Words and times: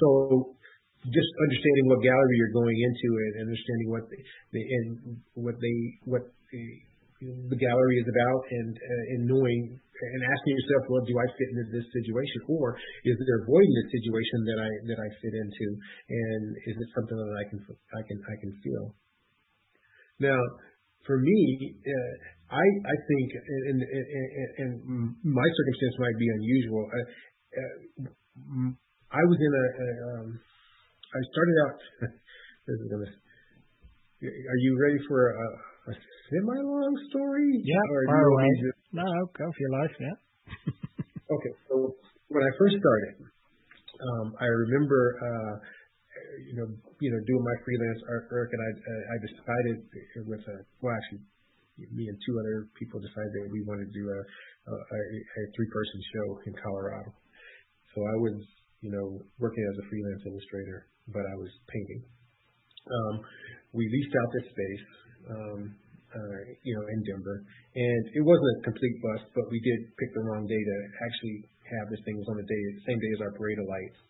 So 0.00 0.56
just 1.02 1.30
understanding 1.42 1.84
what 1.90 1.98
gallery 1.98 2.36
you're 2.38 2.54
going 2.54 2.78
into 2.78 3.08
and 3.10 3.30
understanding 3.50 3.88
what 3.90 4.04
the, 4.06 4.18
the 4.54 4.62
and 4.62 4.86
what 5.34 5.56
they 5.58 5.78
what 6.06 6.22
the, 6.54 6.62
the 7.50 7.58
gallery 7.58 7.96
is 7.98 8.06
about 8.06 8.42
and 8.54 8.70
uh, 8.78 9.04
and 9.14 9.20
knowing 9.26 9.82
and 10.02 10.22
asking 10.26 10.52
yourself, 10.58 10.82
well, 10.90 11.04
do 11.06 11.14
I 11.14 11.26
fit 11.38 11.48
into 11.54 11.66
this 11.78 11.86
situation, 11.94 12.40
or 12.50 12.74
is 13.06 13.14
there 13.22 13.38
a 13.38 13.46
void 13.46 13.62
in 13.62 13.74
this 13.78 13.90
situation 13.94 14.38
that 14.50 14.58
I 14.58 14.70
that 14.90 14.98
I 14.98 15.08
fit 15.22 15.34
into, 15.34 15.66
and 16.10 16.42
is 16.70 16.76
it 16.78 16.88
something 16.94 17.18
that 17.18 17.34
I 17.38 17.44
can 17.50 17.58
I 17.98 18.02
can 18.06 18.18
I 18.22 18.34
can 18.38 18.52
feel? 18.62 18.84
Now, 20.22 20.38
for 21.06 21.18
me, 21.18 21.38
uh, 21.82 22.14
I 22.50 22.66
I 22.66 22.96
think, 23.10 23.26
and, 23.34 23.78
and, 23.82 24.50
and, 24.58 24.70
my 25.22 25.46
circumstance 25.46 25.96
might 25.98 26.18
be 26.18 26.28
unusual. 26.30 26.84
Uh, 26.86 27.06
uh, 27.58 27.66
I 29.12 29.22
was 29.28 29.36
in 29.36 29.52
a, 29.52 29.66
um, 30.08 30.26
I 31.12 31.20
started 31.20 31.56
out. 31.68 31.78
this 32.66 32.76
is 32.80 32.88
gonna. 32.88 33.10
Are 34.24 34.60
you 34.64 34.72
ready 34.80 35.00
for 35.04 35.36
a, 35.36 35.48
a 35.90 35.94
semi-long 36.30 36.94
story? 37.12 37.60
Yeah, 37.60 37.84
far 38.08 38.24
away. 38.32 38.48
Just... 38.64 38.80
No, 38.96 39.04
go 39.36 39.44
for 39.44 39.60
your 39.60 39.74
life. 39.82 39.94
Yeah. 40.00 40.16
okay, 41.36 41.52
so 41.68 41.92
when 42.32 42.40
I 42.40 42.52
first 42.56 42.78
started, 42.80 43.28
um, 44.00 44.32
I 44.40 44.46
remember, 44.46 45.00
uh, 45.20 45.54
you 46.48 46.54
know, 46.56 46.68
you 47.02 47.10
know, 47.12 47.20
doing 47.28 47.44
my 47.44 47.56
freelance 47.66 48.00
artwork, 48.08 48.48
and 48.54 48.60
I, 48.62 48.70
uh, 48.72 49.02
I 49.12 49.16
decided 49.26 49.76
with 50.24 50.42
a, 50.48 50.56
well, 50.80 50.94
actually, 50.96 51.26
me 51.92 52.08
and 52.08 52.16
two 52.24 52.34
other 52.40 52.70
people 52.78 53.02
decided 53.02 53.32
that 53.36 53.50
we 53.52 53.60
wanted 53.66 53.90
to 53.90 53.94
do 53.94 54.06
a, 54.06 54.20
a, 54.70 54.76
a 54.80 55.42
three-person 55.52 55.98
show 56.14 56.26
in 56.46 56.52
Colorado. 56.62 57.10
So 57.92 57.98
I 58.00 58.16
was, 58.22 58.38
you 58.82 58.90
know, 58.90 59.22
working 59.38 59.64
as 59.72 59.76
a 59.78 59.88
freelance 59.88 60.22
illustrator, 60.26 60.90
but 61.08 61.22
I 61.22 61.34
was 61.38 61.50
painting. 61.70 62.02
Um, 62.82 63.14
we 63.72 63.86
leased 63.86 64.14
out 64.18 64.28
this 64.34 64.46
space. 64.50 64.86
Um, 65.30 65.60
uh, 66.12 66.40
you 66.60 66.76
know, 66.76 66.84
in 66.92 67.00
Denver. 67.08 67.40
And 67.72 68.02
it 68.12 68.20
wasn't 68.20 68.60
a 68.60 68.68
complete 68.68 68.96
bust, 69.00 69.32
but 69.32 69.48
we 69.48 69.56
did 69.64 69.80
pick 69.96 70.12
the 70.12 70.24
wrong 70.28 70.44
day 70.44 70.60
to 70.60 70.76
actually 71.00 71.48
have 71.72 71.88
this 71.88 72.04
thing 72.04 72.20
was 72.20 72.28
on 72.28 72.36
the 72.36 72.44
day, 72.44 72.62
same 72.84 73.00
day 73.00 73.12
as 73.16 73.20
our 73.24 73.32
parade 73.32 73.56
of 73.56 73.64
lights, 73.64 74.00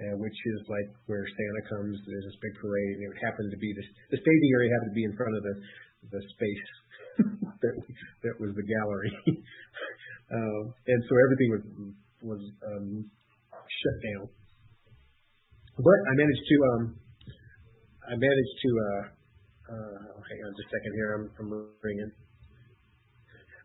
uh, 0.00 0.16
which 0.16 0.32
is 0.56 0.60
like 0.72 0.88
where 1.04 1.24
Santa 1.28 1.62
comes. 1.68 2.00
There's 2.08 2.26
this 2.32 2.40
big 2.40 2.54
parade, 2.56 2.96
and 2.96 3.12
it 3.12 3.20
happened 3.20 3.52
to 3.52 3.60
be 3.60 3.70
this. 3.76 3.88
The 4.08 4.20
staging 4.24 4.52
area 4.56 4.72
happened 4.72 4.92
to 4.96 4.98
be 4.98 5.06
in 5.06 5.14
front 5.16 5.34
of 5.36 5.42
the 5.44 5.56
the 6.04 6.20
space 6.36 6.68
that 7.64 7.74
that 8.28 8.36
was 8.40 8.52
the 8.52 8.64
gallery, 8.64 9.12
um, 10.36 10.62
and 10.88 11.00
so 11.08 11.12
everything 11.28 11.48
was 11.52 11.64
was 12.24 12.42
um, 12.72 12.88
shut 13.82 13.96
down. 14.04 14.24
But 15.74 15.98
I 16.06 16.12
managed 16.14 16.44
to 16.46 16.56
um, 16.70 16.82
I 18.04 18.14
managed 18.14 18.56
to 18.62 18.70
uh, 18.70 19.02
uh, 19.74 19.98
hang 20.22 20.40
on 20.44 20.52
just 20.54 20.68
a 20.68 20.72
second 20.76 20.92
here. 20.94 21.08
I'm, 21.18 21.24
I'm 21.40 21.50
ringing. 21.82 22.12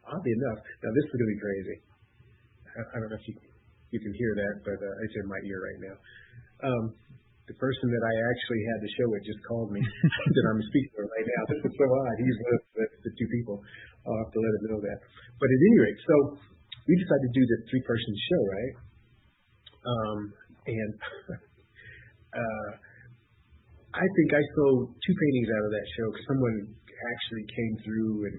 Oddly 0.10 0.34
enough, 0.34 0.60
now 0.82 0.92
this 0.96 1.06
is 1.06 1.12
going 1.14 1.26
to 1.28 1.34
be 1.38 1.42
crazy. 1.44 1.78
I, 2.66 2.82
I 2.82 2.96
don't 2.98 3.10
know 3.14 3.20
if 3.20 3.28
you 3.30 3.36
you 3.94 4.00
can 4.02 4.14
hear 4.18 4.34
that, 4.38 4.56
but 4.66 4.80
uh, 4.80 5.04
it's 5.06 5.16
in 5.18 5.26
my 5.26 5.42
ear 5.50 5.60
right 5.66 5.82
now. 5.82 5.96
Um, 6.66 6.84
the 7.50 7.58
person 7.58 7.90
that 7.90 8.04
I 8.06 8.14
actually 8.30 8.62
had 8.70 8.80
the 8.86 8.92
show 8.94 9.08
with 9.10 9.26
just 9.26 9.42
called 9.50 9.74
me 9.74 9.82
that 10.38 10.46
I'm 10.54 10.62
speaking 10.62 10.94
to 10.94 11.02
right 11.10 11.28
now. 11.34 11.42
This 11.50 11.62
is 11.66 11.74
so 11.74 11.86
odd. 11.90 12.16
He's 12.22 12.38
of 12.38 12.62
the, 12.78 12.86
the 13.10 13.12
two 13.18 13.30
people. 13.34 13.58
I'll 14.06 14.20
have 14.22 14.34
to 14.34 14.42
let 14.42 14.54
him 14.62 14.64
know 14.70 14.80
that. 14.86 14.98
But 15.42 15.50
at 15.50 15.58
any 15.58 15.80
rate, 15.82 16.00
so 16.06 16.16
we 16.86 16.94
decided 16.94 17.26
to 17.26 17.34
do 17.34 17.44
the 17.50 17.58
three-person 17.74 18.14
show, 18.30 18.42
right? 18.46 18.74
Um, 19.86 20.20
and 20.68 20.94
uh, 22.40 22.70
I 23.96 24.06
think 24.06 24.30
I 24.36 24.44
sold 24.56 24.94
two 25.02 25.16
paintings 25.16 25.50
out 25.50 25.64
of 25.66 25.72
that 25.74 25.88
show 25.98 26.06
because 26.14 26.26
someone 26.30 26.58
actually 27.16 27.46
came 27.50 27.74
through 27.86 28.14
and, 28.28 28.38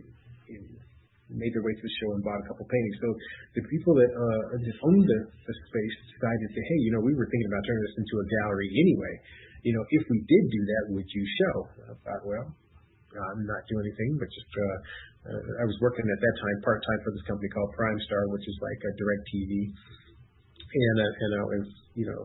made 1.31 1.55
their 1.55 1.63
way 1.63 1.71
to 1.71 1.85
the 1.87 1.95
show 2.03 2.11
and 2.19 2.27
bought 2.27 2.43
a 2.43 2.47
couple 2.51 2.67
paintings. 2.67 2.99
So 2.99 3.09
the 3.55 3.65
people 3.71 3.95
that 3.95 4.11
uh, 4.11 4.43
that 4.51 4.77
owned 4.83 5.07
the, 5.07 5.19
space 5.47 5.97
decided 6.11 6.49
to 6.51 6.59
hey, 6.59 6.79
you 6.83 6.91
know, 6.91 6.99
we 7.07 7.15
were 7.15 7.23
thinking 7.31 7.47
about 7.47 7.63
turning 7.63 7.87
this 7.87 7.97
into 8.03 8.15
a 8.19 8.27
gallery 8.27 8.67
anyway. 8.67 9.15
You 9.63 9.79
know, 9.79 9.85
if 9.95 10.03
we 10.11 10.19
did 10.27 10.45
do 10.51 10.63
that, 10.67 10.83
would 10.91 11.07
you 11.07 11.23
show? 11.39 11.55
I 11.87 11.95
thought, 12.03 12.23
well, 12.27 12.51
I'm 13.15 13.47
not 13.47 13.63
doing 13.71 13.87
anything, 13.87 14.19
but 14.19 14.27
just 14.27 14.51
uh, 14.51 14.79
uh, 15.31 15.63
I 15.63 15.65
was 15.71 15.77
working 15.79 16.07
at 16.07 16.19
that 16.19 16.37
time 16.43 16.59
part 16.67 16.83
time 16.83 17.01
for 17.07 17.11
this 17.15 17.25
company 17.31 17.51
called 17.51 17.71
Prime 17.77 18.01
Star, 18.11 18.27
which 18.31 18.47
is 18.47 18.57
like 18.63 18.81
a 18.87 18.93
DirecTV, 18.99 19.53
and 20.71 20.97
and 21.03 21.31
I 21.35 21.45
was 21.45 21.67
you 21.99 22.07
know 22.07 22.23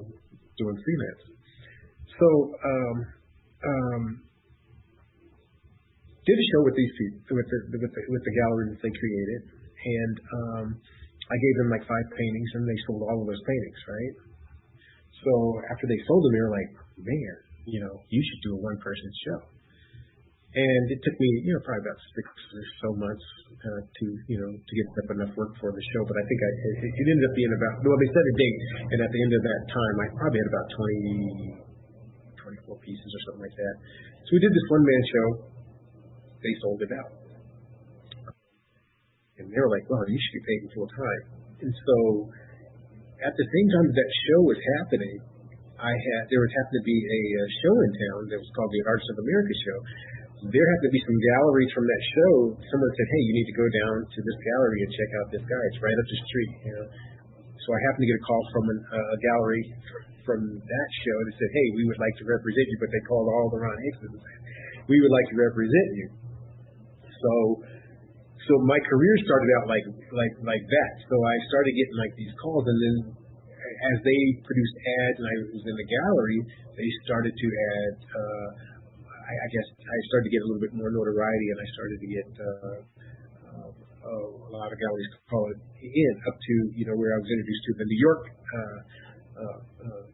doing 0.58 0.78
freelance. 0.78 1.24
So 2.16 2.28
um, 2.56 2.98
um, 3.66 4.04
did 6.26 6.38
a 6.38 6.46
show 6.54 6.62
with 6.64 6.78
these 6.78 6.94
people, 6.96 7.38
with 7.38 7.50
the, 7.50 7.60
with 7.76 7.92
the, 7.92 8.02
with 8.08 8.24
the 8.24 8.34
gallery 8.34 8.66
that 8.72 8.82
they 8.82 8.94
created, 8.94 9.42
and 9.52 10.16
um, 10.18 10.66
I 11.28 11.36
gave 11.38 11.56
them 11.62 11.70
like 11.70 11.84
five 11.86 12.08
paintings, 12.16 12.50
and 12.56 12.64
they 12.66 12.80
sold 12.88 13.04
all 13.04 13.20
of 13.22 13.28
those 13.28 13.44
paintings, 13.46 13.80
right? 13.86 14.16
So 15.26 15.32
after 15.74 15.86
they 15.90 16.00
sold 16.06 16.22
them, 16.24 16.32
they 16.34 16.44
were 16.46 16.56
like, 16.56 16.72
"Man, 17.02 17.36
you 17.66 17.80
know, 17.82 17.94
you 18.10 18.22
should 18.22 18.42
do 18.46 18.52
a 18.58 18.62
one-person 18.62 19.10
show." 19.26 19.55
And 20.56 20.84
it 20.88 21.00
took 21.04 21.16
me, 21.20 21.30
you 21.44 21.52
know, 21.52 21.60
probably 21.68 21.84
about 21.84 22.00
six 22.16 22.26
or 22.32 22.64
so 22.80 22.88
months 22.96 23.28
uh, 23.60 23.82
to, 23.84 24.06
you 24.32 24.40
know, 24.40 24.52
to 24.56 24.72
get 24.72 24.88
up 25.04 25.10
enough 25.20 25.34
work 25.36 25.52
for 25.60 25.68
the 25.68 25.84
show. 25.92 26.02
But 26.08 26.16
I 26.16 26.24
think 26.24 26.40
I, 26.40 26.52
it, 26.56 26.96
it 26.96 27.06
ended 27.12 27.26
up 27.28 27.36
being 27.36 27.54
about, 27.60 27.74
well, 27.84 28.00
they 28.00 28.08
set 28.08 28.24
a 28.24 28.36
date, 28.40 28.60
and 28.88 29.00
at 29.04 29.12
the 29.12 29.20
end 29.20 29.34
of 29.36 29.44
that 29.44 29.62
time, 29.68 29.96
I 30.00 30.06
probably 30.16 30.40
had 30.40 30.50
about 30.56 30.68
20, 32.40 32.72
24 32.72 32.88
pieces 32.88 33.10
or 33.12 33.22
something 33.28 33.44
like 33.52 33.58
that. 33.60 33.76
So 34.24 34.30
we 34.32 34.40
did 34.40 34.56
this 34.56 34.68
one 34.72 34.84
man 34.88 35.04
show. 35.12 35.28
They 36.40 36.54
sold 36.64 36.80
it 36.88 36.92
out. 36.96 37.12
And 39.36 39.52
they 39.52 39.60
were 39.60 39.72
like, 39.76 39.84
well, 39.92 40.08
you 40.08 40.16
should 40.16 40.36
be 40.40 40.46
paid 40.48 40.72
full 40.72 40.88
time. 40.88 41.24
And 41.68 41.72
so 41.76 41.96
at 43.28 43.34
the 43.36 43.48
same 43.48 43.68
time 43.76 43.88
that 43.92 44.10
show 44.24 44.40
was 44.48 44.60
happening, 44.80 45.20
I 45.76 45.92
had 45.92 46.22
there 46.32 46.40
was 46.40 46.54
happened 46.56 46.80
to 46.80 46.86
be 46.88 46.96
a, 46.96 47.22
a 47.44 47.46
show 47.60 47.76
in 47.84 47.92
town 47.92 48.22
that 48.32 48.40
was 48.40 48.52
called 48.56 48.72
the 48.72 48.84
Arts 48.88 49.08
of 49.12 49.16
America 49.20 49.54
show. 49.60 49.80
There 50.46 50.62
happened 50.62 50.90
to 50.90 50.94
be 50.94 51.02
some 51.02 51.20
galleries 51.34 51.72
from 51.74 51.86
that 51.90 52.04
show. 52.14 52.34
Someone 52.54 52.92
said, 52.94 53.08
"Hey, 53.10 53.22
you 53.26 53.34
need 53.34 53.50
to 53.50 53.58
go 53.58 53.66
down 53.66 53.96
to 54.06 54.20
this 54.22 54.38
gallery 54.46 54.80
and 54.86 54.90
check 54.94 55.12
out 55.18 55.26
this 55.34 55.46
guy. 55.46 55.62
It's 55.74 55.82
right 55.82 55.98
up 55.98 56.06
the 56.06 56.20
street." 56.30 56.52
You 56.70 56.74
know. 56.78 56.86
So 57.66 57.68
I 57.74 57.80
happened 57.90 58.06
to 58.06 58.10
get 58.14 58.22
a 58.22 58.26
call 58.30 58.44
from 58.54 58.66
an, 58.70 58.80
uh, 58.94 59.16
a 59.16 59.18
gallery 59.26 59.64
from 60.22 60.40
that 60.46 60.90
show 61.02 61.18
that 61.26 61.34
said, 61.34 61.50
"Hey, 61.50 61.68
we 61.74 61.84
would 61.90 61.98
like 61.98 62.14
to 62.22 62.26
represent 62.30 62.66
you," 62.70 62.78
but 62.78 62.90
they 62.94 63.02
called 63.10 63.26
all 63.26 63.50
the 63.50 63.58
Ron 63.58 63.74
Hickses 63.90 64.12
and 64.14 64.22
said, 64.22 64.40
"We 64.86 65.02
would 65.02 65.14
like 65.18 65.28
to 65.34 65.38
represent 65.50 65.90
you." 65.98 66.08
So, 67.10 67.32
so 68.46 68.54
my 68.70 68.78
career 68.86 69.14
started 69.26 69.50
out 69.58 69.66
like 69.66 69.86
like 70.14 70.34
like 70.46 70.66
that. 70.70 70.92
So 71.10 71.16
I 71.26 71.36
started 71.50 71.74
getting 71.74 71.98
like 71.98 72.14
these 72.22 72.34
calls, 72.38 72.70
and 72.70 72.78
then 72.86 72.96
as 73.66 73.98
they 74.06 74.22
produced 74.46 74.76
ads, 74.78 75.18
and 75.26 75.26
I 75.26 75.36
was 75.58 75.64
in 75.66 75.74
the 75.74 75.90
gallery, 75.90 76.40
they 76.78 76.90
started 77.02 77.34
to 77.34 77.48
add. 77.50 77.96
Uh, 78.14 78.75
I, 79.25 79.34
I 79.34 79.47
guess 79.50 79.68
I 79.81 79.97
started 80.13 80.30
to 80.30 80.34
get 80.34 80.41
a 80.41 80.47
little 80.47 80.62
bit 80.62 80.74
more 80.78 80.94
notoriety, 80.94 81.47
and 81.50 81.59
I 81.59 81.68
started 81.74 81.97
to 82.00 82.08
get. 82.08 82.28
Uh, 82.38 82.80
uh, 83.56 83.72
a 84.06 84.52
lot 84.53 84.69
of 84.69 84.78
galleries 84.78 85.09
call 85.25 85.50
it 85.50 85.58
in 85.81 86.13
up 86.30 86.38
to 86.38 86.53
you 86.78 86.86
know 86.86 86.94
where 86.94 87.18
I 87.18 87.18
was 87.18 87.25
introduced 87.25 87.64
to 87.66 87.74
the 87.81 87.88
New 87.90 88.02
York 88.06 88.24
uh, 88.30 88.78
uh, 89.41 89.59
uh 89.81 90.06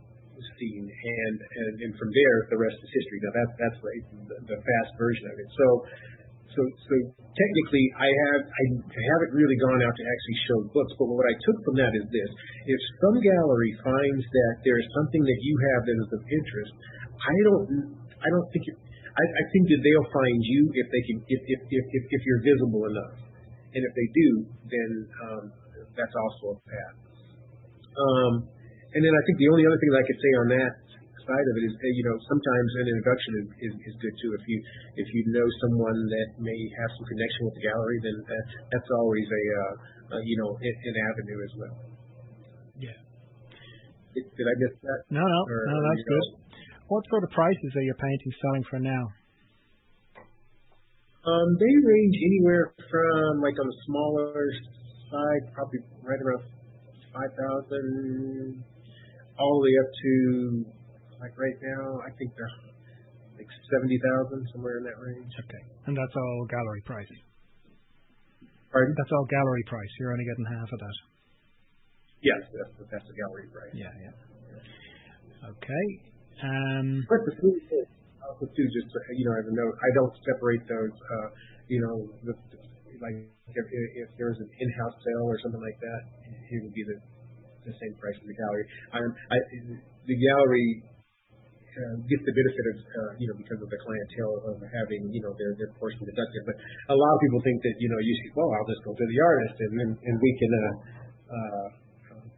scene, 0.57 0.87
and, 0.89 1.35
and 1.37 1.73
and 1.85 1.91
from 1.99 2.09
there 2.09 2.37
the 2.49 2.57
rest 2.57 2.77
is 2.81 2.89
history. 2.89 3.19
Now 3.21 3.33
that's 3.35 3.53
that's 3.61 3.79
the, 3.83 4.37
the 4.55 4.57
fast 4.57 4.91
version 4.97 5.25
of 5.29 5.35
it. 5.37 5.49
So 5.53 5.65
so 6.55 6.61
so 6.65 6.93
technically 7.21 7.85
I 7.99 8.09
have 8.09 8.41
I 8.49 8.63
haven't 9.17 9.33
really 9.37 9.57
gone 9.61 9.81
out 9.85 9.93
to 9.93 10.03
actually 10.03 10.37
show 10.49 10.57
books, 10.73 10.93
but 10.97 11.07
what 11.11 11.27
I 11.29 11.35
took 11.45 11.57
from 11.67 11.75
that 11.77 11.93
is 11.93 12.05
this: 12.09 12.29
if 12.65 12.79
some 13.05 13.17
gallery 13.21 13.73
finds 13.85 14.25
that 14.25 14.53
there 14.65 14.77
is 14.81 14.87
something 14.97 15.23
that 15.23 15.39
you 15.43 15.55
have 15.73 15.81
that 15.85 15.97
is 15.99 16.09
of 16.15 16.23
interest, 16.25 16.73
I 17.21 17.35
don't 17.45 17.65
I 18.21 18.27
don't 18.33 18.47
think 18.49 18.63
it, 18.65 18.77
I, 19.11 19.23
I 19.23 19.43
think 19.51 19.67
that 19.67 19.79
they'll 19.83 20.11
find 20.11 20.39
you 20.39 20.61
if 20.71 20.87
they 20.87 21.03
can 21.07 21.17
if 21.27 21.41
if 21.43 21.59
if 21.67 21.85
if, 21.91 22.03
if 22.07 22.21
you're 22.23 22.43
visible 22.43 22.83
enough, 22.87 23.15
and 23.75 23.81
if 23.83 23.93
they 23.95 24.07
do, 24.15 24.29
then 24.71 24.91
um, 25.27 25.43
that's 25.95 26.15
also 26.15 26.55
a 26.55 26.57
path. 26.63 26.97
Um, 27.91 28.33
and 28.95 29.01
then 29.03 29.13
I 29.15 29.21
think 29.27 29.35
the 29.39 29.49
only 29.51 29.63
other 29.67 29.79
thing 29.79 29.91
that 29.91 30.01
I 30.03 30.07
could 30.07 30.19
say 30.19 30.31
on 30.43 30.47
that 30.55 30.73
side 31.21 31.47
of 31.47 31.55
it 31.59 31.63
is, 31.69 31.73
you 31.79 32.05
know, 32.07 32.17
sometimes 32.27 32.69
an 32.81 32.87
introduction 32.91 33.31
is, 33.61 33.73
good 34.01 34.15
too. 34.19 34.31
If 34.35 34.43
you 34.47 34.57
if 34.97 35.07
you 35.13 35.21
know 35.31 35.47
someone 35.67 35.99
that 36.11 36.29
may 36.41 36.59
have 36.81 36.89
some 36.97 37.05
connection 37.07 37.41
with 37.47 37.55
the 37.61 37.63
gallery, 37.67 37.99
then 38.01 38.17
that, 38.25 38.45
that's 38.73 38.89
always 38.97 39.27
a, 39.27 39.43
uh, 40.17 40.21
you 40.25 40.35
know 40.41 40.49
an, 40.57 40.73
an 40.73 40.95
avenue 41.11 41.39
as 41.45 41.53
well. 41.59 41.75
Yeah. 42.81 42.99
Did, 44.11 44.25
did 44.33 44.45
I 44.49 44.55
miss 44.59 44.73
that? 44.81 44.99
No, 45.13 45.23
no, 45.23 45.39
no, 45.45 45.75
that's 45.87 46.05
good. 46.09 46.40
What 46.91 47.07
sort 47.07 47.23
of 47.23 47.31
prices 47.31 47.71
are 47.79 47.87
your 47.87 47.95
paintings 47.95 48.35
selling 48.43 48.65
for 48.67 48.79
now? 48.83 49.03
Um, 51.23 51.49
they 51.55 51.73
range 51.87 52.15
anywhere 52.19 52.75
from 52.75 53.39
like 53.39 53.55
on 53.55 53.63
the 53.63 53.79
smaller 53.87 54.35
side, 55.07 55.43
probably 55.55 55.87
right 56.03 56.19
around 56.19 56.43
five 57.15 57.31
thousand 57.31 58.59
all 59.39 59.53
the 59.55 59.63
way 59.63 59.75
up 59.79 59.87
to 59.87 60.11
like 61.23 61.31
right 61.39 61.55
now, 61.63 62.03
I 62.03 62.11
think 62.19 62.35
they're 62.35 62.55
like 63.39 63.47
seventy 63.71 63.95
thousand, 63.95 64.51
somewhere 64.51 64.83
in 64.83 64.83
that 64.83 64.99
range. 64.99 65.31
Okay, 65.47 65.63
and 65.87 65.95
that's 65.95 66.11
all 66.11 66.43
gallery 66.51 66.83
price. 66.83 67.07
Pardon? 68.67 68.91
That's 68.99 69.13
all 69.15 69.27
gallery 69.31 69.63
price. 69.63 69.91
You're 69.95 70.11
only 70.11 70.27
getting 70.27 70.59
half 70.59 70.67
of 70.67 70.79
that. 70.83 70.97
Yes, 72.19 72.41
that's 72.51 72.75
that's 72.91 73.07
the 73.07 73.15
gallery 73.15 73.47
price. 73.47 73.71
Yeah, 73.79 73.95
yeah. 73.95 75.55
Okay. 75.55 76.10
Um, 76.41 77.05
but 77.05 77.21
the 77.29 77.33
food, 77.37 77.61
also 78.25 78.45
too, 78.49 78.67
just 78.73 78.89
you 79.13 79.25
know, 79.25 79.35
as 79.37 79.45
a 79.45 79.53
note, 79.53 79.75
I 79.77 79.89
don't 79.97 80.15
separate 80.25 80.65
those. 80.65 80.95
Uh, 80.97 81.27
you 81.69 81.79
know, 81.79 81.95
like 83.01 83.17
if, 83.53 84.09
there's 84.17 84.39
an 84.41 84.49
in-house 84.49 84.97
sale 85.01 85.25
or 85.25 85.37
something 85.41 85.61
like 85.61 85.79
that, 85.79 86.01
it 86.49 86.59
would 86.65 86.73
be 86.73 86.85
the 86.87 86.97
the 87.65 87.73
same 87.77 87.93
price 88.01 88.17
as 88.17 88.25
the 88.25 88.33
gallery. 88.33 88.65
Um, 88.89 89.09
I, 89.29 89.37
the 90.09 90.17
gallery 90.17 90.81
uh, 91.71 91.95
gets 92.03 92.23
the 92.25 92.35
benefit 92.35 92.65
of, 92.73 92.77
uh, 92.83 93.11
you 93.21 93.27
know, 93.31 93.37
because 93.37 93.59
of 93.61 93.69
the 93.69 93.79
clientele 93.79 94.35
of 94.49 94.55
having, 94.65 95.07
you 95.13 95.21
know, 95.23 95.31
their, 95.37 95.55
their 95.55 95.71
portion 95.79 96.03
deducted. 96.03 96.41
But 96.43 96.57
a 96.91 96.97
lot 96.97 97.11
of 97.15 97.19
people 97.23 97.39
think 97.45 97.63
that, 97.63 97.75
you 97.79 97.87
know, 97.87 97.99
you 98.01 98.13
should, 98.17 98.33
well, 98.35 98.49
I'll 98.51 98.67
just 98.67 98.83
go 98.83 98.91
to 98.91 99.05
the 99.05 99.19
artist 99.23 99.55
and, 99.61 99.71
we 100.19 100.31
can, 100.41 100.51
uh, 100.57 101.65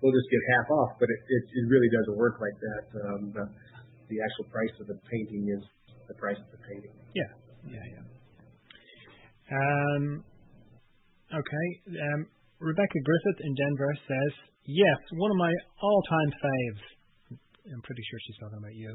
we'll 0.03 0.13
just 0.13 0.29
get 0.29 0.41
half 0.59 0.67
off. 0.69 0.91
But 1.01 1.09
it, 1.09 1.43
really 1.71 1.89
doesn't 1.89 2.17
work 2.19 2.37
like 2.37 2.57
that. 2.61 2.83
The, 4.13 4.19
the 4.19 4.21
actual 4.21 4.45
price 4.53 4.75
of 4.77 4.87
the 4.87 4.99
painting 5.09 5.49
is 5.49 5.63
the 6.07 6.13
price 6.13 6.37
of 6.37 6.49
the 6.53 6.61
painting. 6.61 6.93
Yeah, 7.17 7.31
yeah, 7.65 7.85
yeah. 7.97 8.05
Um, 9.49 10.23
okay. 11.33 11.67
Um, 11.97 12.27
Rebecca 12.59 12.99
Griffith 13.03 13.39
in 13.43 13.53
Denver 13.55 13.93
says, 14.07 14.33
yes, 14.65 14.99
one 15.17 15.31
of 15.31 15.37
my 15.37 15.53
all-time 15.81 16.31
faves. 16.31 16.83
I'm 17.67 17.81
pretty 17.81 18.03
sure 18.07 18.19
she's 18.27 18.39
talking 18.39 18.59
about 18.61 18.75
you. 18.75 18.91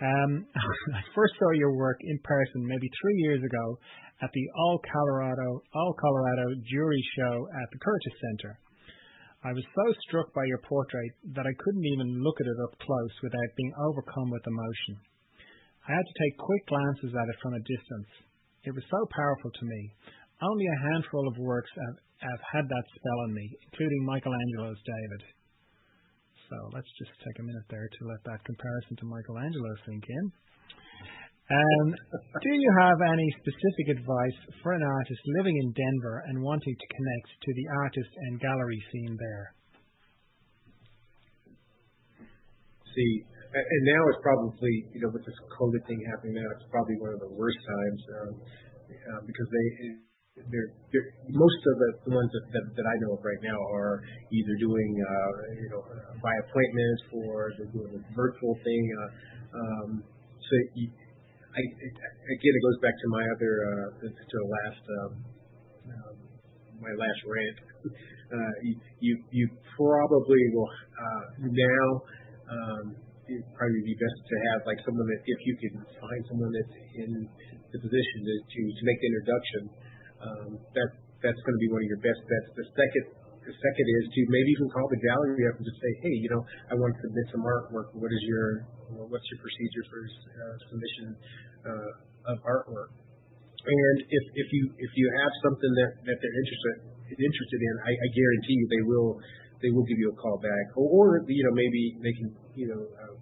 Um, 0.00 0.30
I 0.96 1.02
first 1.14 1.34
saw 1.38 1.50
your 1.56 1.76
work 1.76 1.98
in 2.00 2.18
person 2.24 2.64
maybe 2.64 2.88
three 3.02 3.18
years 3.24 3.42
ago 3.42 3.64
at 4.22 4.30
the 4.32 4.46
All 4.56 4.80
Colorado 4.80 5.60
All 5.74 5.94
Colorado 6.00 6.56
Jury 6.64 7.02
Show 7.16 7.48
at 7.52 7.68
the 7.72 7.78
Curtis 7.80 8.16
Center. 8.20 8.60
I 9.46 9.54
was 9.54 9.62
so 9.62 9.86
struck 10.02 10.34
by 10.34 10.42
your 10.50 10.58
portrait 10.66 11.14
that 11.38 11.46
I 11.46 11.54
couldn't 11.62 11.86
even 11.86 12.18
look 12.18 12.34
at 12.42 12.50
it 12.50 12.58
up 12.66 12.74
close 12.82 13.14
without 13.22 13.54
being 13.54 13.78
overcome 13.78 14.34
with 14.34 14.42
emotion. 14.42 14.98
I 15.86 15.94
had 15.94 16.02
to 16.02 16.18
take 16.18 16.34
quick 16.34 16.66
glances 16.66 17.14
at 17.14 17.30
it 17.30 17.38
from 17.38 17.54
a 17.54 17.62
distance. 17.62 18.10
It 18.66 18.74
was 18.74 18.82
so 18.90 19.00
powerful 19.14 19.54
to 19.54 19.64
me. 19.70 19.80
Only 20.42 20.66
a 20.66 20.82
handful 20.90 21.30
of 21.30 21.38
works 21.38 21.70
have, 21.78 21.96
have 22.26 22.42
had 22.58 22.66
that 22.66 22.90
spell 22.90 23.18
on 23.22 23.38
me, 23.38 23.46
including 23.70 24.02
Michelangelo's 24.02 24.82
David. 24.82 25.22
So 26.50 26.56
let's 26.74 26.90
just 26.98 27.14
take 27.22 27.38
a 27.38 27.46
minute 27.46 27.70
there 27.70 27.86
to 27.86 28.10
let 28.10 28.26
that 28.26 28.42
comparison 28.42 28.98
to 28.98 29.06
Michelangelo 29.06 29.72
sink 29.86 30.02
in. 30.10 30.24
Do 31.46 32.50
you 32.50 32.72
have 32.82 32.98
any 33.06 33.28
specific 33.38 34.02
advice 34.02 34.38
for 34.62 34.74
an 34.74 34.82
artist 34.82 35.22
living 35.38 35.54
in 35.62 35.70
Denver 35.78 36.26
and 36.26 36.42
wanting 36.42 36.74
to 36.74 36.86
connect 36.90 37.28
to 37.38 37.50
the 37.54 37.66
artist 37.86 38.10
and 38.26 38.40
gallery 38.42 38.82
scene 38.90 39.14
there? 39.14 39.46
See, 42.90 43.12
and 43.54 43.82
now 43.86 44.02
it's 44.10 44.22
probably, 44.26 44.74
you 44.90 45.00
know, 45.06 45.10
with 45.14 45.22
this 45.22 45.38
COVID 45.54 45.86
thing 45.86 46.02
happening 46.10 46.34
now, 46.34 46.50
it's 46.58 46.66
probably 46.66 46.98
one 46.98 47.14
of 47.14 47.20
the 47.22 47.30
worst 47.30 47.60
times 47.62 48.00
um, 48.10 48.32
uh, 49.14 49.20
because 49.22 49.46
they 49.46 49.66
they're, 50.50 50.68
they're, 50.92 51.08
most 51.32 51.60
of 51.64 51.74
the, 51.80 51.90
the 52.10 52.12
ones 52.12 52.28
that, 52.28 52.44
that, 52.52 52.64
that 52.76 52.84
I 52.84 52.94
know 53.00 53.16
of 53.16 53.24
right 53.24 53.40
now 53.40 53.56
are 53.72 54.04
either 54.34 54.54
doing 54.60 54.90
uh, 55.00 55.32
you 55.62 55.68
know 55.72 55.80
by 56.20 56.34
appointment 56.44 56.98
or 57.14 57.54
they're 57.56 57.72
doing 57.72 57.92
a 57.96 58.02
virtual 58.12 58.58
thing. 58.60 58.82
Uh, 58.98 59.08
um, 59.56 59.88
so 60.36 60.52
you, 60.76 60.90
again, 61.56 62.52
it 62.52 62.62
goes 62.62 62.78
back 62.84 62.92
to 62.92 63.08
my 63.08 63.24
other 63.32 63.52
uh, 63.64 63.88
to 64.04 64.36
the 64.36 64.48
last 64.48 64.84
um, 65.00 65.12
uh, 65.88 66.12
my 66.80 66.92
last 66.92 67.20
rant. 67.24 67.58
Uh, 68.26 68.54
you, 68.98 69.14
you 69.30 69.46
probably 69.78 70.42
will 70.52 70.66
uh, 70.66 71.24
now. 71.46 71.88
Um, 72.46 72.84
it'd 73.26 73.42
probably 73.58 73.82
be 73.82 73.96
best 73.98 74.18
to 74.22 74.36
have 74.50 74.60
like 74.70 74.78
someone 74.86 75.06
that 75.06 75.22
if 75.26 75.40
you 75.46 75.54
can 75.58 75.74
find 75.98 76.20
someone 76.30 76.50
that's 76.54 76.76
in 76.94 77.10
the 77.74 77.78
position 77.82 78.18
to 78.22 78.34
to, 78.46 78.60
make 78.86 78.98
the 79.02 79.08
introduction 79.10 79.62
um, 80.22 80.50
that 80.78 80.90
that's 81.24 81.40
going 81.42 81.56
to 81.58 81.62
be 81.62 81.70
one 81.72 81.82
of 81.82 81.88
your 81.90 82.02
best 82.04 82.22
bets. 82.22 82.48
The 82.54 82.66
second 82.70 83.06
second 83.52 83.86
is 84.02 84.04
to 84.10 84.20
maybe 84.26 84.50
even 84.58 84.68
call 84.74 84.86
the 84.90 85.00
gallery 85.02 85.44
up 85.46 85.54
and 85.60 85.64
just 85.66 85.78
say, 85.78 85.92
hey, 86.02 86.14
you 86.18 86.30
know, 86.32 86.42
I 86.70 86.74
want 86.74 86.90
to 86.96 87.00
submit 87.06 87.26
some 87.30 87.42
artwork. 87.46 87.94
What 87.94 88.10
is 88.10 88.22
your 88.26 88.66
what's 89.06 89.26
your 89.30 89.40
procedure 89.42 89.84
for 89.86 90.00
uh, 90.02 90.54
submission 90.70 91.06
uh, 91.66 92.32
of 92.32 92.36
artwork? 92.42 92.90
And 93.66 93.96
if 94.06 94.24
if 94.34 94.48
you 94.54 94.62
if 94.78 94.92
you 94.94 95.06
have 95.22 95.32
something 95.42 95.72
that 95.78 95.90
that 96.06 96.16
they're 96.22 96.38
interested 96.38 96.74
interested 97.14 97.60
in, 97.62 97.74
I, 97.86 97.92
I 97.94 98.08
guarantee 98.14 98.56
you 98.58 98.66
they 98.66 98.84
will 98.86 99.10
they 99.62 99.70
will 99.70 99.86
give 99.86 99.98
you 99.98 100.10
a 100.10 100.16
call 100.18 100.38
back, 100.42 100.66
or, 100.76 100.86
or 100.86 101.06
you 101.26 101.44
know 101.46 101.54
maybe 101.54 101.82
they 102.02 102.14
can 102.14 102.28
you 102.54 102.66
know 102.70 102.82
uh, 102.82 103.14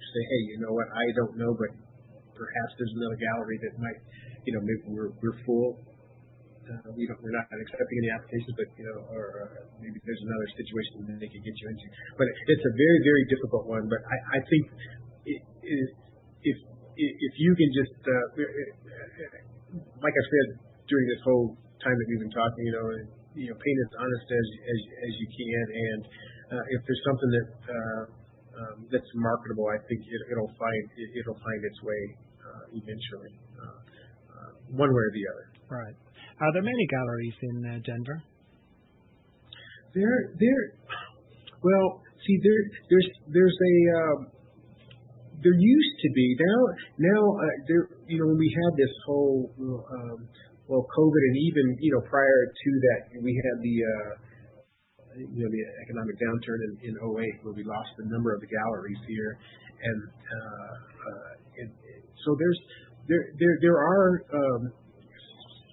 say, 0.00 0.22
hey, 0.26 0.42
you 0.54 0.58
know 0.64 0.72
what, 0.72 0.88
I 0.90 1.06
don't 1.16 1.34
know, 1.38 1.52
but 1.54 1.70
perhaps 2.34 2.70
there's 2.78 2.94
another 2.96 3.18
gallery 3.20 3.58
that 3.68 3.74
might 3.76 4.00
you 4.48 4.52
know 4.56 4.62
maybe 4.64 4.82
we're 4.88 5.12
we're 5.20 5.38
full 5.44 5.76
we 6.94 7.04
don't, 7.06 7.20
we're 7.22 7.34
not 7.34 7.46
accepting 7.50 7.96
any 8.02 8.10
applications, 8.14 8.54
but 8.54 8.68
you 8.78 8.84
know, 8.86 8.98
or 9.10 9.24
uh, 9.44 9.62
maybe 9.82 9.98
there's 10.02 10.24
another 10.24 10.48
situation 10.54 10.92
that 11.08 11.18
they 11.18 11.30
can 11.30 11.42
get 11.42 11.54
you 11.58 11.66
into. 11.70 11.86
But 12.16 12.26
it's 12.30 12.66
a 12.66 12.74
very, 12.74 13.00
very 13.02 13.24
difficult 13.30 13.64
one. 13.66 13.84
But 13.90 14.00
I, 14.06 14.16
I 14.36 14.38
think 14.46 14.64
it, 15.26 15.40
if 16.44 16.56
if 17.00 17.32
you 17.40 17.52
can 17.56 17.70
just, 17.72 17.96
uh, 18.04 18.26
like 20.04 20.12
I 20.12 20.24
said 20.28 20.46
during 20.84 21.06
this 21.08 21.22
whole 21.24 21.56
time 21.80 21.96
that 21.96 22.06
we've 22.12 22.22
been 22.28 22.34
talking, 22.34 22.62
you 22.66 22.74
know, 22.76 22.86
you 23.38 23.48
know, 23.48 23.56
paint 23.56 23.78
as 23.86 23.92
honest 23.96 24.26
as 24.28 24.46
as, 24.68 24.80
as 25.06 25.12
you 25.16 25.28
can, 25.30 25.64
and 25.70 26.00
uh, 26.50 26.74
if 26.76 26.80
there's 26.84 27.04
something 27.06 27.30
that 27.30 27.48
uh, 27.70 28.04
um, 28.60 28.76
that's 28.90 29.10
marketable, 29.14 29.70
I 29.70 29.78
think 29.86 30.02
it, 30.02 30.20
it'll 30.34 30.52
find 30.58 30.84
it, 30.98 31.08
it'll 31.22 31.38
find 31.38 31.60
its 31.62 31.80
way 31.86 32.02
uh, 32.42 32.64
eventually, 32.74 33.32
uh, 33.54 33.78
uh, 34.34 34.50
one 34.74 34.90
way 34.90 35.02
or 35.06 35.12
the 35.14 35.24
other. 35.30 35.46
Right. 35.70 35.96
Are 36.40 36.52
there 36.56 36.64
many 36.64 36.86
galleries 36.88 37.36
in 37.42 37.56
uh, 37.68 37.70
Denver? 37.84 38.18
There, 39.92 40.32
there. 40.40 40.64
Well, 41.60 42.00
see, 42.24 42.36
there, 42.40 42.62
there's, 42.88 43.08
there's 43.28 43.58
a. 43.60 43.74
Um, 44.00 44.18
there 45.44 45.56
used 45.56 45.96
to 46.00 46.08
be 46.16 46.36
now. 46.40 46.60
Now, 46.96 47.22
uh, 47.36 47.56
there. 47.68 47.84
You 48.08 48.16
know, 48.20 48.26
when 48.32 48.40
we 48.40 48.48
had 48.48 48.72
this 48.80 48.94
whole, 49.04 49.52
um, 49.60 50.28
well, 50.64 50.80
COVID, 50.80 51.22
and 51.28 51.36
even 51.44 51.64
you 51.80 51.92
know 51.92 52.02
prior 52.08 52.40
to 52.48 52.70
that, 52.88 53.00
we 53.20 53.32
had 53.36 53.56
the. 53.60 53.76
Uh, 53.84 54.12
you 55.20 55.42
know 55.42 55.50
the 55.50 55.62
economic 55.82 56.14
downturn 56.22 56.60
in, 56.70 56.72
in 56.86 56.94
08 56.94 57.42
where 57.42 57.52
we 57.52 57.66
lost 57.66 57.90
a 57.98 58.06
number 58.14 58.30
of 58.30 58.38
the 58.38 58.46
galleries 58.46 59.02
here 59.10 59.36
and 59.82 59.98
so 62.24 62.36
there's 62.38 62.60
there 63.08 63.24
there 63.42 63.58
there 63.60 63.78
are 63.82 64.22
um, 64.30 64.62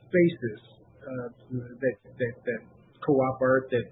spaces 0.08 0.60
uh, 1.04 1.28
that, 1.84 1.96
that, 2.20 2.36
that 2.44 2.62
co-op 3.04 3.38
art, 3.42 3.70
that 3.72 3.86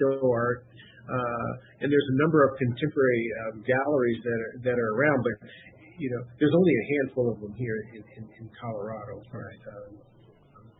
show 0.00 0.18
art, 0.30 0.66
uh, 1.08 1.50
and 1.80 1.88
there's 1.88 2.08
a 2.12 2.18
number 2.20 2.44
of 2.44 2.58
contemporary 2.58 3.24
um, 3.48 3.64
galleries 3.64 4.20
that 4.24 4.38
are 4.38 4.54
that 4.60 4.76
are 4.76 4.90
around, 4.92 5.24
but 5.24 5.36
you 5.98 6.08
know, 6.14 6.22
there's 6.38 6.54
only 6.54 6.74
a 6.74 6.84
handful 6.94 7.26
of 7.32 7.40
them 7.40 7.54
here 7.58 7.74
in, 7.96 8.46
Colorado 8.60 9.18
um, 9.18 9.92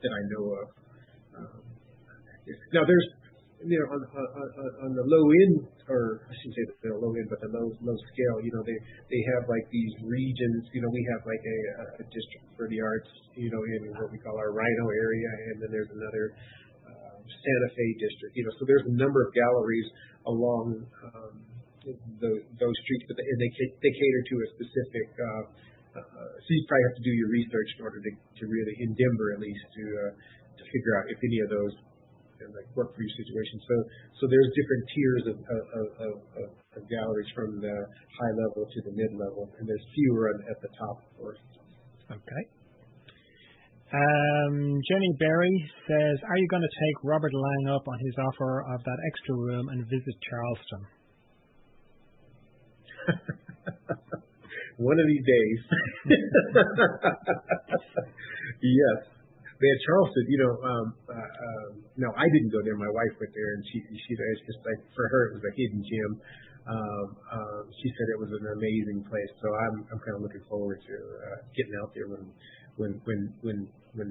that 0.02 0.12
I 0.14 0.22
know 0.30 0.44
of. 0.62 0.66
Um, 1.38 1.60
now, 2.72 2.86
there's 2.86 3.08
you 3.66 3.78
know, 3.78 3.86
on, 3.90 4.92
the 4.94 5.06
low 5.06 5.24
end, 5.30 5.66
or 5.88 6.22
I 6.28 6.32
shouldn't 6.36 6.56
say 6.56 6.64
the 6.84 6.96
low 6.96 7.12
end, 7.16 7.28
but 7.32 7.40
the 7.40 7.50
low 7.50 7.72
low 7.80 7.98
scale, 8.12 8.36
you 8.44 8.52
know, 8.52 8.62
they 8.62 8.78
they 9.08 9.22
have 9.34 9.48
like 9.48 9.64
these 9.72 9.92
regions. 10.04 10.68
You 10.76 10.84
know, 10.84 10.92
we 10.92 11.02
have 11.16 11.24
like 11.24 11.44
a, 11.44 11.58
a 12.00 12.06
district 12.12 12.44
for 12.54 12.68
the 12.68 12.78
arts, 12.80 13.08
you 13.34 13.48
know, 13.48 13.62
in 13.64 13.92
what 13.96 14.12
we 14.12 14.20
call 14.20 14.36
our 14.36 14.52
RiNo 14.52 14.86
area, 14.92 15.30
and 15.52 15.56
then 15.64 15.70
there's 15.72 15.92
another 15.92 16.36
uh, 16.84 17.16
Santa 17.24 17.68
Fe 17.72 17.86
district. 17.96 18.32
You 18.36 18.44
know, 18.44 18.52
so 18.60 18.68
there's 18.68 18.86
a 18.86 18.96
number 18.96 19.24
of 19.24 19.32
galleries 19.32 19.88
along 20.28 20.84
um, 20.84 21.32
the, 22.20 22.32
those 22.44 22.76
streets, 22.84 23.04
but 23.08 23.16
they, 23.16 23.24
and 23.24 23.38
they 23.40 23.50
they 23.80 23.92
cater 23.92 24.22
to 24.28 24.34
a 24.44 24.46
specific. 24.60 25.08
Uh, 25.16 25.44
uh, 25.98 26.30
so 26.36 26.48
you 26.52 26.62
probably 26.68 26.86
have 26.92 26.98
to 27.00 27.06
do 27.06 27.14
your 27.16 27.30
research 27.32 27.70
in 27.74 27.80
order 27.82 27.98
to, 27.98 28.10
to 28.12 28.42
really, 28.46 28.74
in 28.86 28.94
Denver 28.94 29.34
at 29.34 29.40
least, 29.42 29.64
to 29.74 29.84
uh, 29.98 30.12
to 30.58 30.62
figure 30.68 30.92
out 31.00 31.10
if 31.10 31.18
any 31.22 31.38
of 31.42 31.48
those 31.50 31.74
and 32.40 32.54
like 32.54 32.66
work 32.74 32.94
for 32.94 33.02
your 33.02 33.14
situation. 33.18 33.60
So 33.66 33.74
so 34.20 34.28
there's 34.30 34.50
different 34.54 34.84
tiers 34.94 35.24
of 35.30 35.36
galleries 36.88 37.30
from 37.34 37.60
the 37.60 37.76
high 38.18 38.32
level 38.46 38.66
to 38.66 38.80
the 38.86 38.92
mid 38.94 39.12
level, 39.18 39.50
and 39.58 39.68
there's 39.68 39.86
fewer 39.94 40.30
at 40.34 40.60
the 40.62 40.68
top, 40.78 41.02
of 41.02 41.16
course. 41.18 41.38
Okay. 42.10 42.44
Um, 43.88 44.84
Jenny 44.84 45.16
Berry 45.18 45.64
says, 45.88 46.20
"Are 46.28 46.36
you 46.36 46.46
going 46.48 46.60
to 46.62 46.68
take 46.68 47.04
Robert 47.04 47.32
Lange 47.32 47.68
up 47.72 47.88
on 47.88 47.98
his 48.04 48.14
offer 48.20 48.60
of 48.74 48.84
that 48.84 48.98
extra 49.08 49.34
room 49.34 49.68
and 49.68 49.86
visit 49.88 50.14
Charleston?" 50.28 50.86
One 54.76 55.00
of 55.00 55.06
these 55.06 55.24
days. 55.26 55.64
yes. 58.62 59.17
Man, 59.58 59.76
Charleston, 59.82 60.24
you 60.30 60.38
know, 60.38 60.54
um, 60.62 60.86
uh, 61.10 61.18
uh, 61.18 61.68
no, 61.98 62.08
I 62.14 62.30
didn't 62.30 62.54
go 62.54 62.62
there. 62.62 62.78
My 62.78 62.94
wife 62.94 63.14
went 63.18 63.34
there, 63.34 63.50
and 63.58 63.62
she, 63.66 63.82
she, 63.90 64.10
it's 64.14 64.44
just 64.46 64.62
like 64.62 64.78
for 64.94 65.02
her, 65.10 65.20
it 65.30 65.32
was 65.34 65.44
a 65.50 65.52
hidden 65.58 65.82
gem. 65.82 66.12
Um, 66.68 67.06
uh, 67.26 67.60
she 67.74 67.88
said 67.90 68.06
it 68.14 68.20
was 68.22 68.30
an 68.30 68.46
amazing 68.54 69.02
place, 69.10 69.32
so 69.42 69.50
I'm, 69.50 69.82
I'm 69.90 69.98
kind 69.98 70.14
of 70.14 70.22
looking 70.22 70.46
forward 70.46 70.78
to 70.78 70.94
uh, 70.94 71.38
getting 71.58 71.74
out 71.82 71.90
there 71.90 72.06
when, 72.06 72.30
when, 72.78 72.90
when, 73.02 73.20
when, 73.42 73.58
when, 73.98 74.10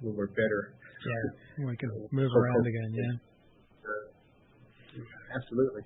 when 0.00 0.12
we're 0.16 0.32
better. 0.32 0.72
Yeah, 0.80 1.68
we 1.68 1.76
can 1.76 1.90
move 2.16 2.32
around 2.32 2.64
again. 2.64 2.90
Yeah. 2.96 3.14
Uh, 3.84 4.06
absolutely. 5.36 5.84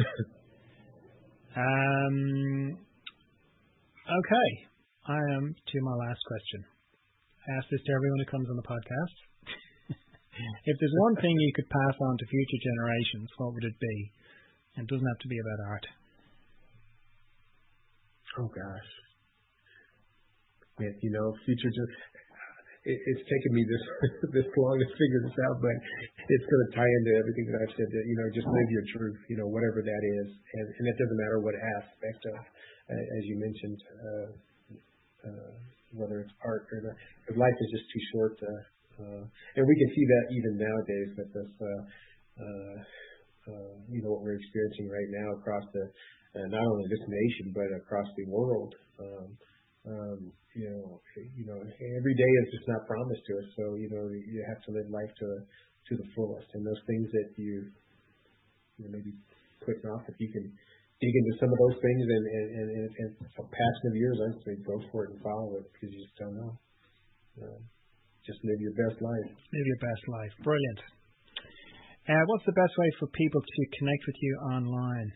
um. 1.60 2.88
Okay, 4.10 4.50
I 5.06 5.18
am 5.36 5.54
to 5.54 5.76
my 5.82 5.94
last 6.08 6.18
question. 6.26 6.64
Ask 7.48 7.64
this 7.72 7.80
to 7.86 7.92
everyone 7.96 8.20
who 8.20 8.28
comes 8.28 8.48
on 8.52 8.56
the 8.60 8.68
podcast. 8.68 9.16
if 10.68 10.76
there's 10.76 10.96
one 11.08 11.16
thing 11.16 11.32
you 11.32 11.54
could 11.56 11.68
pass 11.72 11.96
on 11.96 12.14
to 12.20 12.24
future 12.28 12.60
generations, 12.60 13.28
what 13.40 13.56
would 13.56 13.64
it 13.64 13.78
be? 13.80 13.96
It 14.76 14.86
doesn't 14.86 15.06
have 15.06 15.22
to 15.24 15.30
be 15.32 15.40
about 15.40 15.60
art. 15.68 15.86
Oh 18.38 18.48
gosh. 18.52 18.90
you 20.84 21.10
know, 21.10 21.26
future 21.44 21.72
just 21.72 21.96
it, 22.86 22.96
it's 22.96 23.24
taken 23.26 23.50
me 23.52 23.62
this 23.66 23.84
this 24.36 24.48
long 24.56 24.76
to 24.78 24.88
figure 24.88 25.20
this 25.26 25.38
out, 25.50 25.60
but 25.60 25.76
it's 26.28 26.46
going 26.46 26.62
to 26.68 26.70
tie 26.76 26.92
into 27.02 27.12
everything 27.20 27.46
that 27.52 27.58
I've 27.64 27.74
said. 27.74 27.88
That 27.90 28.04
you 28.06 28.16
know, 28.20 28.28
just 28.32 28.48
live 28.48 28.68
your 28.72 28.86
truth, 28.96 29.18
you 29.28 29.36
know, 29.36 29.48
whatever 29.50 29.84
that 29.84 30.02
is, 30.22 30.28
and, 30.32 30.66
and 30.76 30.84
it 30.88 30.96
doesn't 30.96 31.18
matter 31.18 31.40
what 31.42 31.56
aspect 31.56 32.22
of 32.36 32.40
as 32.90 33.22
you 33.24 33.36
mentioned, 33.38 33.80
uh, 34.02 34.28
uh, 35.30 35.50
whether 35.94 36.20
it's 36.20 36.34
art 36.42 36.66
or 36.72 36.80
not. 36.82 36.96
Because 37.30 37.46
life 37.46 37.58
is 37.62 37.70
just 37.70 37.86
too 37.94 38.02
short. 38.10 38.34
Uh, 38.42 39.22
and 39.54 39.62
we 39.62 39.76
can 39.78 39.90
see 39.94 40.02
that 40.02 40.24
even 40.34 40.52
nowadays 40.58 41.10
with 41.14 41.30
this, 41.30 41.50
you 43.86 44.02
know, 44.02 44.10
what 44.18 44.26
we're 44.26 44.34
experiencing 44.34 44.90
right 44.90 45.10
now 45.14 45.38
across 45.38 45.62
the, 45.70 45.84
not 46.50 46.58
only 46.58 46.90
this 46.90 47.06
nation, 47.06 47.54
but 47.54 47.70
across 47.78 48.10
the 48.18 48.26
world. 48.26 48.74
Um, 48.98 49.28
um, 49.86 50.18
you 50.58 50.66
know, 50.66 50.98
you 51.38 51.46
know, 51.46 51.58
every 51.62 52.14
day 52.18 52.30
is 52.42 52.48
just 52.58 52.66
not 52.66 52.82
promised 52.90 53.22
to 53.30 53.32
us. 53.38 53.48
So, 53.54 53.78
you 53.78 53.88
know, 53.94 54.10
you 54.10 54.42
have 54.50 54.58
to 54.66 54.70
live 54.74 54.90
life 54.90 55.14
to 55.22 55.28
to 55.46 55.92
the 55.94 56.10
fullest. 56.18 56.50
And 56.58 56.66
those 56.66 56.82
things 56.86 57.06
that 57.14 57.28
you, 57.38 57.70
you 58.78 58.82
know, 58.84 58.90
maybe 58.90 59.14
putting 59.62 59.86
off, 59.86 60.02
if 60.10 60.18
you 60.18 60.28
can 60.34 60.50
dig 60.98 61.14
into 61.14 61.34
some 61.38 61.48
of 61.48 61.58
those 61.62 61.78
things 61.78 62.02
and 62.10 63.14
a 63.22 63.46
passion 63.46 63.84
of 63.86 63.94
yours, 63.94 64.18
I'd 64.18 64.42
say 64.42 64.54
go 64.66 64.76
for 64.90 65.06
it 65.06 65.14
and 65.14 65.22
follow 65.22 65.62
it 65.62 65.70
because 65.72 65.94
you 65.94 66.02
just 66.02 66.18
don't 66.18 66.34
know. 66.34 66.58
Just 68.26 68.40
live 68.44 68.60
your 68.60 68.72
best 68.76 69.00
life. 69.00 69.28
Live 69.32 69.66
your 69.66 69.78
best 69.80 70.02
life. 70.08 70.32
Brilliant. 70.44 70.80
Uh, 72.08 72.22
what's 72.26 72.44
the 72.44 72.52
best 72.52 72.72
way 72.78 72.90
for 72.98 73.06
people 73.14 73.40
to 73.40 73.66
connect 73.78 74.02
with 74.06 74.16
you 74.20 74.36
online? 74.50 75.12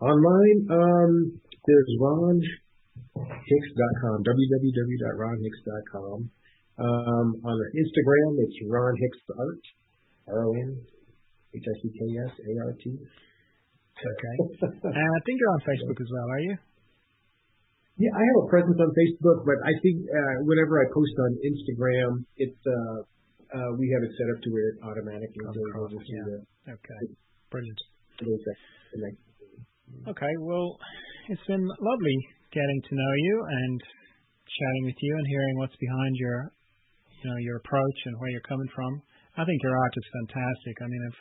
Online, 0.00 0.66
um, 0.70 1.40
there's 1.40 1.90
ronhicks.com, 2.00 4.22
www.ronhicks.com. 4.22 6.30
Um, 6.76 7.40
on 7.40 7.56
Instagram, 7.72 8.36
it's 8.44 8.52
Ron 8.68 8.92
Hicks 9.00 9.16
Art, 9.32 9.64
R-O-N 10.28 10.76
H-I-C-K-S 11.56 12.32
A-R-T. 12.36 12.84
Okay. 13.96 14.36
and 14.60 15.08
I 15.16 15.20
think 15.24 15.40
you're 15.40 15.56
on 15.56 15.64
Facebook 15.64 15.96
as 15.96 16.10
well, 16.12 16.28
are 16.28 16.40
you? 16.40 16.56
Yeah, 17.96 18.12
I 18.12 18.20
have 18.20 18.38
a 18.44 18.46
presence 18.52 18.76
on 18.76 18.92
Facebook, 18.92 19.48
but 19.48 19.56
I 19.64 19.72
think 19.80 20.04
uh, 20.04 20.34
whenever 20.44 20.84
I 20.84 20.86
post 20.92 21.16
on 21.16 21.32
Instagram, 21.40 22.28
it's 22.36 22.60
uh, 22.68 22.98
uh, 23.56 23.70
we 23.80 23.88
have 23.96 24.04
it 24.04 24.12
set 24.20 24.28
up 24.36 24.38
to 24.44 24.48
where 24.52 24.68
it 24.68 24.76
automatically 24.84 25.40
goes 25.40 25.56
yeah. 26.04 26.76
Okay. 26.76 27.02
Brilliant. 27.48 27.80
Okay. 30.12 30.34
Well, 30.44 30.76
it's 31.32 31.46
been 31.48 31.64
lovely 31.64 32.18
getting 32.52 32.80
to 32.90 32.92
know 32.92 33.12
you 33.16 33.34
and 33.48 33.80
chatting 34.44 34.84
with 34.92 34.98
you 35.00 35.12
and 35.16 35.26
hearing 35.26 35.54
what's 35.56 35.76
behind 35.80 36.14
your, 36.20 36.52
you 37.22 37.26
know, 37.30 37.38
your 37.40 37.56
approach 37.64 37.98
and 38.06 38.14
where 38.20 38.30
you're 38.30 38.48
coming 38.48 38.68
from. 38.74 38.92
I 39.36 39.44
think 39.44 39.62
your 39.62 39.76
art 39.76 39.94
is 39.96 40.06
fantastic. 40.20 40.74
I 40.80 40.86
mean, 40.88 41.04
if 41.12 41.16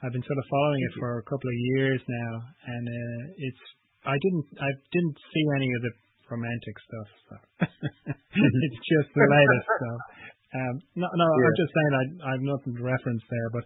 I've 0.00 0.12
been 0.16 0.24
sort 0.24 0.38
of 0.38 0.46
following 0.48 0.80
it 0.80 0.94
for 0.96 1.18
a 1.18 1.26
couple 1.28 1.48
of 1.48 1.58
years 1.76 2.00
now, 2.08 2.32
and 2.72 2.84
uh, 2.88 3.20
it's 3.36 3.64
I 4.06 4.16
didn't 4.16 4.46
I 4.56 4.70
didn't 4.92 5.18
see 5.18 5.44
any 5.56 5.70
of 5.76 5.80
the 5.84 5.92
romantic 6.30 6.76
stuff. 6.86 7.08
So 7.28 7.34
it's 7.68 8.80
just 8.86 9.08
the 9.12 9.26
latest. 9.28 9.68
So 9.68 9.90
um, 10.50 10.74
no, 10.96 11.06
no, 11.06 11.26
yeah. 11.26 11.46
I'm 11.46 11.58
just 11.60 11.72
saying 11.74 11.92
I 11.94 12.04
I've 12.34 12.44
nothing 12.44 12.74
to 12.78 12.82
reference 12.82 13.22
there, 13.28 13.50
but 13.52 13.64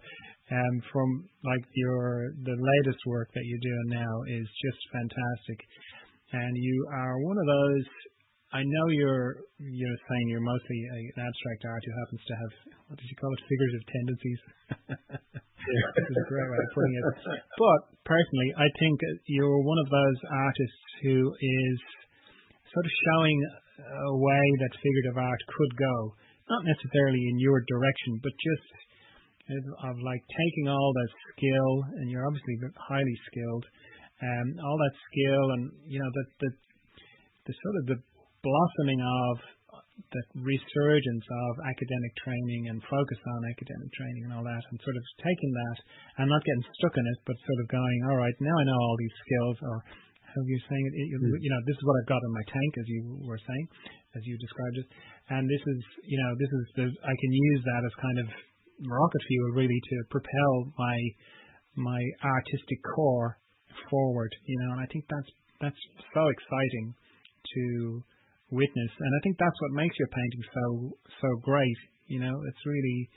um, 0.51 0.75
from 0.91 1.09
like 1.43 1.63
your 1.73 2.35
the 2.43 2.57
latest 2.57 3.01
work 3.07 3.29
that 3.33 3.45
you're 3.45 3.65
doing 3.65 3.87
now 3.95 4.13
is 4.29 4.47
just 4.61 4.81
fantastic, 4.91 5.59
and 6.33 6.51
you 6.57 6.75
are 6.93 7.15
one 7.23 7.37
of 7.37 7.47
those. 7.47 7.87
I 8.55 8.63
know 8.63 8.87
you're 8.87 9.43
you're 9.59 9.99
saying 10.07 10.25
you're 10.31 10.47
mostly 10.47 10.79
an 10.95 11.27
abstract 11.27 11.61
art 11.67 11.83
who 11.83 11.93
happens 11.99 12.23
to 12.23 12.35
have 12.39 12.51
what 12.87 12.95
did 12.95 13.07
you 13.11 13.17
call 13.19 13.31
it 13.35 13.41
figurative 13.51 13.83
tendencies. 13.83 14.41
this 15.99 16.07
is 16.07 16.15
a 16.15 16.27
great 16.31 16.47
way 16.47 16.59
of 16.63 16.69
putting 16.71 16.95
it. 16.95 17.03
But 17.35 17.79
personally, 18.07 18.49
I 18.55 18.71
think 18.79 18.95
you're 19.27 19.59
one 19.59 19.79
of 19.83 19.89
those 19.91 20.19
artists 20.31 20.83
who 21.03 21.35
is 21.35 21.77
sort 22.71 22.85
of 22.87 22.93
showing 23.11 23.37
a 23.75 24.15
way 24.23 24.45
that 24.63 24.71
figurative 24.79 25.19
art 25.19 25.41
could 25.51 25.73
go, 25.75 25.95
not 26.47 26.63
necessarily 26.63 27.19
in 27.19 27.35
your 27.43 27.59
direction, 27.67 28.23
but 28.23 28.31
just 28.39 28.67
of 29.83 29.95
like 29.99 30.23
taking 30.31 30.71
all 30.71 30.91
that 30.95 31.11
skill, 31.35 31.71
and 31.99 32.07
you're 32.07 32.23
obviously 32.23 32.55
highly 32.87 33.17
skilled, 33.27 33.65
um, 34.23 34.47
all 34.63 34.79
that 34.79 34.95
skill, 35.11 35.43
and 35.59 35.63
you 35.91 35.99
know 35.99 36.07
the 36.07 36.25
the 36.39 36.49
the 37.51 37.53
sort 37.59 37.75
of 37.83 37.85
the 37.91 37.99
blossoming 38.45 39.01
of 39.01 39.33
the 40.11 40.23
resurgence 40.43 41.25
of 41.25 41.51
academic 41.65 42.13
training 42.19 42.67
and 42.67 42.83
focus 42.85 43.17
on 43.17 43.39
academic 43.47 43.89
training 43.95 44.23
and 44.27 44.33
all 44.35 44.43
that, 44.43 44.63
and 44.69 44.77
sort 44.83 44.95
of 44.95 45.03
taking 45.23 45.51
that 45.55 45.77
and 46.19 46.25
not 46.27 46.43
getting 46.43 46.65
stuck 46.77 46.95
in 46.99 47.05
it, 47.07 47.19
but 47.25 47.35
sort 47.47 47.59
of 47.63 47.67
going, 47.71 47.99
all 48.11 48.19
right, 48.19 48.35
now 48.43 48.53
I 48.53 48.63
know 48.67 48.75
all 48.75 48.97
these 48.99 49.17
skills, 49.23 49.57
or 49.63 49.75
how 50.35 50.41
you 50.43 50.59
saying 50.67 50.85
it, 50.91 50.95
you, 51.09 51.17
mm. 51.17 51.39
you 51.39 51.51
know, 51.51 51.61
this 51.63 51.79
is 51.79 51.83
what 51.87 51.95
I've 52.03 52.11
got 52.11 52.21
in 52.21 52.31
my 52.35 52.45
tank, 52.51 52.71
as 52.75 52.87
you 52.91 53.01
were 53.23 53.39
saying, 53.39 53.65
as 54.19 54.21
you 54.27 54.35
described 54.35 54.77
it, 54.83 54.87
and 55.31 55.43
this 55.47 55.63
is, 55.63 55.79
you 56.05 56.19
know, 56.19 56.31
this 56.37 56.51
is 56.51 56.65
the, 56.75 56.85
I 56.91 57.15
can 57.15 57.31
use 57.31 57.61
that 57.63 57.81
as 57.87 57.93
kind 58.03 58.19
of 58.19 58.27
rocket 58.83 59.23
fuel 59.31 59.55
really 59.55 59.79
to 59.79 59.95
propel 60.11 60.51
my 60.75 60.97
my 61.75 61.99
artistic 62.23 62.79
core 62.95 63.39
forward, 63.89 64.31
you 64.47 64.57
know, 64.59 64.75
and 64.75 64.81
I 64.83 64.87
think 64.91 65.07
that's 65.07 65.31
that's 65.59 65.81
so 66.11 66.23
exciting 66.27 66.95
to 67.55 68.03
witness. 68.51 68.91
And 68.99 69.11
I 69.13 69.19
think 69.23 69.37
that's 69.37 69.59
what 69.61 69.71
makes 69.71 69.95
your 69.97 70.09
painting 70.09 70.43
so 70.53 70.65
so 71.21 71.29
great. 71.41 71.79
You 72.07 72.19
know, 72.19 72.35
it's 72.49 72.63
really 72.65 73.09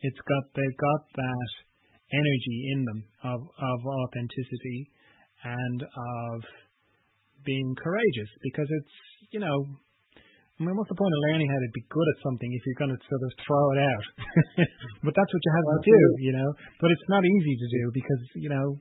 it's 0.00 0.22
got 0.24 0.42
they've 0.56 0.80
got 0.80 1.02
that 1.16 1.50
energy 2.12 2.58
in 2.72 2.84
them 2.84 3.00
of 3.24 3.40
of 3.40 3.78
authenticity 3.86 4.90
and 5.44 5.82
of 5.82 6.38
being 7.44 7.74
courageous 7.76 8.30
because 8.42 8.68
it's 8.68 8.94
you 9.30 9.40
know 9.40 9.64
I 10.60 10.68
mean, 10.68 10.76
what's 10.76 10.92
the 10.92 11.00
point 11.00 11.08
of 11.08 11.20
learning 11.32 11.48
how 11.48 11.56
to 11.56 11.72
be 11.72 11.80
good 11.88 12.04
at 12.04 12.20
something 12.20 12.52
if 12.52 12.60
you're 12.68 12.84
going 12.84 12.92
to 12.92 13.00
sort 13.00 13.24
of 13.24 13.32
throw 13.48 13.64
it 13.72 13.80
out? 13.80 14.06
but 15.08 15.16
that's 15.16 15.32
what 15.32 15.40
you 15.40 15.52
have 15.56 15.68
to 15.72 15.80
do, 15.88 16.00
you 16.20 16.32
know. 16.36 16.48
But 16.84 16.92
it's 16.92 17.08
not 17.08 17.24
easy 17.24 17.54
to 17.56 17.68
do 17.80 17.82
because 17.96 18.22
you 18.36 18.52
know 18.52 18.76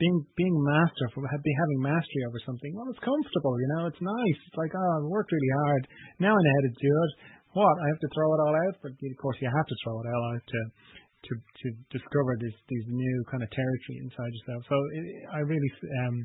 being 0.00 0.24
being 0.34 0.56
masterful, 0.56 1.20
be 1.20 1.54
having 1.60 1.80
mastery 1.84 2.22
over 2.24 2.40
something. 2.48 2.72
Well, 2.72 2.88
it's 2.88 3.04
comfortable, 3.04 3.54
you 3.60 3.68
know. 3.76 3.82
It's 3.92 4.00
nice. 4.00 4.38
It's 4.48 4.58
like, 4.58 4.72
oh, 4.72 4.90
I 4.96 4.98
worked 5.04 5.30
really 5.30 5.52
hard. 5.68 5.82
Now 6.18 6.32
I 6.32 6.40
know 6.40 6.54
how 6.56 6.64
to 6.64 6.74
do 6.80 6.92
it. 7.04 7.12
What? 7.52 7.76
I 7.82 7.86
have 7.92 8.00
to 8.00 8.10
throw 8.16 8.28
it 8.32 8.40
all 8.40 8.56
out, 8.56 8.76
but 8.80 8.92
of 8.96 9.18
course 9.20 9.36
you 9.44 9.50
have 9.52 9.68
to 9.68 9.76
throw 9.84 10.00
it 10.00 10.08
all 10.08 10.24
out 10.32 10.44
to 10.48 10.60
to 11.28 11.32
to 11.36 11.66
discover 11.92 12.32
this 12.40 12.56
these 12.72 12.86
new 12.88 13.16
kind 13.28 13.44
of 13.44 13.50
territory 13.52 13.96
inside 14.00 14.32
yourself. 14.40 14.60
So 14.72 14.76
it, 14.96 15.04
I 15.36 15.40
really 15.44 15.70
um, 16.08 16.16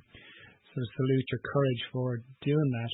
sort 0.72 0.84
of 0.88 0.90
salute 0.96 1.28
your 1.36 1.44
courage 1.44 1.84
for 1.92 2.08
doing 2.48 2.70
that. 2.80 2.94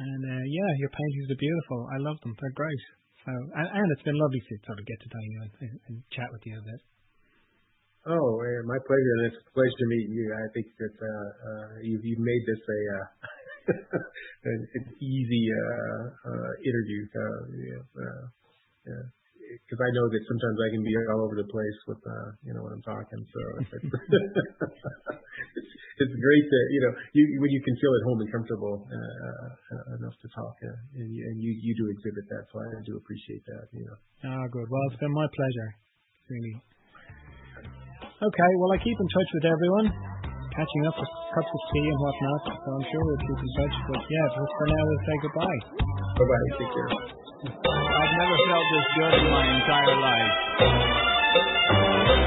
And 0.00 0.22
uh, 0.24 0.44
yeah, 0.46 0.70
your 0.78 0.92
paintings 0.94 1.28
are 1.34 1.42
beautiful. 1.42 1.78
I 1.90 1.98
love 2.00 2.18
them. 2.22 2.38
They're 2.38 2.54
great. 2.54 2.82
So 3.26 3.32
and, 3.34 3.68
and 3.68 3.86
it's 3.98 4.06
been 4.06 4.16
lovely 4.16 4.40
to 4.40 4.54
sort 4.62 4.78
of 4.78 4.86
get 4.86 4.98
to 5.02 5.08
know 5.10 5.24
you 5.26 5.38
and, 5.42 5.74
and 5.90 5.94
chat 6.14 6.30
with 6.30 6.46
you 6.46 6.54
a 6.54 6.64
bit. 6.64 6.80
Oh, 8.08 8.40
my 8.64 8.80
pleasure. 8.88 9.16
It's 9.28 9.36
a 9.44 9.52
pleasure 9.52 9.76
to 9.76 9.88
meet 9.92 10.08
you. 10.08 10.32
I 10.32 10.48
think 10.56 10.72
that 10.80 10.96
uh, 10.96 11.28
uh, 11.44 11.84
you've, 11.84 12.00
made 12.00 12.42
this 12.48 12.62
a 12.64 12.80
uh, 12.96 13.04
an, 14.48 14.58
easy 15.04 15.44
uh, 15.52 16.02
uh, 16.24 16.52
interview. 16.64 17.00
Uh, 17.12 18.24
because 19.50 19.82
I 19.82 19.90
know 19.92 20.06
that 20.08 20.22
sometimes 20.30 20.56
I 20.64 20.68
can 20.72 20.80
be 20.80 20.94
all 21.12 21.28
over 21.28 21.36
the 21.36 21.50
place 21.50 21.78
with 21.92 22.00
you 22.48 22.56
know 22.56 22.64
when 22.64 22.72
I'm 22.72 22.86
talking. 22.88 23.20
So 23.20 23.40
it's, 23.60 23.68
great 26.00 26.46
that 26.48 26.66
you 26.72 26.80
know 26.80 26.92
when 27.12 27.50
you 27.52 27.60
can 27.68 27.76
feel 27.76 27.92
at 28.00 28.04
home 28.08 28.24
and 28.24 28.32
comfortable 28.32 28.88
enough 30.00 30.16
to 30.24 30.28
talk, 30.32 30.56
and, 30.64 31.12
you, 31.12 31.52
you 31.52 31.72
do 31.76 31.92
exhibit 31.92 32.24
that, 32.32 32.48
so 32.48 32.64
I 32.64 32.80
do 32.88 32.96
appreciate 32.96 33.44
that. 33.44 33.68
Ah, 34.24 34.48
good. 34.48 34.68
Well, 34.72 34.84
it's 34.88 34.96
been 34.96 35.12
my 35.12 35.28
pleasure, 35.28 35.70
really. 36.32 36.56
Okay, 38.20 38.52
well, 38.60 38.68
I 38.68 38.78
keep 38.84 38.92
in 39.00 39.08
touch 39.16 39.30
with 39.32 39.48
everyone, 39.48 39.88
catching 40.52 40.82
up 40.84 40.92
with 40.92 41.08
cups 41.08 41.48
of 41.56 41.62
tea 41.72 41.88
and 41.88 42.00
whatnot. 42.04 42.42
So 42.52 42.68
I'm 42.76 42.84
sure 42.84 43.00
we'll 43.00 43.24
keep 43.24 43.40
in 43.40 43.50
touch. 43.56 43.74
But 43.88 44.00
yeah, 44.12 44.26
just 44.36 44.52
for 44.60 44.66
now, 44.68 44.82
we'll 44.84 45.04
say 45.08 45.16
goodbye. 45.24 45.60
Bye 46.20 46.28
bye. 46.28 46.48
Take 46.60 46.68
care. 46.68 46.90
I've 47.80 48.14
never 48.20 48.36
felt 48.44 48.66
this 48.76 48.88
good 48.92 49.14
in 49.24 49.26
my 49.32 49.44
entire 49.56 49.96
life. 50.04 50.32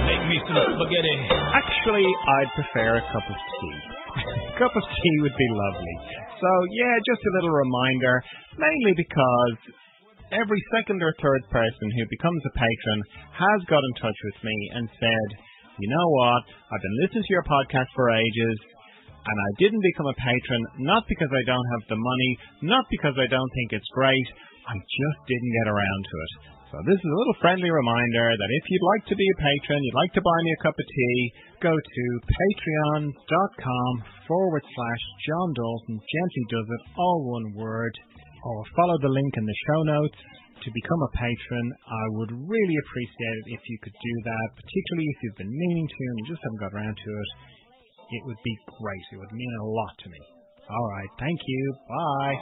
Make 0.10 0.24
me 0.34 0.38
some 0.50 0.66
spaghetti. 0.82 1.14
Actually, 1.62 2.10
I'd 2.10 2.52
prefer 2.58 2.98
a 2.98 3.04
cup 3.14 3.26
of 3.30 3.38
tea. 3.38 3.78
a 4.18 4.58
cup 4.66 4.74
of 4.74 4.86
tea 4.98 5.16
would 5.22 5.38
be 5.38 5.50
lovely. 5.54 5.96
So, 6.42 6.50
yeah, 6.74 6.94
just 7.06 7.22
a 7.22 7.32
little 7.38 7.54
reminder, 7.54 8.18
mainly 8.58 8.98
because 8.98 9.78
every 10.34 10.62
second 10.74 11.06
or 11.06 11.14
third 11.22 11.46
person 11.54 11.86
who 11.86 12.04
becomes 12.10 12.42
a 12.50 12.54
patron 12.58 13.00
has 13.46 13.60
got 13.70 13.86
in 13.86 13.94
touch 14.02 14.18
with 14.34 14.42
me 14.42 14.58
and 14.74 14.90
said, 14.98 15.30
you 15.80 15.90
know 15.90 16.08
what, 16.14 16.44
I've 16.70 16.84
been 16.84 17.00
listening 17.02 17.26
to 17.26 17.34
your 17.34 17.48
podcast 17.50 17.90
for 17.98 18.14
ages, 18.14 18.58
and 19.26 19.38
I 19.40 19.50
didn't 19.58 19.82
become 19.82 20.08
a 20.12 20.20
patron 20.22 20.62
not 20.86 21.08
because 21.10 21.32
I 21.32 21.44
don't 21.48 21.70
have 21.80 21.84
the 21.90 22.00
money, 22.00 22.32
not 22.62 22.86
because 22.92 23.16
I 23.18 23.26
don't 23.26 23.52
think 23.58 23.74
it's 23.74 23.98
great, 23.98 24.28
I 24.70 24.76
just 24.78 25.20
didn't 25.26 25.56
get 25.64 25.72
around 25.72 26.02
to 26.06 26.18
it. 26.18 26.34
So 26.74 26.82
this 26.90 26.98
is 26.98 27.06
a 27.06 27.20
little 27.22 27.38
friendly 27.38 27.70
reminder 27.70 28.34
that 28.34 28.52
if 28.58 28.64
you'd 28.66 28.90
like 28.98 29.06
to 29.06 29.16
be 29.16 29.28
a 29.30 29.42
patron, 29.46 29.78
you'd 29.86 30.02
like 30.02 30.14
to 30.18 30.26
buy 30.26 30.40
me 30.42 30.52
a 30.58 30.64
cup 30.66 30.74
of 30.74 30.88
tea, 30.90 31.20
go 31.62 31.70
to 31.70 32.06
patreon.com 32.26 33.92
forward 34.26 34.66
slash 34.66 35.04
John 35.30 35.54
Dalton, 35.54 36.02
gently 36.02 36.46
does 36.50 36.66
it, 36.66 36.84
all 36.98 37.30
one 37.30 37.54
word, 37.54 37.94
or 38.44 38.64
follow 38.76 38.98
the 39.00 39.12
link 39.12 39.32
in 39.40 39.46
the 39.48 39.58
show 39.72 39.82
notes 39.88 40.20
to 40.64 40.70
become 40.72 41.02
a 41.04 41.12
patron. 41.16 41.66
I 41.88 42.06
would 42.20 42.32
really 42.32 42.78
appreciate 42.80 43.38
it 43.44 43.48
if 43.56 43.62
you 43.68 43.78
could 43.84 43.96
do 43.96 44.16
that, 44.28 44.48
particularly 44.56 45.08
if 45.12 45.18
you've 45.24 45.40
been 45.40 45.56
meaning 45.56 45.88
to 45.88 46.02
and 46.04 46.18
you 46.20 46.26
just 46.32 46.44
haven't 46.44 46.62
got 46.64 46.72
around 46.76 46.96
to 46.96 47.10
it. 47.12 47.30
It 48.14 48.22
would 48.28 48.42
be 48.44 48.56
great. 48.80 49.06
It 49.12 49.20
would 49.20 49.34
mean 49.34 49.54
a 49.60 49.66
lot 49.68 49.96
to 50.04 50.08
me. 50.12 50.22
All 50.70 50.88
right. 50.96 51.12
Thank 51.20 51.40
you. 51.44 51.64
Bye. 51.88 52.36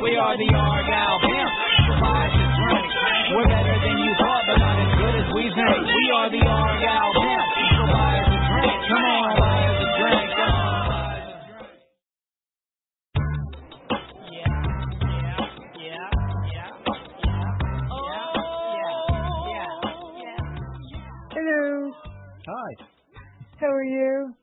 We 0.00 0.16
are 0.16 0.36
the 0.36 0.50
Argyle 0.54 1.18
Pimps. 1.22 1.58
The 2.10 2.58
drink. 2.60 2.90
We're 3.30 3.46
better 3.46 3.79
as 5.46 5.54
good 5.54 5.72
as 5.80 5.86
we 5.88 6.04
are 6.14 6.28
the 6.30 6.42
Argyle 6.44 7.12
Pimps. 7.20 7.52
So 7.70 7.82
buy 7.92 8.12
us 8.20 8.28
a 8.28 8.38
drink. 8.50 8.80
Come 8.90 9.04
on, 9.04 9.30
buy 9.40 9.60
us 9.70 9.80
a 9.80 9.88
drink. 10.00 10.28
Come 10.36 10.54
on, 10.60 10.88
buy 10.90 11.16
us 11.16 11.28
a 11.30 11.38
drink. 11.48 12.70
Hello. 21.32 21.92
Hi. 22.46 22.70
How 23.60 23.66
are 23.68 23.84
you? 23.84 24.34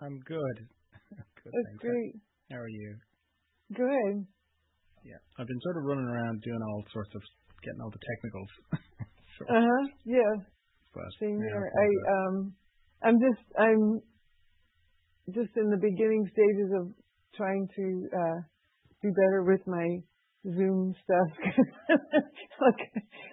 I'm 0.00 0.18
good. 0.26 0.56
good 1.16 1.52
That's 1.52 1.68
thanks. 1.70 1.80
great. 1.80 2.14
How 2.50 2.58
are 2.58 2.68
you? 2.68 2.96
Good. 3.74 4.26
Yeah. 5.04 5.20
I've 5.38 5.46
been 5.46 5.60
sort 5.62 5.76
of 5.78 5.84
running 5.84 6.04
around 6.06 6.42
doing 6.42 6.60
all 6.62 6.84
sorts 6.92 7.10
of 7.14 7.22
getting 7.62 7.80
all 7.80 7.90
the 7.90 8.02
technicals. 8.02 8.50
Uh 9.40 9.60
huh. 9.60 9.88
Yeah. 10.04 10.32
but, 10.94 11.04
Same 11.20 11.40
yeah, 11.40 11.48
here. 11.48 11.72
I 11.72 11.88
um, 12.12 12.54
I'm 13.02 13.18
just 13.20 13.44
I'm 13.58 14.00
just 15.32 15.56
in 15.56 15.70
the 15.70 15.76
beginning 15.80 16.28
stages 16.32 16.70
of 16.78 16.88
trying 17.34 17.68
to 17.76 18.08
uh 18.12 18.40
do 19.02 19.10
better 19.10 19.42
with 19.44 19.66
my 19.66 19.98
Zoom 20.42 20.90
stuff. 21.06 21.30
like 22.66 22.82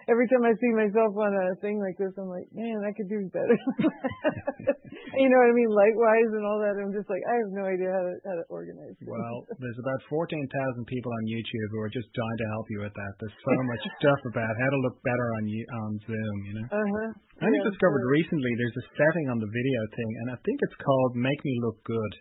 every 0.06 0.30
time 0.30 0.46
I 0.46 0.54
see 0.62 0.72
myself 0.78 1.10
on 1.18 1.34
a 1.34 1.58
thing 1.58 1.82
like 1.82 1.98
this, 1.98 2.14
I'm 2.22 2.30
like, 2.30 2.46
man, 2.54 2.86
I 2.86 2.94
could 2.94 3.10
do 3.10 3.26
better. 3.34 3.58
you 5.18 5.26
know 5.26 5.42
what 5.42 5.50
I 5.50 5.56
mean? 5.58 5.74
Light-wise 5.74 6.32
and 6.38 6.46
all 6.46 6.62
that. 6.62 6.78
I'm 6.78 6.94
just 6.94 7.10
like, 7.10 7.26
I 7.26 7.34
have 7.42 7.50
no 7.50 7.66
idea 7.66 7.90
how 7.90 8.04
to 8.06 8.14
how 8.30 8.36
to 8.38 8.46
organize. 8.54 8.94
Well, 9.02 9.38
there's 9.58 9.82
about 9.82 10.06
14,000 10.06 10.46
people 10.86 11.10
on 11.10 11.24
YouTube 11.26 11.70
who 11.74 11.82
are 11.82 11.90
just 11.90 12.14
dying 12.14 12.40
to 12.46 12.48
help 12.54 12.70
you 12.70 12.86
with 12.86 12.94
that. 12.94 13.12
There's 13.18 13.40
so 13.42 13.58
much 13.58 13.84
stuff 13.98 14.22
about 14.30 14.54
how 14.54 14.70
to 14.70 14.80
look 14.86 15.02
better 15.02 15.28
on 15.42 15.50
you, 15.50 15.66
on 15.66 15.92
Zoom, 16.06 16.36
you 16.46 16.54
know. 16.62 16.68
Uh 16.70 16.90
huh. 16.94 17.10
I 17.42 17.50
only 17.50 17.66
discovered 17.66 18.06
recently 18.06 18.54
there's 18.54 18.86
a 18.86 18.88
setting 19.02 19.34
on 19.34 19.42
the 19.42 19.50
video 19.50 19.82
thing, 19.98 20.12
and 20.22 20.28
I 20.30 20.38
think 20.46 20.62
it's 20.62 20.78
called 20.78 21.18
Make 21.18 21.42
Me 21.42 21.58
Look 21.66 21.82
Good. 21.90 22.14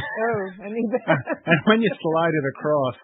Oh, 0.00 0.42
I 0.64 0.72
need 0.72 0.88
that. 0.88 1.20
and 1.52 1.60
when 1.68 1.84
you 1.84 1.92
slide 1.92 2.32
it 2.32 2.46
across, 2.56 2.96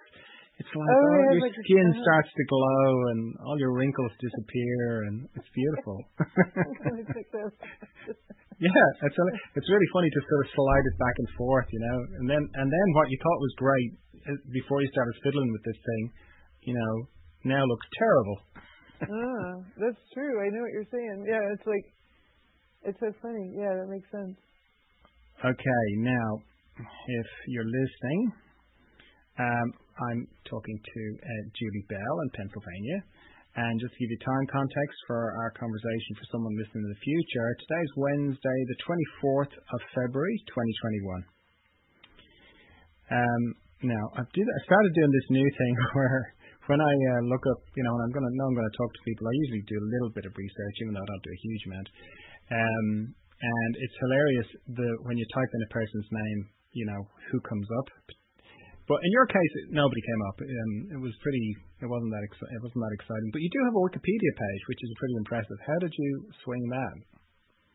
it's 0.58 0.72
like 0.74 0.90
Oh, 0.90 1.06
all 1.06 1.38
your 1.38 1.50
skin 1.54 1.88
starts 2.02 2.30
to 2.34 2.44
glow 2.50 2.86
and 3.14 3.20
all 3.46 3.58
your 3.58 3.72
wrinkles 3.72 4.12
disappear, 4.18 5.06
and 5.06 5.28
it's 5.38 5.50
beautiful. 5.54 5.96
Let 6.18 6.94
me 6.98 7.04
check 7.14 7.28
yeah, 8.58 8.86
it's 9.06 9.14
a, 9.14 9.26
it's 9.54 9.70
really 9.70 9.90
funny 9.94 10.10
to 10.10 10.18
sort 10.18 10.40
of 10.42 10.48
slide 10.50 10.84
it 10.90 10.96
back 10.98 11.16
and 11.22 11.28
forth, 11.38 11.68
you 11.70 11.78
know. 11.78 11.98
And 12.18 12.26
then 12.26 12.42
and 12.42 12.66
then 12.66 12.88
what 12.98 13.06
you 13.06 13.18
thought 13.22 13.38
was 13.38 13.54
great 13.54 13.90
uh, 14.26 14.34
before 14.50 14.82
you 14.82 14.90
started 14.90 15.14
fiddling 15.22 15.50
with 15.54 15.62
this 15.62 15.78
thing, 15.78 16.02
you 16.66 16.74
know, 16.74 16.94
now 17.54 17.62
looks 17.62 17.86
terrible. 17.94 18.38
ah, 19.14 19.52
that's 19.78 20.02
true. 20.10 20.42
I 20.42 20.50
know 20.50 20.62
what 20.66 20.74
you're 20.74 20.90
saying. 20.90 21.18
Yeah, 21.30 21.54
it's 21.54 21.66
like 21.70 21.86
it's 22.82 22.98
so 22.98 23.14
funny. 23.22 23.54
Yeah, 23.54 23.78
that 23.78 23.86
makes 23.86 24.10
sense. 24.10 24.34
Okay, 25.38 25.86
now, 26.02 26.42
if 26.82 27.28
you're 27.46 27.70
listening, 27.70 28.20
I'm 29.38 30.26
talking 30.50 30.74
to 30.74 31.02
uh, 31.22 31.42
Julie 31.54 31.86
Bell 31.86 32.14
in 32.26 32.28
Pennsylvania. 32.34 32.98
And 33.58 33.74
just 33.82 33.90
to 33.90 33.98
give 33.98 34.10
you 34.14 34.20
time 34.22 34.46
context 34.54 34.98
for 35.10 35.34
our 35.42 35.50
conversation 35.58 36.12
for 36.14 36.26
someone 36.30 36.54
listening 36.58 36.86
in 36.86 36.92
the 36.94 37.02
future, 37.02 37.48
today's 37.58 37.92
Wednesday, 37.98 38.58
the 38.70 38.78
24th 38.86 39.50
of 39.50 39.80
February, 39.98 40.36
2021. 40.46 41.22
Um, 43.18 43.42
now, 43.82 44.04
I, 44.14 44.22
started 44.26 44.92
doing 44.94 45.10
this 45.10 45.28
new 45.30 45.48
thing 45.58 45.74
where 45.98 46.18
when 46.70 46.78
I 46.82 46.92
uh, 46.92 47.22
look 47.26 47.42
up, 47.50 47.60
you 47.74 47.82
know, 47.82 47.94
when 47.94 48.02
I'm 48.06 48.14
to 48.30 48.34
know 48.36 48.46
I'm 48.46 48.58
to 48.70 48.78
talk 48.78 48.90
to 48.94 49.02
people, 49.06 49.26
I 49.26 49.34
usually 49.48 49.64
do 49.66 49.78
a 49.80 49.90
little 49.98 50.12
bit 50.14 50.26
of 50.28 50.34
research, 50.38 50.76
even 50.84 50.92
though 50.94 51.02
I 51.02 51.10
don't 51.10 51.24
do 51.24 51.34
a 51.34 51.42
huge 51.46 51.62
amount. 51.66 51.88
Um, 52.52 52.86
and 53.14 53.72
it's 53.78 53.96
hilarious 54.02 54.48
the 54.76 54.88
when 55.06 55.14
you 55.14 55.26
type 55.30 55.50
in 55.50 55.62
a 55.62 55.70
person's 55.70 56.10
name, 56.10 56.40
you 56.74 56.86
know, 56.86 57.00
who 57.30 57.38
comes 57.42 57.66
up. 57.82 57.88
But 58.88 59.04
in 59.04 59.10
your 59.12 59.28
case, 59.28 59.52
it- 59.60 59.70
nobody 59.70 60.00
came 60.00 60.22
up. 60.32 60.36
Um, 60.40 60.72
it 60.96 61.00
was 61.04 61.12
pretty. 61.20 61.44
It 61.84 61.88
wasn't 61.92 62.08
that. 62.10 62.24
Exci- 62.24 62.48
it 62.56 62.60
wasn't 62.64 62.80
that 62.82 62.94
exciting. 62.96 63.28
But 63.36 63.44
you 63.44 63.50
do 63.52 63.60
have 63.68 63.76
a 63.76 63.82
Wikipedia 63.84 64.32
page, 64.32 64.62
which 64.72 64.80
is 64.80 64.90
pretty 64.96 65.16
impressive. 65.20 65.58
How 65.68 65.78
did 65.78 65.92
you 65.92 66.10
swing 66.42 66.64
that 66.72 66.96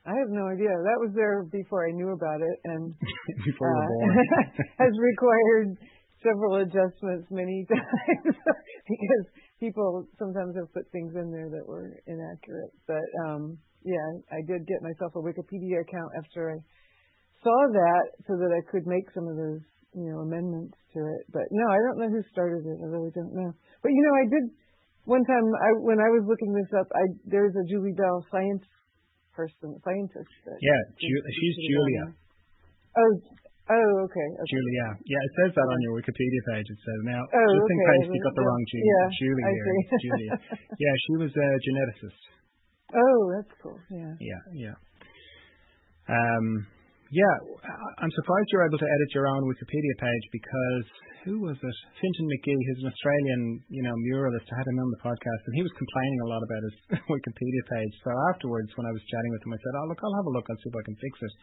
I 0.03 0.19
have 0.19 0.27
no 0.35 0.51
idea. 0.51 0.67
That 0.67 0.99
was 0.99 1.15
there 1.15 1.47
before 1.47 1.87
I 1.87 1.91
knew 1.95 2.11
about 2.11 2.41
it, 2.43 2.57
and 2.65 2.91
before 3.47 3.71
uh, 3.71 3.87
born? 3.87 4.17
has 4.83 4.91
required 4.99 5.77
several 6.19 6.59
adjustments 6.59 7.27
many 7.31 7.63
times 7.71 8.35
because 8.83 9.25
people 9.59 10.07
sometimes 10.19 10.55
have 10.59 10.67
put 10.75 10.91
things 10.91 11.15
in 11.15 11.31
there 11.31 11.47
that 11.47 11.63
were 11.63 11.95
inaccurate. 12.07 12.71
But 12.83 13.05
um, 13.23 13.55
yeah, 13.87 14.07
I 14.31 14.43
did 14.43 14.67
get 14.67 14.83
myself 14.83 15.15
a 15.15 15.23
Wikipedia 15.23 15.87
account 15.87 16.11
after 16.19 16.51
I 16.51 16.59
saw 17.39 17.59
that, 17.71 18.05
so 18.27 18.35
that 18.39 18.51
I 18.51 18.59
could 18.71 18.83
make 18.87 19.07
some 19.15 19.27
of 19.27 19.35
those 19.35 19.63
you 19.93 20.09
know 20.09 20.25
amendments 20.25 20.77
to 20.93 20.99
it. 20.99 21.23
But 21.31 21.45
no, 21.53 21.65
I 21.69 21.77
don't 21.85 21.97
know 22.01 22.11
who 22.11 22.21
started 22.33 22.65
it. 22.65 22.77
I 22.81 22.87
really 22.89 23.13
don't 23.13 23.33
know. 23.33 23.53
But 23.81 23.91
you 23.93 24.01
know, 24.03 24.15
I 24.17 24.25
did 24.29 24.45
one 25.05 25.23
time. 25.25 25.45
I 25.61 25.69
when 25.81 25.97
I 26.01 26.09
was 26.13 26.25
looking 26.27 26.51
this 26.53 26.71
up, 26.77 26.87
I 26.93 27.03
there's 27.25 27.53
a 27.53 27.65
Julie 27.69 27.95
Bell 27.97 28.25
science 28.29 28.65
person, 29.33 29.77
scientist. 29.81 30.33
That 30.45 30.57
Yeah, 30.61 30.81
Ju- 30.97 31.25
she's 31.33 31.55
put 31.57 31.63
it 31.63 31.73
on 31.73 31.73
Julia. 31.73 32.05
Oh, 32.93 33.11
oh, 33.73 33.91
okay. 34.05 34.27
okay. 34.37 34.49
Julia. 34.53 34.87
Yeah, 35.09 35.21
it 35.25 35.33
says 35.41 35.51
that 35.57 35.65
on 35.65 35.79
your 35.81 35.97
Wikipedia 35.97 36.41
page. 36.53 36.67
It 36.69 36.77
says 36.77 36.99
now, 37.09 37.21
Oh, 37.25 37.49
just 37.57 37.69
in 37.73 37.79
case 37.81 38.05
you 38.13 38.21
got 38.21 38.35
the 38.37 38.45
wrong 38.45 38.63
Julie, 38.69 38.85
yeah, 38.85 39.07
Julie 39.17 39.45
I 39.45 39.49
here. 39.49 39.65
Julia. 39.97 40.31
Yeah, 40.83 40.93
she 41.09 41.13
was 41.17 41.31
a 41.33 41.47
geneticist. 41.65 42.21
Oh, 42.93 43.19
that's 43.33 43.53
cool. 43.61 43.79
Yeah. 43.89 44.13
Yeah, 44.21 44.41
yeah. 44.53 44.77
Um, 46.05 46.67
yeah, 47.13 47.35
I'm 48.01 48.09
surprised 48.09 48.47
you're 48.49 48.65
able 48.65 48.81
to 48.81 48.89
edit 48.89 49.09
your 49.13 49.29
own 49.29 49.45
Wikipedia 49.45 49.95
page 50.01 50.25
because 50.33 50.85
who 51.29 51.39
was 51.45 51.55
it? 51.55 51.77
Fintan 52.01 52.27
Magee, 52.27 52.57
who's 52.57 52.81
an 52.83 52.89
Australian, 52.91 53.41
you 53.69 53.83
know, 53.85 53.95
muralist. 54.11 54.49
I 54.49 54.55
had 54.59 54.67
him 54.67 54.81
on 54.81 54.89
the 54.91 55.01
podcast, 55.05 55.41
and 55.47 55.53
he 55.55 55.63
was 55.63 55.71
complaining 55.77 56.19
a 56.25 56.27
lot 56.33 56.41
about 56.43 56.61
his 56.67 56.75
Wikipedia 57.15 57.63
page. 57.69 57.93
So 58.03 58.09
afterwards, 58.33 58.73
when 58.75 58.89
I 58.89 58.93
was 58.93 59.03
chatting 59.07 59.31
with 59.37 59.41
him, 59.45 59.53
I 59.55 59.59
said, 59.61 59.73
"Oh, 59.77 59.85
look, 59.93 60.01
I'll 60.03 60.17
have 60.19 60.27
a 60.27 60.33
look. 60.35 60.45
I'll 60.49 60.61
see 60.65 60.71
if 60.73 60.77
I 60.77 60.85
can 60.89 60.97
fix 60.99 61.13
it," 61.21 61.33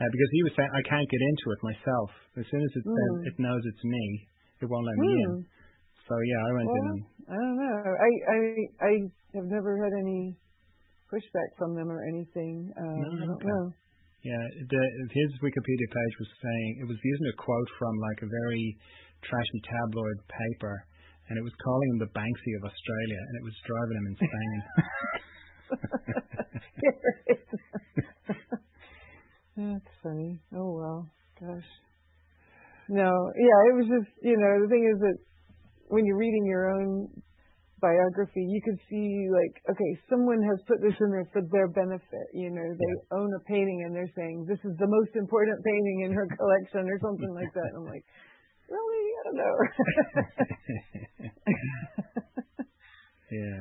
uh, 0.00 0.08
because 0.08 0.30
he 0.32 0.40
was 0.46 0.52
saying 0.56 0.70
I 0.72 0.84
can't 0.86 1.08
get 1.10 1.22
into 1.34 1.46
it 1.52 1.60
myself. 1.66 2.08
As 2.38 2.46
soon 2.48 2.62
as 2.62 2.72
it 2.78 2.84
says 2.86 3.12
Mm. 3.18 3.28
it 3.28 3.36
knows 3.42 3.62
it's 3.66 3.84
me, 3.84 4.04
it 4.62 4.66
won't 4.70 4.86
let 4.86 4.96
me 5.02 5.10
in. 5.28 5.32
Hmm. 5.34 5.44
So 6.08 6.14
yeah, 6.16 6.40
I 6.40 6.50
went 6.56 6.68
in 6.72 6.72
Well, 6.72 6.88
and 6.88 7.00
I 7.28 7.36
don't 7.36 7.58
know. 7.58 7.78
I 8.00 8.10
I 8.32 8.38
I 8.80 8.92
have 9.36 9.48
never 9.50 9.76
had 9.82 9.92
any 9.92 10.38
pushback 11.12 11.50
from 11.60 11.76
them 11.76 11.88
or 11.92 12.00
anything. 12.08 12.72
Uh, 12.72 12.96
No, 13.02 13.08
I 13.12 13.26
don't 13.28 13.36
okay. 13.44 13.48
know. 13.52 13.64
Yeah, 14.22 14.42
the, 14.66 14.82
his 15.14 15.30
Wikipedia 15.38 15.88
page 15.94 16.14
was 16.18 16.30
saying 16.42 16.82
it 16.82 16.88
was 16.90 16.98
using 16.98 17.26
a 17.30 17.36
quote 17.38 17.70
from 17.78 17.94
like 18.02 18.18
a 18.22 18.26
very 18.26 18.76
trashy 19.22 19.60
tabloid 19.62 20.18
paper, 20.26 20.74
and 21.28 21.38
it 21.38 21.44
was 21.44 21.54
calling 21.62 21.88
him 21.94 21.98
the 22.02 22.10
Banksy 22.10 22.52
of 22.58 22.66
Australia, 22.66 23.20
and 23.22 23.34
it 23.38 23.44
was 23.46 23.54
driving 23.62 23.96
him 23.98 24.06
insane. 24.10 24.62
That's 29.78 29.92
funny. 30.02 30.40
Oh 30.54 30.70
well, 30.74 31.06
gosh. 31.38 31.70
No, 32.88 33.10
yeah, 33.38 33.58
it 33.70 33.74
was 33.76 33.86
just 33.86 34.10
you 34.22 34.36
know 34.36 34.62
the 34.62 34.68
thing 34.70 34.82
is 34.82 34.98
that 34.98 35.18
when 35.88 36.06
you're 36.06 36.18
reading 36.18 36.46
your 36.46 36.70
own 36.70 37.08
biography, 37.80 38.44
you 38.44 38.60
can 38.62 38.78
see 38.90 39.28
like 39.30 39.62
okay, 39.70 40.00
someone 40.10 40.42
has 40.42 40.58
put 40.66 40.80
this 40.82 40.94
in 41.00 41.10
there 41.10 41.28
for 41.32 41.42
their 41.50 41.68
benefit. 41.68 42.28
You 42.34 42.50
know, 42.50 42.64
they 42.64 42.92
own 43.16 43.32
a 43.34 43.40
painting 43.46 43.84
and 43.86 43.94
they're 43.94 44.10
saying 44.14 44.46
this 44.46 44.58
is 44.64 44.76
the 44.78 44.90
most 44.90 45.14
important 45.14 45.64
painting 45.64 46.00
in 46.06 46.12
her 46.12 46.26
collection 46.26 46.90
or 46.90 46.98
something 47.00 47.34
like 47.34 47.52
that. 47.54 47.70
I'm 47.76 47.86
like, 47.86 48.04
really? 48.68 49.04
I 49.18 49.22
don't 49.24 49.38
know. 49.38 49.56
yeah, 53.38 53.60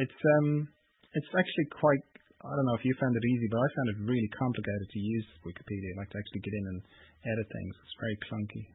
it's 0.00 0.20
um, 0.38 0.68
it's 1.14 1.30
actually 1.32 1.68
quite. 1.74 2.04
I 2.38 2.54
don't 2.54 2.66
know 2.70 2.78
if 2.78 2.86
you 2.86 2.94
found 3.02 3.18
it 3.18 3.26
easy, 3.26 3.50
but 3.50 3.58
I 3.58 3.66
found 3.74 3.88
it 3.90 3.98
really 4.06 4.30
complicated 4.38 4.86
to 4.94 5.00
use 5.02 5.26
Wikipedia, 5.42 5.90
like 5.98 6.06
to 6.14 6.18
actually 6.22 6.46
get 6.46 6.54
in 6.54 6.70
and 6.70 6.78
edit 7.26 7.50
things. 7.50 7.74
It's 7.82 7.98
very 7.98 8.14
clunky. 8.30 8.70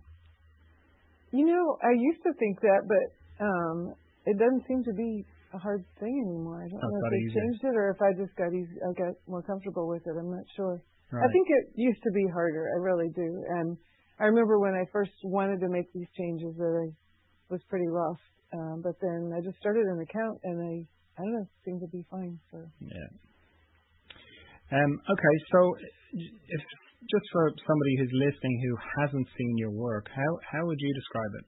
You 1.32 1.48
know, 1.48 1.80
I 1.82 1.96
used 1.96 2.20
to 2.28 2.36
think 2.38 2.60
that, 2.62 2.86
but 2.86 3.08
um, 3.42 3.98
it 4.26 4.38
doesn't 4.40 4.64
seem 4.68 4.84
to 4.84 4.94
be 4.94 5.26
a 5.54 5.60
hard 5.60 5.86
thing 6.00 6.16
anymore. 6.26 6.64
I 6.64 6.68
don't 6.70 6.82
it's 6.82 6.90
know 6.90 7.02
if 7.04 7.12
they 7.12 7.24
easy. 7.28 7.36
changed 7.40 7.64
it 7.64 7.76
or 7.76 7.92
if 7.94 8.00
I 8.02 8.10
just 8.18 8.34
got 8.36 8.50
easy, 8.54 8.74
I 8.82 8.92
got 8.98 9.14
more 9.28 9.44
comfortable 9.44 9.88
with 9.88 10.02
it. 10.06 10.16
I'm 10.18 10.32
not 10.32 10.48
sure. 10.56 10.82
Right. 11.12 11.24
I 11.24 11.28
think 11.30 11.46
it 11.50 11.64
used 11.76 12.02
to 12.02 12.12
be 12.12 12.26
harder. 12.34 12.72
I 12.74 12.78
really 12.82 13.12
do. 13.14 13.30
And 13.60 13.78
I 14.20 14.26
remember 14.26 14.58
when 14.60 14.74
I 14.74 14.86
first 14.92 15.14
wanted 15.24 15.60
to 15.62 15.70
make 15.70 15.92
these 15.94 16.10
changes 16.18 16.58
that 16.58 16.74
I 16.74 16.88
was 17.54 17.62
pretty 17.70 17.86
lost. 17.90 18.24
Um, 18.54 18.82
but 18.82 18.98
then 19.02 19.34
I 19.36 19.42
just 19.46 19.58
started 19.58 19.86
an 19.86 20.00
account 20.02 20.40
and 20.44 20.58
I, 20.62 20.74
I 21.18 21.22
don't 21.22 21.34
know, 21.34 21.46
seemed 21.66 21.82
to 21.82 21.92
be 21.92 22.06
fine. 22.10 22.40
So 22.50 22.66
Yeah. 22.82 23.10
Um, 24.74 24.92
okay, 25.06 25.36
so 25.52 25.60
if 26.14 26.62
just 27.12 27.28
for 27.32 27.52
somebody 27.68 27.94
who's 28.00 28.14
listening 28.14 28.58
who 28.64 28.74
hasn't 29.02 29.28
seen 29.38 29.58
your 29.58 29.72
work, 29.72 30.08
how 30.10 30.32
how 30.50 30.66
would 30.66 30.80
you 30.80 30.94
describe 30.96 31.32
it? 31.38 31.46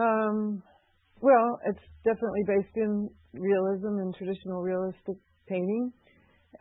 Um, 0.00 0.62
well, 1.20 1.58
it's 1.66 1.82
definitely 2.04 2.42
based 2.46 2.76
in 2.76 3.08
realism 3.32 3.98
and 3.98 4.14
traditional 4.14 4.62
realistic 4.62 5.16
painting. 5.48 5.92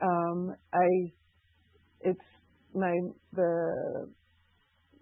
Um, 0.01 0.55
I, 0.73 0.87
it's 2.01 2.19
my 2.73 2.93
the 3.33 4.11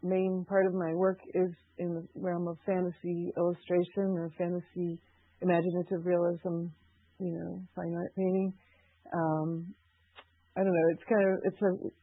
main 0.04 0.46
part 0.48 0.66
of 0.66 0.74
my 0.74 0.94
work 0.94 1.20
is 1.34 1.52
in 1.78 1.94
the 1.96 2.08
realm 2.16 2.48
of 2.48 2.58
fantasy 2.66 3.32
illustration 3.38 4.18
or 4.18 4.32
fantasy 4.38 5.00
imaginative 5.42 6.06
realism, 6.06 6.68
you 7.20 7.32
know, 7.32 7.62
fine 7.76 7.94
art 7.96 8.13
painting. 8.16 8.54
Um, 9.13 9.74
I 10.56 10.62
don't 10.62 10.74
know. 10.74 10.89
It's 10.92 11.04
kind 11.10 11.34
of 11.34 11.39
it's 11.44 11.62
a 11.62 12.03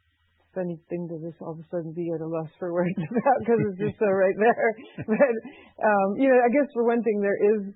funny 0.55 0.79
thing 0.89 1.07
to 1.09 1.17
just 1.23 1.41
all 1.43 1.53
of 1.55 1.61
a 1.61 1.67
sudden 1.71 1.93
be 1.95 2.11
at 2.15 2.21
a 2.21 2.29
loss 2.29 2.51
for 2.59 2.73
words 2.73 2.97
about 3.11 3.39
because 3.41 3.61
it's 3.71 3.81
just 3.81 3.99
so 3.99 4.11
right 4.11 4.37
there. 4.39 4.69
But 5.07 5.35
um, 5.83 6.09
you 6.19 6.29
know, 6.29 6.39
I 6.39 6.51
guess 6.51 6.69
for 6.75 6.85
one 6.85 7.03
thing, 7.03 7.21
there 7.21 7.39
is 7.39 7.73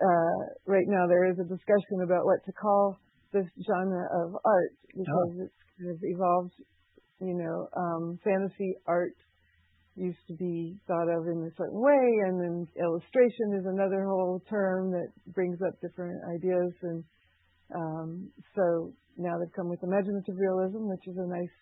uh, 0.00 0.38
right 0.66 0.86
now 0.86 1.06
there 1.06 1.30
is 1.30 1.38
a 1.38 1.48
discussion 1.48 2.04
about 2.04 2.24
what 2.24 2.44
to 2.44 2.52
call 2.52 2.98
this 3.32 3.46
genre 3.64 4.04
of 4.24 4.36
art 4.44 4.72
because 4.92 5.48
it's 5.48 5.60
kind 5.78 5.90
of 5.90 5.98
evolved. 6.02 6.54
You 7.20 7.32
know, 7.32 7.68
um, 7.72 8.18
fantasy 8.22 8.76
art 8.86 9.16
used 9.96 10.20
to 10.28 10.34
be 10.34 10.76
thought 10.86 11.08
of 11.08 11.26
in 11.26 11.48
a 11.48 11.56
certain 11.56 11.80
way, 11.80 12.04
and 12.28 12.36
then 12.36 12.68
illustration 12.76 13.56
is 13.56 13.64
another 13.64 14.04
whole 14.04 14.42
term 14.50 14.92
that 14.92 15.08
brings 15.32 15.58
up 15.66 15.80
different 15.80 16.20
ideas, 16.36 16.72
and 16.82 17.04
um, 17.74 18.30
so 18.54 18.92
now 19.16 19.38
they've 19.38 19.56
come 19.56 19.68
with 19.68 19.82
imaginative 19.82 20.36
realism, 20.36 20.88
which 20.88 21.08
is 21.08 21.16
a 21.16 21.26
nice. 21.26 21.56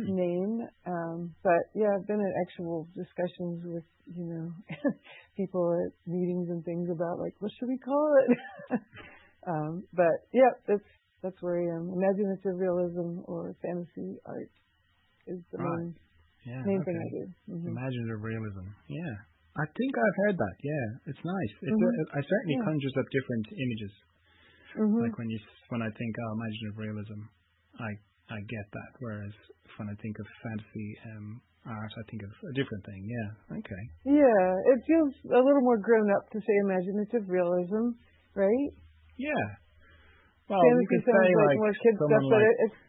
Name. 0.00 0.66
Um, 0.86 1.34
but 1.42 1.70
yeah, 1.74 1.92
I've 1.96 2.06
been 2.06 2.20
in 2.20 2.32
actual 2.46 2.88
discussions 2.96 3.62
with, 3.64 3.84
you 4.14 4.24
know, 4.24 4.52
people 5.36 5.72
at 5.86 5.92
meetings 6.06 6.48
and 6.50 6.64
things 6.64 6.88
about 6.90 7.18
like, 7.18 7.34
what 7.40 7.52
should 7.58 7.68
we 7.68 7.78
call 7.78 8.08
it? 8.24 8.80
um, 9.48 9.84
but 9.92 10.26
yeah, 10.32 10.52
that's, 10.66 10.88
that's 11.22 11.40
where 11.40 11.60
I 11.60 11.76
am. 11.76 11.90
Imaginative 11.94 12.58
realism 12.58 13.20
or 13.24 13.54
fantasy 13.62 14.18
art 14.26 14.50
is 15.26 15.38
the 15.52 15.58
main, 15.58 15.94
Yeah. 16.44 16.62
main 16.66 16.80
okay. 16.82 16.86
thing 16.90 16.98
I 16.98 17.08
do. 17.14 17.24
hmm 17.46 17.68
Imaginative 17.76 18.20
realism. 18.22 18.66
Yeah. 18.88 19.14
I 19.52 19.66
think 19.76 19.92
I've 19.92 20.18
heard 20.26 20.36
that. 20.40 20.56
Yeah, 20.64 20.86
it's 21.12 21.20
nice. 21.22 21.54
It, 21.62 21.76
Mhm. 21.76 21.84
it, 21.84 22.08
I 22.16 22.20
certainly 22.24 22.56
conjures 22.64 22.96
up 22.96 23.04
different 23.12 23.46
images. 23.52 23.92
Like 24.80 25.12
when 25.18 25.28
you 25.28 25.36
s- 25.36 25.60
when 25.68 25.82
I 25.84 25.90
think 25.92 26.10
oh 26.16 26.32
imaginative 26.32 26.76
realism, 26.80 27.20
I 27.78 27.90
I 28.32 28.40
get 28.48 28.66
that. 28.72 28.90
Whereas 28.98 29.34
when 29.76 29.88
I 29.92 29.96
think 30.00 30.16
of 30.18 30.26
fantasy 30.42 30.88
um, 31.12 31.40
art, 31.68 31.92
I 31.94 32.04
think 32.10 32.24
of 32.24 32.32
a 32.32 32.52
different 32.56 32.82
thing. 32.88 33.02
Yeah. 33.04 33.28
Okay. 33.60 33.82
Yeah, 34.08 34.44
it 34.72 34.78
feels 34.88 35.12
a 35.30 35.40
little 35.40 35.62
more 35.62 35.78
grown 35.78 36.08
up 36.16 36.26
to 36.32 36.38
say 36.40 36.54
imaginative 36.64 37.28
realism, 37.28 37.94
right? 38.34 38.72
Yeah. 39.20 39.44
Well, 40.48 40.60
you 40.60 40.86
could 40.90 41.04
sounds 41.06 41.22
say 41.22 41.32
like, 41.36 41.46
like 41.54 41.60
more 41.62 41.76
kid 41.76 41.94
stuff, 41.96 42.24
like 42.28 42.44
it, 42.44 42.56
it's 42.68 42.80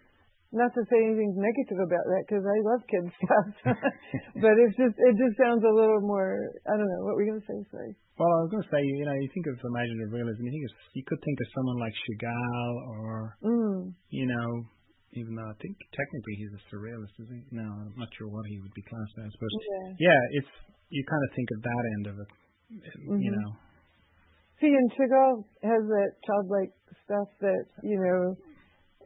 not 0.51 0.69
to 0.75 0.81
say 0.89 0.99
anything 0.99 1.31
negative 1.37 1.79
about 1.79 2.05
that 2.11 2.23
because 2.27 2.43
I 2.43 2.57
love 2.65 2.81
kid 2.89 3.05
stuff. 3.21 3.47
but 4.43 4.53
it's 4.59 4.75
just 4.75 4.95
it 4.99 5.15
just 5.15 5.35
sounds 5.39 5.63
a 5.63 5.71
little 5.71 6.01
more. 6.03 6.51
I 6.67 6.73
don't 6.75 6.89
know 6.89 7.03
what 7.07 7.15
were 7.15 7.23
you 7.23 7.37
gonna 7.37 7.47
say. 7.47 7.59
Sorry. 7.71 7.93
Well, 8.13 8.29
I 8.29 8.39
was 8.45 8.51
going 8.53 8.61
to 8.61 8.69
say, 8.69 8.77
you 8.77 9.09
know, 9.09 9.17
you 9.17 9.25
think 9.33 9.49
of 9.49 9.57
imaginative 9.57 10.13
realism, 10.13 10.45
you 10.45 10.53
think 10.53 10.69
of, 10.69 10.73
you 10.93 11.01
could 11.01 11.17
think 11.25 11.33
of 11.33 11.47
someone 11.49 11.81
like 11.81 11.95
Chagall 12.05 12.71
or, 12.93 13.33
Mm. 13.41 13.89
you 14.13 14.25
know, 14.29 14.47
even 15.15 15.35
though 15.35 15.49
I 15.49 15.57
think 15.61 15.77
technically 15.93 16.35
he's 16.37 16.53
a 16.53 16.61
surrealist, 16.73 17.13
is 17.21 17.29
he? 17.29 17.41
No, 17.51 17.63
I'm 17.63 17.93
not 17.97 18.09
sure 18.17 18.27
what 18.27 18.45
he 18.49 18.59
would 18.59 18.73
be 18.73 18.83
classed 18.85 19.17
as, 19.25 19.33
but 19.39 19.51
Yeah. 19.51 20.11
yeah, 20.11 20.21
it's, 20.41 20.53
you 20.89 21.03
kind 21.05 21.23
of 21.23 21.31
think 21.35 21.49
of 21.51 21.59
that 21.63 21.83
end 21.97 22.05
of 22.07 22.15
it, 22.19 22.29
you 23.19 23.31
Mhm. 23.31 23.37
know. 23.37 23.49
See, 24.61 24.73
and 24.73 24.87
Chagall 24.93 25.43
has 25.63 25.83
that 25.87 26.11
childlike 26.25 26.73
stuff 27.03 27.27
that 27.41 27.65
you 27.83 27.99
know 27.99 28.35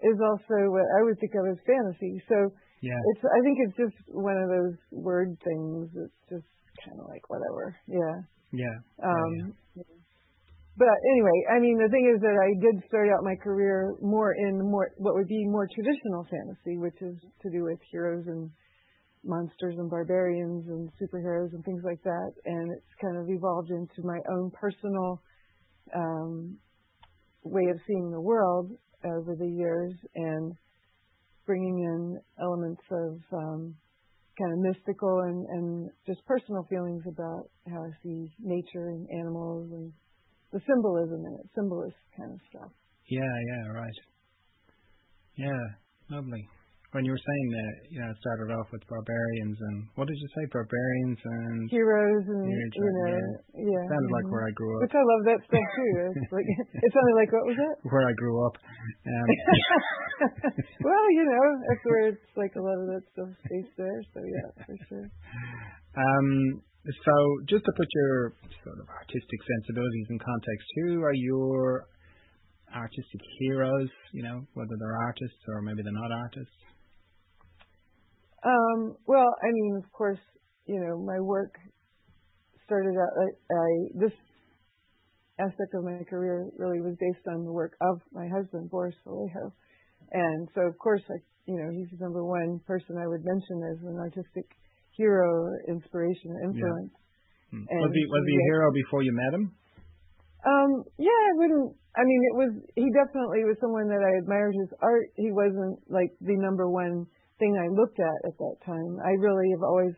is 0.04 0.20
also 0.22 0.70
what 0.70 0.86
I 1.00 1.04
would 1.04 1.18
think 1.20 1.34
of 1.34 1.48
as 1.48 1.60
fantasy. 1.66 2.22
So 2.30 2.54
Yeah. 2.82 3.00
it's 3.14 3.24
I 3.26 3.40
think 3.42 3.58
it's 3.66 3.78
just 3.78 3.98
one 4.14 4.38
of 4.38 4.50
those 4.50 4.78
word 4.92 5.38
things. 5.42 5.90
It's 5.96 6.22
just 6.30 6.50
kind 6.86 7.00
of 7.00 7.08
like 7.10 7.28
whatever. 7.30 7.76
Yeah. 7.88 8.22
Yeah. 8.54 8.78
Um, 9.02 9.54
But 10.78 10.94
anyway, 11.10 11.38
I 11.50 11.60
mean, 11.60 11.80
the 11.82 11.90
thing 11.90 12.14
is 12.14 12.22
that 12.22 12.38
I 12.38 12.54
did 12.62 12.86
start 12.88 13.10
out 13.10 13.24
my 13.24 13.36
career 13.36 13.96
more 14.00 14.34
in 14.34 14.62
more 14.62 14.92
what 14.98 15.16
would 15.16 15.28
be 15.28 15.44
more 15.46 15.68
traditional 15.74 16.24
fantasy, 16.30 16.78
which 16.78 17.02
is 17.02 17.18
to 17.42 17.50
do 17.50 17.64
with 17.64 17.80
heroes 17.92 18.26
and 18.28 18.52
monsters 19.24 19.74
and 19.80 19.90
barbarians 19.90 20.68
and 20.68 20.90
superheroes 21.02 21.52
and 21.54 21.66
things 21.66 21.82
like 21.84 22.02
that. 22.04 22.32
And 22.46 22.72
it's 22.72 23.02
kind 23.02 23.18
of 23.18 23.28
evolved 23.28 23.72
into 23.72 24.06
my 24.06 24.20
own 24.30 24.52
personal 24.52 25.20
um, 25.96 26.58
way 27.44 27.66
of 27.72 27.78
seeing 27.88 28.12
the 28.12 28.22
world 28.22 28.70
over 29.04 29.36
the 29.36 29.50
years 29.50 29.94
and 30.16 30.54
bringing 31.48 31.80
in 31.80 32.20
elements 32.40 32.84
of 32.92 33.20
um, 33.34 33.74
kind 34.38 34.54
of 34.54 34.60
mystical 34.60 35.22
and, 35.22 35.46
and 35.50 35.90
just 36.06 36.24
personal 36.28 36.68
feelings 36.70 37.02
about 37.08 37.50
how 37.68 37.82
I 37.82 37.90
see 38.04 38.32
nature 38.40 38.90
and 38.90 39.08
animals 39.10 39.72
and 39.72 39.92
the 40.58 40.66
symbolism 40.66 41.22
in 41.22 41.34
it, 41.38 41.46
symbolist 41.54 42.02
kind 42.18 42.34
of 42.34 42.42
stuff. 42.50 42.74
Yeah, 43.06 43.22
yeah, 43.54 43.64
right. 43.78 43.98
Yeah, 45.38 45.64
lovely. 46.10 46.42
When 46.96 47.06
you 47.06 47.14
were 47.14 47.22
saying 47.22 47.48
that, 47.54 47.74
you 47.94 48.00
know, 48.02 48.10
it 48.10 48.18
started 48.26 48.50
off 48.58 48.74
with 48.74 48.82
barbarians 48.90 49.60
and 49.60 49.86
what 50.00 50.08
did 50.10 50.18
you 50.18 50.30
say? 50.34 50.50
Barbarians 50.50 51.20
and 51.20 51.70
Heroes 51.70 52.26
and 52.26 52.48
Heroes, 52.48 52.74
you 52.74 52.90
know, 52.90 53.12
yeah. 53.12 53.70
yeah. 53.70 53.84
sounded 53.86 54.14
like 54.18 54.26
mhm. 54.26 54.34
where 54.34 54.46
I 54.50 54.54
grew 54.56 54.72
up. 54.72 54.82
Which 54.82 54.98
I 54.98 55.04
love 55.06 55.24
that 55.30 55.42
stuff 55.46 55.68
too. 55.78 55.94
It's 56.16 56.34
like 56.40 56.48
it 56.48 56.90
sounded 56.90 57.16
like 57.22 57.30
what 57.30 57.46
was 57.46 57.60
that? 57.60 57.76
Where 57.86 58.08
I 58.08 58.14
grew 58.18 58.36
up. 58.50 58.56
Um, 58.58 59.30
well, 60.88 61.06
you 61.14 61.26
know, 61.28 61.46
that's 61.70 61.86
where 61.86 62.04
it's 62.16 62.28
like 62.40 62.56
a 62.56 62.64
lot 62.64 62.80
of 62.82 62.88
that 62.98 63.04
stuff 63.14 63.30
based 63.46 63.76
there. 63.78 64.00
So 64.16 64.24
yeah, 64.24 64.50
for 64.66 64.76
sure. 64.90 65.08
um, 66.02 66.64
so 66.88 67.16
just 67.50 67.66
to 67.66 67.72
put 67.76 67.88
your 67.94 68.34
sort 68.64 68.80
of 68.80 68.88
artistic 68.88 69.40
sensibilities 69.44 70.08
in 70.10 70.20
context, 70.20 70.68
who 70.76 71.04
are 71.04 71.14
your 71.14 71.86
artistic 72.74 73.22
heroes? 73.40 73.90
You 74.14 74.24
know, 74.24 74.42
whether 74.54 74.76
they're 74.80 75.02
artists 75.04 75.42
or 75.48 75.62
maybe 75.62 75.84
they're 75.84 76.02
not 76.02 76.12
artists. 76.12 76.56
Um, 78.44 78.96
well, 79.06 79.28
I 79.44 79.52
mean, 79.52 79.82
of 79.84 79.92
course, 79.92 80.20
you 80.66 80.80
know, 80.80 81.04
my 81.04 81.20
work 81.20 81.56
started 82.66 82.96
out, 82.96 83.14
I, 83.16 83.28
I 83.56 83.68
this 83.96 84.16
aspect 85.40 85.74
of 85.74 85.84
my 85.84 86.04
career 86.10 86.50
really 86.58 86.82
was 86.82 86.96
based 87.00 87.26
on 87.28 87.44
the 87.44 87.52
work 87.52 87.74
of 87.82 88.02
my 88.12 88.28
husband, 88.28 88.70
Boris 88.70 88.96
Vallejo. 89.06 89.54
And 90.12 90.48
so, 90.56 90.62
of 90.62 90.78
course, 90.78 91.02
I, 91.10 91.20
you 91.46 91.58
know, 91.58 91.70
he's 91.72 91.90
the 91.92 92.04
number 92.04 92.24
one 92.24 92.60
person 92.66 92.98
I 92.98 93.08
would 93.08 93.24
mention 93.24 93.62
as 93.72 93.80
an 93.84 93.98
artistic 94.00 94.46
hero, 94.98 95.54
inspiration, 95.70 96.34
influence. 96.44 96.92
Hmm. 97.52 97.64
Was 97.64 97.94
he 97.94 98.04
was 98.10 98.24
he 98.28 98.36
a 98.36 98.46
hero 98.52 98.68
before 98.74 99.04
you 99.04 99.14
met 99.14 99.34
him? 99.34 99.56
Um, 100.46 100.84
yeah, 100.98 101.16
I 101.16 101.34
wouldn't. 101.38 101.76
I 101.96 102.04
mean, 102.04 102.22
it 102.30 102.36
was. 102.36 102.52
He 102.76 102.88
definitely 102.92 103.46
was 103.48 103.58
someone 103.62 103.88
that 103.88 104.04
I 104.04 104.20
admired 104.20 104.54
his 104.60 104.70
art. 104.82 105.10
He 105.16 105.32
wasn't 105.32 105.80
like 105.88 106.12
the 106.20 106.36
number 106.36 106.70
one 106.70 107.08
thing 107.40 107.56
I 107.56 107.70
looked 107.70 108.00
at 108.00 108.20
at 108.28 108.38
that 108.38 108.58
time. 108.66 109.00
I 109.06 109.16
really 109.18 109.50
have 109.56 109.64
always 109.64 109.96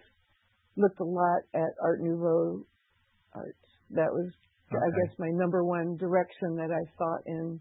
looked 0.78 1.00
a 1.00 1.06
lot 1.06 1.42
at 1.54 1.74
Art 1.82 2.00
Nouveau 2.02 2.66
art. 3.34 3.58
That 3.92 4.12
was, 4.14 4.30
I 4.72 4.90
guess, 5.02 5.18
my 5.18 5.30
number 5.34 5.64
one 5.66 5.98
direction 5.98 6.56
that 6.58 6.70
I 6.72 6.84
thought 6.98 7.24
in, 7.26 7.60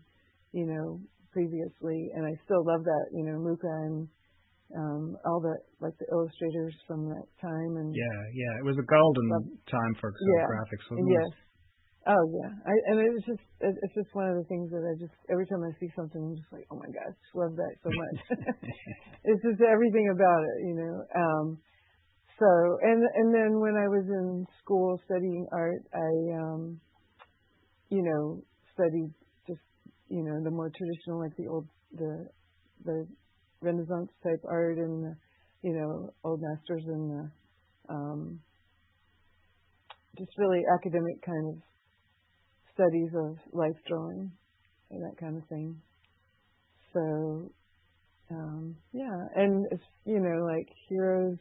you 0.53 0.67
know, 0.67 1.01
previously, 1.33 2.11
and 2.15 2.27
I 2.27 2.37
still 2.45 2.65
love 2.65 2.85
that. 2.85 3.07
You 3.13 3.25
know, 3.25 3.39
Mucha 3.41 3.73
and 3.89 4.09
um, 4.77 5.17
all 5.25 5.41
the 5.41 5.57
like 5.81 5.97
the 5.99 6.07
illustrators 6.13 6.75
from 6.87 7.09
that 7.09 7.27
time, 7.41 7.77
and 7.81 7.95
Yeah, 7.95 8.21
yeah. 8.35 8.53
It 8.61 8.65
was 8.65 8.77
a 8.77 8.87
golden 8.87 9.59
time 9.71 9.95
for 10.01 10.13
Yeah. 10.13 10.45
graphics, 10.45 10.85
wasn't 10.91 11.09
Yes. 11.13 11.29
it? 11.29 11.35
Oh 12.09 12.25
yeah, 12.33 12.53
I, 12.65 12.73
and 12.89 12.97
it's 13.05 13.27
just 13.27 13.45
it- 13.61 13.81
it's 13.83 13.95
just 13.95 14.15
one 14.15 14.29
of 14.31 14.37
the 14.37 14.49
things 14.49 14.71
that 14.71 14.81
I 14.81 14.97
just 14.99 15.13
every 15.29 15.47
time 15.47 15.61
I 15.65 15.73
see 15.79 15.91
something, 15.97 16.21
I'm 16.23 16.37
just 16.37 16.53
like, 16.53 16.65
oh 16.71 16.77
my 16.77 16.89
gosh, 16.89 17.17
love 17.35 17.57
that 17.57 17.75
so 17.85 17.91
much. 17.93 18.19
it's 19.25 19.43
just 19.43 19.61
everything 19.61 20.09
about 20.09 20.43
it, 20.45 20.57
you 20.69 20.75
know. 20.79 20.95
Um, 21.17 21.47
so 22.39 22.49
and 22.83 23.03
and 23.03 23.35
then 23.35 23.61
when 23.61 23.77
I 23.77 23.89
was 23.89 24.07
in 24.09 24.47
school 24.63 25.01
studying 25.05 25.47
art, 25.53 25.83
I 25.93 26.11
um, 26.41 26.81
you 27.91 28.03
know 28.03 28.41
studied 28.73 29.13
just 29.47 29.61
you 30.09 30.23
know 30.23 30.41
the 30.45 30.51
more 30.51 30.71
traditional 30.71 31.19
like 31.21 31.37
the 31.37 31.49
old 31.49 31.67
the 31.93 32.29
the 32.85 33.07
Renaissance 33.61 34.11
type 34.23 34.43
art 34.49 34.79
and 34.79 35.05
the, 35.05 35.17
you 35.63 35.73
know 35.75 36.11
old 36.25 36.41
masters 36.41 36.85
and 36.87 37.11
the 37.11 37.31
um, 37.89 38.41
just 40.19 40.31
really 40.39 40.63
academic 40.75 41.23
kind 41.25 41.49
of 41.49 41.63
studies 42.75 43.11
of 43.15 43.37
life 43.53 43.77
drawing 43.89 44.31
and 44.91 45.03
that 45.03 45.19
kind 45.19 45.37
of 45.37 45.47
thing. 45.49 45.77
So, 46.93 47.51
um, 48.31 48.77
yeah, 48.93 49.19
and 49.37 49.67
it's, 49.71 49.85
you 50.05 50.21
know, 50.21 50.47
like 50.47 50.69
heroes 50.89 51.37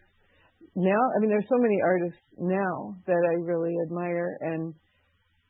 now. 0.75 1.01
I 1.15 1.19
mean, 1.19 1.29
there's 1.29 1.47
so 1.49 1.61
many 1.61 1.77
artists 1.83 2.21
now 2.37 2.95
that 3.05 3.23
I 3.23 3.33
really 3.41 3.73
admire, 3.85 4.37
and 4.41 4.73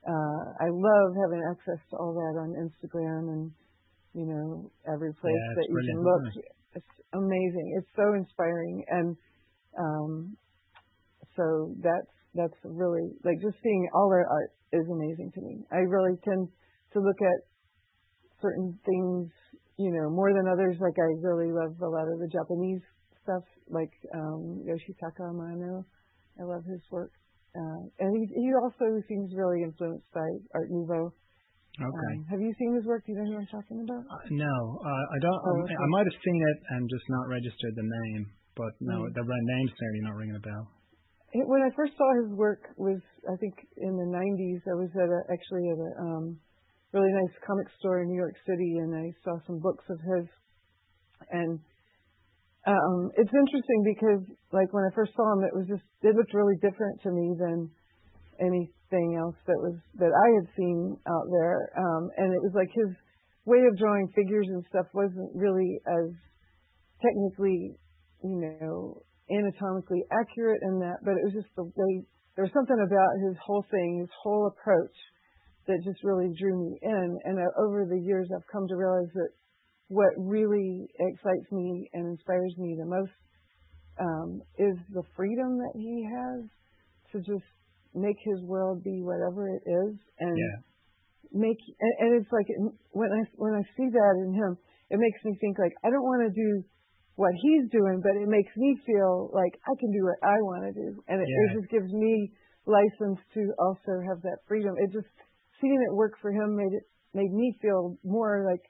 uh, 0.08 0.44
I 0.62 0.70
love 0.70 1.10
having 1.24 1.42
access 1.52 1.82
to 1.92 1.98
all 1.98 2.14
that 2.14 2.36
on 2.40 2.56
Instagram 2.56 3.34
and 3.34 3.52
you 4.14 4.26
know 4.26 4.72
every 4.88 5.14
place 5.14 5.36
Yeah, 5.36 5.54
that 5.56 5.68
you 5.70 5.76
can 5.76 6.04
look. 6.04 6.24
It's 6.78 6.96
amazing. 7.14 7.74
It's 7.78 7.90
so 7.96 8.14
inspiring, 8.14 8.86
and 8.88 9.18
um, 9.80 10.38
so 11.36 11.74
that's 11.82 12.14
that's 12.36 12.60
really 12.64 13.18
like 13.26 13.42
just 13.42 13.58
seeing 13.64 13.90
all 13.94 14.10
their 14.10 14.30
art 14.30 14.54
is 14.72 14.86
amazing 14.86 15.32
to 15.34 15.42
me. 15.42 15.66
I 15.72 15.82
really 15.90 16.18
tend 16.24 16.48
to 16.94 17.00
look 17.00 17.18
at 17.22 17.40
certain 18.42 18.78
things, 18.86 19.32
you 19.78 19.90
know, 19.90 20.10
more 20.10 20.34
than 20.34 20.46
others. 20.46 20.78
Like 20.80 20.98
I 21.02 21.10
really 21.26 21.52
love 21.52 21.82
a 21.82 21.90
lot 21.90 22.06
of 22.06 22.20
the 22.20 22.30
Japanese 22.30 22.82
stuff, 23.24 23.44
like 23.70 23.92
um, 24.14 24.62
Yoshitaka 24.62 25.34
Amano. 25.34 25.84
I 26.40 26.44
love 26.44 26.64
his 26.70 26.82
work, 26.92 27.12
uh, 27.58 27.82
and 27.98 28.14
he 28.14 28.30
he 28.30 28.54
also 28.54 29.02
seems 29.10 29.34
really 29.34 29.64
influenced 29.64 30.12
by 30.14 30.30
Art 30.54 30.70
Nouveau. 30.70 31.14
Okay. 31.78 32.14
Um, 32.18 32.26
have 32.34 32.42
you 32.42 32.50
seen 32.58 32.74
his 32.74 32.86
work? 32.90 33.06
Do 33.06 33.14
you 33.14 33.22
know 33.22 33.30
who 33.30 33.38
I'm 33.38 33.52
talking 33.54 33.86
about? 33.86 34.02
Uh, 34.10 34.26
no, 34.34 34.56
uh, 34.82 35.06
I 35.14 35.18
don't. 35.22 35.38
Oh, 35.46 35.56
I- 35.58 35.62
okay. 35.62 35.78
I 35.78 35.88
might 35.94 36.08
have 36.10 36.20
seen 36.26 36.40
it 36.42 36.58
and 36.74 36.82
just 36.90 37.06
not 37.10 37.30
registered 37.30 37.74
the 37.78 37.86
name, 37.86 38.22
but 38.58 38.74
no, 38.82 39.06
Mm. 39.06 39.14
the 39.14 39.24
name's 39.24 39.74
certainly 39.78 40.02
not 40.02 40.16
ringing 40.18 40.36
a 40.36 40.42
bell. 40.42 40.66
It, 41.38 41.46
when 41.46 41.62
I 41.62 41.70
first 41.78 41.94
saw 41.98 42.08
his 42.24 42.34
work 42.34 42.66
was 42.78 42.98
I 43.30 43.36
think 43.38 43.54
in 43.78 43.94
the 43.94 44.10
90s. 44.10 44.62
I 44.66 44.74
was 44.80 44.90
at 44.98 45.06
a, 45.12 45.22
actually 45.30 45.70
at 45.70 45.78
a 45.78 45.92
um, 46.02 46.40
really 46.94 47.12
nice 47.14 47.36
comic 47.46 47.68
store 47.78 48.02
in 48.02 48.08
New 48.10 48.18
York 48.18 48.34
City, 48.48 48.78
and 48.82 48.96
I 48.96 49.12
saw 49.24 49.38
some 49.46 49.60
books 49.60 49.86
of 49.90 50.00
his. 50.02 50.26
And 51.30 51.60
um, 52.66 53.12
it's 53.22 53.34
interesting 53.34 53.80
because 53.86 54.24
like 54.52 54.74
when 54.74 54.84
I 54.86 54.92
first 54.96 55.14
saw 55.14 55.26
him, 55.38 55.44
it 55.46 55.54
was 55.54 55.68
just 55.68 55.84
it 56.02 56.16
looked 56.16 56.34
really 56.34 56.56
different 56.64 57.02
to 57.04 57.12
me 57.12 57.36
than 57.38 57.70
anything 58.92 59.18
else 59.18 59.36
that 59.48 59.58
was 59.60 59.76
that 60.00 60.12
I 60.12 60.28
had 60.40 60.48
seen 60.56 60.98
out 61.08 61.28
there. 61.32 61.72
Um, 61.78 62.10
and 62.18 62.34
it 62.34 62.42
was 62.42 62.54
like 62.56 62.70
his 62.74 62.96
way 63.46 63.60
of 63.68 63.78
drawing 63.78 64.08
figures 64.16 64.48
and 64.50 64.64
stuff 64.70 64.88
wasn't 64.94 65.32
really 65.36 65.80
as 65.88 66.12
technically, 67.02 67.76
you 68.24 68.40
know, 68.60 69.02
anatomically 69.32 70.04
accurate 70.12 70.60
in 70.64 70.80
that, 70.80 70.98
but 71.04 71.12
it 71.12 71.24
was 71.24 71.34
just 71.34 71.52
the 71.56 71.64
way 71.64 71.94
there 72.36 72.46
was 72.46 72.54
something 72.54 72.80
about 72.80 73.12
his 73.28 73.36
whole 73.44 73.66
thing, 73.72 74.00
his 74.00 74.14
whole 74.24 74.48
approach 74.48 74.96
that 75.68 75.84
just 75.84 76.04
really 76.04 76.32
drew 76.40 76.56
me 76.56 76.80
in. 76.82 77.18
And 77.26 77.40
uh, 77.40 77.50
over 77.60 77.86
the 77.86 78.00
years, 78.00 78.30
I've 78.32 78.48
come 78.52 78.68
to 78.68 78.76
realize 78.76 79.12
that 79.16 79.32
what 79.90 80.14
really 80.18 80.88
excites 81.00 81.52
me 81.52 81.90
and 81.94 82.08
inspires 82.08 82.54
me 82.58 82.78
the 82.78 82.86
most 82.86 83.12
um, 84.00 84.42
is 84.60 84.78
the 84.94 85.04
freedom 85.16 85.58
that 85.58 85.74
he 85.76 86.08
has 86.08 86.46
to 87.12 87.18
just 87.20 87.48
make 87.94 88.18
his 88.24 88.42
world 88.44 88.84
be 88.84 89.02
whatever 89.02 89.48
it 89.48 89.64
is 89.66 89.96
and 90.20 90.38
Yeah. 90.38 90.58
make 91.32 91.60
and, 91.80 91.94
and 92.00 92.10
it's 92.22 92.32
like 92.32 92.48
when 92.92 93.12
I 93.12 93.24
when 93.36 93.54
I 93.54 93.64
see 93.76 93.90
that 93.90 94.16
in 94.24 94.34
him, 94.34 94.58
it 94.90 95.00
makes 95.00 95.20
me 95.24 95.36
think 95.40 95.60
like 95.60 95.74
I 95.84 95.90
don't 95.90 96.04
want 96.06 96.24
to 96.28 96.34
do 96.34 96.64
what 97.16 97.34
he's 97.42 97.66
doing, 97.74 98.00
but 98.04 98.14
it 98.14 98.30
makes 98.30 98.54
me 98.56 98.78
feel 98.86 99.32
like 99.34 99.58
I 99.66 99.74
can 99.80 99.92
do 99.92 100.06
what 100.06 100.22
I 100.22 100.38
want 100.46 100.70
to 100.70 100.74
do, 100.74 101.02
and 101.08 101.18
it, 101.22 101.28
it 101.28 101.60
just 101.60 101.70
gives 101.72 101.92
me 101.92 102.32
license 102.66 103.18
to 103.34 103.42
also 103.58 104.04
have 104.06 104.22
that 104.22 104.38
freedom. 104.48 104.76
It 104.78 104.94
just 104.94 105.10
seeing 105.60 105.82
it 105.82 105.96
work 105.96 106.14
for 106.22 106.32
him 106.32 106.56
made 106.56 106.74
it 106.74 106.86
made 107.14 107.34
me 107.34 107.58
feel 107.62 107.98
more 108.04 108.46
like 108.46 108.62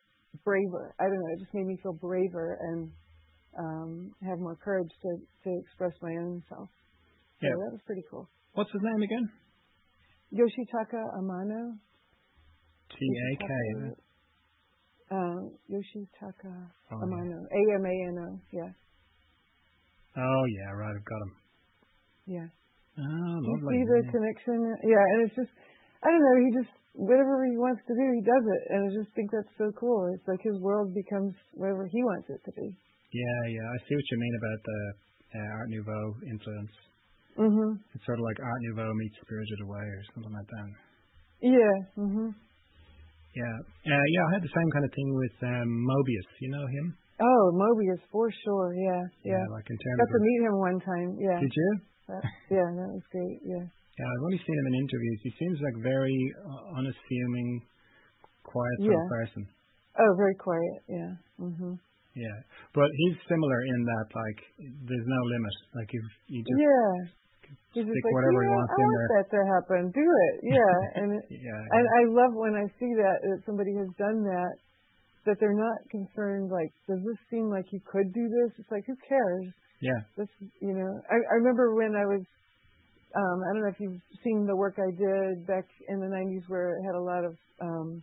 braver. 0.45 0.95
I 0.99 1.03
don't 1.03 1.19
know. 1.19 1.33
It 1.35 1.39
just 1.39 1.53
made 1.53 1.65
me 1.67 1.77
feel 1.83 1.93
braver 1.93 2.57
and 2.61 2.91
um, 3.59 4.11
have 4.23 4.39
more 4.39 4.55
courage 4.55 4.91
to 5.01 5.17
to 5.43 5.59
express 5.59 5.93
my 6.01 6.11
own 6.15 6.43
self. 6.49 6.69
So 7.41 7.47
Yeah. 7.47 7.53
that 7.53 7.71
was 7.71 7.81
pretty 7.85 8.03
cool. 8.09 8.29
What's 8.57 8.73
his 8.73 8.81
name 8.81 9.01
again? 9.05 9.25
Yoshitaka 10.33 10.97
Amano. 11.13 11.77
T 12.89 12.97
A 12.97 13.29
K. 13.37 13.45
Yoshitaka, 13.45 13.93
Um, 15.13 15.41
Yoshitaka 15.69 16.53
Oh, 16.89 17.05
Amano. 17.05 17.37
A 17.53 17.61
M 17.77 17.85
A 17.85 17.95
N 18.09 18.17
O. 18.17 18.29
Yeah. 18.49 18.73
Oh 20.17 20.43
yeah, 20.57 20.73
right. 20.73 20.89
I've 20.89 21.05
got 21.05 21.21
him. 21.21 21.33
Yeah. 22.25 22.47
Oh, 22.97 23.37
you 23.45 23.61
see 23.61 23.83
the 23.85 24.01
yeah. 24.01 24.09
connection? 24.09 24.57
Yeah, 24.89 25.05
and 25.05 25.29
it's 25.29 25.37
just, 25.37 25.53
I 26.01 26.09
don't 26.09 26.17
know, 26.17 26.37
he 26.41 26.49
just, 26.57 26.73
whatever 26.97 27.45
he 27.45 27.53
wants 27.53 27.85
to 27.85 27.93
do, 27.93 28.05
he 28.09 28.25
does 28.25 28.41
it. 28.41 28.61
And 28.73 28.79
I 28.81 28.89
just 28.89 29.13
think 29.13 29.29
that's 29.29 29.53
so 29.61 29.69
cool. 29.77 30.09
It's 30.17 30.25
like 30.25 30.41
his 30.41 30.57
world 30.65 30.97
becomes 30.97 31.37
whatever 31.53 31.85
he 31.85 32.01
wants 32.01 32.25
it 32.33 32.41
to 32.41 32.51
be. 32.57 32.73
Yeah, 33.13 33.41
yeah. 33.53 33.67
I 33.69 33.77
see 33.85 33.93
what 33.93 34.07
you 34.09 34.17
mean 34.17 34.35
about 34.41 34.59
the 34.65 34.81
uh, 35.37 35.57
Art 35.61 35.69
Nouveau 35.69 36.03
influence. 36.25 36.73
Hmm 37.37 37.77
It's 37.93 38.05
sort 38.09 38.17
of 38.17 38.25
like 38.25 38.41
Art 38.41 38.61
Nouveau 38.65 38.89
meets 38.97 39.17
Spirited 39.21 39.61
Away 39.61 39.85
or 39.85 40.01
something 40.13 40.33
like 40.33 40.49
that. 40.49 40.69
Yeah. 41.45 41.77
hmm 41.93 42.33
Yeah, 43.37 43.55
uh, 43.93 44.05
yeah. 44.09 44.23
I 44.25 44.31
had 44.33 44.43
the 44.43 44.53
same 44.57 44.69
kind 44.73 44.85
of 44.85 44.91
thing 44.91 45.09
with 45.13 45.35
um, 45.45 45.69
Moebius. 45.85 46.29
You 46.41 46.49
know 46.49 46.65
him? 46.65 46.85
Oh, 47.21 47.43
Moebius, 47.53 48.01
for 48.09 48.29
sure. 48.43 48.73
Yeah. 48.73 49.01
Yeah. 49.21 49.45
like 49.53 49.69
in 49.69 49.77
terms 49.77 49.97
Got 50.01 50.17
to 50.17 50.21
meet 50.25 50.41
him 50.49 50.55
one 50.57 50.79
time. 50.81 51.09
Yeah. 51.21 51.39
Did 51.41 51.53
you? 51.53 51.71
That, 52.09 52.23
yeah, 52.49 52.67
that 52.73 52.89
was 52.89 53.05
great. 53.13 53.39
Yeah. 53.45 53.65
Yeah, 53.97 54.05
I've 54.05 54.25
only 54.29 54.37
seen 54.37 54.53
him 54.61 54.67
in 54.69 54.75
interviews. 54.77 55.19
He 55.25 55.33
seems 55.41 55.57
like 55.57 55.73
very 55.81 56.13
uh, 56.45 56.77
unassuming, 56.77 57.65
quiet 58.45 58.77
sort 58.85 58.93
of 58.93 59.09
person. 59.09 59.41
Oh, 59.97 60.13
very 60.13 60.37
quiet. 60.37 60.77
Yeah. 60.85 61.11
hmm 61.41 61.73
Yeah, 62.13 62.37
but 62.77 62.89
he's 62.93 63.17
similar 63.25 63.59
in 63.73 63.79
that 63.89 64.07
like 64.13 64.39
there's 64.85 65.07
no 65.09 65.21
limit. 65.33 65.55
Like 65.73 65.89
if 65.89 66.05
you 66.29 66.45
just 66.45 66.61
Yeah. 66.61 66.93
He's 67.77 67.85
just 67.85 67.93
like, 67.93 68.15
whatever 68.17 68.41
yeah, 68.41 68.49
he 68.49 68.55
wants 68.57 68.71
I 68.73 68.75
in 68.75 68.81
want 68.81 68.97
there. 68.97 69.11
that 69.21 69.27
to 69.29 69.39
happen. 69.53 69.81
Do 69.93 70.01
it. 70.01 70.33
Yeah. 70.57 70.75
And 70.97 71.09
yeah, 71.29 71.61
And 71.77 71.85
I 71.85 72.01
love 72.09 72.33
when 72.33 72.57
I 72.57 72.65
see 72.81 72.91
that 72.97 73.17
that 73.21 73.39
somebody 73.45 73.77
has 73.77 73.89
done 74.01 74.25
that, 74.25 74.53
that 75.29 75.37
they're 75.39 75.53
not 75.53 75.77
concerned 75.93 76.49
like, 76.49 76.73
does 76.89 77.03
this 77.05 77.19
seem 77.29 77.53
like 77.53 77.69
you 77.69 77.81
could 77.85 78.09
do 78.15 78.25
this? 78.25 78.57
It's 78.57 78.71
like, 78.73 78.83
who 78.89 78.95
cares? 79.07 79.45
yeah, 79.79 80.01
This, 80.17 80.31
you 80.57 80.73
know. 80.73 80.89
I, 81.05 81.21
I 81.21 81.33
remember 81.37 81.75
when 81.77 81.93
I 81.93 82.01
was, 82.09 82.25
um, 83.13 83.37
I 83.45 83.53
don't 83.53 83.61
know 83.61 83.69
if 83.69 83.79
you've 83.79 84.01
seen 84.25 84.47
the 84.49 84.55
work 84.57 84.81
I 84.81 84.89
did 84.89 85.45
back 85.45 85.65
in 85.87 85.99
the 86.01 86.09
'90s, 86.09 86.49
where 86.49 86.73
it 86.73 86.81
had 86.81 86.95
a 86.97 87.01
lot 87.01 87.23
of 87.23 87.37
um, 87.61 88.01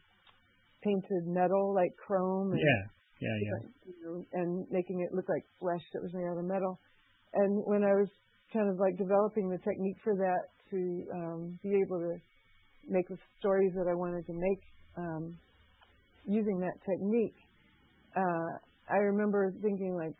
painted 0.82 1.26
metal, 1.26 1.74
like 1.74 1.90
chrome, 1.96 2.52
and, 2.52 2.60
yeah, 2.60 2.82
yeah, 3.20 3.36
yeah. 3.42 3.68
you 3.90 3.94
know, 4.04 4.24
and 4.38 4.66
making 4.70 5.00
it 5.00 5.14
look 5.14 5.28
like 5.28 5.42
flesh 5.58 5.82
that 5.94 6.02
was 6.02 6.12
made 6.14 6.26
out 6.30 6.38
of 6.38 6.44
metal. 6.44 6.78
And 7.34 7.62
when 7.66 7.82
I 7.82 7.94
was 7.98 8.08
kind 8.54 8.70
of 8.70 8.78
like 8.78 8.96
developing 8.96 9.50
the 9.50 9.58
technique 9.58 9.98
for 10.02 10.14
that 10.14 10.46
to 10.70 11.04
um, 11.12 11.58
be 11.62 11.74
able 11.84 11.98
to 11.98 12.14
make 12.88 13.08
the 13.08 13.18
stories 13.38 13.72
that 13.74 13.90
I 13.90 13.94
wanted 13.94 14.24
to 14.26 14.32
make 14.32 14.62
um, 14.96 15.36
using 16.26 16.60
that 16.60 16.78
technique. 16.88 17.36
Uh, 18.16 18.50
I 18.88 18.96
remember 18.96 19.52
thinking 19.60 19.96
like, 19.96 20.14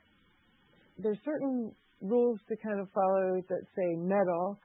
there's 0.98 1.18
certain 1.24 1.72
rules 2.00 2.38
to 2.48 2.56
kind 2.56 2.80
of 2.80 2.88
follow 2.92 3.40
that 3.48 3.62
say 3.76 3.94
metal, 3.96 4.58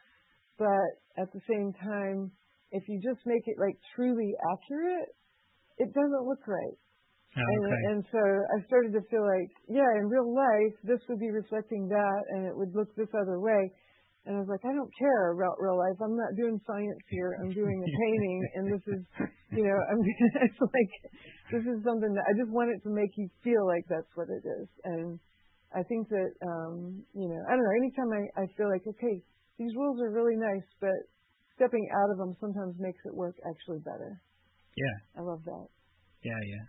but 0.58 0.90
at 1.18 1.32
the 1.34 1.42
same 1.48 1.74
time, 1.84 2.32
if 2.72 2.84
you 2.88 3.00
just 3.02 3.26
make 3.26 3.44
it 3.46 3.56
like 3.60 3.78
truly 3.96 4.34
accurate, 4.52 5.10
it 5.78 5.94
doesn't 5.94 6.28
look 6.28 6.46
right. 6.48 6.78
Oh, 7.38 7.42
And, 7.46 7.64
and 7.94 8.00
so 8.10 8.22
I 8.22 8.58
started 8.66 8.92
to 8.98 9.04
feel 9.14 9.22
like, 9.22 9.52
yeah, 9.70 9.86
in 10.02 10.10
real 10.10 10.34
life, 10.34 10.76
this 10.84 10.98
would 11.08 11.22
be 11.22 11.30
reflecting 11.30 11.88
that, 11.88 12.22
and 12.34 12.50
it 12.50 12.56
would 12.58 12.74
look 12.74 12.90
this 12.96 13.12
other 13.14 13.40
way. 13.40 13.70
And 14.26 14.36
I 14.36 14.40
was 14.42 14.50
like, 14.50 14.66
I 14.66 14.74
don't 14.74 14.92
care 14.98 15.32
about 15.32 15.62
real 15.62 15.78
life. 15.78 15.96
I'm 16.02 16.18
not 16.18 16.36
doing 16.36 16.60
science 16.68 17.02
here. 17.08 17.38
I'm 17.40 17.54
doing 17.54 17.78
a 17.80 17.90
painting, 18.04 18.40
and 18.56 18.66
this 18.74 18.86
is, 18.90 19.02
you 19.56 19.64
know, 19.64 19.78
I'm. 19.90 20.02
It's 20.46 20.60
like 20.60 20.94
this 21.54 21.66
is 21.66 21.82
something 21.86 22.14
that 22.14 22.26
I 22.28 22.34
just 22.38 22.52
want 22.52 22.70
it 22.70 22.82
to 22.84 22.92
make 22.92 23.10
you 23.16 23.30
feel 23.46 23.66
like 23.66 23.86
that's 23.90 24.10
what 24.14 24.28
it 24.30 24.44
is. 24.44 24.68
And 24.84 25.18
I 25.74 25.82
think 25.86 26.10
that, 26.10 26.32
um, 26.46 27.02
you 27.14 27.30
know, 27.30 27.42
I 27.48 27.56
don't 27.56 27.64
know. 27.64 27.78
Anytime 27.78 28.10
I, 28.12 28.24
I 28.44 28.46
feel 28.58 28.70
like, 28.70 28.86
okay, 28.86 29.22
these 29.58 29.74
rules 29.78 30.02
are 30.02 30.12
really 30.12 30.36
nice, 30.36 30.68
but 30.82 30.98
stepping 31.56 31.86
out 31.94 32.12
of 32.12 32.18
them 32.18 32.36
sometimes 32.42 32.76
makes 32.78 33.02
it 33.06 33.14
work 33.16 33.36
actually 33.48 33.80
better. 33.80 34.20
yeah, 34.76 34.96
I 35.18 35.22
love 35.22 35.42
that. 35.46 35.68
yeah, 36.24 36.42
yeah. 36.46 36.66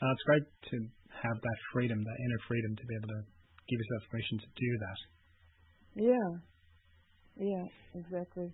Uh, 0.00 0.10
it's 0.12 0.24
great 0.24 0.46
to 0.72 0.76
have 1.12 1.36
that 1.36 1.58
freedom, 1.72 2.00
that 2.00 2.18
inner 2.24 2.40
freedom, 2.48 2.72
to 2.76 2.84
be 2.88 2.94
able 2.96 3.12
to 3.12 3.22
give 3.68 3.78
yourself 3.78 4.02
permission 4.08 4.36
to 4.40 4.48
do 4.56 4.70
that. 4.80 4.98
Yeah. 6.00 6.30
Yeah, 7.40 7.66
exactly. 7.94 8.48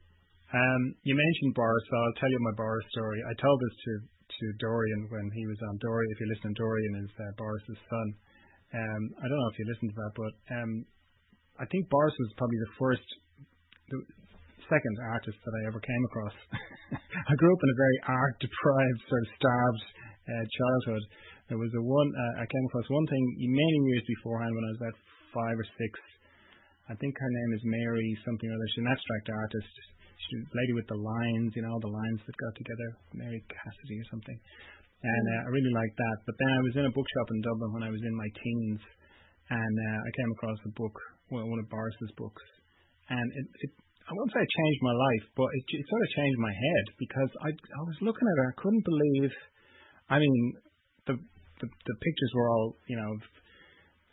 Um, 0.54 0.82
you 1.02 1.14
mentioned 1.14 1.54
Boris, 1.59 1.85
so 1.90 1.94
I'll 1.96 2.18
tell 2.22 2.30
you 2.30 2.38
my 2.42 2.54
Boris 2.54 2.87
story. 2.94 3.18
I 3.26 3.35
told 3.38 3.59
this 3.59 3.76
to 3.82 3.92
to 4.26 4.46
Dorian 4.59 5.06
when 5.11 5.30
he 5.30 5.46
was 5.46 5.59
on 5.70 5.78
Dorian. 5.78 6.11
If 6.11 6.18
you 6.18 6.28
listen, 6.35 6.50
to 6.50 6.59
Dorian 6.59 6.94
is 7.06 7.12
uh, 7.14 7.30
Boris's 7.38 7.78
son. 7.87 8.06
Um, 8.74 9.02
I 9.22 9.24
don't 9.30 9.38
know 9.38 9.50
if 9.54 9.59
you 9.59 9.66
listened 9.70 9.90
to 9.94 9.98
that, 10.02 10.14
but 10.18 10.35
um, 10.50 10.70
I 11.62 11.66
think 11.70 11.87
Boris 11.88 12.14
was 12.18 12.35
probably 12.35 12.59
the 12.66 12.74
first, 12.74 13.06
the 13.87 13.98
second 14.66 14.94
artist 15.14 15.38
that 15.38 15.54
I 15.62 15.70
ever 15.70 15.78
came 15.78 16.02
across. 16.11 16.37
I 17.30 17.35
grew 17.38 17.52
up 17.54 17.62
in 17.62 17.70
a 17.70 17.78
very 17.78 17.98
art-deprived, 18.11 19.00
sort 19.06 19.22
of 19.22 19.30
starved 19.38 19.85
uh, 20.26 20.44
childhood. 20.50 21.04
There 21.46 21.61
was 21.61 21.70
a 21.78 21.82
one 21.82 22.11
uh, 22.11 22.42
I 22.42 22.46
came 22.46 22.64
across 22.66 22.87
one 22.90 23.06
thing 23.06 23.24
many 23.38 23.78
years 23.94 24.04
beforehand 24.18 24.50
when 24.50 24.64
I 24.66 24.70
was 24.74 24.80
about 24.82 24.98
five 25.30 25.56
or 25.56 25.68
six. 25.78 25.92
I 26.90 26.94
think 26.98 27.14
her 27.14 27.32
name 27.32 27.50
is 27.54 27.62
Mary 27.66 28.09
something 28.22 28.46
or 28.46 28.54
other. 28.54 28.68
She's 28.74 28.85
an 28.87 28.90
abstract 28.94 29.26
artist. 29.30 29.74
She's 30.26 30.42
a 30.42 30.54
lady 30.54 30.74
with 30.74 30.88
the 30.90 30.98
lines, 30.98 31.50
you 31.54 31.62
know, 31.62 31.70
all 31.74 31.82
the 31.82 31.90
lines 31.90 32.20
that 32.26 32.35
got 32.35 32.54
together. 32.54 32.88
Mary 33.14 33.42
Cassidy 33.46 33.96
or 34.02 34.09
something. 34.11 34.38
And 35.02 35.24
uh, 35.38 35.46
I 35.46 35.48
really 35.54 35.74
liked 35.74 35.98
that. 35.98 36.18
But 36.26 36.35
then 36.38 36.50
I 36.50 36.61
was 36.62 36.74
in 36.78 36.85
a 36.87 36.94
bookshop 36.94 37.26
in 37.30 37.38
Dublin 37.42 37.70
when 37.74 37.85
I 37.87 37.92
was 37.94 38.02
in 38.02 38.14
my 38.16 38.30
teens, 38.32 38.82
and 39.50 39.74
uh, 39.76 39.98
I 40.02 40.11
came 40.18 40.30
across 40.35 40.59
a 40.66 40.72
book, 40.74 40.94
well, 41.30 41.46
one 41.46 41.62
of 41.62 41.68
Boris's 41.70 42.11
books, 42.18 42.42
and 43.11 43.26
it, 43.38 43.46
it 43.66 43.70
I 44.06 44.14
won't 44.14 44.30
say 44.30 44.38
it 44.38 44.50
changed 44.50 44.82
my 44.87 44.94
life, 44.94 45.26
but 45.35 45.50
it, 45.50 45.62
it 45.66 45.85
sort 45.90 46.02
of 46.02 46.11
changed 46.14 46.38
my 46.38 46.54
head 46.54 46.85
because 46.98 47.30
I 47.42 47.50
I 47.50 47.82
was 47.82 47.98
looking 48.02 48.26
at 48.26 48.38
her, 48.38 48.48
I 48.54 48.56
couldn't 48.62 48.87
believe. 48.87 49.35
I 50.06 50.16
mean, 50.22 50.54
the 51.61 51.69
the, 51.69 51.95
pictures 52.01 52.33
were 52.35 52.49
all 52.51 52.77
you 52.88 52.97
know 52.97 53.12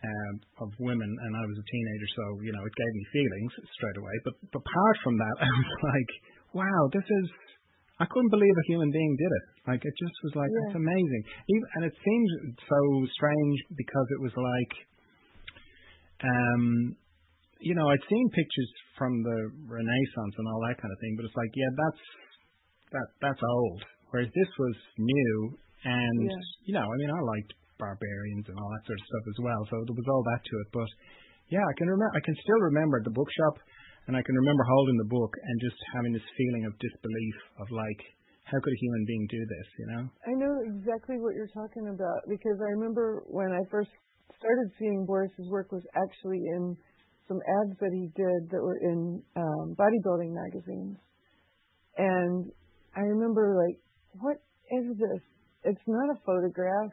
um, 0.03 0.33
of 0.63 0.69
women, 0.79 1.07
and 1.07 1.31
I 1.35 1.43
was 1.47 1.57
a 1.59 1.67
teenager, 1.67 2.09
so 2.15 2.23
you 2.43 2.51
know 2.51 2.63
it 2.63 2.75
gave 2.75 2.93
me 2.95 3.03
feelings 3.15 3.51
straight 3.79 3.97
away. 3.99 4.15
But, 4.27 4.35
but 4.51 4.59
apart 4.59 4.97
from 5.03 5.15
that, 5.17 5.35
I 5.47 5.47
was 5.47 5.79
like, 5.95 6.11
wow, 6.53 6.81
this 6.91 7.07
is. 7.07 7.27
I 8.01 8.09
couldn't 8.09 8.33
believe 8.33 8.51
a 8.51 8.65
human 8.73 8.89
being 8.89 9.13
did 9.15 9.31
it. 9.31 9.45
Like 9.69 9.81
it 9.85 9.95
just 9.95 10.17
was 10.25 10.33
like 10.35 10.49
Yeah. 10.49 10.63
it's 10.67 10.75
amazing, 10.81 11.23
Even, 11.47 11.67
and 11.77 11.81
it 11.87 11.95
seemed 12.03 12.29
so 12.67 12.79
strange 13.15 13.57
because 13.77 14.07
it 14.17 14.19
was 14.19 14.33
like, 14.35 14.73
um, 16.25 16.97
you 17.61 17.75
know, 17.77 17.87
I'd 17.87 18.03
seen 18.09 18.25
pictures 18.33 18.71
from 18.97 19.23
the 19.23 19.37
Renaissance 19.69 20.35
and 20.35 20.45
all 20.51 20.61
that 20.67 20.81
kind 20.81 20.91
of 20.91 20.99
thing, 20.99 21.13
but 21.15 21.23
it's 21.29 21.37
like, 21.37 21.53
yeah, 21.55 21.71
that's 21.79 22.03
that 22.91 23.07
that's 23.21 23.43
old. 23.45 23.81
Whereas 24.11 24.29
this 24.35 24.51
was 24.59 24.75
new, 24.97 25.57
and 25.83 26.19
Yeah. 26.23 26.37
you 26.65 26.73
know, 26.73 26.85
I 26.85 26.95
mean, 26.97 27.11
I 27.11 27.19
liked 27.19 27.53
barbarians 27.79 28.47
and 28.47 28.55
all 28.59 28.69
that 28.71 28.83
sort 28.87 28.99
of 28.99 29.05
stuff 29.05 29.25
as 29.27 29.39
well, 29.43 29.61
so 29.67 29.75
there 29.83 29.97
was 29.97 30.07
all 30.07 30.23
that 30.23 30.41
to 30.43 30.55
it. 30.63 30.69
But 30.71 30.89
yeah, 31.51 31.63
I 31.63 31.73
can 31.75 31.87
remember, 31.87 32.15
I 32.15 32.21
can 32.23 32.35
still 32.39 32.61
remember 32.71 33.01
the 33.03 33.11
bookshop, 33.11 33.59
and 34.07 34.15
I 34.15 34.21
can 34.21 34.35
remember 34.35 34.63
holding 34.63 34.97
the 34.97 35.09
book 35.11 35.31
and 35.35 35.55
just 35.59 35.79
having 35.95 36.13
this 36.13 36.27
feeling 36.37 36.63
of 36.65 36.73
disbelief 36.79 37.37
of 37.59 37.67
like, 37.71 38.01
how 38.43 38.59
could 38.59 38.73
a 38.75 38.81
human 38.83 39.03
being 39.07 39.25
do 39.31 39.41
this? 39.43 39.67
You 39.79 39.87
know? 39.91 40.03
I 40.27 40.33
know 40.35 40.53
exactly 40.67 41.19
what 41.19 41.35
you're 41.35 41.51
talking 41.55 41.87
about 41.87 42.27
because 42.27 42.59
I 42.59 42.69
remember 42.75 43.23
when 43.27 43.51
I 43.51 43.63
first 43.71 43.91
started 44.35 44.67
seeing 44.79 45.05
Boris's 45.05 45.47
work 45.49 45.71
was 45.71 45.83
actually 45.95 46.43
in 46.55 46.75
some 47.27 47.39
ads 47.39 47.79
that 47.79 47.91
he 47.95 48.11
did 48.19 48.51
that 48.51 48.59
were 48.59 48.79
in 48.83 49.23
um, 49.35 49.75
bodybuilding 49.79 50.31
magazines, 50.35 50.99
and 51.97 52.51
I 52.95 52.99
remember 52.99 53.55
like, 53.55 53.79
what 54.19 54.37
is 54.71 54.97
this? 54.97 55.23
It's 55.63 55.87
not 55.87 56.11
a 56.11 56.17
photograph. 56.25 56.91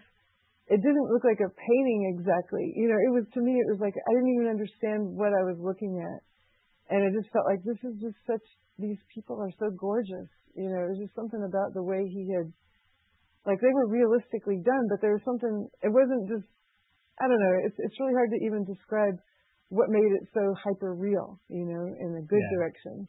It 0.70 0.78
didn't 0.78 1.10
look 1.10 1.26
like 1.26 1.42
a 1.42 1.50
painting 1.50 2.14
exactly. 2.14 2.72
You 2.78 2.86
know, 2.88 2.98
it 2.98 3.10
was 3.10 3.26
to 3.34 3.40
me. 3.42 3.58
It 3.58 3.68
was 3.74 3.82
like 3.82 3.94
I 3.98 4.10
didn't 4.14 4.34
even 4.38 4.48
understand 4.54 5.00
what 5.18 5.34
I 5.34 5.42
was 5.42 5.58
looking 5.58 5.98
at, 5.98 6.20
and 6.94 7.02
it 7.02 7.10
just 7.18 7.32
felt 7.34 7.46
like 7.50 7.62
this 7.66 7.80
is 7.82 7.98
just 7.98 8.18
such. 8.26 8.44
These 8.78 9.02
people 9.12 9.36
are 9.42 9.50
so 9.58 9.74
gorgeous. 9.74 10.30
You 10.54 10.70
know, 10.70 10.86
it 10.86 10.90
was 10.94 11.02
just 11.02 11.14
something 11.18 11.42
about 11.42 11.74
the 11.74 11.82
way 11.82 12.06
he 12.06 12.30
had 12.32 12.48
like 13.46 13.60
they 13.60 13.72
were 13.72 13.88
realistically 13.88 14.60
done, 14.60 14.84
but 14.92 15.00
there 15.00 15.16
was 15.16 15.24
something. 15.24 15.68
It 15.82 15.92
wasn't 15.92 16.28
just. 16.28 16.46
I 17.20 17.28
don't 17.28 17.40
know. 17.40 17.56
It's 17.64 17.76
it's 17.78 17.96
really 18.00 18.14
hard 18.14 18.30
to 18.30 18.40
even 18.44 18.64
describe 18.64 19.16
what 19.68 19.88
made 19.88 20.12
it 20.12 20.24
so 20.32 20.54
hyper 20.54 20.94
real. 20.94 21.40
You 21.48 21.64
know, 21.66 21.84
in 21.88 22.10
a 22.20 22.24
good 22.24 22.40
Yeah. 22.40 22.54
direction. 22.56 23.08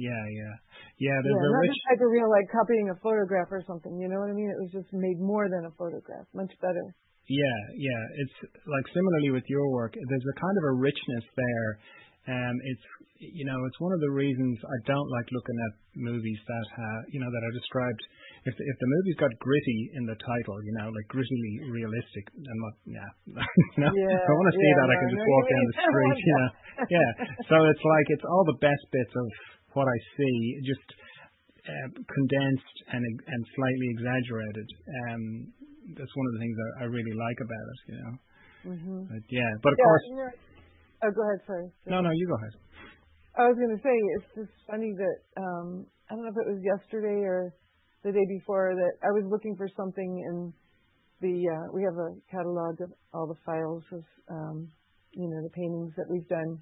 Yeah, 0.00 0.16
yeah, 0.32 0.54
yeah. 0.96 1.12
Yeah, 1.12 1.16
There's 1.20 1.36
a 1.36 1.50
not 1.52 1.60
rich. 1.60 1.76
just 1.76 1.84
hyper 1.92 2.08
real 2.08 2.28
like 2.32 2.48
copying 2.48 2.88
a 2.88 2.96
photograph 3.04 3.52
or 3.52 3.60
something. 3.68 3.92
You 4.00 4.08
know 4.08 4.16
what 4.20 4.32
I 4.32 4.36
mean? 4.36 4.48
It 4.48 4.56
was 4.60 4.72
just 4.72 4.88
made 4.96 5.20
more 5.20 5.48
than 5.52 5.68
a 5.68 5.72
photograph. 5.76 6.24
Much 6.32 6.52
better. 6.64 6.84
Yeah, 7.28 7.60
yeah. 7.76 8.02
It's 8.24 8.36
like 8.64 8.86
similarly 8.96 9.30
with 9.36 9.44
your 9.52 9.68
work. 9.70 9.92
There's 9.92 10.28
a 10.32 10.36
kind 10.40 10.56
of 10.56 10.64
a 10.72 10.74
richness 10.80 11.24
there. 11.36 11.70
Um, 12.32 12.56
it's 12.64 12.84
you 13.20 13.44
know, 13.44 13.56
it's 13.68 13.76
one 13.76 13.92
of 13.92 14.00
the 14.00 14.08
reasons 14.08 14.56
I 14.64 14.78
don't 14.88 15.08
like 15.12 15.28
looking 15.28 15.58
at 15.68 15.72
movies 15.92 16.40
that 16.48 16.66
uh, 16.72 17.00
you 17.12 17.20
know 17.20 17.28
that 17.28 17.42
are 17.44 17.52
described. 17.52 18.00
If 18.48 18.56
the, 18.56 18.64
if 18.64 18.76
the 18.80 18.88
movie's 18.88 19.18
got 19.20 19.28
gritty 19.36 19.80
in 20.00 20.08
the 20.08 20.16
title, 20.16 20.56
you 20.64 20.72
know, 20.80 20.88
like 20.88 21.06
grittily 21.12 21.54
realistic, 21.68 22.24
I'm 22.32 22.60
not. 22.64 22.74
Yeah, 22.88 23.10
you 23.76 23.80
know, 23.84 23.92
Yeah, 23.92 24.16
if 24.16 24.24
I 24.24 24.32
want 24.32 24.48
to 24.48 24.56
see 24.56 24.64
yeah, 24.72 24.78
that, 24.80 24.88
I 24.88 24.96
can 24.96 25.10
just 25.12 25.20
no, 25.28 25.32
walk 25.36 25.44
you 25.44 25.52
down 25.52 25.64
the 25.70 25.76
street. 25.84 26.16
You 26.24 26.34
know, 26.40 26.50
yeah. 26.88 27.10
So 27.52 27.56
it's 27.68 27.84
like 27.84 28.06
it's 28.16 28.24
all 28.24 28.44
the 28.48 28.58
best 28.64 28.84
bits 28.88 29.12
of 29.12 29.26
what 29.74 29.86
I 29.86 29.98
see, 30.16 30.36
just 30.66 30.88
uh, 31.66 31.88
condensed 31.94 32.76
and 32.92 33.02
and 33.04 33.40
slightly 33.54 33.88
exaggerated. 33.94 34.68
Um, 35.06 35.22
that's 35.96 36.14
one 36.14 36.26
of 36.28 36.32
the 36.34 36.40
things 36.40 36.56
I, 36.56 36.68
I 36.82 36.86
really 36.86 37.16
like 37.16 37.38
about 37.40 37.66
it. 37.70 37.80
You 37.86 37.96
know. 37.98 38.14
hmm 38.74 39.00
But 39.08 39.24
yeah, 39.30 39.50
but 39.62 39.72
of 39.72 39.78
course, 39.78 40.06
oh, 41.04 41.10
go 41.12 41.22
ahead. 41.24 41.40
Sorry. 41.46 41.68
no, 41.86 42.00
no, 42.00 42.10
you 42.10 42.26
go 42.26 42.36
ahead. 42.36 42.54
I 43.38 43.46
was 43.46 43.56
going 43.56 43.72
to 43.72 43.82
say 43.82 43.94
it's 44.18 44.30
just 44.34 44.54
funny 44.66 44.90
that 44.90 45.18
um, 45.38 45.86
I 46.10 46.14
don't 46.14 46.26
know 46.26 46.34
if 46.34 46.40
it 46.42 46.50
was 46.50 46.62
yesterday 46.66 47.22
or 47.22 47.54
the 48.02 48.12
day 48.12 48.26
before 48.26 48.74
that 48.74 48.94
I 49.06 49.12
was 49.14 49.24
looking 49.30 49.54
for 49.56 49.68
something 49.76 50.10
in 50.26 50.52
the 51.20 51.36
uh, 51.46 51.66
we 51.72 51.84
have 51.84 51.94
a 51.94 52.16
catalog 52.30 52.80
of 52.80 52.90
all 53.14 53.28
the 53.28 53.38
files 53.44 53.84
of 53.92 54.02
um, 54.28 54.68
you 55.12 55.28
know 55.28 55.42
the 55.42 55.52
paintings 55.54 55.92
that 55.96 56.08
we've 56.10 56.26
done. 56.28 56.58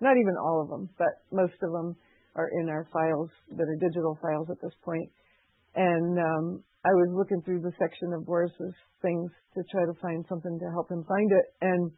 Not 0.00 0.16
even 0.16 0.34
all 0.40 0.62
of 0.62 0.68
them, 0.68 0.88
but 0.98 1.22
most 1.30 1.54
of 1.62 1.70
them 1.70 1.94
are 2.34 2.50
in 2.60 2.68
our 2.68 2.88
files 2.92 3.30
that 3.56 3.68
are 3.68 3.78
digital 3.80 4.18
files 4.22 4.48
at 4.50 4.60
this 4.62 4.74
point. 4.84 5.08
And 5.74 6.18
um, 6.18 6.64
I 6.84 6.92
was 6.92 7.14
looking 7.14 7.42
through 7.42 7.60
the 7.60 7.72
section 7.78 8.12
of 8.12 8.26
Boris's 8.26 8.76
things 9.00 9.30
to 9.54 9.62
try 9.70 9.84
to 9.84 9.96
find 10.00 10.24
something 10.28 10.58
to 10.58 10.68
help 10.72 10.90
him 10.90 11.04
find 11.08 11.30
it, 11.32 11.46
and 11.60 11.92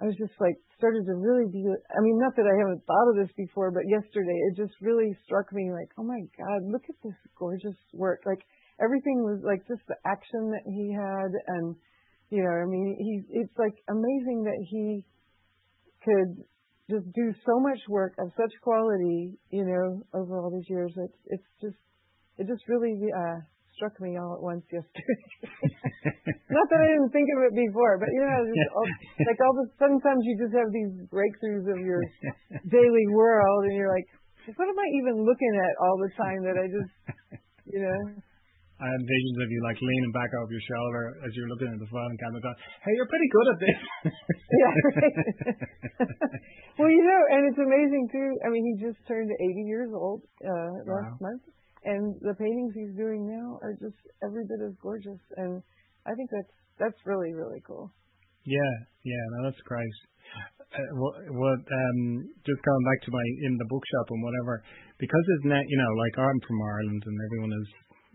I 0.00 0.06
was 0.06 0.14
just 0.14 0.34
like 0.38 0.54
started 0.78 1.02
to 1.10 1.14
really 1.18 1.50
be 1.50 1.66
I 1.66 2.00
mean 2.00 2.18
not 2.22 2.36
that 2.38 2.46
I 2.46 2.54
haven't 2.54 2.86
thought 2.86 3.10
of 3.10 3.18
this 3.18 3.34
before 3.34 3.74
but 3.74 3.82
yesterday 3.90 4.38
it 4.46 4.54
just 4.54 4.74
really 4.80 5.10
struck 5.26 5.50
me 5.52 5.74
like 5.74 5.90
oh 5.98 6.06
my 6.06 6.22
god 6.38 6.62
look 6.70 6.86
at 6.88 6.94
this 7.02 7.18
gorgeous 7.36 7.76
work. 7.92 8.22
Like 8.24 8.46
everything 8.78 9.26
was 9.26 9.42
like 9.42 9.66
just 9.66 9.82
the 9.90 9.98
action 10.06 10.54
that 10.54 10.62
he 10.70 10.94
had. 10.94 11.30
And 11.58 11.74
you 12.30 12.46
know 12.46 12.54
I 12.62 12.66
mean 12.70 12.94
he's, 12.94 13.42
it's 13.42 13.58
like 13.58 13.74
amazing 13.90 14.46
that 14.46 14.60
he 14.70 15.02
could 16.06 16.46
just 16.90 17.04
do 17.14 17.32
so 17.44 17.60
much 17.60 17.78
work 17.88 18.14
of 18.18 18.28
such 18.36 18.52
quality 18.62 19.38
you 19.50 19.64
know 19.64 20.02
over 20.14 20.40
all 20.40 20.50
these 20.50 20.68
years 20.68 20.92
it's 20.96 21.18
it's 21.26 21.50
just 21.60 21.76
it 22.38 22.46
just 22.46 22.62
really 22.68 22.96
uh 23.12 23.38
struck 23.76 23.94
me 24.00 24.18
all 24.18 24.34
at 24.34 24.42
once 24.42 24.64
yesterday 24.72 26.18
not 26.48 26.66
that 26.72 26.80
I 26.80 26.88
didn't 26.96 27.12
think 27.12 27.28
of 27.36 27.44
it 27.44 27.54
before, 27.54 28.00
but 28.00 28.08
you 28.08 28.24
know, 28.24 28.40
just 28.48 28.72
all, 28.72 28.88
like 29.28 29.40
all 29.44 29.54
the 29.56 29.66
sometimes 29.76 30.24
you 30.24 30.34
just 30.40 30.54
have 30.56 30.70
these 30.72 30.92
breakthroughs 31.12 31.68
of 31.68 31.78
your 31.84 32.00
daily 32.72 33.06
world, 33.12 33.68
and 33.68 33.76
you're 33.76 33.92
like, 33.92 34.08
what 34.56 34.68
am 34.68 34.78
I 34.78 34.88
even 35.04 35.24
looking 35.28 35.54
at 35.60 35.74
all 35.84 35.96
the 36.00 36.12
time 36.16 36.40
that 36.48 36.56
I 36.56 36.66
just, 36.72 36.92
you 37.68 37.80
know? 37.84 38.00
I 38.78 38.86
had 38.86 39.02
visions 39.02 39.36
of 39.42 39.50
you 39.50 39.58
like 39.66 39.78
leaning 39.82 40.14
back 40.14 40.30
over 40.38 40.54
your 40.54 40.62
shoulder 40.62 41.18
as 41.26 41.34
you're 41.34 41.50
looking 41.50 41.66
at 41.66 41.82
the 41.82 41.90
phone 41.90 42.14
camera 42.22 42.38
going, 42.38 42.58
hey, 42.86 42.94
you're 42.94 43.10
pretty 43.10 43.30
good 43.34 43.48
at 43.50 43.58
this. 43.58 43.80
yeah. 44.62 44.74
well, 46.78 46.86
you 46.86 47.02
know, 47.02 47.22
and 47.34 47.42
it's 47.50 47.58
amazing 47.58 48.06
too. 48.14 48.30
I 48.46 48.54
mean, 48.54 48.62
he 48.62 48.74
just 48.78 49.02
turned 49.10 49.34
80 49.34 49.66
years 49.66 49.90
old 49.90 50.22
uh, 50.46 50.74
last 50.86 51.18
month, 51.18 51.42
and 51.82 52.14
the 52.22 52.38
paintings 52.38 52.78
he's 52.78 52.94
doing 52.94 53.26
now 53.26 53.58
are 53.66 53.74
just 53.82 53.98
every 54.22 54.46
bit 54.46 54.62
as 54.62 54.78
gorgeous. 54.78 55.18
And 55.34 55.58
I 56.06 56.14
think 56.14 56.30
that's 56.30 56.54
that's 56.78 57.00
really 57.02 57.34
really 57.34 57.58
cool. 57.66 57.90
Yeah, 58.46 58.74
yeah, 59.02 59.24
no, 59.34 59.50
that's 59.50 59.62
great. 59.66 59.98
Uh, 60.68 60.84
what, 61.00 61.14
what 61.34 61.60
um, 61.66 62.00
just 62.46 62.60
going 62.62 62.84
back 62.86 63.00
to 63.02 63.10
my 63.10 63.24
in 63.42 63.58
the 63.58 63.66
bookshop 63.66 64.06
and 64.14 64.22
whatever, 64.22 64.62
because 65.02 65.24
it's 65.34 65.50
net, 65.50 65.64
you 65.66 65.78
know, 65.80 65.92
like 65.98 66.14
I'm 66.20 66.38
from 66.46 66.60
Ireland 66.62 67.02
and 67.08 67.16
everyone 67.26 67.52
is 67.56 67.68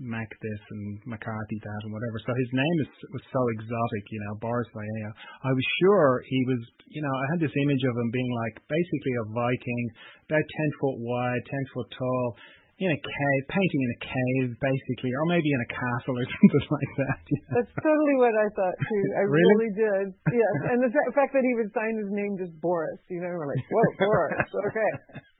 Mac 0.03 0.27
this 0.27 0.61
and 0.75 0.99
McCarthy 1.07 1.59
that 1.63 1.81
and 1.87 1.91
whatever. 1.95 2.19
So 2.21 2.35
his 2.35 2.51
name 2.51 2.77
is 2.83 2.91
was 3.15 3.25
so 3.31 3.41
exotic, 3.55 4.03
you 4.11 4.19
know, 4.27 4.33
Boris 4.43 4.67
Vallejo. 4.75 5.11
I 5.47 5.51
was 5.55 5.67
sure 5.79 6.21
he 6.27 6.39
was, 6.51 6.61
you 6.91 7.01
know, 7.01 7.13
I 7.15 7.25
had 7.33 7.39
this 7.39 7.55
image 7.55 7.83
of 7.87 7.93
him 7.95 8.09
being 8.11 8.31
like 8.45 8.55
basically 8.67 9.13
a 9.17 9.25
Viking, 9.31 9.83
about 10.27 10.45
ten 10.45 10.69
foot 10.83 10.97
wide, 10.99 11.43
ten 11.47 11.63
foot 11.71 11.89
tall, 11.95 12.35
in 12.81 12.89
a 12.89 12.99
cave, 12.99 13.43
painting 13.53 13.81
in 13.85 13.91
a 13.93 14.01
cave, 14.01 14.47
basically, 14.57 15.11
or 15.13 15.25
maybe 15.29 15.45
in 15.45 15.61
a 15.61 15.69
castle 15.69 16.17
or 16.17 16.25
something 16.35 16.67
like 16.73 16.93
that. 17.05 17.19
You 17.29 17.37
know? 17.37 17.51
That's 17.61 17.73
totally 17.79 18.15
what 18.17 18.33
I 18.33 18.47
thought 18.57 18.77
too. 18.81 19.03
I 19.13 19.23
really? 19.29 19.45
really 19.45 19.71
did. 19.77 20.05
Yes, 20.33 20.55
and 20.73 20.77
the 20.81 20.91
fact 21.13 21.37
that 21.37 21.45
he 21.45 21.53
would 21.53 21.69
sign 21.71 21.93
his 22.01 22.09
name 22.09 22.33
just 22.41 22.53
Boris, 22.59 22.97
you 23.13 23.21
know, 23.21 23.29
we're 23.29 23.47
like, 23.47 23.61
whoa, 23.69 23.87
Boris, 24.01 24.49
okay, 24.73 24.91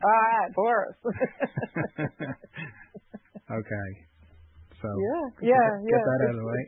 all 0.06 0.14
right, 0.14 0.50
ah, 0.54 0.54
Boris. 0.54 0.98
okay. 3.50 3.90
So 4.84 4.90
yeah, 5.00 5.24
yeah, 5.56 5.68
get, 5.80 5.88
yeah. 5.88 5.96
Get 5.96 6.02
that 6.04 6.20
out 6.28 6.34
of 6.36 6.40
the 6.44 6.48
way. 6.52 6.62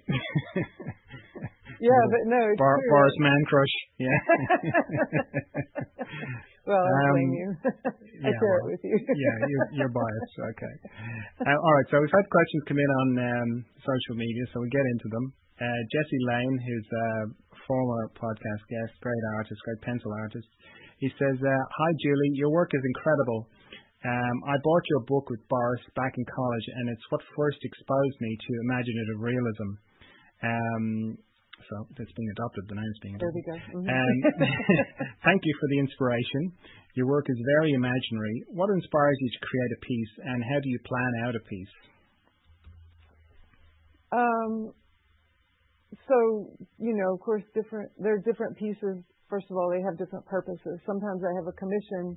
yeah, 1.83 2.01
but 2.15 2.21
no, 2.31 2.39
it's 2.47 2.55
Bar, 2.63 2.75
true. 2.79 2.87
Boris 2.95 3.17
Man 3.19 3.41
Crush. 3.51 3.75
Yeah. 3.99 4.19
well, 6.65 6.79
I 6.79 6.91
Um, 6.95 7.11
blame 7.11 7.33
you. 7.35 7.49
I 8.23 8.31
yeah, 8.31 8.39
share 8.39 8.55
well, 8.55 8.71
it 8.71 8.71
with 8.71 8.83
you. 8.87 8.95
yeah, 8.95 9.35
you're, 9.51 9.67
you're 9.83 9.93
biased. 9.93 10.35
Okay. 10.55 10.73
Uh, 11.43 11.57
all 11.59 11.73
right. 11.75 11.87
So 11.91 11.99
we've 11.99 12.15
had 12.15 12.25
questions 12.31 12.61
come 12.71 12.79
in 12.79 12.91
on 13.03 13.09
um, 13.19 13.49
social 13.83 14.15
media, 14.15 14.43
so 14.55 14.63
we 14.63 14.69
get 14.71 14.85
into 14.95 15.07
them. 15.11 15.25
Uh, 15.59 15.79
Jesse 15.91 16.21
Lane, 16.31 16.55
who's 16.63 16.87
a 16.91 17.07
former 17.67 18.11
podcast 18.15 18.63
guest, 18.71 18.91
great 19.03 19.23
artist, 19.39 19.59
great 19.67 19.81
pencil 19.83 20.11
artist, 20.23 20.47
he 20.99 21.07
says, 21.19 21.37
uh, 21.39 21.51
"Hi 21.75 21.89
Julie, 21.99 22.31
your 22.39 22.51
work 22.51 22.71
is 22.75 22.83
incredible. 22.83 23.47
Um, 24.05 24.37
I 24.45 24.55
bought 24.61 24.85
your 24.93 25.01
book 25.09 25.33
with 25.33 25.41
Boris 25.49 25.81
back 25.97 26.13
in 26.13 26.25
college, 26.29 26.65
and 26.77 26.93
it's 26.93 27.01
what 27.09 27.21
first 27.33 27.57
exposed 27.65 28.17
me 28.21 28.37
to 28.37 28.51
imaginative 28.69 29.17
realism. 29.17 29.69
Um, 30.45 30.85
so 31.65 31.73
that's 31.97 32.13
being 32.13 32.29
adopted. 32.37 32.69
The 32.69 32.77
name's 32.77 32.99
being 33.01 33.15
adopted. 33.17 33.33
There 33.33 33.33
we 33.33 33.43
go. 33.49 33.57
Mhm. 33.81 33.89
Um, 33.89 34.15
thank 35.25 35.41
you 35.41 35.53
for 35.57 35.67
the 35.73 35.79
inspiration. 35.81 36.53
Your 36.93 37.07
work 37.07 37.25
is 37.29 37.39
very 37.57 37.73
imaginary. 37.73 38.45
What 38.53 38.69
inspires 38.69 39.17
you 39.19 39.29
to 39.33 39.41
create 39.41 39.71
a 39.73 39.79
piece, 39.81 40.13
and 40.21 40.37
how 40.53 40.59
do 40.61 40.69
you 40.69 40.79
plan 40.85 41.11
out 41.25 41.33
a 41.33 41.43
piece? 41.49 41.75
Um, 44.13 44.53
so 46.05 46.17
you 46.77 46.93
know, 46.93 47.17
of 47.17 47.19
course, 47.25 47.43
different. 47.57 47.89
There 47.97 48.13
are 48.13 48.21
different 48.21 48.55
pieces. 48.57 49.01
First 49.29 49.49
of 49.49 49.57
all, 49.57 49.73
they 49.73 49.81
have 49.81 49.97
different 49.97 50.25
purposes. 50.29 50.77
Sometimes 50.85 51.25
I 51.25 51.33
have 51.41 51.47
a 51.49 51.55
commission, 51.57 52.15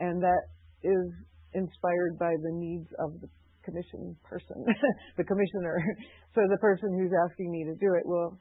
and 0.00 0.22
that 0.24 0.48
is 0.82 1.08
inspired 1.54 2.18
by 2.18 2.30
the 2.30 2.52
needs 2.54 2.88
of 2.98 3.20
the 3.20 3.28
commission 3.64 4.16
person, 4.24 4.64
the 5.16 5.24
commissioner. 5.24 5.78
So 6.30 6.46
the 6.46 6.62
person 6.62 6.94
who's 6.94 7.10
asking 7.26 7.50
me 7.50 7.66
to 7.66 7.74
do 7.74 7.90
it 7.98 8.06
will 8.06 8.38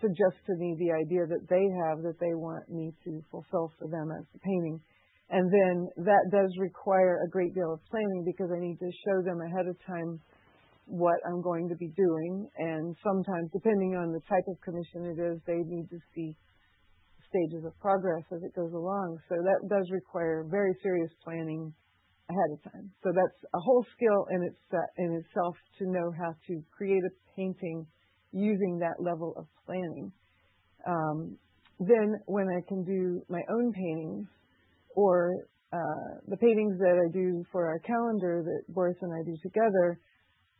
suggest 0.00 0.40
to 0.48 0.56
me 0.56 0.72
the 0.80 0.88
idea 0.96 1.28
that 1.28 1.44
they 1.52 1.64
have 1.84 2.00
that 2.00 2.16
they 2.16 2.32
want 2.32 2.64
me 2.72 2.96
to 3.04 3.20
fulfill 3.30 3.68
for 3.76 3.92
them 3.92 4.08
as 4.08 4.24
the 4.32 4.40
painting. 4.40 4.80
And 5.28 5.52
then 5.52 6.06
that 6.08 6.32
does 6.32 6.48
require 6.58 7.20
a 7.20 7.28
great 7.28 7.52
deal 7.54 7.76
of 7.76 7.84
planning 7.92 8.24
because 8.24 8.48
I 8.48 8.58
need 8.58 8.80
to 8.80 8.90
show 9.04 9.20
them 9.20 9.38
ahead 9.44 9.68
of 9.68 9.76
time 9.84 10.18
what 10.86 11.20
I'm 11.28 11.40
going 11.40 11.68
to 11.68 11.76
be 11.76 11.92
doing. 11.94 12.48
And 12.56 12.96
sometimes, 13.04 13.52
depending 13.52 13.94
on 13.94 14.10
the 14.10 14.24
type 14.26 14.48
of 14.48 14.56
commission 14.64 15.06
it 15.06 15.20
is, 15.20 15.38
they 15.46 15.62
need 15.62 15.86
to 15.90 16.00
see 16.14 16.34
stages 17.30 17.64
of 17.64 17.78
progress 17.80 18.24
as 18.34 18.42
it 18.42 18.54
goes 18.54 18.72
along. 18.72 19.18
So 19.28 19.36
that 19.38 19.68
does 19.70 19.86
require 19.90 20.44
very 20.50 20.74
serious 20.82 21.10
planning 21.24 21.72
ahead 22.28 22.50
of 22.52 22.72
time. 22.72 22.90
So 23.02 23.10
that's 23.14 23.38
a 23.54 23.60
whole 23.60 23.84
skill 23.96 24.26
in, 24.30 24.42
its, 24.42 24.60
in 24.98 25.22
itself 25.22 25.56
to 25.78 25.84
know 25.86 26.12
how 26.18 26.34
to 26.48 26.62
create 26.76 27.02
a 27.02 27.12
painting 27.36 27.86
using 28.32 28.78
that 28.78 29.02
level 29.02 29.34
of 29.36 29.46
planning. 29.66 30.12
Um, 30.86 31.36
then 31.80 32.20
when 32.26 32.46
I 32.48 32.60
can 32.68 32.84
do 32.84 33.22
my 33.28 33.40
own 33.50 33.72
paintings 33.72 34.28
or 34.94 35.32
uh, 35.72 36.20
the 36.28 36.36
paintings 36.36 36.78
that 36.78 36.98
I 36.98 37.08
do 37.12 37.44
for 37.50 37.66
our 37.66 37.78
calendar 37.80 38.42
that 38.44 38.74
Boris 38.74 38.96
and 39.02 39.12
I 39.12 39.22
do 39.24 39.36
together, 39.42 39.98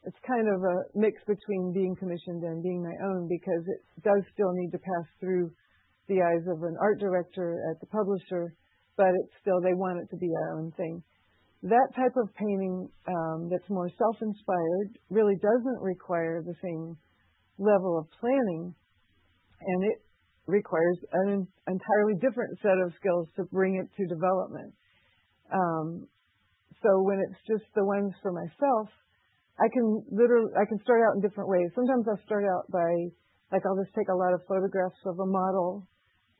it's 0.04 0.16
kind 0.26 0.48
of 0.48 0.62
a 0.62 0.76
mix 0.94 1.20
between 1.26 1.72
being 1.74 1.94
commissioned 1.98 2.42
and 2.42 2.62
being 2.62 2.82
my 2.82 2.96
own 3.04 3.28
because 3.28 3.62
it 3.68 3.82
does 4.02 4.22
still 4.32 4.52
need 4.54 4.70
to 4.70 4.78
pass 4.78 5.06
through 5.20 5.52
the 6.10 6.20
eyes 6.20 6.42
of 6.50 6.66
an 6.66 6.74
art 6.82 6.98
director 6.98 7.62
at 7.70 7.78
the 7.78 7.86
publisher, 7.86 8.52
but 8.98 9.14
it's 9.14 9.32
still 9.40 9.62
they 9.62 9.78
want 9.78 10.02
it 10.02 10.10
to 10.10 10.18
be 10.18 10.28
our 10.34 10.58
own 10.58 10.74
thing. 10.76 11.02
That 11.62 11.94
type 11.94 12.18
of 12.18 12.34
painting 12.34 12.90
um, 13.06 13.48
that's 13.48 13.68
more 13.70 13.88
self-inspired 13.94 14.98
really 15.08 15.36
doesn't 15.38 15.80
require 15.80 16.42
the 16.42 16.58
same 16.58 16.98
level 17.58 17.96
of 17.96 18.10
planning, 18.18 18.74
and 19.62 19.84
it 19.84 20.02
requires 20.46 20.98
an 21.12 21.46
entirely 21.68 22.18
different 22.18 22.58
set 22.58 22.74
of 22.82 22.90
skills 22.98 23.28
to 23.36 23.44
bring 23.52 23.78
it 23.78 23.86
to 23.94 24.02
development. 24.10 24.74
Um, 25.52 26.08
so 26.82 27.02
when 27.06 27.22
it's 27.22 27.38
just 27.46 27.70
the 27.76 27.84
ones 27.84 28.12
for 28.22 28.32
myself, 28.32 28.88
I 29.60 29.68
can 29.68 30.02
literally 30.10 30.50
I 30.56 30.64
can 30.64 30.80
start 30.82 31.04
out 31.06 31.14
in 31.14 31.20
different 31.20 31.50
ways. 31.50 31.68
Sometimes 31.76 32.08
I'll 32.08 32.24
start 32.24 32.48
out 32.48 32.64
by 32.72 32.88
like 33.52 33.62
I'll 33.68 33.76
just 33.76 33.94
take 33.94 34.08
a 34.08 34.16
lot 34.16 34.32
of 34.32 34.40
photographs 34.48 34.98
of 35.04 35.20
a 35.20 35.28
model 35.28 35.86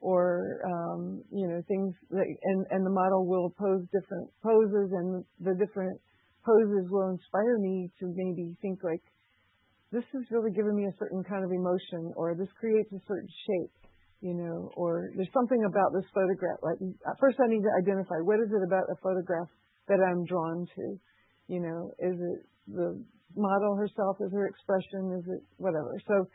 or 0.01 0.61
um, 0.65 1.23
you 1.31 1.47
know 1.47 1.63
things 1.69 1.95
that, 2.11 2.25
and 2.25 2.67
and 2.71 2.85
the 2.85 2.91
model 2.91 3.27
will 3.27 3.51
pose 3.59 3.85
different 3.93 4.29
poses 4.43 4.93
and 4.93 5.25
the 5.41 5.55
different 5.55 6.01
poses 6.45 6.89
will 6.89 7.11
inspire 7.11 7.59
me 7.59 7.91
to 8.01 8.09
maybe 8.17 8.57
think 8.63 8.81
like 8.83 9.03
this 9.93 10.05
has 10.13 10.25
really 10.31 10.53
given 10.53 10.75
me 10.75 10.87
a 10.87 10.95
certain 10.99 11.23
kind 11.25 11.45
of 11.45 11.51
emotion 11.53 12.13
or 12.17 12.35
this 12.35 12.49
creates 12.59 12.89
a 12.93 13.03
certain 13.07 13.29
shape 13.47 13.73
you 14.21 14.33
know 14.33 14.73
or 14.77 15.13
there's 15.17 15.33
something 15.37 15.65
about 15.69 15.93
this 15.93 16.09
photograph 16.15 16.57
like 16.63 16.81
first 17.21 17.37
I 17.41 17.49
need 17.49 17.61
to 17.61 17.75
identify 17.77 18.25
what 18.25 18.41
is 18.41 18.49
it 18.49 18.65
about 18.65 18.89
a 18.89 18.97
photograph 19.03 19.49
that 19.89 20.01
I'm 20.01 20.25
drawn 20.25 20.65
to 20.65 20.85
you 21.49 21.61
know 21.61 21.93
is 22.01 22.17
it 22.17 22.41
the 22.73 23.05
model 23.37 23.77
herself 23.77 24.17
is 24.21 24.33
her 24.33 24.47
expression 24.47 25.19
is 25.19 25.25
it 25.29 25.43
whatever. 25.59 25.95
So 26.07 26.27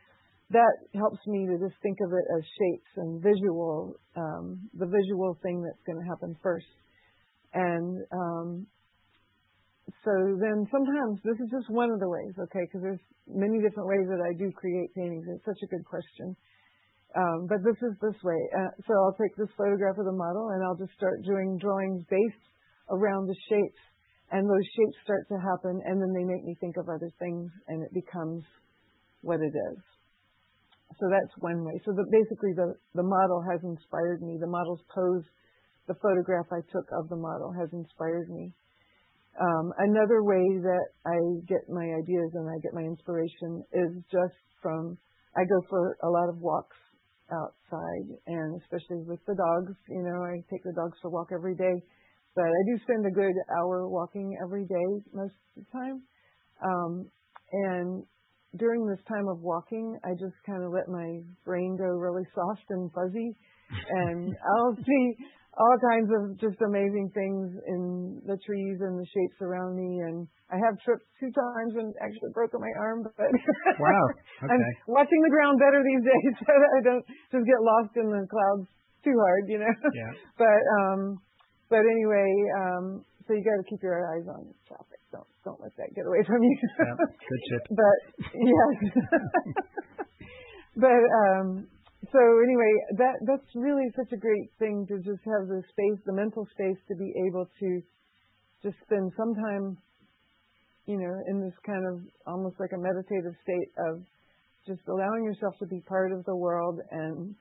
that 0.52 0.76
helps 0.94 1.20
me 1.26 1.48
to 1.48 1.58
just 1.58 1.74
think 1.82 1.98
of 2.06 2.14
it 2.14 2.26
as 2.38 2.44
shapes 2.46 2.92
and 2.98 3.22
visual, 3.22 3.98
um, 4.16 4.62
the 4.78 4.86
visual 4.86 5.38
thing 5.42 5.64
that's 5.64 5.82
going 5.86 5.98
to 5.98 6.06
happen 6.06 6.38
first. 6.44 6.70
And 7.54 8.06
um, 8.14 8.68
so 10.06 10.14
then 10.38 10.70
sometimes 10.70 11.18
this 11.26 11.40
is 11.42 11.50
just 11.50 11.70
one 11.74 11.90
of 11.90 12.00
the 12.00 12.10
ways, 12.10 12.38
okay, 12.38 12.62
because 12.70 12.82
there's 12.82 13.06
many 13.26 13.58
different 13.58 13.90
ways 13.90 14.06
that 14.06 14.22
I 14.22 14.38
do 14.38 14.52
create 14.54 14.94
paintings. 14.94 15.26
It's 15.26 15.46
such 15.46 15.62
a 15.66 15.70
good 15.74 15.86
question. 15.86 16.38
Um, 17.16 17.48
but 17.48 17.64
this 17.64 17.80
is 17.82 17.98
this 18.04 18.20
way. 18.22 18.38
Uh, 18.54 18.70
so 18.86 18.92
I'll 19.02 19.18
take 19.18 19.34
this 19.38 19.50
photograph 19.58 19.98
of 19.98 20.06
the 20.06 20.14
model 20.14 20.52
and 20.54 20.62
I'll 20.62 20.78
just 20.78 20.94
start 20.94 21.24
doing 21.26 21.58
drawings 21.58 22.04
based 22.06 22.46
around 22.92 23.26
the 23.26 23.40
shapes. 23.50 23.82
And 24.30 24.46
those 24.46 24.68
shapes 24.76 24.98
start 25.02 25.26
to 25.30 25.38
happen 25.42 25.80
and 25.86 26.02
then 26.02 26.12
they 26.14 26.26
make 26.26 26.44
me 26.44 26.58
think 26.60 26.78
of 26.78 26.90
other 26.90 27.10
things 27.18 27.50
and 27.68 27.82
it 27.82 27.94
becomes 27.94 28.44
what 29.22 29.40
it 29.40 29.54
is. 29.54 29.95
So 31.00 31.10
that's 31.10 31.34
one 31.40 31.66
way. 31.66 31.76
So 31.84 31.92
the, 31.92 32.06
basically, 32.08 32.54
the, 32.56 32.78
the 32.94 33.04
model 33.04 33.44
has 33.52 33.60
inspired 33.64 34.22
me. 34.22 34.38
The 34.40 34.48
model's 34.48 34.82
pose, 34.94 35.26
the 35.88 35.98
photograph 36.02 36.48
I 36.52 36.62
took 36.72 36.88
of 36.94 37.10
the 37.10 37.20
model 37.20 37.52
has 37.52 37.70
inspired 37.74 38.30
me. 38.30 38.54
Um, 39.36 39.74
another 39.78 40.24
way 40.24 40.46
that 40.64 40.88
I 41.04 41.20
get 41.50 41.68
my 41.68 41.84
ideas 41.84 42.32
and 42.40 42.48
I 42.48 42.56
get 42.64 42.74
my 42.74 42.88
inspiration 42.88 43.66
is 43.74 43.92
just 44.08 44.40
from, 44.62 44.98
I 45.36 45.44
go 45.44 45.60
for 45.68 45.98
a 46.04 46.10
lot 46.10 46.30
of 46.30 46.40
walks 46.40 46.78
outside 47.28 48.08
and 48.28 48.62
especially 48.62 49.04
with 49.04 49.20
the 49.28 49.36
dogs. 49.36 49.76
You 49.90 50.04
know, 50.08 50.24
I 50.24 50.40
take 50.48 50.64
the 50.64 50.72
dogs 50.72 50.96
for 51.02 51.10
a 51.10 51.12
walk 51.12 51.30
every 51.34 51.56
day. 51.56 51.84
But 52.36 52.48
I 52.48 52.62
do 52.68 52.80
spend 52.84 53.06
a 53.06 53.12
good 53.12 53.36
hour 53.60 53.88
walking 53.88 54.38
every 54.44 54.66
day 54.66 54.90
most 55.14 55.36
of 55.58 55.64
the 55.64 55.72
time. 55.72 56.04
Um, 56.64 57.10
and 57.52 58.04
during 58.58 58.88
this 58.88 59.04
time 59.08 59.28
of 59.28 59.42
walking, 59.42 59.98
I 60.04 60.12
just 60.14 60.36
kind 60.46 60.64
of 60.64 60.72
let 60.72 60.88
my 60.88 61.20
brain 61.44 61.76
go 61.78 61.86
really 61.96 62.26
soft 62.34 62.66
and 62.70 62.92
fuzzy, 62.92 63.36
and 63.90 64.36
I'll 64.58 64.76
see 64.76 65.06
all 65.56 65.78
kinds 65.80 66.12
of 66.12 66.24
just 66.40 66.60
amazing 66.60 67.08
things 67.16 67.48
in 67.68 68.20
the 68.28 68.36
trees 68.44 68.78
and 68.84 69.00
the 69.00 69.08
shapes 69.08 69.40
around 69.40 69.80
me. 69.80 70.04
And 70.04 70.28
I 70.52 70.60
have 70.60 70.76
tripped 70.84 71.08
two 71.20 71.32
times 71.32 71.80
and 71.80 71.96
actually 72.04 72.32
broken 72.36 72.60
my 72.60 72.74
arm, 72.76 73.08
but 73.08 73.32
wow, 73.80 74.06
okay. 74.44 74.52
I'm 74.52 74.62
watching 74.88 75.22
the 75.24 75.32
ground 75.32 75.60
better 75.60 75.80
these 75.80 76.04
days 76.04 76.34
so 76.44 76.52
that 76.52 76.72
I 76.76 76.82
don't 76.84 77.06
just 77.32 77.46
get 77.48 77.60
lost 77.64 77.96
in 77.96 78.08
the 78.12 78.28
clouds 78.28 78.68
too 79.04 79.16
hard, 79.16 79.48
you 79.48 79.60
know. 79.64 79.76
Yeah. 79.96 80.12
but 80.36 80.62
um, 80.82 81.24
but 81.70 81.88
anyway, 81.88 82.30
um, 82.60 83.06
so 83.28 83.34
you 83.34 83.42
got 83.42 83.58
to 83.58 83.68
keep 83.70 83.82
your 83.82 83.96
eyes 84.12 84.28
on 84.28 84.52
traffic. 84.68 85.00
Don't 85.05 85.05
don't 85.44 85.62
let 85.62 85.76
that 85.78 85.94
get 85.96 86.06
away 86.06 86.24
from 86.26 86.44
you. 86.44 86.58
yeah, 86.80 86.96
good 87.00 87.44
tip. 87.52 87.64
but 87.82 87.98
yes. 88.34 88.76
but 90.76 91.04
um 91.28 91.68
so 92.12 92.22
anyway, 92.44 92.74
that 92.98 93.16
that's 93.26 93.50
really 93.56 93.88
such 93.96 94.12
a 94.14 94.18
great 94.18 94.52
thing 94.60 94.86
to 94.90 94.98
just 95.00 95.24
have 95.26 95.48
the 95.48 95.62
space, 95.70 96.00
the 96.06 96.14
mental 96.14 96.46
space 96.54 96.78
to 96.90 96.96
be 96.96 97.14
able 97.28 97.48
to 97.60 97.82
just 98.62 98.78
spend 98.86 99.12
some 99.18 99.34
time, 99.34 99.78
you 100.86 100.98
know, 100.98 101.16
in 101.28 101.42
this 101.42 101.56
kind 101.66 101.86
of 101.88 102.02
almost 102.28 102.60
like 102.60 102.72
a 102.74 102.82
meditative 102.82 103.34
state 103.42 103.72
of 103.90 104.04
just 104.68 104.82
allowing 104.88 105.24
yourself 105.24 105.54
to 105.60 105.66
be 105.66 105.82
part 105.88 106.12
of 106.12 106.26
the 106.26 106.36
world 106.36 106.80
and 106.92 107.36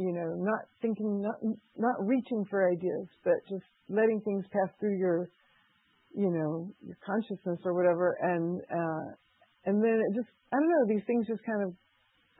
you 0.00 0.12
know, 0.12 0.32
not 0.38 0.64
thinking, 0.80 1.20
not 1.20 1.36
not 1.76 1.96
reaching 2.00 2.44
for 2.48 2.70
ideas, 2.70 3.06
but 3.22 3.34
just 3.48 3.68
letting 3.90 4.20
things 4.24 4.44
pass 4.50 4.72
through 4.80 4.96
your, 4.96 5.28
you 6.14 6.30
know, 6.30 6.70
your 6.82 6.98
consciousness 7.04 7.60
or 7.64 7.74
whatever, 7.74 8.16
and 8.20 8.60
uh, 8.70 9.06
and 9.66 9.82
then 9.82 10.00
it 10.00 10.16
just, 10.16 10.28
I 10.52 10.56
don't 10.56 10.70
know, 10.70 10.86
these 10.88 11.04
things 11.06 11.26
just 11.26 11.44
kind 11.44 11.62
of 11.62 11.74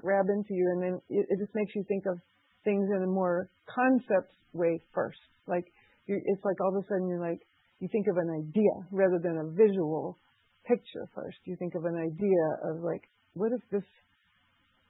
grab 0.01 0.27
into 0.29 0.55
you, 0.55 0.67
and 0.75 0.83
then 0.83 0.95
it, 1.09 1.27
it 1.29 1.39
just 1.39 1.55
makes 1.55 1.75
you 1.75 1.85
think 1.87 2.05
of 2.07 2.19
things 2.65 2.89
in 2.95 3.03
a 3.03 3.07
more 3.07 3.51
concept 3.69 4.33
way 4.53 4.81
first. 4.95 5.21
Like 5.47 5.65
you're, 6.07 6.21
it's 6.25 6.45
like 6.45 6.61
all 6.61 6.77
of 6.77 6.83
a 6.83 6.87
sudden 6.89 7.09
you're 7.09 7.21
like 7.21 7.41
you 7.81 7.89
think 7.89 8.07
of 8.09 8.17
an 8.17 8.29
idea 8.29 8.75
rather 8.93 9.19
than 9.19 9.41
a 9.41 9.47
visual 9.57 10.19
picture 10.69 11.09
first. 11.15 11.41
You 11.45 11.57
think 11.57 11.75
of 11.75 11.85
an 11.85 11.97
idea 11.97 12.45
of 12.69 12.85
like, 12.85 13.09
what 13.33 13.53
if 13.53 13.65
this 13.73 13.89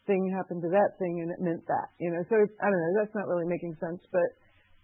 thing 0.06 0.26
happened 0.34 0.62
to 0.62 0.70
that 0.74 0.98
thing 0.98 1.22
and 1.22 1.30
it 1.30 1.38
meant 1.38 1.62
that, 1.70 1.94
you 2.02 2.10
know? 2.10 2.22
So 2.28 2.34
it's, 2.42 2.52
I 2.58 2.66
don't 2.66 2.82
know. 2.82 2.92
That's 2.98 3.14
not 3.14 3.30
really 3.30 3.46
making 3.46 3.78
sense, 3.78 4.02
but 4.10 4.28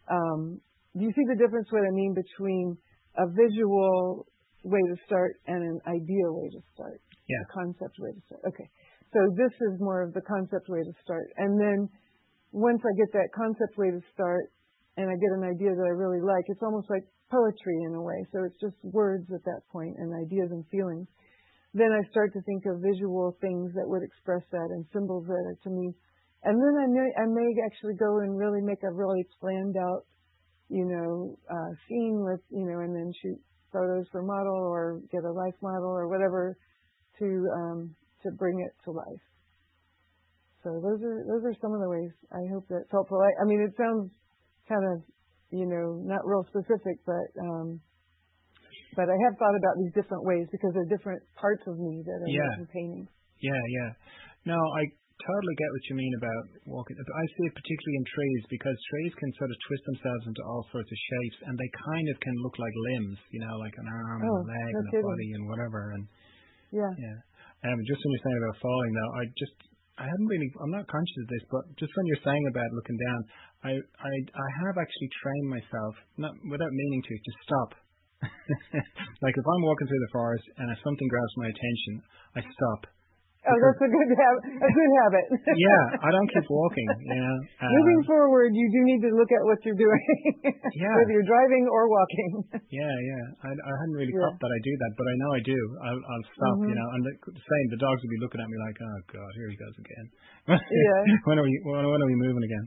um, 0.06 0.62
do 0.94 1.02
you 1.02 1.12
see 1.12 1.26
the 1.26 1.34
difference? 1.34 1.66
What 1.74 1.82
I 1.82 1.90
mean 1.90 2.14
between 2.14 2.78
a 3.18 3.26
visual 3.28 4.26
way 4.64 4.82
to 4.82 4.96
start 5.06 5.40
and 5.46 5.62
an 5.62 5.78
idea 5.86 6.26
way 6.28 6.48
to 6.50 6.60
start, 6.74 7.00
yeah, 7.28 7.42
a 7.42 7.50
concept 7.52 7.96
way 7.98 8.12
to 8.12 8.22
start. 8.26 8.42
Okay. 8.48 8.68
So 9.14 9.20
this 9.38 9.54
is 9.70 9.80
more 9.80 10.02
of 10.02 10.12
the 10.12 10.20
concept 10.26 10.68
way 10.68 10.82
to 10.82 10.94
start. 11.02 11.30
And 11.38 11.56
then 11.56 11.88
once 12.52 12.82
I 12.82 12.92
get 12.98 13.12
that 13.14 13.30
concept 13.32 13.78
way 13.78 13.90
to 13.90 14.02
start 14.12 14.52
and 14.96 15.08
I 15.08 15.14
get 15.14 15.32
an 15.36 15.44
idea 15.46 15.72
that 15.72 15.86
I 15.86 15.94
really 15.94 16.20
like, 16.20 16.44
it's 16.48 16.62
almost 16.62 16.90
like 16.90 17.06
poetry 17.30 17.78
in 17.86 17.94
a 17.94 18.02
way. 18.02 18.18
So 18.32 18.44
it's 18.44 18.58
just 18.60 18.76
words 18.82 19.30
at 19.32 19.44
that 19.44 19.62
point 19.72 19.94
and 19.98 20.10
ideas 20.12 20.50
and 20.50 20.66
feelings. 20.68 21.06
Then 21.74 21.92
I 21.92 22.02
start 22.10 22.32
to 22.32 22.42
think 22.42 22.64
of 22.66 22.80
visual 22.80 23.36
things 23.40 23.72
that 23.76 23.86
would 23.86 24.02
express 24.02 24.42
that 24.50 24.68
and 24.72 24.84
symbols 24.92 25.28
that 25.28 25.44
are 25.44 25.60
to 25.64 25.70
me. 25.70 25.92
And 26.44 26.56
then 26.56 26.74
I 26.78 26.86
may, 26.88 27.08
I 27.20 27.26
may 27.28 27.48
actually 27.64 27.96
go 27.96 28.20
and 28.24 28.38
really 28.38 28.62
make 28.62 28.82
a 28.82 28.92
really 28.92 29.24
planned 29.40 29.76
out, 29.76 30.04
you 30.68 30.84
know, 30.84 31.38
uh, 31.50 31.70
scene 31.88 32.24
with, 32.24 32.40
you 32.50 32.66
know, 32.66 32.80
and 32.80 32.94
then 32.94 33.12
shoot 33.22 33.38
photos 33.72 34.06
for 34.10 34.22
model 34.22 34.56
or 34.56 35.00
get 35.12 35.24
a 35.24 35.32
life 35.32 35.54
model 35.62 35.90
or 35.90 36.08
whatever 36.08 36.56
to 37.18 37.26
um, 37.54 37.94
to 38.22 38.30
bring 38.32 38.60
it 38.60 38.72
to 38.84 38.90
life. 38.90 39.24
So 40.64 40.80
those 40.82 40.98
are 41.02 41.22
those 41.28 41.44
are 41.46 41.54
some 41.62 41.72
of 41.72 41.80
the 41.80 41.88
ways. 41.88 42.10
I 42.32 42.42
hope 42.50 42.66
that's 42.68 42.90
helpful. 42.90 43.20
I, 43.22 43.30
I 43.42 43.44
mean, 43.46 43.62
it 43.62 43.74
sounds 43.78 44.10
kind 44.68 44.82
of 44.82 45.02
you 45.50 45.66
know 45.66 46.02
not 46.02 46.26
real 46.26 46.44
specific, 46.50 46.98
but 47.06 47.28
um, 47.38 47.80
but 48.96 49.06
I 49.06 49.16
have 49.28 49.38
thought 49.38 49.54
about 49.54 49.78
these 49.78 49.94
different 49.94 50.24
ways 50.24 50.48
because 50.50 50.72
they're 50.74 50.90
different 50.90 51.22
parts 51.38 51.62
of 51.68 51.78
me 51.78 52.02
that 52.02 52.18
are 52.18 52.26
yeah. 52.26 52.50
making 52.58 52.70
paintings. 52.72 53.08
Yeah, 53.38 53.62
yeah. 53.78 53.90
No, 54.46 54.58
I 54.58 54.90
totally 55.24 55.56
get 55.56 55.70
what 55.72 55.84
you 55.88 55.94
mean 55.96 56.14
about 56.20 56.44
walking. 56.68 56.96
I 57.00 57.24
see 57.32 57.44
it 57.48 57.54
particularly 57.56 57.96
in 57.96 58.06
trees 58.06 58.42
because 58.52 58.76
trees 58.92 59.12
can 59.16 59.30
sort 59.40 59.50
of 59.50 59.58
twist 59.64 59.84
themselves 59.88 60.24
into 60.28 60.42
all 60.44 60.62
sorts 60.68 60.90
of 60.92 60.98
shapes, 60.98 61.38
and 61.48 61.54
they 61.56 61.70
kind 61.88 62.06
of 62.12 62.16
can 62.20 62.36
look 62.44 62.56
like 62.60 62.74
limbs, 62.92 63.18
you 63.32 63.40
know, 63.40 63.54
like 63.56 63.76
an 63.80 63.88
arm 63.88 64.20
oh, 64.20 64.28
and 64.28 64.36
a 64.36 64.46
leg 64.46 64.72
no 64.72 64.78
and 64.78 64.86
a 64.86 64.92
kidding. 64.92 65.08
body 65.08 65.28
and 65.40 65.42
whatever. 65.48 65.80
And 65.96 66.04
Yeah. 66.74 66.92
yeah, 67.00 67.18
um, 67.72 67.78
just 67.88 68.00
when 68.04 68.10
you're 68.12 68.26
saying 68.26 68.40
about 68.44 68.56
falling, 68.60 68.92
though, 68.92 69.12
I 69.16 69.22
just 69.40 69.56
I 69.96 70.04
hadn't 70.04 70.28
really 70.28 70.50
I'm 70.60 70.74
not 70.76 70.84
conscious 70.92 71.18
of 71.24 71.28
this, 71.32 71.44
but 71.48 71.64
just 71.80 71.92
when 71.96 72.06
you're 72.12 72.24
saying 72.26 72.44
about 72.52 72.68
looking 72.76 72.98
down, 73.00 73.20
I 73.64 73.72
I 73.80 74.12
I 74.12 74.48
have 74.68 74.76
actually 74.76 75.10
trained 75.24 75.48
myself, 75.48 75.92
not 76.20 76.34
without 76.52 76.72
meaning 76.72 77.00
to, 77.00 77.14
to 77.16 77.32
stop. 77.48 77.70
like 79.24 79.36
if 79.36 79.46
I'm 79.46 79.62
walking 79.64 79.86
through 79.88 80.04
the 80.08 80.12
forest 80.12 80.44
and 80.56 80.66
if 80.72 80.78
something 80.84 81.08
grabs 81.08 81.34
my 81.36 81.48
attention, 81.48 81.94
I 82.36 82.40
stop. 82.44 82.80
Oh, 83.46 83.58
that's 83.62 83.78
a 83.78 83.90
good 83.90 84.10
habit. 84.10 84.42
A 84.58 84.70
good 84.74 84.92
habit. 85.06 85.26
yeah, 85.66 85.82
I 86.02 86.10
don't 86.10 86.26
keep 86.34 86.46
walking. 86.50 86.88
You 87.06 87.14
know, 87.22 87.36
um, 87.62 87.70
Moving 87.78 88.02
forward, 88.10 88.50
you 88.50 88.66
do 88.74 88.80
need 88.90 89.00
to 89.06 89.10
look 89.14 89.30
at 89.30 89.42
what 89.46 89.58
you're 89.62 89.78
doing, 89.78 90.02
Yeah. 90.82 90.90
whether 90.98 91.12
you're 91.14 91.30
driving 91.30 91.64
or 91.70 91.86
walking. 91.86 92.30
Yeah, 92.74 92.90
yeah. 92.90 93.24
I, 93.46 93.50
I 93.54 93.72
hadn't 93.86 93.96
really 93.96 94.10
Yeah. 94.10 94.26
caught 94.26 94.36
that 94.42 94.50
I 94.52 94.60
do 94.66 94.72
that, 94.82 94.92
but 94.98 95.06
I 95.06 95.14
know 95.22 95.30
I 95.38 95.42
do. 95.46 95.58
I'll, 95.86 96.02
I'll 96.02 96.26
stop, 96.34 96.56
Mhm. 96.58 96.68
you 96.70 96.76
know, 96.76 96.88
and 96.98 97.00
the 97.06 97.14
same, 97.46 97.66
the 97.70 97.80
dogs 97.80 98.02
will 98.02 98.10
be 98.12 98.20
looking 98.20 98.42
at 98.42 98.48
me 98.50 98.56
like, 98.66 98.76
oh 98.82 98.98
god, 99.14 99.30
here 99.38 99.48
he 99.48 99.56
goes 99.56 99.76
again. 99.78 100.06
Yeah. 100.50 101.02
when 101.30 101.38
are 101.38 101.46
we? 101.46 101.54
When, 101.64 101.86
when 101.86 102.00
are 102.02 102.10
we 102.10 102.18
moving 102.18 102.42
again? 102.42 102.66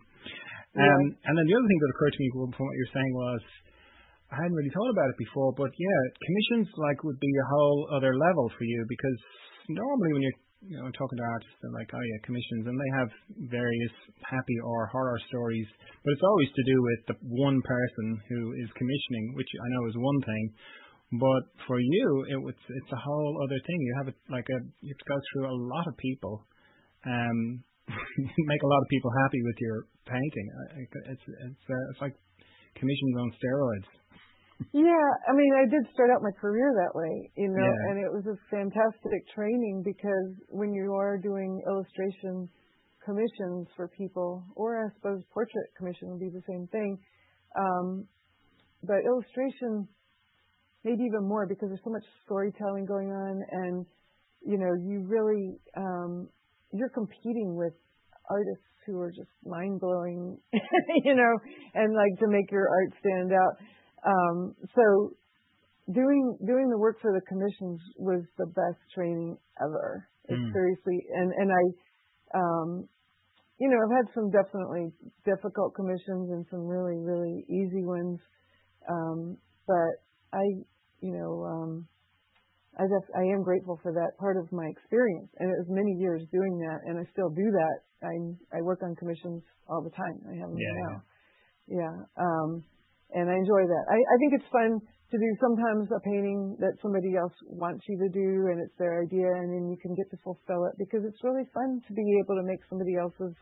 Yeah. 0.80 0.88
Um, 0.88 1.04
and 1.28 1.34
then 1.36 1.46
the 1.46 1.56
other 1.60 1.68
thing 1.68 1.80
that 1.84 1.92
occurred 1.92 2.14
to 2.16 2.22
me 2.24 2.28
from 2.56 2.66
what 2.66 2.76
you're 2.80 2.94
saying 2.96 3.12
was, 3.14 3.42
I 4.32 4.36
hadn't 4.46 4.54
really 4.56 4.70
thought 4.72 4.92
about 4.94 5.10
it 5.10 5.18
before, 5.18 5.52
but 5.58 5.74
yeah, 5.74 6.00
commissions 6.22 6.70
like 6.78 7.02
would 7.04 7.18
be 7.20 7.34
a 7.34 7.48
whole 7.50 7.90
other 7.98 8.14
level 8.14 8.46
for 8.54 8.64
you 8.64 8.86
because 8.86 9.18
normally 9.74 10.14
when 10.14 10.22
you're 10.22 10.40
you 10.62 10.76
know 10.76 10.86
I'm 10.86 10.96
talking 10.96 11.18
to 11.18 11.24
artists, 11.24 11.56
they're 11.62 11.72
like, 11.72 11.90
oh 11.96 12.04
yeah, 12.04 12.20
commissions, 12.28 12.68
and 12.68 12.76
they 12.76 12.92
have 13.00 13.10
various 13.48 13.96
happy 14.28 14.58
or 14.64 14.88
horror 14.92 15.20
stories, 15.32 15.68
but 16.04 16.12
it's 16.12 16.28
always 16.28 16.52
to 16.52 16.64
do 16.68 16.78
with 16.84 17.02
the 17.08 17.18
one 17.32 17.60
person 17.64 18.08
who 18.28 18.54
is 18.60 18.70
commissioning, 18.76 19.36
which 19.40 19.48
I 19.48 19.68
know 19.72 19.84
is 19.88 19.96
one 19.96 20.22
thing. 20.28 20.46
But 21.18 21.44
for 21.66 21.80
you, 21.80 22.08
it, 22.30 22.38
it's 22.38 22.66
it's 22.70 22.92
a 22.94 23.02
whole 23.02 23.34
other 23.42 23.58
thing. 23.66 23.80
You 23.82 23.96
have 23.98 24.10
it 24.12 24.18
like 24.30 24.46
a 24.52 24.60
you 24.84 24.94
have 24.94 25.02
to 25.02 25.10
go 25.10 25.20
through 25.32 25.46
a 25.50 25.58
lot 25.58 25.88
of 25.88 25.98
people, 25.98 26.46
um, 27.08 27.64
make 28.52 28.62
a 28.62 28.70
lot 28.70 28.82
of 28.84 28.88
people 28.92 29.10
happy 29.26 29.42
with 29.42 29.58
your 29.58 29.88
painting. 30.06 30.48
It's 31.10 31.26
it's 31.26 31.66
uh, 31.66 31.86
it's 31.90 32.02
like 32.02 32.14
commissions 32.76 33.16
on 33.18 33.32
steroids. 33.42 33.90
Yeah, 34.74 35.08
I 35.28 35.34
mean, 35.34 35.54
I 35.56 35.66
did 35.70 35.88
start 35.94 36.10
out 36.12 36.22
my 36.22 36.32
career 36.40 36.74
that 36.76 36.94
way, 36.94 37.32
you 37.38 37.48
know, 37.50 37.64
Yeah. 37.64 37.90
and 37.92 38.00
it 38.00 38.12
was 38.12 38.26
a 38.28 38.36
fantastic 38.52 39.28
training 39.34 39.84
because 39.84 40.36
when 40.50 40.74
you 40.74 40.94
are 40.94 41.18
doing 41.18 41.62
illustration 41.66 42.50
commissions 43.04 43.68
for 43.76 43.88
people, 43.88 44.44
or 44.56 44.86
I 44.86 44.94
suppose 44.96 45.24
portrait 45.34 45.70
commission 45.78 46.10
would 46.12 46.20
be 46.20 46.30
the 46.30 46.44
same 46.48 46.68
thing, 46.68 47.00
um, 47.56 48.08
but 48.84 49.04
illustration 49.06 49.88
maybe 50.84 51.04
even 51.04 51.28
more 51.28 51.48
because 51.48 51.70
there's 51.70 51.84
so 51.84 51.92
much 51.92 52.06
storytelling 52.26 52.86
going 52.86 53.10
on, 53.12 53.44
and 53.52 53.86
you 54.46 54.58
know, 54.58 54.74
you 54.76 55.04
really 55.08 55.60
um, 55.76 56.30
you're 56.72 56.90
competing 56.90 57.56
with 57.56 57.74
artists 58.30 58.64
who 58.86 59.00
are 59.00 59.12
just 59.12 59.32
mind 59.46 59.80
blowing, 59.80 60.38
you 61.04 61.16
know, 61.16 61.34
and 61.74 61.94
like 61.96 62.20
to 62.20 62.28
make 62.28 62.52
your 62.52 62.68
art 62.70 62.94
stand 63.00 63.32
out. 63.34 63.56
Um, 64.06 64.56
so 64.76 65.14
doing 65.92 66.38
doing 66.46 66.70
the 66.70 66.78
work 66.78 66.98
for 67.02 67.12
the 67.14 67.22
commissions 67.28 67.82
was 67.98 68.24
the 68.38 68.46
best 68.48 68.80
training 68.94 69.38
ever. 69.62 70.08
Mm. 70.30 70.54
seriously 70.54 71.00
and 71.16 71.34
and 71.34 71.50
I 71.52 71.64
um 72.38 72.90
you 73.60 73.68
know, 73.68 73.76
I've 73.76 74.06
had 74.06 74.14
some 74.16 74.32
definitely 74.32 74.94
difficult 75.26 75.76
commissions 75.76 76.32
and 76.32 76.46
some 76.50 76.64
really, 76.64 76.96
really 76.96 77.44
easy 77.50 77.84
ones. 77.84 78.20
Um, 78.90 79.38
but 79.68 80.00
I 80.34 80.44
you 81.02 81.14
know, 81.18 81.44
um 81.46 81.88
I 82.78 82.84
just 82.84 83.10
I 83.16 83.24
am 83.34 83.44
grateful 83.44 83.80
for 83.84 83.92
that 83.94 84.18
part 84.20 84.38
of 84.38 84.52
my 84.52 84.68
experience. 84.68 85.30
And 85.40 85.50
it 85.50 85.58
was 85.60 85.68
many 85.70 85.94
years 86.00 86.22
doing 86.32 86.60
that 86.60 86.80
and 86.86 87.00
I 87.00 87.04
still 87.12 87.30
do 87.30 87.50
that. 87.52 87.78
I 88.04 88.58
I 88.58 88.62
work 88.62 88.80
on 88.84 88.96
commissions 88.96 89.44
all 89.68 89.82
the 89.84 89.92
time. 89.92 90.22
I 90.30 90.36
have 90.40 90.50
them 90.50 90.60
Yeah, 90.60 90.82
now. 90.88 91.04
Yeah. 91.68 91.96
And 93.14 93.30
I 93.30 93.36
enjoy 93.36 93.66
that. 93.66 93.84
I, 93.90 93.98
I 93.98 94.16
think 94.22 94.32
it's 94.38 94.50
fun 94.54 94.78
to 94.78 95.18
do 95.18 95.30
sometimes 95.42 95.90
a 95.90 95.98
painting 96.06 96.54
that 96.62 96.78
somebody 96.86 97.18
else 97.18 97.34
wants 97.50 97.82
you 97.90 97.98
to 97.98 98.10
do 98.14 98.54
and 98.54 98.62
it's 98.62 98.78
their 98.78 99.02
idea 99.02 99.26
and 99.26 99.50
then 99.50 99.66
you 99.66 99.78
can 99.82 99.98
get 99.98 100.06
to 100.14 100.18
fulfill 100.22 100.70
it 100.70 100.78
because 100.78 101.02
it's 101.02 101.18
really 101.26 101.50
fun 101.50 101.82
to 101.90 101.92
be 101.98 102.06
able 102.22 102.38
to 102.38 102.46
make 102.46 102.62
somebody 102.70 102.94
else's, 102.94 103.34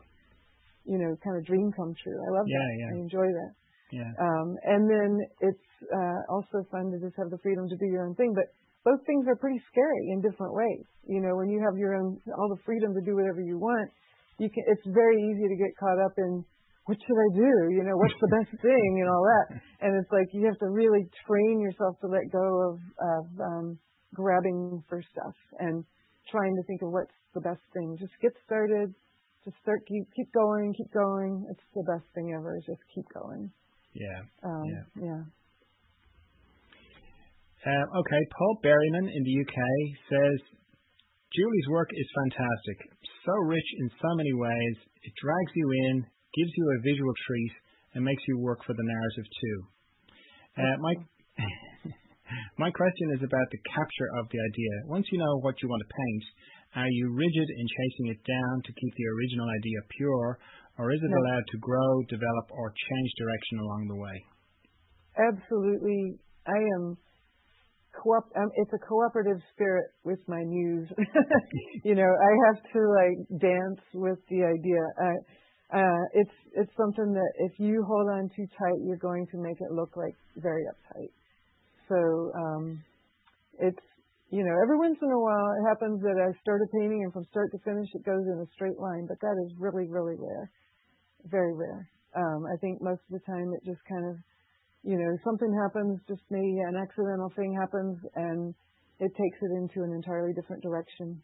you 0.88 0.96
know, 0.96 1.12
kind 1.20 1.36
of 1.36 1.44
dream 1.44 1.68
come 1.76 1.92
true. 2.00 2.16
I 2.16 2.30
love 2.32 2.48
Yeah, 2.48 2.56
that. 2.56 2.72
yeah. 2.80 2.88
I 2.88 2.94
enjoy 2.96 3.28
that. 3.28 3.52
Yeah. 3.92 4.12
Um, 4.16 4.56
and 4.64 4.88
then 4.88 5.10
it's 5.44 5.68
uh, 5.92 6.20
also 6.32 6.64
fun 6.72 6.88
to 6.92 6.96
just 7.00 7.16
have 7.20 7.28
the 7.28 7.40
freedom 7.44 7.68
to 7.68 7.76
do 7.76 7.88
your 7.92 8.08
own 8.08 8.16
thing. 8.16 8.32
But 8.32 8.48
both 8.84 9.04
things 9.04 9.28
are 9.28 9.36
pretty 9.36 9.60
scary 9.68 10.12
in 10.12 10.20
different 10.24 10.52
ways. 10.56 10.84
You 11.04 11.20
know, 11.20 11.36
when 11.36 11.48
you 11.52 11.60
have 11.60 11.76
your 11.76 11.96
own 11.96 12.16
all 12.36 12.48
the 12.48 12.60
freedom 12.64 12.92
to 12.96 13.02
do 13.04 13.16
whatever 13.16 13.40
you 13.40 13.56
want, 13.60 13.88
you 14.40 14.48
can. 14.48 14.64
It's 14.68 14.84
very 14.92 15.16
easy 15.20 15.48
to 15.48 15.56
get 15.56 15.72
caught 15.80 16.00
up 16.00 16.16
in 16.16 16.44
what 16.88 16.96
should 17.04 17.20
I 17.20 17.30
do? 17.36 17.52
You 17.76 17.84
know, 17.84 17.92
what's 18.00 18.16
the 18.16 18.32
best 18.32 18.48
thing 18.64 18.90
and 19.04 19.08
all 19.12 19.20
that. 19.20 19.60
And 19.84 19.92
it's 20.00 20.08
like 20.08 20.32
you 20.32 20.48
have 20.48 20.56
to 20.64 20.72
really 20.72 21.04
train 21.28 21.60
yourself 21.60 22.00
to 22.00 22.08
let 22.08 22.24
go 22.32 22.48
of, 22.72 22.76
of 22.80 23.24
um, 23.44 23.66
grabbing 24.16 24.80
for 24.88 25.04
stuff 25.12 25.36
and 25.60 25.84
trying 26.32 26.56
to 26.56 26.64
think 26.64 26.80
of 26.80 26.88
what's 26.88 27.12
the 27.36 27.44
best 27.44 27.60
thing. 27.76 27.92
Just 28.00 28.16
get 28.24 28.32
started. 28.48 28.88
Just 29.44 29.60
start, 29.60 29.84
keep, 29.84 30.08
keep 30.16 30.32
going, 30.32 30.72
keep 30.72 30.88
going. 30.96 31.44
It's 31.52 31.68
the 31.76 31.84
best 31.84 32.08
thing 32.16 32.32
ever. 32.32 32.56
Is 32.56 32.64
just 32.64 32.80
keep 32.96 33.04
going. 33.12 33.52
Yeah. 33.92 34.20
Um, 34.40 34.64
yeah. 34.64 35.12
yeah. 35.12 35.22
Uh, 37.68 37.84
okay, 38.00 38.22
Paul 38.32 38.64
Berryman 38.64 39.12
in 39.12 39.22
the 39.28 39.34
UK 39.44 39.58
says 40.08 40.38
Julie's 41.36 41.68
work 41.68 41.90
is 41.92 42.08
fantastic, 42.16 42.78
so 43.26 43.32
rich 43.44 43.68
in 43.84 43.90
so 44.00 44.08
many 44.16 44.32
ways. 44.32 44.76
It 45.04 45.12
drags 45.20 45.52
you 45.52 45.68
in, 45.90 46.06
gives 46.34 46.52
you 46.56 46.64
a 46.68 46.82
visual 46.84 47.14
treat, 47.26 47.54
and 47.94 48.04
makes 48.04 48.22
you 48.28 48.38
work 48.38 48.60
for 48.64 48.74
the 48.74 48.84
narrative 48.84 49.28
too. 49.28 49.58
Uh, 50.58 50.76
my 50.82 50.94
my 52.64 52.70
question 52.70 53.14
is 53.16 53.22
about 53.22 53.48
the 53.52 53.62
capture 53.68 54.10
of 54.20 54.28
the 54.28 54.40
idea. 54.40 54.74
Once 54.90 55.06
you 55.12 55.18
know 55.18 55.40
what 55.40 55.56
you 55.62 55.68
want 55.68 55.80
to 55.80 55.90
paint, 55.90 56.24
are 56.84 56.90
you 56.90 57.14
rigid 57.14 57.48
in 57.48 57.66
chasing 57.66 58.06
it 58.12 58.20
down 58.26 58.54
to 58.66 58.70
keep 58.76 58.92
the 58.96 59.08
original 59.16 59.48
idea 59.48 59.78
pure, 59.96 60.38
or 60.76 60.92
is 60.92 61.00
it 61.00 61.12
allowed 61.12 61.46
to 61.48 61.58
grow, 61.58 61.90
develop, 62.10 62.46
or 62.52 62.70
change 62.70 63.10
direction 63.16 63.58
along 63.64 63.88
the 63.88 63.96
way? 63.96 64.18
absolutely 65.18 66.14
i 66.46 66.58
am 66.78 66.96
co-op 68.02 68.24
um, 68.36 68.50
it's 68.54 68.72
a 68.72 68.86
cooperative 68.86 69.40
spirit 69.52 69.90
with 70.04 70.18
my 70.28 70.42
muse 70.44 70.88
you 71.84 71.94
know 71.94 72.06
i 72.06 72.32
have 72.46 72.62
to 72.72 72.80
like 72.94 73.40
dance 73.40 73.80
with 73.94 74.18
the 74.30 74.44
idea 74.44 74.82
it's 76.14 76.36
it's 76.54 76.72
something 76.76 77.12
that 77.12 77.32
if 77.44 77.52
you 77.58 77.84
hold 77.86 78.08
on 78.08 78.30
too 78.34 78.46
tight 78.58 78.80
you're 78.84 79.00
going 79.00 79.26
to 79.32 79.38
make 79.38 79.60
it 79.60 79.72
look 79.72 79.96
like 79.96 80.14
very 80.36 80.64
uptight. 80.64 81.12
So 81.88 82.32
um 82.34 82.82
it's 83.58 83.84
you 84.30 84.44
know 84.44 84.56
every 84.62 84.78
once 84.78 84.98
in 85.02 85.10
a 85.10 85.20
while 85.20 85.48
it 85.56 85.64
happens 85.68 86.00
that 86.02 86.16
i 86.20 86.28
start 86.40 86.60
a 86.60 86.68
painting 86.76 87.00
and 87.04 87.12
from 87.12 87.24
start 87.30 87.50
to 87.52 87.58
finish 87.64 87.88
it 87.94 88.04
goes 88.04 88.24
in 88.28 88.38
a 88.40 88.48
straight 88.54 88.78
line 88.78 89.06
but 89.08 89.20
that 89.20 89.36
is 89.44 89.52
really 89.58 89.88
really 89.88 90.16
rare. 90.16 90.50
Very 91.24 91.54
rare. 91.54 91.88
Um 92.16 92.44
i 92.46 92.56
think 92.60 92.80
most 92.80 93.02
of 93.08 93.20
the 93.20 93.24
time 93.26 93.52
it 93.52 93.64
just 93.64 93.80
kind 93.88 94.08
of 94.08 94.16
you 94.84 94.96
know, 94.96 95.16
something 95.24 95.52
happens, 95.52 96.00
just 96.08 96.22
maybe 96.30 96.58
an 96.66 96.76
accidental 96.76 97.32
thing 97.34 97.54
happens, 97.58 97.98
and 98.14 98.54
it 99.00 99.10
takes 99.14 99.38
it 99.42 99.52
into 99.52 99.82
an 99.82 99.92
entirely 99.92 100.32
different 100.32 100.62
direction. 100.62 101.20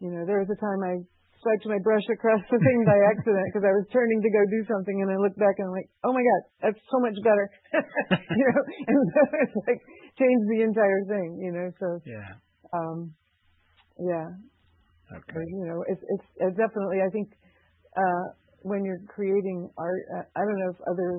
You 0.00 0.10
know, 0.10 0.24
there 0.26 0.40
was 0.40 0.48
a 0.50 0.58
time 0.58 0.80
I 0.82 0.94
swiped 1.42 1.66
my 1.66 1.78
brush 1.82 2.06
across 2.14 2.40
the 2.48 2.58
thing 2.62 2.78
by 2.86 2.96
accident 3.10 3.42
because 3.50 3.66
I 3.66 3.74
was 3.74 3.84
turning 3.90 4.22
to 4.22 4.30
go 4.30 4.42
do 4.46 4.62
something, 4.70 4.96
and 5.02 5.10
I 5.10 5.18
looked 5.18 5.38
back 5.38 5.58
and 5.58 5.66
I'm 5.68 5.76
like, 5.76 5.90
oh 6.06 6.14
my 6.14 6.22
god, 6.22 6.42
that's 6.62 6.80
so 6.88 6.98
much 7.02 7.18
better. 7.26 7.46
you 8.38 8.44
know, 8.46 8.62
and 8.86 9.02
so 9.12 9.20
it's 9.42 9.56
like 9.66 9.80
changed 10.16 10.46
the 10.48 10.62
entire 10.62 11.02
thing. 11.10 11.28
You 11.42 11.52
know, 11.52 11.66
so 11.82 11.88
Yeah. 12.06 12.38
um, 12.72 13.12
yeah, 13.98 14.28
Okay. 15.12 15.34
but, 15.36 15.46
you 15.50 15.66
know, 15.68 15.84
it's 15.90 16.00
it's, 16.00 16.28
it's 16.40 16.56
definitely. 16.56 17.02
I 17.04 17.10
think 17.10 17.28
uh, 17.98 18.24
when 18.62 18.84
you're 18.86 19.02
creating 19.10 19.68
art, 19.76 20.02
uh, 20.16 20.24
I 20.34 20.40
don't 20.46 20.58
know 20.62 20.70
if 20.72 20.80
other 20.88 21.10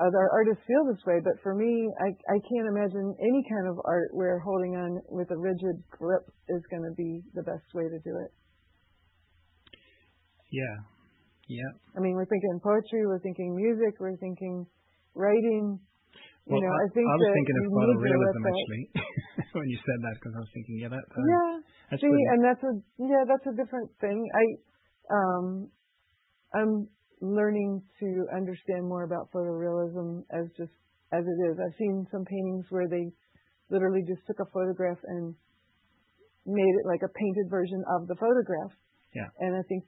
other 0.00 0.24
artists 0.32 0.64
feel 0.66 0.84
this 0.88 1.00
way, 1.06 1.20
but 1.22 1.38
for 1.42 1.54
me, 1.54 1.88
I 2.00 2.08
I 2.28 2.38
can't 2.42 2.68
imagine 2.68 3.14
any 3.20 3.42
kind 3.48 3.68
of 3.70 3.78
art 3.86 4.10
where 4.12 4.38
holding 4.40 4.74
on 4.76 5.00
with 5.08 5.30
a 5.30 5.38
rigid 5.38 5.78
grip 5.90 6.26
is 6.48 6.62
going 6.70 6.82
to 6.84 6.94
be 6.96 7.22
the 7.34 7.42
best 7.42 7.64
way 7.74 7.84
to 7.88 7.98
do 8.00 8.18
it. 8.18 8.32
Yeah. 10.52 10.76
Yeah. 11.48 11.72
I 11.96 12.00
mean, 12.00 12.14
we're 12.14 12.28
thinking 12.28 12.60
poetry, 12.62 13.02
we're 13.08 13.20
thinking 13.24 13.56
music, 13.56 13.98
we're 13.98 14.16
thinking 14.20 14.64
writing. 15.16 15.80
You 16.46 16.58
Well, 16.58 16.62
know, 16.62 16.74
I, 16.74 16.86
I 16.86 16.88
think 16.94 17.06
I 17.06 17.14
was 17.16 17.32
thinking 17.34 17.56
of 17.56 17.62
you 17.62 17.70
need 17.70 17.78
to 17.78 17.86
let 17.86 17.98
photorealism 18.02 18.42
actually 18.50 18.84
when 19.58 19.66
you 19.70 19.78
said 19.82 19.98
that 20.02 20.14
because 20.18 20.34
I 20.36 20.40
was 20.42 20.52
thinking, 20.54 20.74
yeah, 20.82 20.90
that. 20.90 21.04
that 21.06 21.22
Yeah. 21.24 21.52
That's 21.90 22.00
See, 22.02 22.08
pretty- 22.10 22.30
and 22.34 22.40
that's 22.44 22.62
a 22.66 22.72
yeah, 22.98 23.22
that's 23.26 23.46
a 23.46 23.54
different 23.56 23.90
thing. 24.02 24.18
I 24.34 24.44
um 25.12 25.46
I'm 26.54 26.72
learning 27.22 27.82
to 28.00 28.08
understand 28.34 28.84
more 28.88 29.04
about 29.04 29.30
photorealism 29.30 30.26
as 30.34 30.50
just 30.58 30.74
as 31.14 31.22
it 31.22 31.38
is. 31.48 31.54
I've 31.62 31.76
seen 31.78 32.06
some 32.10 32.24
paintings 32.24 32.66
where 32.70 32.88
they 32.88 33.12
literally 33.70 34.02
just 34.08 34.26
took 34.26 34.40
a 34.40 34.48
photograph 34.52 34.98
and 35.06 35.34
made 36.44 36.74
it 36.82 36.86
like 36.88 37.02
a 37.06 37.12
painted 37.14 37.46
version 37.48 37.84
of 37.94 38.08
the 38.08 38.16
photograph. 38.16 38.72
Yeah. 39.14 39.28
And 39.38 39.54
I 39.54 39.62
think 39.68 39.84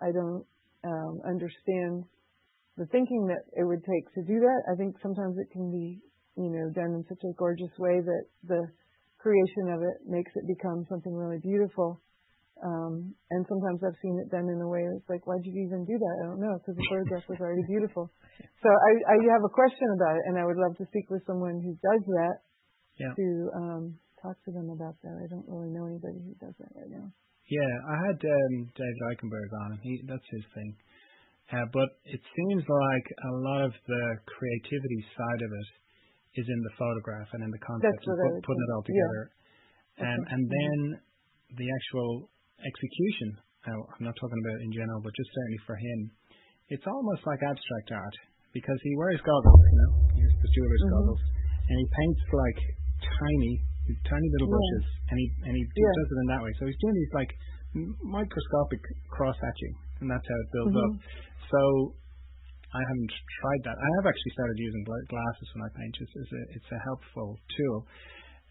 I 0.00 0.12
don't 0.12 0.44
um 0.84 1.20
understand 1.24 2.04
the 2.76 2.86
thinking 2.90 3.26
that 3.30 3.46
it 3.54 3.64
would 3.64 3.84
take 3.86 4.06
to 4.14 4.22
do 4.26 4.40
that. 4.40 4.60
I 4.70 4.74
think 4.74 4.96
sometimes 5.00 5.38
it 5.38 5.50
can 5.52 5.70
be, 5.70 6.02
you 6.36 6.50
know, 6.50 6.70
done 6.74 6.94
in 6.98 7.04
such 7.08 7.22
a 7.22 7.32
gorgeous 7.38 7.70
way 7.78 8.02
that 8.02 8.24
the 8.42 8.66
creation 9.18 9.70
of 9.70 9.80
it 9.82 10.02
makes 10.06 10.32
it 10.34 10.46
become 10.46 10.84
something 10.90 11.14
really 11.14 11.38
beautiful. 11.38 12.02
Um, 12.62 13.14
and 13.30 13.46
sometimes 13.48 13.82
I've 13.82 13.98
seen 14.02 14.18
it 14.18 14.30
done 14.30 14.46
in 14.46 14.60
a 14.62 14.68
way 14.68 14.86
that's 14.86 15.08
like, 15.10 15.26
why'd 15.26 15.42
you 15.42 15.54
even 15.66 15.84
do 15.84 15.98
that? 15.98 16.14
I 16.22 16.24
don't 16.30 16.40
know, 16.40 16.54
because 16.58 16.76
the 16.78 16.86
photograph 16.86 17.26
was 17.28 17.40
already 17.40 17.64
beautiful. 17.66 18.10
So 18.64 18.70
I, 18.72 18.92
I 19.12 19.16
have 19.30 19.44
a 19.44 19.52
question 19.52 19.86
about 19.94 20.16
it, 20.16 20.24
and 20.26 20.40
I 20.40 20.44
would 20.44 20.56
love 20.56 20.74
to 20.78 20.86
speak 20.88 21.06
with 21.12 21.20
someone 21.26 21.60
who 21.60 21.76
does 21.84 22.02
that 22.16 22.36
to 23.14 23.26
um, 23.54 23.82
talk 24.20 24.40
to 24.48 24.50
them 24.50 24.70
about 24.72 24.96
that. 25.04 25.14
I 25.20 25.28
don't 25.28 25.44
really 25.46 25.68
know 25.68 25.84
anybody 25.86 26.18
who 26.18 26.32
does 26.40 26.56
that 26.58 26.72
right 26.74 26.88
now. 26.88 27.12
Yeah, 27.50 27.72
I 27.92 27.96
had 28.08 28.18
um, 28.24 28.54
David 28.72 29.00
Eichenberg 29.12 29.50
on, 29.64 29.68
and 29.76 29.80
he 29.84 30.00
that's 30.08 30.24
his 30.32 30.44
thing. 30.56 30.70
Uh, 31.52 31.68
but 31.76 31.88
it 32.08 32.22
seems 32.24 32.64
like 32.64 33.06
a 33.28 33.32
lot 33.44 33.60
of 33.68 33.72
the 33.84 34.04
creativity 34.24 35.00
side 35.12 35.42
of 35.44 35.50
it 35.52 35.68
is 36.40 36.46
in 36.48 36.60
the 36.64 36.74
photograph 36.80 37.28
and 37.36 37.44
in 37.44 37.50
the 37.52 37.62
concept 37.62 37.92
That's 37.92 38.06
and 38.08 38.16
what 38.16 38.24
I 38.24 38.28
put, 38.32 38.48
putting 38.48 38.64
it 38.64 38.70
all 38.72 38.82
Yeah. 38.84 38.90
together. 38.90 39.22
Um, 40.08 40.20
and 40.34 40.42
then 40.50 40.78
the 41.60 41.68
actual 41.68 42.32
execution. 42.64 43.28
Now, 43.68 43.78
I'm 43.92 44.04
not 44.08 44.16
talking 44.16 44.40
about 44.40 44.58
in 44.64 44.72
general, 44.72 45.00
but 45.04 45.12
just 45.14 45.30
certainly 45.30 45.60
for 45.68 45.76
him, 45.76 45.98
it's 46.72 46.86
almost 46.88 47.22
like 47.28 47.38
abstract 47.44 47.88
art 47.92 48.16
because 48.56 48.80
he 48.82 48.92
wears 48.96 49.20
goggles, 49.20 49.60
you 49.68 49.76
know, 49.84 49.90
here's 50.16 50.36
the 50.40 50.48
jeweler's 50.48 50.84
Mhm. 50.88 50.92
goggles, 50.96 51.22
and 51.68 51.76
he 51.78 51.86
paints 51.92 52.22
like 52.32 52.58
tiny, 53.04 53.52
tiny 54.08 54.28
little 54.40 54.48
Yeah. 54.48 54.56
brushes, 54.56 54.84
and 55.12 55.16
he 55.20 55.26
and 55.44 55.52
he 55.56 55.62
Yeah. 55.76 55.94
does 56.00 56.08
it 56.08 56.18
in 56.24 56.26
that 56.32 56.42
way. 56.42 56.52
So 56.58 56.62
he's 56.66 56.80
doing 56.80 56.96
these 56.96 57.12
like 57.14 57.30
microscopic 58.02 58.80
cross 59.10 59.36
hatching, 59.36 59.74
and 60.00 60.06
that's 60.10 60.24
how 60.24 60.38
it 60.40 60.48
builds 60.52 60.74
Mhm. 60.74 60.84
up. 60.84 60.92
So 61.52 61.60
I 62.74 62.80
haven't 62.82 63.12
tried 63.38 63.62
that. 63.70 63.76
I 63.78 63.88
have 64.00 64.06
actually 64.10 64.32
started 64.34 64.56
using 64.58 64.82
gla- 64.84 65.06
glasses 65.12 65.48
when 65.54 65.62
I 65.62 65.70
paint. 65.78 65.94
It's, 66.00 66.14
it's 66.16 66.32
a 66.32 66.42
it's 66.56 66.70
a 66.72 66.80
helpful 66.88 67.38
tool. 67.56 67.78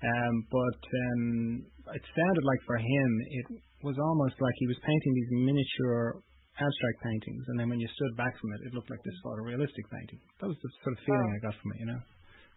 Um, 0.04 0.36
but 0.52 0.80
um, 0.84 1.24
it 1.96 2.04
sounded 2.04 2.44
like 2.44 2.62
for 2.68 2.76
him 2.78 3.10
it 3.40 3.48
was 3.84 3.96
almost 4.00 4.36
like 4.40 4.56
he 4.60 4.68
was 4.68 4.80
painting 4.84 5.14
these 5.16 5.32
miniature 5.48 6.20
abstract 6.60 6.98
paintings, 7.02 7.44
and 7.50 7.58
then 7.60 7.68
when 7.70 7.80
you 7.80 7.88
stood 7.98 8.14
back 8.16 8.32
from 8.38 8.54
it, 8.54 8.60
it 8.68 8.74
looked 8.76 8.90
like 8.92 9.02
this 9.04 9.18
photorealistic 9.26 9.86
painting. 9.90 10.20
That 10.40 10.48
was 10.48 10.60
the 10.62 10.70
sort 10.84 10.94
of 10.96 11.00
feeling 11.04 11.26
Wow. 11.32 11.36
I 11.36 11.40
got 11.40 11.56
from 11.56 11.72
it. 11.74 11.80
You 11.80 11.88
know, 11.90 12.02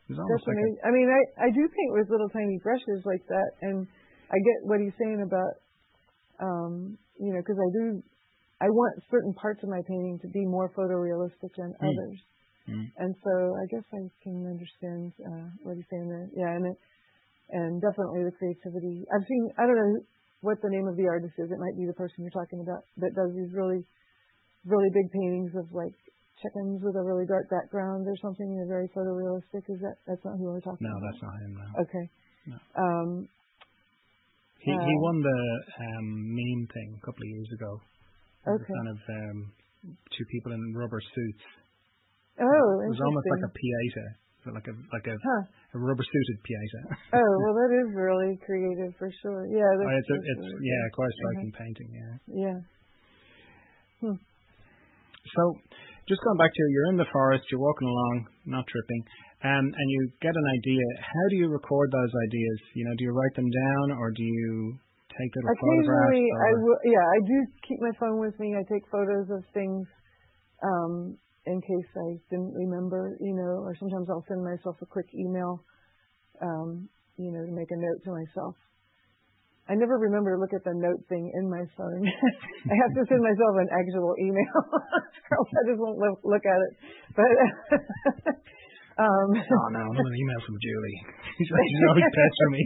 it 0.07 0.15
was 0.15 0.23
That's 0.23 0.47
almost 0.47 0.47
like 0.47 0.63
a. 0.63 0.71
I 0.87 0.91
mean, 0.95 1.09
I 1.11 1.21
I 1.47 1.49
do 1.51 1.63
paint 1.67 1.93
with 1.99 2.07
little 2.11 2.31
tiny 2.31 2.59
brushes 2.63 3.03
like 3.03 3.27
that, 3.27 3.51
and 3.63 3.87
I 4.31 4.39
get 4.39 4.59
what 4.63 4.79
he's 4.79 4.95
saying 5.03 5.19
about, 5.23 5.55
um, 6.39 6.95
you 7.19 7.35
know, 7.35 7.43
because 7.43 7.59
I 7.59 7.71
do, 7.75 8.03
I 8.63 8.71
want 8.71 9.03
certain 9.11 9.35
parts 9.35 9.63
of 9.67 9.69
my 9.69 9.83
painting 9.83 10.19
to 10.23 10.29
be 10.31 10.47
more 10.47 10.71
photorealistic 10.79 11.51
than 11.59 11.75
Mm. 11.83 11.91
others, 11.91 12.19
Mm. 12.71 12.87
and 13.03 13.11
so 13.19 13.35
I 13.59 13.65
guess 13.67 13.87
I 13.91 14.03
can 14.23 14.47
understand 14.47 15.11
uh, 15.27 15.51
what 15.67 15.75
he's 15.75 15.91
saying 15.91 16.07
there. 16.07 16.31
Yeah, 16.39 16.55
and 16.55 16.67
it, 16.71 16.79
and 17.51 17.83
definitely 17.83 18.23
the 18.23 18.35
creativity. 18.39 19.03
I've 19.11 19.27
seen. 19.27 19.51
I 19.59 19.67
don't 19.67 19.79
know 19.79 20.07
what 20.41 20.63
the 20.63 20.71
name 20.71 20.87
of 20.87 20.95
the 20.95 21.11
artist 21.11 21.35
is. 21.39 21.51
It 21.51 21.59
might 21.59 21.75
be 21.75 21.87
the 21.87 21.99
person 21.99 22.23
you're 22.23 22.31
talking 22.31 22.63
about 22.63 22.87
that 23.03 23.11
does 23.19 23.35
these 23.35 23.51
really, 23.51 23.83
really 24.63 24.91
big 24.95 25.11
paintings 25.11 25.51
of 25.59 25.67
like 25.75 25.99
chickens 26.43 26.83
with 26.85 26.97
a 26.97 27.05
really 27.05 27.27
dark 27.27 27.49
background 27.49 28.07
or 28.07 28.17
something. 28.21 28.45
They're 28.57 28.69
very 28.69 28.89
photorealistic. 28.93 29.65
Is 29.69 29.81
that 29.81 29.97
that's 30.07 30.25
not 30.25 30.37
who 30.37 30.53
we're 30.53 30.61
talking 30.61 30.85
no, 30.85 30.93
about? 30.93 31.01
No, 31.01 31.09
that's 31.09 31.23
not 31.25 31.35
him. 31.41 31.53
No. 31.57 31.67
Okay. 31.83 32.05
No. 32.47 32.57
Um, 32.77 33.09
He 34.61 34.73
he 34.73 34.95
uh, 34.97 35.05
won 35.07 35.17
the 35.23 35.41
um, 35.81 36.07
meme 36.35 36.65
thing 36.73 36.89
a 37.01 37.03
couple 37.05 37.23
of 37.25 37.31
years 37.31 37.51
ago. 37.57 37.71
Okay. 38.47 38.75
Kind 38.79 38.91
of 38.95 39.01
um, 39.11 39.39
two 40.15 40.27
people 40.31 40.53
in 40.53 40.61
rubber 40.77 41.01
suits. 41.01 41.45
oh, 42.39 42.69
It 42.85 42.91
was 42.95 43.03
almost 43.03 43.27
like 43.27 43.45
a 43.49 43.53
pieta, 43.57 44.07
so 44.45 44.47
like 44.55 44.69
a 44.69 44.75
like 44.95 45.07
a, 45.11 45.17
Huh. 45.19 45.43
a 45.75 45.79
rubber 45.83 46.05
suited 46.05 46.39
pieta. 46.45 46.81
Oh, 47.17 47.33
well, 47.43 47.55
that 47.59 47.73
is 47.75 47.89
really 47.97 48.39
creative 48.45 48.95
for 49.01 49.11
sure. 49.23 49.49
Yeah. 49.51 49.67
Oh, 49.67 49.83
That's, 49.83 50.05
it's 50.05 50.11
a, 50.13 50.17
it's 50.21 50.47
really 50.47 50.69
yeah, 50.69 50.85
quite 50.95 51.11
a 51.11 51.17
striking 51.17 51.53
painting. 51.59 51.89
Yeah. 51.91 52.15
Yeah. 52.29 52.59
Hmm. 54.05 54.19
So, 55.35 55.43
just 56.09 56.23
going 56.23 56.39
back 56.39 56.55
to 56.55 56.63
you're 56.71 56.91
in 56.95 56.99
the 56.99 57.11
forest, 57.11 57.45
you're 57.51 57.63
walking 57.63 57.89
along, 57.89 58.17
not 58.47 58.65
tripping, 58.71 59.03
um, 59.43 59.67
and 59.75 59.87
you 59.91 60.01
get 60.23 60.31
an 60.31 60.47
idea. 60.55 60.85
How 61.03 61.25
do 61.31 61.37
you 61.37 61.49
record 61.51 61.91
those 61.91 62.13
ideas? 62.31 62.59
You 62.75 62.85
know, 62.87 62.95
do 62.97 63.03
you 63.05 63.13
write 63.13 63.35
them 63.35 63.51
down 63.51 63.99
or 63.99 64.15
do 64.15 64.23
you 64.23 64.79
take 65.11 65.31
little 65.35 65.51
photographs? 65.51 66.15
Occasionally, 66.15 66.27
I 66.31 66.51
will. 66.63 66.81
Yeah, 66.87 67.05
I 67.05 67.19
do 67.27 67.37
keep 67.67 67.79
my 67.83 67.95
phone 67.99 68.19
with 68.23 68.39
me. 68.39 68.55
I 68.55 68.63
take 68.71 68.87
photos 68.89 69.27
of 69.35 69.43
things 69.51 69.83
um, 70.63 71.19
in 71.47 71.59
case 71.61 71.91
I 71.95 72.09
didn't 72.31 72.55
remember, 72.55 73.17
you 73.21 73.35
know, 73.35 73.67
or 73.67 73.75
sometimes 73.79 74.07
I'll 74.11 74.25
send 74.29 74.43
myself 74.43 74.77
a 74.83 74.87
quick 74.87 75.07
email, 75.15 75.63
um, 76.43 76.89
you 77.19 77.31
know, 77.31 77.43
to 77.43 77.53
make 77.53 77.71
a 77.71 77.79
note 77.79 78.01
to 78.05 78.11
myself. 78.15 78.55
I 79.69 79.75
never 79.75 79.99
remember 79.99 80.31
to 80.35 80.39
look 80.39 80.55
at 80.55 80.63
the 80.63 80.75
note 80.79 81.03
thing 81.11 81.27
in 81.35 81.51
my 81.51 81.67
phone. 81.75 82.03
I 82.71 82.75
have 82.87 82.95
to 82.95 83.03
send 83.11 83.19
myself 83.19 83.55
an 83.59 83.71
actual 83.75 84.15
email, 84.23 84.63
or 84.63 85.33
else 85.43 85.51
I 85.59 85.63
just 85.67 85.81
won't 85.83 85.99
look, 85.99 86.47
at 86.47 86.61
it. 86.63 86.73
But 87.19 87.27
um, 89.03 89.29
oh 89.35 89.69
no, 89.75 89.83
another 89.91 90.15
email 90.15 90.41
from 90.47 90.57
Julie. 90.63 90.99
She's 91.39 91.51
always 91.91 92.07
pestering 92.15 92.55
me. 92.55 92.63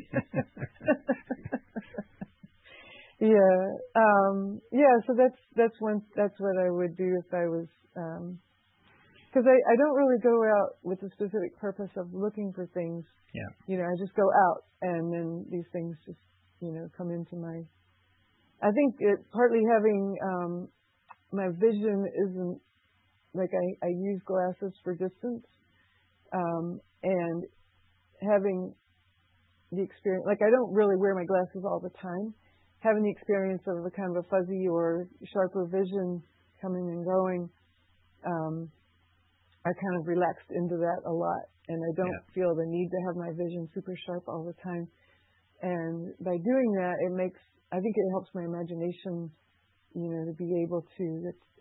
yeah, 3.33 3.57
um, 3.97 4.61
yeah. 4.69 4.93
So 5.09 5.17
that's 5.17 5.41
that's 5.57 5.81
one. 5.81 6.05
That's 6.17 6.37
what 6.37 6.61
I 6.61 6.69
would 6.69 7.01
do 7.01 7.17
if 7.17 7.33
I 7.33 7.49
was. 7.49 7.69
because 9.33 9.49
I, 9.49 9.57
I 9.57 9.75
don't 9.81 9.97
really 9.97 10.21
go 10.21 10.37
out 10.53 10.77
with 10.85 11.01
the 11.01 11.09
specific 11.17 11.57
purpose 11.57 11.97
of 11.97 12.13
looking 12.13 12.53
for 12.53 12.69
things. 12.77 13.09
Yeah. 13.33 13.49
You 13.73 13.79
know, 13.79 13.89
I 13.89 13.97
just 13.97 14.13
go 14.13 14.29
out 14.51 14.69
and 14.83 15.09
then 15.09 15.47
these 15.49 15.67
things 15.73 15.97
just 16.05 16.21
you 16.61 16.73
know, 16.73 16.89
come 16.97 17.11
into 17.11 17.37
my. 17.37 17.63
I 18.63 18.71
think 18.73 18.97
it 18.99 19.19
partly 19.33 19.63
having 19.73 20.17
um, 20.23 20.69
my 21.33 21.49
vision 21.59 22.05
isn't 22.29 22.61
like 23.33 23.51
I, 23.55 23.87
I 23.87 23.89
use 23.89 24.21
glasses 24.27 24.75
for 24.83 24.93
distance, 24.93 25.47
um, 26.33 26.81
and 27.03 27.45
having 28.21 28.75
the 29.73 29.83
experience, 29.83 30.25
like 30.27 30.43
I 30.43 30.51
don't 30.51 30.73
really 30.75 30.97
wear 30.97 31.15
my 31.15 31.25
glasses 31.25 31.63
all 31.65 31.81
the 31.81 31.95
time. 32.03 32.35
Having 32.81 33.05
the 33.05 33.11
experience 33.11 33.63
of 33.69 33.85
a 33.85 33.91
kind 33.91 34.17
of 34.17 34.25
a 34.25 34.29
fuzzy 34.29 34.67
or 34.67 35.07
sharper 35.33 35.69
vision 35.69 36.23
coming 36.61 36.89
and 36.89 37.05
going, 37.05 37.49
um, 38.25 38.69
I 39.65 39.69
kind 39.69 39.97
of 40.01 40.09
relaxed 40.09 40.49
into 40.51 40.77
that 40.81 41.01
a 41.05 41.13
lot, 41.13 41.45
and 41.69 41.77
I 41.77 41.93
don't 41.97 42.09
yeah. 42.09 42.33
feel 42.35 42.55
the 42.57 42.65
need 42.65 42.89
to 42.89 43.01
have 43.07 43.17
my 43.17 43.31
vision 43.37 43.69
super 43.75 43.95
sharp 44.07 44.25
all 44.29 44.45
the 44.45 44.57
time. 44.65 44.89
And 45.63 46.15
by 46.21 46.37
doing 46.41 46.71
that, 46.81 46.97
it 47.05 47.13
makes, 47.13 47.41
I 47.73 47.79
think 47.81 47.95
it 47.97 48.09
helps 48.11 48.31
my 48.35 48.45
imagination, 48.45 49.31
you 49.95 50.09
know, 50.09 50.25
to 50.25 50.35
be 50.37 50.65
able 50.65 50.85
to 50.97 51.07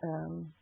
um, 0.04 0.52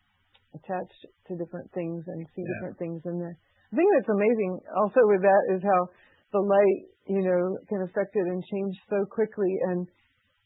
attach 0.54 0.90
to 1.28 1.36
different 1.36 1.70
things 1.72 2.04
and 2.06 2.26
see 2.34 2.42
yeah. 2.42 2.52
different 2.58 2.78
things. 2.78 3.00
And 3.04 3.20
the 3.20 3.32
thing 3.76 3.88
that's 3.94 4.10
amazing 4.10 4.58
also 4.76 5.00
with 5.06 5.22
that 5.22 5.42
is 5.54 5.60
how 5.62 5.80
the 6.32 6.42
light, 6.42 6.80
you 7.06 7.22
know, 7.22 7.58
can 7.68 7.82
affect 7.84 8.16
it 8.16 8.26
and 8.26 8.42
change 8.44 8.74
so 8.90 9.04
quickly. 9.06 9.52
And 9.70 9.86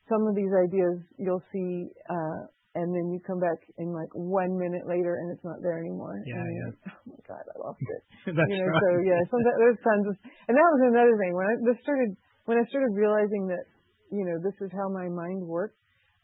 some 0.08 0.26
of 0.26 0.34
these 0.34 0.52
ideas 0.52 1.00
you'll 1.18 1.44
see, 1.52 1.88
uh, 2.10 2.50
and 2.74 2.88
then 2.88 3.12
you 3.12 3.20
come 3.20 3.36
back 3.36 3.60
in 3.76 3.92
like 3.92 4.08
one 4.16 4.56
minute 4.56 4.88
later 4.88 5.20
and 5.20 5.28
it's 5.28 5.44
not 5.44 5.60
there 5.60 5.76
anymore. 5.76 6.16
Yeah, 6.24 6.40
and 6.40 6.52
yeah. 6.56 6.68
Like, 6.72 6.80
oh 6.92 7.04
my 7.12 7.20
god, 7.28 7.44
I 7.44 7.54
lost 7.60 7.84
it. 7.84 8.02
That's 8.36 8.48
you 8.48 8.58
know, 8.60 8.68
right. 8.68 8.80
so 8.80 8.90
yeah, 9.04 9.20
sometimes 9.28 9.58
there's 9.60 9.80
tons 9.84 10.06
of, 10.08 10.14
and 10.48 10.54
that 10.56 10.68
was 10.76 10.82
another 10.88 11.14
thing 11.20 11.32
when 11.36 11.46
I 11.48 11.54
this 11.68 11.78
started 11.84 12.16
when 12.44 12.58
I 12.58 12.64
started 12.68 12.92
realizing 12.94 13.46
that, 13.48 13.64
you 14.10 14.24
know, 14.26 14.38
this 14.42 14.54
is 14.60 14.70
how 14.72 14.88
my 14.88 15.08
mind 15.08 15.46
works, 15.46 15.78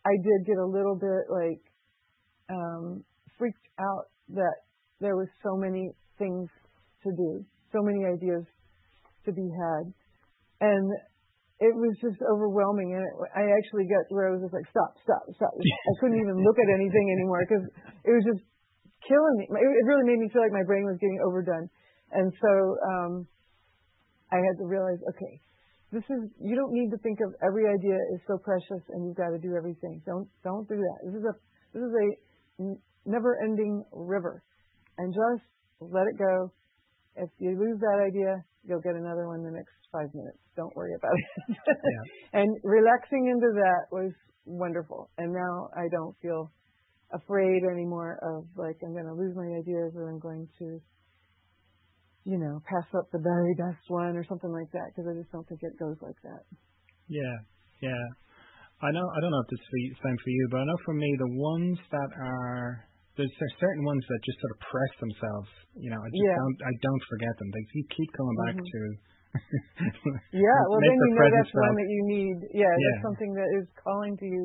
I 0.05 0.15
did 0.19 0.47
get 0.47 0.59
a 0.59 0.67
little 0.67 0.97
bit 0.97 1.31
like 1.31 1.63
um, 2.51 3.05
freaked 3.39 3.69
out 3.79 4.11
that 4.35 4.67
there 5.01 5.17
was 5.17 5.29
so 5.43 5.57
many 5.57 5.91
things 6.19 6.49
to 7.05 7.11
do, 7.15 7.45
so 7.73 7.81
many 7.83 8.05
ideas 8.05 8.45
to 9.25 9.31
be 9.33 9.47
had, 9.47 9.85
and 10.61 10.87
it 11.61 11.75
was 11.75 11.95
just 12.03 12.19
overwhelming. 12.23 12.95
And 12.95 13.03
it, 13.07 13.15
I 13.35 13.47
actually 13.55 13.87
got 13.87 14.07
where 14.11 14.31
I 14.31 14.33
was 14.35 14.43
just 14.43 14.55
like, 14.55 14.67
stop, 14.71 14.95
stop, 15.03 15.23
stop. 15.39 15.53
I 15.55 15.95
couldn't 16.03 16.19
even 16.19 16.43
look 16.43 16.59
at 16.59 16.71
anything 16.71 17.07
anymore 17.15 17.43
because 17.47 17.65
it 18.07 18.13
was 18.15 18.25
just 18.27 18.43
killing 19.07 19.35
me. 19.39 19.47
It 19.55 19.85
really 19.87 20.07
made 20.07 20.19
me 20.19 20.29
feel 20.35 20.43
like 20.43 20.55
my 20.55 20.67
brain 20.67 20.83
was 20.83 20.99
getting 20.99 21.21
overdone, 21.23 21.71
and 22.11 22.27
so 22.35 22.53
um, 22.83 23.13
I 24.33 24.43
had 24.43 24.59
to 24.59 24.67
realize, 24.67 24.99
okay, 25.15 25.35
this 25.93 26.05
is 26.11 26.29
you 26.41 26.55
don't 26.57 26.73
need 26.73 26.91
to 26.91 26.99
think 26.99 27.19
of 27.25 27.33
every 27.41 27.65
idea 27.65 27.97
is 28.15 28.21
so 28.27 28.37
precious 28.39 28.85
and 28.91 29.07
you've 29.07 29.17
got 29.17 29.31
to 29.31 29.39
do 29.39 29.57
everything. 29.57 30.03
Don't 30.05 30.29
don't 30.45 30.69
do 30.69 30.77
that. 30.77 30.99
This 31.05 31.15
is 31.17 31.25
a 31.25 31.35
this 31.73 31.83
is 31.83 31.93
a 31.93 32.07
never 33.07 33.41
ending 33.43 33.85
river, 33.93 34.43
and 34.99 35.13
just 35.13 35.47
let 35.81 36.05
it 36.07 36.19
go. 36.19 36.53
If 37.17 37.31
you 37.39 37.59
lose 37.59 37.81
that 37.81 38.05
idea, 38.05 38.45
you'll 38.65 38.85
get 38.85 38.95
another 38.95 39.27
one 39.27 39.41
in 39.41 39.45
the 39.45 39.57
next 39.57 39.75
five 39.91 40.13
minutes. 40.15 40.39
Don't 40.57 40.75
worry 40.77 40.93
about 40.95 41.13
it. 41.17 41.57
yeah. 41.69 42.05
And 42.41 42.49
relaxing 42.63 43.27
into 43.33 43.49
that 43.57 43.89
was 43.91 44.13
wonderful. 44.45 45.11
And 45.19 45.33
now 45.33 45.69
I 45.77 45.89
don't 45.91 46.15
feel 46.21 46.53
afraid 47.13 47.63
anymore 47.65 48.19
of 48.23 48.45
like 48.57 48.77
I'm 48.85 48.93
going 48.93 49.09
to 49.09 49.15
lose 49.15 49.35
my 49.35 49.49
ideas 49.57 49.93
or 49.97 50.11
I'm 50.11 50.19
going 50.19 50.47
to 50.59 50.81
you 52.29 52.37
know, 52.37 52.61
pass 52.69 52.85
up 52.93 53.09
the 53.09 53.25
very 53.25 53.57
best 53.57 53.81
one 53.89 54.13
or 54.13 54.25
something 54.29 54.53
like 54.53 54.69
that 54.77 54.93
because 54.93 55.09
I 55.09 55.17
just 55.17 55.33
don't 55.33 55.49
think 55.49 55.65
it 55.65 55.81
goes 55.81 55.97
like 56.05 56.21
that. 56.29 56.45
Yeah, 57.09 57.37
yeah. 57.81 58.05
I 58.85 58.93
know. 58.93 59.03
I 59.03 59.19
don't 59.25 59.33
know 59.33 59.43
if 59.43 59.51
this 59.51 59.65
is 59.65 59.97
the 59.97 60.05
same 60.05 60.19
for 60.21 60.29
you, 60.31 60.45
but 60.53 60.61
I 60.61 60.65
know 60.69 60.79
for 60.85 60.93
me, 60.93 61.09
the 61.17 61.33
ones 61.41 61.81
that 61.89 62.11
are 62.21 62.85
there's, 63.17 63.33
there's 63.33 63.57
certain 63.59 63.83
ones 63.83 64.05
that 64.07 64.21
just 64.23 64.39
sort 64.45 64.53
of 64.55 64.61
press 64.69 64.93
themselves. 65.01 65.51
You 65.81 65.89
know, 65.91 65.99
I 66.05 66.09
just 66.13 66.29
Yeah. 66.29 66.37
don't 66.37 66.59
I 66.69 66.73
don't 66.85 67.05
forget 67.09 67.35
them. 67.41 67.49
They 67.49 67.65
keep 67.73 67.87
keep 67.97 68.11
coming 68.13 68.37
back 68.45 68.57
Mhm. 68.61 68.69
to. 68.69 68.81
Yeah, 70.37 70.61
well 70.69 70.85
then 70.85 71.01
you 71.01 71.15
know 71.17 71.29
that's 71.33 71.55
one 71.57 71.75
that 71.81 71.89
you 71.89 72.03
need. 72.13 72.37
Yeah, 72.53 72.69
Yeah. 72.69 72.77
that's 72.77 73.03
something 73.09 73.33
that 73.33 73.49
is 73.57 73.67
calling 73.81 74.15
to 74.21 74.27
you 74.29 74.45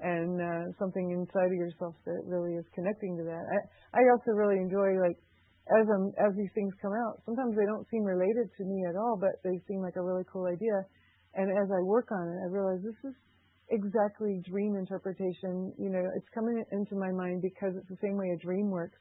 and 0.00 0.40
uh, 0.40 0.64
something 0.80 1.12
inside 1.12 1.52
of 1.52 1.58
yourself 1.60 1.94
that 2.08 2.24
really 2.24 2.56
is 2.56 2.64
connecting 2.72 3.20
to 3.20 3.24
that. 3.28 3.44
I 3.44 4.00
I 4.00 4.02
also 4.08 4.32
really 4.32 4.56
enjoy 4.56 4.96
like 4.96 5.20
as 5.68 5.86
um 5.92 6.12
as 6.16 6.32
these 6.36 6.52
things 6.54 6.72
come 6.80 6.92
out, 6.92 7.20
sometimes 7.24 7.56
they 7.56 7.66
don't 7.66 7.86
seem 7.90 8.04
related 8.04 8.48
to 8.58 8.64
me 8.64 8.84
at 8.88 8.96
all, 8.96 9.16
but 9.20 9.40
they 9.44 9.60
seem 9.68 9.80
like 9.80 9.96
a 9.96 10.02
really 10.02 10.24
cool 10.32 10.46
idea. 10.46 10.86
And 11.34 11.50
as 11.52 11.68
I 11.70 11.82
work 11.84 12.08
on 12.10 12.24
it, 12.28 12.38
I 12.42 12.48
realize 12.48 12.80
this 12.82 12.98
is 13.04 13.16
exactly 13.70 14.40
dream 14.48 14.76
interpretation. 14.76 15.72
You 15.78 15.90
know, 15.90 16.04
it's 16.16 16.28
coming 16.34 16.64
into 16.72 16.96
my 16.96 17.12
mind 17.12 17.42
because 17.42 17.76
it's 17.76 17.88
the 17.88 18.00
same 18.02 18.16
way 18.16 18.32
a 18.32 18.40
dream 18.44 18.70
works. 18.70 18.98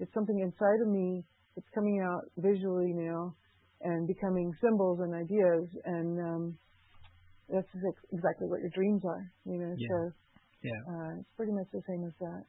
It's 0.00 0.12
something 0.14 0.40
inside 0.40 0.80
of 0.80 0.88
me 0.88 1.24
that's 1.54 1.68
coming 1.74 2.00
out 2.00 2.24
visually 2.38 2.92
now 2.96 3.36
and 3.82 4.08
becoming 4.08 4.52
symbols 4.60 5.00
and 5.00 5.14
ideas. 5.14 5.68
And 5.84 6.18
um, 6.20 6.58
that's 7.48 7.68
ex- 7.68 8.08
exactly 8.12 8.48
what 8.48 8.60
your 8.60 8.72
dreams 8.72 9.02
are. 9.04 9.24
You 9.44 9.58
know, 9.60 9.74
Yeah. 9.76 9.88
so 9.88 9.96
Yeah. 10.62 10.80
uh, 10.88 11.10
it's 11.20 11.32
pretty 11.36 11.52
much 11.52 11.68
the 11.72 11.82
same 11.88 12.04
as 12.04 12.16
that. 12.20 12.42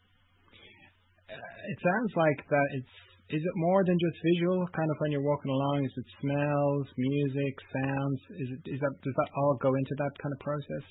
Uh, 1.31 1.71
it 1.71 1.79
sounds 1.83 2.11
like 2.15 2.39
that. 2.49 2.67
It's 2.79 3.10
is 3.31 3.43
it 3.43 3.55
more 3.55 3.83
than 3.87 3.95
just 3.95 4.17
visual? 4.19 4.67
Kind 4.75 4.91
of 4.91 4.97
when 4.99 5.11
you're 5.11 5.23
walking 5.23 5.51
along, 5.51 5.85
is 5.87 5.95
it 5.95 6.07
smells, 6.19 6.85
music, 6.97 7.53
sounds? 7.71 8.19
Is 8.35 8.49
it 8.55 8.61
is 8.75 8.79
that 8.83 8.93
does 9.01 9.15
that 9.15 9.29
all 9.35 9.55
go 9.63 9.71
into 9.71 9.95
that 9.97 10.13
kind 10.19 10.33
of 10.35 10.39
process? 10.43 10.85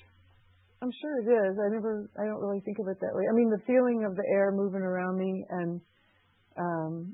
I'm 0.81 0.89
sure 0.97 1.21
it 1.21 1.29
is. 1.29 1.53
I 1.61 1.69
never, 1.69 2.09
I 2.17 2.25
don't 2.25 2.41
really 2.41 2.61
think 2.65 2.81
of 2.81 2.89
it 2.89 2.97
that 2.97 3.13
way. 3.13 3.21
I 3.29 3.33
mean, 3.37 3.53
the 3.53 3.61
feeling 3.69 4.01
of 4.01 4.17
the 4.17 4.25
air 4.33 4.49
moving 4.51 4.81
around 4.81 5.13
me 5.13 5.45
and, 5.49 5.81
um, 6.57 7.13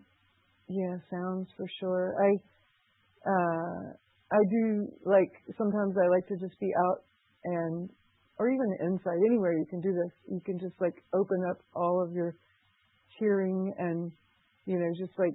yeah, 0.69 0.95
sounds 1.11 1.51
for 1.57 1.67
sure. 1.79 2.15
I, 2.15 2.29
uh, 3.27 3.83
I 4.31 4.39
do 4.47 4.87
like, 5.03 5.31
sometimes 5.59 5.99
I 5.99 6.07
like 6.07 6.25
to 6.31 6.39
just 6.39 6.57
be 6.61 6.71
out 6.87 7.03
and, 7.43 7.89
or 8.39 8.47
even 8.47 8.87
inside, 8.87 9.19
anywhere 9.27 9.51
you 9.51 9.67
can 9.69 9.81
do 9.81 9.91
this. 9.91 10.13
You 10.31 10.39
can 10.45 10.57
just 10.59 10.79
like 10.79 10.95
open 11.13 11.43
up 11.51 11.59
all 11.75 12.01
of 12.01 12.13
your 12.13 12.39
hearing 13.19 13.73
and, 13.77 14.13
you 14.67 14.75
know, 14.75 14.91
just 14.99 15.15
like, 15.15 15.33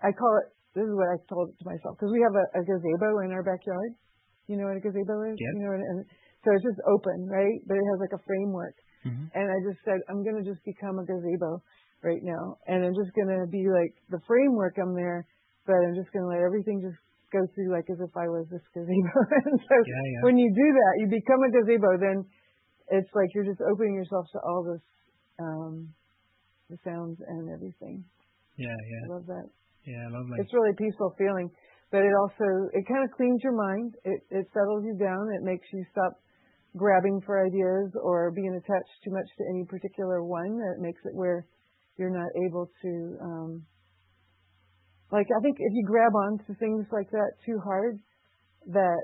I 0.00 0.14
call 0.14 0.32
it, 0.38 0.54
this 0.78 0.86
is 0.86 0.94
what 0.94 1.10
I 1.10 1.18
told 1.26 1.50
it 1.50 1.58
to 1.60 1.66
myself, 1.66 1.98
because 1.98 2.14
we 2.14 2.22
have 2.22 2.32
a, 2.32 2.46
a 2.56 2.62
gazebo 2.62 3.26
in 3.26 3.34
our 3.34 3.42
backyard. 3.42 3.92
You 4.46 4.56
know 4.56 4.70
what 4.70 4.78
a 4.78 4.82
gazebo 4.82 5.26
is? 5.28 5.36
Yep. 5.36 5.52
You 5.58 5.62
know, 5.66 5.74
and, 5.74 5.84
and 5.84 5.98
so 6.46 6.54
it's 6.54 6.64
just 6.64 6.80
open, 6.86 7.26
right? 7.26 7.58
But 7.66 7.76
it 7.76 7.86
has 7.90 7.98
like 7.98 8.14
a 8.14 8.22
framework. 8.22 8.78
Mm-hmm. 9.02 9.34
And 9.34 9.46
I 9.50 9.58
just 9.66 9.82
said, 9.82 9.98
I'm 10.06 10.22
going 10.22 10.38
to 10.38 10.46
just 10.46 10.62
become 10.62 11.02
a 11.02 11.04
gazebo 11.04 11.58
right 12.06 12.22
now. 12.22 12.58
And 12.70 12.86
I'm 12.86 12.94
just 12.94 13.10
going 13.18 13.30
to 13.30 13.46
be 13.50 13.66
like 13.66 13.94
the 14.10 14.22
framework 14.30 14.78
I'm 14.78 14.94
there, 14.94 15.26
but 15.66 15.82
I'm 15.82 15.94
just 15.98 16.10
going 16.14 16.22
to 16.26 16.30
let 16.30 16.42
everything 16.42 16.82
just 16.82 16.98
go 17.34 17.42
through 17.54 17.74
like 17.74 17.86
as 17.90 17.98
if 17.98 18.14
I 18.14 18.30
was 18.30 18.46
this 18.50 18.62
gazebo. 18.74 19.18
and 19.46 19.58
so 19.58 19.74
Yeah, 19.82 20.06
yeah. 20.06 20.22
when 20.22 20.38
you 20.38 20.50
do 20.54 20.68
that, 20.70 20.92
you 21.02 21.06
become 21.10 21.42
a 21.42 21.50
gazebo, 21.50 21.98
then 21.98 22.26
it's 22.94 23.10
like 23.14 23.30
you're 23.34 23.46
just 23.46 23.62
opening 23.62 23.94
yourself 23.98 24.26
to 24.34 24.38
all 24.42 24.62
this, 24.62 24.84
um, 25.42 25.94
the 26.70 26.78
sounds 26.86 27.18
and 27.26 27.50
everything. 27.50 28.04
Yeah, 28.62 28.78
yeah. 28.78 29.02
I 29.02 29.08
love 29.10 29.26
that. 29.26 29.46
yeah. 29.84 30.06
Lovely. 30.06 30.38
It's 30.38 30.54
really 30.54 30.74
peaceful 30.78 31.14
feeling, 31.18 31.50
but 31.90 32.06
it 32.06 32.14
also, 32.14 32.46
it 32.72 32.86
kind 32.86 33.02
of 33.02 33.10
cleans 33.16 33.42
your 33.42 33.58
mind. 33.58 33.94
It, 34.04 34.20
it 34.30 34.46
settles 34.54 34.86
you 34.86 34.94
down. 34.94 35.26
It 35.34 35.42
makes 35.42 35.66
you 35.72 35.82
stop 35.90 36.22
grabbing 36.76 37.20
for 37.26 37.44
ideas 37.44 37.90
or 38.00 38.30
being 38.30 38.54
attached 38.54 38.94
too 39.04 39.10
much 39.10 39.28
to 39.38 39.44
any 39.50 39.64
particular 39.66 40.22
one. 40.24 40.56
It 40.76 40.80
makes 40.80 41.00
it 41.04 41.14
where 41.14 41.46
you're 41.98 42.14
not 42.14 42.30
able 42.46 42.70
to, 42.82 42.92
um, 43.20 43.50
like, 45.10 45.26
I 45.28 45.40
think 45.42 45.56
if 45.58 45.72
you 45.74 45.84
grab 45.84 46.14
onto 46.14 46.54
things 46.56 46.86
like 46.90 47.10
that 47.10 47.32
too 47.44 47.60
hard, 47.62 47.98
that 48.72 49.02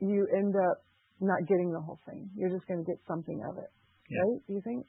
you 0.00 0.26
end 0.32 0.54
up 0.56 0.84
not 1.20 1.46
getting 1.46 1.70
the 1.70 1.80
whole 1.80 2.00
thing. 2.06 2.30
You're 2.36 2.50
just 2.50 2.66
going 2.66 2.84
to 2.84 2.88
get 2.88 2.98
something 3.06 3.42
of 3.48 3.58
it. 3.58 3.70
Yeah. 4.08 4.20
Right? 4.20 4.40
Do 4.46 4.52
you 4.54 4.62
think? 4.64 4.86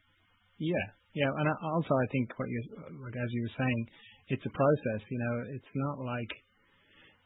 Yeah, 0.57 0.87
yeah, 1.15 1.31
and 1.31 1.47
also 1.63 1.93
I 1.95 2.07
think 2.11 2.27
what 2.35 2.47
you 2.51 2.59
like 2.99 3.15
as 3.15 3.29
you 3.31 3.41
were 3.47 3.55
saying, 3.55 3.79
it's 4.35 4.45
a 4.45 4.53
process. 4.53 5.01
You 5.07 5.19
know, 5.23 5.33
it's 5.55 5.73
not 5.73 6.03
like 6.03 6.31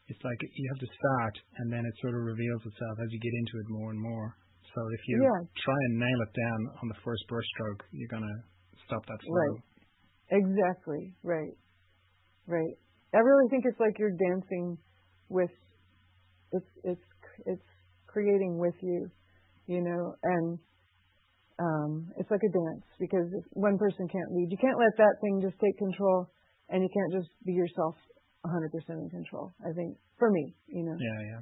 it's 0.09 0.21
like 0.21 0.37
you 0.41 0.65
have 0.73 0.81
to 0.81 0.89
start 0.93 1.35
and 1.57 1.73
then 1.73 1.85
it 1.85 1.93
sort 2.01 2.13
of 2.13 2.21
reveals 2.21 2.61
itself 2.65 2.95
as 3.01 3.09
you 3.09 3.19
get 3.21 3.33
into 3.33 3.55
it 3.61 3.67
more 3.69 3.89
and 3.89 4.01
more. 4.01 4.37
So 4.73 4.79
if 4.93 5.01
you 5.09 5.17
yeah. 5.25 5.41
try 5.65 5.79
and 5.89 5.93
nail 5.97 6.19
it 6.21 6.33
down 6.37 6.59
on 6.81 6.87
the 6.89 6.99
first 7.01 7.25
brushstroke, 7.25 7.81
you're 7.89 8.13
gonna 8.13 8.37
stop 8.85 9.05
that 9.05 9.21
flow. 9.25 9.33
Right. 9.33 9.59
Exactly. 10.37 11.13
Right. 11.25 11.57
Right. 12.45 12.77
I 13.13 13.19
really 13.25 13.49
think 13.49 13.65
it's 13.65 13.79
like 13.79 13.97
you're 13.97 14.17
dancing 14.17 14.77
with 15.29 15.49
it's 16.51 16.71
it's 16.83 17.07
it's 17.45 17.69
creating 18.05 18.57
with 18.57 18.77
you, 18.81 19.09
you 19.65 19.81
know, 19.81 20.13
and 20.21 20.59
it's 22.17 22.31
like 22.31 22.43
a 22.43 22.51
dance 22.51 22.85
because 22.99 23.27
if 23.35 23.43
one 23.51 23.77
person 23.77 24.07
can't 24.07 24.31
lead, 24.31 24.47
you 24.51 24.57
can't 24.57 24.79
let 24.79 24.95
that 24.97 25.19
thing 25.21 25.43
just 25.43 25.59
take 25.59 25.77
control, 25.77 26.31
and 26.69 26.83
you 26.83 26.89
can't 26.89 27.11
just 27.21 27.31
be 27.45 27.53
yourself 27.53 27.95
100% 28.45 28.71
in 28.71 29.09
control. 29.09 29.51
I 29.59 29.73
think 29.73 29.97
for 30.17 30.31
me, 30.31 30.55
you 30.67 30.83
know. 30.83 30.95
Yeah, 30.95 31.21
yeah. 31.35 31.41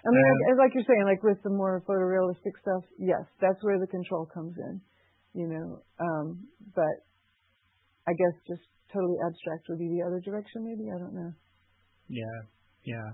I 0.00 0.08
mean, 0.08 0.24
um, 0.24 0.56
like, 0.56 0.68
like 0.68 0.72
you're 0.74 0.88
saying, 0.88 1.04
like 1.04 1.22
with 1.22 1.42
the 1.42 1.50
more 1.50 1.84
photorealistic 1.84 2.56
stuff, 2.60 2.84
yes, 2.98 3.24
that's 3.40 3.60
where 3.62 3.78
the 3.78 3.86
control 3.86 4.26
comes 4.32 4.56
in, 4.56 4.80
you 5.34 5.46
know. 5.46 5.82
Um, 6.00 6.48
but 6.74 7.04
I 8.08 8.12
guess 8.16 8.34
just 8.48 8.64
totally 8.92 9.16
abstract 9.28 9.68
would 9.68 9.78
be 9.78 9.88
the 9.88 10.04
other 10.06 10.20
direction, 10.24 10.64
maybe. 10.64 10.88
I 10.88 10.98
don't 10.98 11.14
know. 11.14 11.32
Yeah, 12.08 12.38
yeah, 12.84 13.08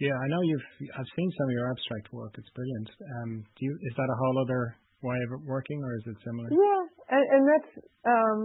yeah. 0.00 0.16
I 0.16 0.26
know 0.32 0.40
you've. 0.42 0.68
I've 0.96 1.12
seen 1.14 1.30
some 1.38 1.46
of 1.46 1.54
your 1.54 1.68
abstract 1.70 2.12
work. 2.12 2.32
It's 2.40 2.50
brilliant. 2.56 2.88
Um, 3.20 3.44
do 3.54 3.60
you? 3.62 3.72
Is 3.76 3.94
that 3.96 4.08
a 4.08 4.18
whole 4.18 4.36
other 4.42 4.76
way 5.04 5.16
of 5.28 5.44
working, 5.44 5.78
or 5.84 5.94
is 5.96 6.04
it 6.10 6.16
similar? 6.24 6.48
Yeah, 6.50 6.80
and, 7.12 7.24
and 7.30 7.42
that's 7.46 7.70
um, 8.08 8.40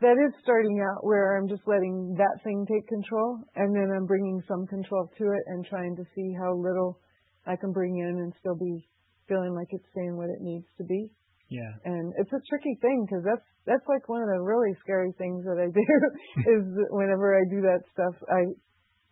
that 0.00 0.16
is 0.20 0.32
starting 0.42 0.84
out 0.84 1.04
where 1.04 1.36
I'm 1.36 1.48
just 1.48 1.64
letting 1.66 2.14
that 2.18 2.36
thing 2.44 2.66
take 2.68 2.86
control, 2.88 3.40
and 3.56 3.72
then 3.74 3.88
I'm 3.94 4.06
bringing 4.06 4.42
some 4.48 4.66
control 4.66 5.08
to 5.16 5.24
it 5.32 5.44
and 5.48 5.64
trying 5.66 5.96
to 5.96 6.04
see 6.14 6.28
how 6.36 6.52
little 6.54 7.00
I 7.46 7.56
can 7.56 7.72
bring 7.72 7.96
in 7.96 8.20
and 8.20 8.32
still 8.40 8.56
be 8.56 8.84
feeling 9.28 9.54
like 9.54 9.68
it's 9.70 9.88
saying 9.94 10.16
what 10.16 10.28
it 10.28 10.40
needs 10.40 10.66
to 10.78 10.84
be. 10.84 11.10
Yeah. 11.48 11.72
And 11.84 12.12
it's 12.18 12.32
a 12.32 12.42
tricky 12.48 12.76
thing 12.80 13.06
because 13.06 13.24
that's 13.24 13.46
that's 13.64 13.86
like 13.88 14.08
one 14.08 14.20
of 14.20 14.28
the 14.28 14.40
really 14.40 14.76
scary 14.80 15.12
things 15.16 15.44
that 15.44 15.60
I 15.60 15.68
do 15.72 15.80
is 16.56 16.64
whenever 16.90 17.36
I 17.36 17.44
do 17.48 17.60
that 17.62 17.80
stuff, 17.92 18.16
I 18.28 18.52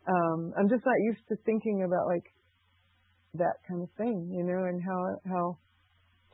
um 0.09 0.53
I'm 0.59 0.69
just 0.69 0.85
not 0.85 0.99
used 1.11 1.27
to 1.29 1.37
thinking 1.45 1.85
about 1.87 2.07
like 2.07 2.27
that 3.35 3.65
kind 3.69 3.83
of 3.83 3.91
thing, 3.97 4.29
you 4.31 4.45
know, 4.45 4.65
and 4.65 4.83
how 4.83 5.01
how 5.27 5.59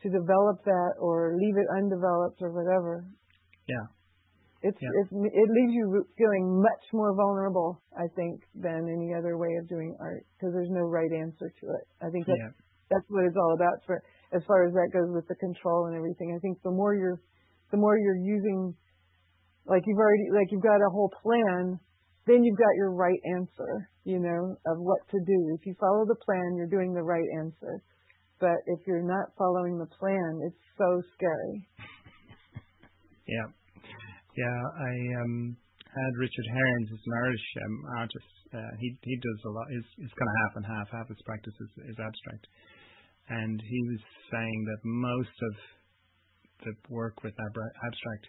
to 0.03 0.07
develop 0.09 0.63
that 0.65 0.93
or 0.99 1.35
leave 1.35 1.57
it 1.57 1.67
undeveloped 1.77 2.41
or 2.41 2.51
whatever. 2.51 3.05
Yeah. 3.67 3.85
It's, 4.61 4.77
yeah. 4.81 4.91
it's 4.99 5.11
it 5.11 5.47
leaves 5.55 5.71
you 5.71 6.03
feeling 6.17 6.59
much 6.59 6.83
more 6.91 7.15
vulnerable, 7.15 7.81
I 7.95 8.11
think, 8.15 8.43
than 8.55 8.91
any 8.91 9.15
other 9.15 9.37
way 9.37 9.55
of 9.55 9.69
doing 9.69 9.95
art 9.99 10.27
because 10.35 10.51
there's 10.51 10.71
no 10.71 10.83
right 10.83 11.11
answer 11.15 11.47
to 11.47 11.65
it. 11.79 11.85
I 12.03 12.11
think 12.11 12.27
that's 12.27 12.43
yeah. 12.43 12.51
that's 12.91 13.07
what 13.07 13.23
it's 13.23 13.39
all 13.39 13.55
about 13.55 13.79
for 13.87 14.03
as 14.35 14.43
far 14.45 14.67
as 14.67 14.73
that 14.73 14.91
goes 14.93 15.09
with 15.09 15.27
the 15.27 15.35
control 15.35 15.87
and 15.87 15.95
everything. 15.95 16.35
I 16.35 16.39
think 16.39 16.61
the 16.61 16.71
more 16.71 16.93
you're, 16.93 17.19
the 17.71 17.77
more 17.77 17.97
you're 17.97 18.19
using, 18.19 18.75
like 19.65 19.81
you've 19.85 19.97
already, 19.97 20.27
like 20.33 20.51
you've 20.51 20.61
got 20.61 20.77
a 20.77 20.89
whole 20.91 21.11
plan, 21.23 21.79
then 22.27 22.43
you've 22.43 22.57
got 22.57 22.75
your 22.75 22.91
right 22.91 23.19
answer, 23.37 23.89
you 24.03 24.19
know, 24.19 24.55
of 24.67 24.77
what 24.79 25.01
to 25.11 25.19
do. 25.25 25.39
If 25.59 25.65
you 25.65 25.75
follow 25.79 26.05
the 26.05 26.19
plan, 26.25 26.55
you're 26.55 26.69
doing 26.69 26.93
the 26.93 27.03
right 27.03 27.27
answer. 27.39 27.83
But 28.39 28.63
if 28.67 28.87
you're 28.87 29.03
not 29.03 29.35
following 29.37 29.77
the 29.77 29.89
plan, 29.99 30.39
it's 30.45 30.63
so 30.77 31.01
scary. 31.15 31.67
Yeah. 33.27 33.47
Yeah, 34.37 34.61
I 34.79 34.93
um 35.21 35.57
had 35.89 36.13
Richard 36.21 36.47
Herons, 36.53 36.87
who's 36.89 37.05
an 37.05 37.17
Irish 37.25 37.47
um, 37.65 37.77
artist. 37.97 38.31
Uh, 38.53 38.73
he 38.79 38.87
he 39.03 39.15
does 39.17 39.41
a 39.45 39.51
lot. 39.51 39.67
Is 39.73 40.13
kind 40.13 40.29
of 40.29 40.37
half 40.45 40.53
and 40.55 40.65
half. 40.65 40.87
Half 40.93 41.07
his 41.09 41.21
practice 41.25 41.53
is, 41.53 41.71
is 41.91 41.97
abstract, 41.97 42.45
and 43.29 43.57
he 43.59 43.79
was 43.89 44.01
saying 44.31 44.59
that 44.69 44.79
most 44.85 45.33
of 45.33 45.53
the 46.63 46.73
work 46.93 47.23
with 47.23 47.33
abstract 47.35 48.25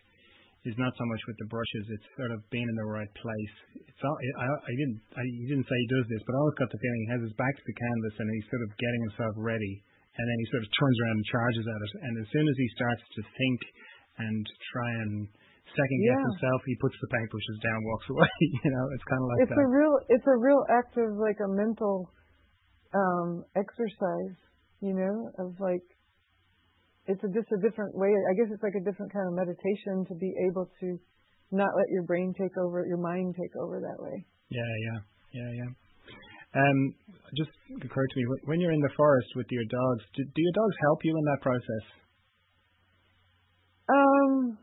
is 0.68 0.76
not 0.76 0.92
so 0.96 1.04
much 1.08 1.22
with 1.24 1.38
the 1.40 1.48
brushes; 1.48 1.84
it's 1.88 2.08
sort 2.16 2.32
of 2.32 2.44
being 2.52 2.68
in 2.68 2.76
the 2.76 2.88
right 2.88 3.10
place. 3.16 3.54
It's 3.80 4.02
all, 4.04 4.16
I, 4.16 4.46
I 4.46 4.72
didn't 4.76 5.00
I, 5.16 5.22
he 5.24 5.46
didn't 5.48 5.64
say 5.64 5.76
he 5.76 5.90
does 5.92 6.06
this, 6.12 6.22
but 6.26 6.36
I 6.36 6.38
always 6.40 6.58
got 6.60 6.68
the 6.68 6.80
feeling 6.80 7.00
he 7.06 7.10
has 7.16 7.22
his 7.24 7.36
back 7.40 7.54
to 7.56 7.64
the 7.64 7.76
canvas 7.76 8.14
and 8.20 8.26
he's 8.28 8.48
sort 8.52 8.62
of 8.64 8.70
getting 8.76 9.02
himself 9.08 9.34
ready, 9.40 9.74
and 10.16 10.24
then 10.24 10.38
he 10.40 10.46
sort 10.52 10.62
of 10.64 10.68
turns 10.76 10.96
around 11.00 11.16
and 11.20 11.26
charges 11.32 11.64
at 11.64 11.80
it. 11.80 11.92
And 12.04 12.12
as 12.20 12.28
soon 12.32 12.46
as 12.46 12.56
he 12.60 12.68
starts 12.76 13.04
to 13.04 13.20
think 13.24 13.60
and 14.20 14.44
try 14.76 14.90
and 15.00 15.12
second 15.70 15.98
guess 16.02 16.18
yeah. 16.18 16.28
himself, 16.34 16.60
he 16.66 16.76
puts 16.82 16.96
the 16.98 17.08
paintbrushes 17.14 17.58
down, 17.62 17.78
walks 17.88 18.08
away. 18.12 18.32
you 18.64 18.70
know, 18.74 18.84
it's 18.92 19.06
kind 19.08 19.20
of 19.22 19.26
like 19.32 19.40
it's 19.48 19.54
that. 19.54 19.64
a 19.64 19.68
real 19.68 19.94
it's 20.12 20.28
a 20.28 20.38
real 20.38 20.62
act 20.68 20.92
of 21.00 21.16
like 21.16 21.40
a 21.40 21.50
mental 21.50 22.10
um 22.90 23.46
exercise 23.56 24.36
you 24.80 24.94
know, 24.94 25.30
of 25.38 25.60
like, 25.60 25.84
it's 27.10 27.22
a, 27.26 27.30
just 27.34 27.50
a 27.50 27.60
different 27.60 27.98
way. 27.98 28.08
I 28.08 28.34
guess 28.38 28.48
it's 28.54 28.62
like 28.62 28.78
a 28.78 28.84
different 28.86 29.10
kind 29.12 29.26
of 29.26 29.34
meditation 29.34 30.06
to 30.06 30.14
be 30.14 30.30
able 30.46 30.70
to 30.80 30.98
not 31.50 31.74
let 31.74 31.90
your 31.90 32.06
brain 32.06 32.32
take 32.38 32.54
over, 32.56 32.86
your 32.86 33.02
mind 33.02 33.34
take 33.34 33.54
over 33.58 33.82
that 33.82 33.98
way. 33.98 34.24
Yeah, 34.50 34.72
yeah, 34.86 34.98
yeah, 35.34 35.50
yeah. 35.58 35.70
Um, 36.54 36.78
just 37.34 37.50
occurred 37.82 38.10
to 38.10 38.16
me 38.16 38.24
when 38.46 38.60
you're 38.60 38.72
in 38.72 38.80
the 38.80 38.94
forest 38.96 39.28
with 39.36 39.46
your 39.50 39.64
dogs, 39.66 40.02
do, 40.14 40.22
do 40.24 40.42
your 40.42 40.54
dogs 40.54 40.76
help 40.82 40.98
you 41.04 41.14
in 41.16 41.24
that 41.24 41.40
process? 41.42 41.84
Um, 43.90 44.58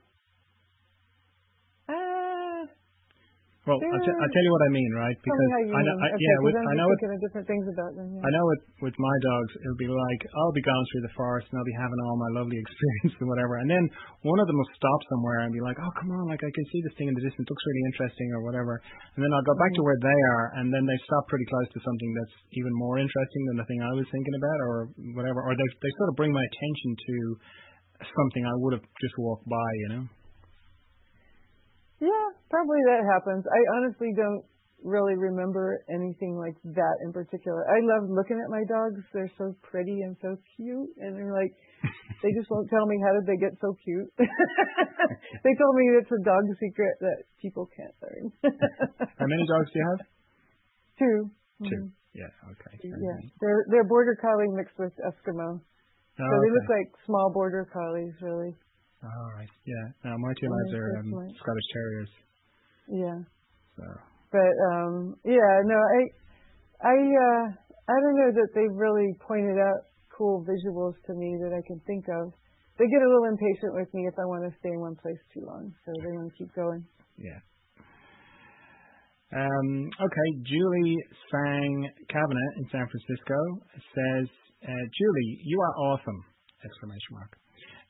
Well, 3.68 3.84
I'll, 3.84 3.99
t- 3.99 4.15
I'll, 4.15 4.32
tell 4.32 4.45
you 4.47 4.53
what 4.55 4.63
I 4.63 4.72
mean, 4.72 4.91
right? 4.95 5.18
Because 5.20 5.43
I 5.76 5.82
know, 5.84 5.95
I, 5.99 6.07
okay, 6.15 6.24
yeah, 6.24 6.38
with, 6.39 6.55
I 6.55 6.74
know 6.80 6.88
with, 6.88 7.20
different 7.20 7.47
things 7.51 7.68
about 7.68 7.99
them. 7.99 8.15
Yeah. 8.15 8.24
I 8.24 8.30
know 8.32 8.43
with 8.47 8.63
with 8.80 8.95
my 8.95 9.15
dogs, 9.28 9.51
it'll 9.59 9.76
be 9.76 9.91
like 9.91 10.22
I'll 10.39 10.55
be 10.55 10.63
going 10.63 10.86
through 10.88 11.03
the 11.03 11.11
forest 11.20 11.51
and 11.51 11.59
I'll 11.59 11.68
be 11.68 11.76
having 11.76 11.99
all 12.07 12.15
my 12.15 12.32
lovely 12.39 12.55
experience 12.63 13.20
and 13.20 13.28
whatever, 13.28 13.59
and 13.59 13.68
then 13.68 13.84
one 14.24 14.39
of 14.39 14.47
them 14.47 14.55
will 14.55 14.72
stop 14.72 14.99
somewhere 15.11 15.43
and 15.43 15.51
be 15.51 15.59
like, 15.59 15.76
"Oh, 15.84 15.91
come 15.99 16.15
on! 16.15 16.32
Like 16.32 16.39
I 16.39 16.47
can 16.47 16.65
see 16.72 16.80
this 16.80 16.95
thing 16.95 17.11
in 17.11 17.15
the 17.20 17.26
distance, 17.28 17.43
looks 17.43 17.65
really 17.68 17.84
interesting 17.91 18.32
or 18.39 18.47
whatever," 18.47 18.80
and 18.80 19.20
then 19.20 19.36
I'll 19.36 19.43
go 19.43 19.51
back 19.59 19.76
mm-hmm. 19.76 19.84
to 19.84 19.88
where 19.91 19.99
they 19.99 20.20
are, 20.39 20.45
and 20.63 20.72
then 20.72 20.88
they 20.88 20.95
stop 21.03 21.28
pretty 21.28 21.47
close 21.51 21.68
to 21.76 21.80
something 21.84 22.11
that's 22.24 22.36
even 22.55 22.72
more 22.72 23.03
interesting 23.03 23.51
than 23.51 23.59
the 23.59 23.68
thing 23.68 23.84
I 23.84 23.91
was 23.99 24.07
thinking 24.15 24.36
about 24.39 24.59
or 24.63 24.76
whatever, 25.11 25.43
or 25.43 25.51
they 25.51 25.68
they 25.84 25.91
sort 25.99 26.07
of 26.07 26.15
bring 26.15 26.32
my 26.32 26.45
attention 26.47 26.95
to 26.95 27.15
something 27.99 28.47
I 28.47 28.55
would 28.63 28.80
have 28.80 28.86
just 29.03 29.15
walked 29.20 29.43
by, 29.43 29.70
you 29.84 29.89
know. 29.91 30.03
Yeah, 31.99 32.27
probably 32.49 32.81
that 32.85 33.01
happens. 33.09 33.45
I 33.49 33.61
honestly 33.77 34.13
don't 34.13 34.45
really 34.85 35.17
remember 35.17 35.81
anything 35.89 36.37
like 36.37 36.55
that 36.77 36.95
in 37.01 37.11
particular. 37.11 37.65
I 37.65 37.81
love 37.81 38.09
looking 38.09 38.37
at 38.37 38.49
my 38.53 38.61
dogs. 38.69 39.01
They're 39.13 39.31
so 39.37 39.55
pretty 39.65 40.05
and 40.05 40.15
so 40.21 40.37
cute, 40.55 40.93
and 41.01 41.17
they're 41.17 41.33
like, 41.33 41.53
they 42.21 42.29
just 42.37 42.49
won't 42.49 42.69
tell 42.69 42.85
me 42.85 42.97
how 43.01 43.17
did 43.17 43.25
they 43.25 43.39
get 43.41 43.57
so 43.57 43.73
cute. 43.81 44.09
they 45.43 45.53
told 45.57 45.73
me 45.75 45.83
it's 45.97 46.13
a 46.13 46.21
dog 46.21 46.43
secret 46.61 46.95
that 47.01 47.17
people 47.41 47.69
can't 47.73 47.95
learn. 48.05 48.25
how 49.17 49.25
many 49.25 49.45
dogs 49.51 49.69
do 49.73 49.79
you 49.79 49.87
have? 49.89 50.01
Two. 50.97 51.17
2 51.61 51.65
mm-hmm. 51.65 51.87
Yeah. 52.17 52.33
Okay. 52.49 52.73
Yeah, 52.81 53.17
they're 53.41 53.65
they're 53.69 53.85
border 53.85 54.17
collie 54.17 54.49
mixed 54.57 54.77
with 54.79 54.93
Eskimo. 55.05 55.61
Oh, 55.61 55.61
so 56.17 56.33
they 56.41 56.49
okay. 56.49 56.55
look 56.57 56.69
like 56.69 56.89
small 57.05 57.29
border 57.29 57.69
collies, 57.69 58.13
really. 58.21 58.57
All 59.03 59.31
right. 59.35 59.49
Yeah. 59.65 59.85
Now 60.05 60.15
my 60.17 60.33
two 60.39 60.49
lads 60.49 60.73
are 60.73 60.89
um, 60.99 61.09
Scottish 61.37 61.67
Terriers. 61.73 62.11
Yeah. 62.89 63.19
So. 63.77 63.85
But 64.31 64.53
um, 64.73 65.15
yeah, 65.23 65.53
no, 65.63 65.77
I, 65.77 66.01
I, 66.83 66.95
uh, 66.97 67.45
I 67.87 67.95
don't 68.01 68.17
know 68.17 68.31
that 68.35 68.49
they've 68.55 68.75
really 68.75 69.13
pointed 69.25 69.57
out 69.57 69.87
cool 70.11 70.43
visuals 70.43 70.97
to 71.05 71.13
me 71.13 71.37
that 71.43 71.53
I 71.53 71.61
can 71.67 71.79
think 71.85 72.05
of. 72.09 72.33
They 72.77 72.85
get 72.85 73.01
a 73.01 73.09
little 73.09 73.29
impatient 73.29 73.73
with 73.73 73.89
me 73.93 74.05
if 74.05 74.13
I 74.19 74.25
want 74.25 74.45
to 74.45 74.53
stay 74.59 74.69
in 74.69 74.79
one 74.81 74.95
place 75.01 75.17
too 75.33 75.41
long, 75.45 75.73
so 75.85 75.89
they 76.03 76.13
want 76.13 76.29
to 76.29 76.35
keep 76.37 76.53
going. 76.53 76.85
Yeah. 77.17 77.41
Um, 79.33 79.89
okay, 79.97 80.29
Julie 80.45 80.97
Sang 81.31 81.89
Kavanagh 82.07 82.53
in 82.57 82.65
San 82.71 82.85
Francisco 82.87 83.39
says, 83.73 84.27
uh, 84.63 84.85
Julie, 84.93 85.31
you 85.43 85.59
are 85.59 85.73
awesome! 85.89 86.21
Exclamation 86.63 87.11
mark. 87.11 87.37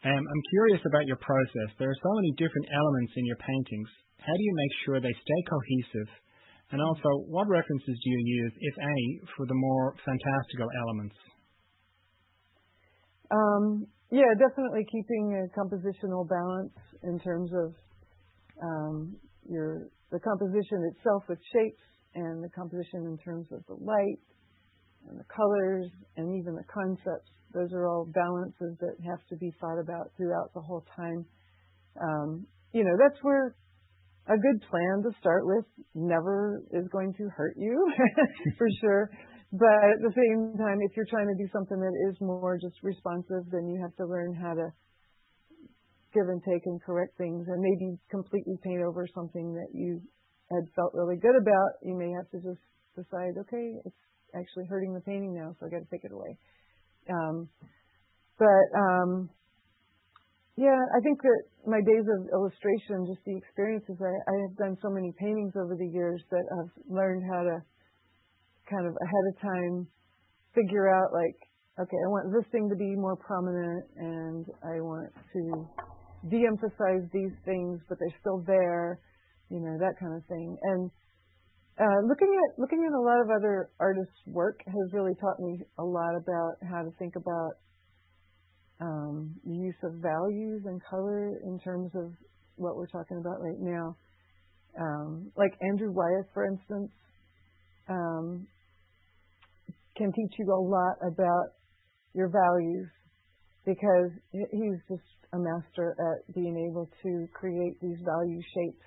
Um, 0.06 0.22
I'm 0.22 0.44
curious 0.54 0.82
about 0.86 1.10
your 1.10 1.18
process. 1.18 1.70
There 1.80 1.90
are 1.90 2.02
so 2.04 2.12
many 2.22 2.32
different 2.38 2.68
elements 2.70 3.14
in 3.18 3.26
your 3.26 3.40
paintings. 3.42 3.90
How 4.22 4.34
do 4.34 4.44
you 4.44 4.54
make 4.54 4.74
sure 4.86 5.02
they 5.02 5.14
stay 5.14 5.42
cohesive? 5.50 6.10
And 6.70 6.82
also, 6.82 7.26
what 7.32 7.48
references 7.48 7.96
do 7.96 8.08
you 8.12 8.22
use, 8.44 8.54
if 8.60 8.76
any, 8.78 9.08
for 9.36 9.48
the 9.48 9.56
more 9.56 9.96
fantastical 10.04 10.70
elements? 10.86 11.16
Um, 13.32 13.88
yeah, 14.12 14.32
definitely 14.38 14.86
keeping 14.92 15.34
a 15.34 15.44
compositional 15.58 16.28
balance 16.28 16.76
in 17.04 17.20
terms 17.20 17.52
of 17.54 17.74
um, 18.62 19.16
your 19.50 19.90
the 20.12 20.20
composition 20.20 20.92
itself 20.96 21.24
with 21.28 21.40
shapes 21.52 21.84
and 22.16 22.44
the 22.44 22.50
composition 22.56 23.04
in 23.12 23.18
terms 23.18 23.48
of 23.52 23.60
the 23.68 23.76
light 23.84 24.22
and 25.10 25.20
the 25.20 25.28
colors 25.28 25.92
and 26.16 26.40
even 26.40 26.56
the 26.56 26.64
concepts. 26.72 27.32
Those 27.54 27.72
are 27.74 27.88
all 27.88 28.06
balances 28.06 28.78
that 28.80 28.96
have 29.08 29.26
to 29.30 29.36
be 29.38 29.52
thought 29.60 29.80
about 29.80 30.12
throughout 30.18 30.54
the 30.54 30.62
whole 30.62 30.86
time. 30.96 31.26
um, 32.02 32.46
you 32.74 32.84
know, 32.84 32.96
that's 33.00 33.18
where 33.24 33.56
a 34.28 34.38
good 34.38 34.62
plan 34.70 35.04
to 35.04 35.12
start 35.20 35.48
with 35.48 35.66
never 35.96 36.62
is 36.72 36.88
going 36.92 37.14
to 37.16 37.30
hurt 37.36 37.56
you 37.58 37.74
for 38.58 38.68
sure. 38.82 39.10
But 39.54 39.80
at 39.96 40.00
the 40.04 40.12
same 40.12 40.58
time, 40.60 40.78
if 40.84 40.92
you're 40.96 41.08
trying 41.10 41.32
to 41.32 41.40
do 41.40 41.48
something 41.54 41.80
that 41.80 41.96
is 42.12 42.18
more 42.20 42.60
just 42.62 42.76
responsive, 42.84 43.48
then 43.50 43.68
you 43.68 43.80
have 43.82 43.96
to 43.96 44.06
learn 44.06 44.36
how 44.36 44.54
to 44.54 44.68
give 46.14 46.28
and 46.28 46.44
take 46.44 46.64
and 46.66 46.82
correct 46.84 47.18
things 47.18 47.48
and 47.48 47.60
maybe 47.62 47.98
completely 48.12 48.60
paint 48.64 48.84
over 48.84 49.08
something 49.16 49.54
that 49.54 49.72
you 49.74 50.02
had 50.52 50.68
felt 50.76 50.92
really 50.94 51.16
good 51.16 51.36
about. 51.40 51.80
You 51.82 51.96
may 51.96 52.12
have 52.12 52.28
to 52.32 52.40
just 52.44 52.64
decide, 52.96 53.40
okay, 53.40 53.80
it's 53.86 54.04
actually 54.36 54.66
hurting 54.68 54.94
the 54.94 55.02
painting 55.02 55.34
now, 55.34 55.56
so 55.60 55.66
I 55.66 55.70
got 55.70 55.80
to 55.80 55.92
take 55.92 56.04
it 56.04 56.12
away. 56.12 56.38
Um, 57.10 57.50
but 58.38 58.68
um, 58.78 59.30
yeah, 60.58 60.78
I 60.96 61.00
think 61.02 61.22
that 61.22 61.42
my 61.66 61.82
days 61.82 62.06
of 62.10 62.30
illustration, 62.34 63.06
just 63.06 63.22
the 63.26 63.38
experiences, 63.38 63.98
I, 64.02 64.34
have 64.48 64.58
done 64.58 64.78
so 64.82 64.90
many 64.90 65.14
paintings 65.20 65.54
over 65.56 65.76
the 65.78 65.88
years 65.88 66.22
that 66.32 66.46
I've 66.50 66.74
learned 66.90 67.24
how 67.30 67.44
to 67.44 67.62
kind 68.70 68.86
of 68.88 68.94
ahead 68.98 69.26
of 69.30 69.42
time 69.42 69.88
figure 70.56 70.90
out 70.90 71.14
like, 71.14 71.38
okay, 71.80 71.98
I 71.98 72.10
want 72.10 72.34
this 72.34 72.50
thing 72.52 72.70
to 72.70 72.76
be 72.76 72.96
more 72.96 73.16
prominent 73.16 73.86
and 73.98 74.46
I 74.66 74.82
want 74.82 75.14
to 75.34 75.68
de-emphasize 76.30 77.06
these 77.14 77.38
things, 77.46 77.80
but 77.88 78.00
they're 78.00 78.20
still 78.20 78.44
there, 78.48 79.00
you 79.50 79.60
know, 79.60 79.78
that 79.78 80.00
kind 80.00 80.18
of 80.18 80.26
thing. 80.26 80.58
And 80.64 80.90
looking 81.80 82.34
at 82.34 82.60
looking 82.60 82.84
at 82.88 82.94
a 82.94 83.02
lot 83.02 83.22
of 83.22 83.30
other 83.30 83.70
artists' 83.80 84.14
work 84.26 84.62
has 84.66 84.94
really 84.94 85.14
taught 85.22 85.40
me 85.40 85.60
a 85.78 85.84
lot 85.84 86.16
about 86.16 86.54
how 86.70 86.82
to 86.82 86.92
think 86.98 87.16
about 87.16 87.52
um, 88.82 89.36
use 89.46 89.76
of 89.84 89.94
values 90.02 90.64
and 90.66 90.82
color 90.90 91.38
in 91.44 91.60
terms 91.60 91.92
of 91.96 92.12
what 92.56 92.76
we're 92.76 92.88
talking 92.88 93.18
about 93.18 93.42
right 93.42 93.60
now. 93.60 93.96
Um, 94.80 95.32
like 95.36 95.54
Andrew 95.62 95.92
Wyeth, 95.92 96.28
for 96.34 96.46
instance, 96.46 96.92
um, 97.90 98.48
can 99.96 100.12
teach 100.14 100.34
you 100.38 100.46
a 100.46 100.62
lot 100.62 100.98
about 101.02 101.54
your 102.14 102.30
values 102.30 102.88
because 103.66 104.12
he's 104.32 104.80
just 104.88 105.04
a 105.34 105.38
master 105.38 105.96
at 105.98 106.34
being 106.34 106.70
able 106.70 106.90
to 107.04 107.28
create 107.34 107.80
these 107.82 107.98
value 108.06 108.42
shapes. 108.54 108.86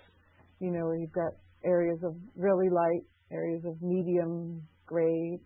You 0.61 0.71
know, 0.71 0.87
where 0.87 0.97
you've 0.97 1.13
got 1.13 1.33
areas 1.65 1.99
of 2.03 2.15
really 2.37 2.69
light, 2.69 3.05
areas 3.31 3.63
of 3.65 3.81
medium 3.83 4.63
gray, 4.87 5.39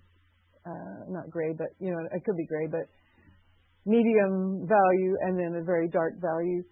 uh, 0.67 1.05
not 1.09 1.31
gray, 1.31 1.53
but 1.57 1.69
you 1.79 1.91
know, 1.91 2.01
it 2.13 2.25
could 2.25 2.37
be 2.37 2.47
gray, 2.47 2.67
but 2.67 2.89
medium 3.85 4.67
value 4.67 5.13
and 5.21 5.39
then 5.39 5.61
a 5.61 5.65
very 5.65 5.89
dark 5.89 6.15
value. 6.21 6.63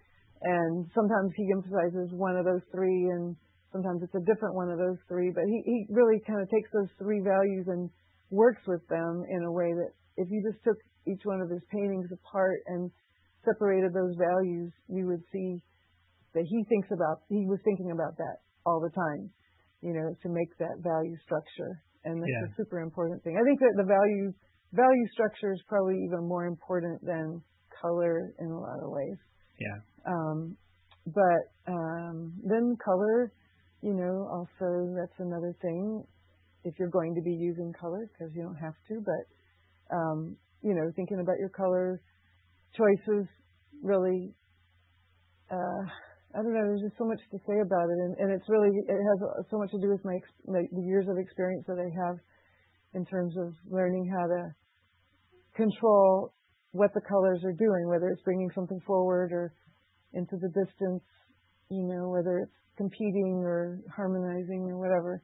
And 0.43 0.89
sometimes 0.95 1.31
he 1.37 1.53
emphasizes 1.53 2.11
one 2.17 2.37
of 2.37 2.45
those 2.45 2.65
three 2.73 3.13
and 3.13 3.37
sometimes 3.71 4.03
it's 4.03 4.15
a 4.17 4.25
different 4.27 4.55
one 4.55 4.71
of 4.71 4.79
those 4.79 4.99
three. 5.09 5.31
But 5.31 5.45
he, 5.47 5.63
he 5.65 5.87
really 5.91 6.19
kind 6.27 6.41
of 6.41 6.49
takes 6.51 6.71
those 6.73 6.91
three 6.99 7.21
values 7.21 7.69
and 7.69 7.91
works 8.31 8.63
with 8.67 8.83
them 8.89 9.23
in 9.29 9.45
a 9.45 9.53
way 9.53 9.71
that 9.77 9.93
if 10.17 10.29
you 10.31 10.43
just 10.43 10.63
took 10.65 10.77
each 11.07 11.23
one 11.25 11.41
of 11.41 11.51
his 11.51 11.63
paintings 11.71 12.09
apart 12.11 12.65
and 12.67 12.91
separated 13.45 13.93
those 13.93 14.17
values, 14.17 14.73
you 14.89 15.07
would 15.07 15.23
see 15.33 15.63
that 16.35 16.45
he 16.49 16.65
thinks 16.69 16.89
about, 16.91 17.23
he 17.29 17.45
was 17.45 17.61
thinking 17.65 17.93
about 17.93 18.17
that 18.17 18.41
all 18.67 18.81
the 18.81 18.91
time, 18.91 19.31
you 19.81 19.93
know, 19.93 20.15
to 20.23 20.29
make 20.29 20.57
that 20.59 20.79
value 20.81 21.17
structure. 21.25 21.83
And 22.05 22.23
that's 22.23 22.31
yeah. 22.31 22.53
a 22.53 22.57
super 22.57 22.81
important 22.81 23.23
thing. 23.23 23.37
I 23.39 23.45
think 23.45 23.61
that 23.61 23.75
the 23.77 23.85
value 23.85 24.33
value 24.73 25.07
structure 25.13 25.53
is 25.53 25.61
probably 25.69 25.97
even 26.07 26.27
more 26.27 26.47
important 26.47 27.05
than 27.05 27.43
color 27.81 28.33
in 28.39 28.47
a 28.47 28.59
lot 28.59 28.79
of 28.83 28.91
ways. 28.91 29.19
Yeah. 29.61 29.79
Um, 30.07 30.57
but 31.07 31.73
um, 31.73 32.33
then 32.45 32.77
color, 32.85 33.33
you 33.83 33.95
know, 33.95 34.29
also 34.33 34.95
that's 34.99 35.19
another 35.19 35.55
thing. 35.61 36.05
If 36.65 36.75
you're 36.79 36.91
going 36.91 37.15
to 37.15 37.23
be 37.23 37.33
using 37.33 37.73
color, 37.79 38.09
because 38.13 38.33
you 38.35 38.43
don't 38.43 38.57
have 38.57 38.75
to, 38.89 39.03
but 39.05 39.95
um, 39.95 40.37
you 40.63 40.75
know, 40.75 40.91
thinking 40.95 41.21
about 41.21 41.39
your 41.39 41.51
color 41.51 42.01
choices 42.77 43.27
really. 43.83 44.35
Uh, 45.51 45.85
I 46.35 46.41
don't 46.41 46.55
know. 46.55 46.65
There's 46.65 46.81
just 46.81 46.97
so 46.97 47.05
much 47.05 47.21
to 47.31 47.39
say 47.45 47.61
about 47.61 47.93
it, 47.93 47.99
and, 48.09 48.17
and 48.17 48.29
it's 48.33 48.49
really 48.49 48.73
it 48.73 48.97
has 48.97 49.19
so 49.51 49.59
much 49.59 49.71
to 49.73 49.81
do 49.81 49.93
with 49.93 50.05
my, 50.05 50.17
the 50.49 50.85
years 50.85 51.07
of 51.09 51.19
experience 51.19 51.65
that 51.69 51.77
I 51.77 51.89
have 52.07 52.17
in 52.95 53.05
terms 53.05 53.37
of 53.37 53.53
learning 53.69 54.09
how 54.09 54.27
to 54.27 54.43
control 55.57 56.33
what 56.73 56.93
the 56.95 57.05
colors 57.05 57.45
are 57.45 57.53
doing, 57.53 57.89
whether 57.89 58.09
it's 58.09 58.23
bringing 58.23 58.49
something 58.55 58.81
forward 58.87 59.33
or 59.33 59.53
into 60.15 60.37
the 60.41 60.49
distance, 60.49 61.05
you 61.69 61.85
know, 61.85 62.09
whether 62.09 62.39
it's 62.39 62.57
competing 62.77 63.43
or 63.45 63.81
harmonizing 63.95 64.65
or 64.69 64.79
whatever. 64.79 65.23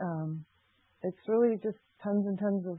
Um, 0.00 0.44
it's 1.02 1.18
really 1.26 1.56
just 1.62 1.78
tons 2.02 2.26
and 2.26 2.38
tons 2.38 2.64
of 2.66 2.78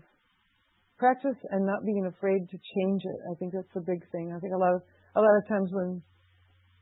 practice 0.98 1.38
and 1.52 1.66
not 1.66 1.86
being 1.86 2.06
afraid 2.08 2.48
to 2.50 2.58
change 2.58 3.02
it. 3.04 3.20
I 3.32 3.36
think 3.36 3.54
that's 3.54 3.76
a 3.76 3.84
big 3.84 4.00
thing. 4.12 4.32
I 4.36 4.40
think 4.40 4.54
a 4.54 4.58
lot 4.58 4.76
of 4.76 4.82
a 5.16 5.22
lot 5.22 5.36
of 5.38 5.48
times 5.48 5.70
when 5.74 6.02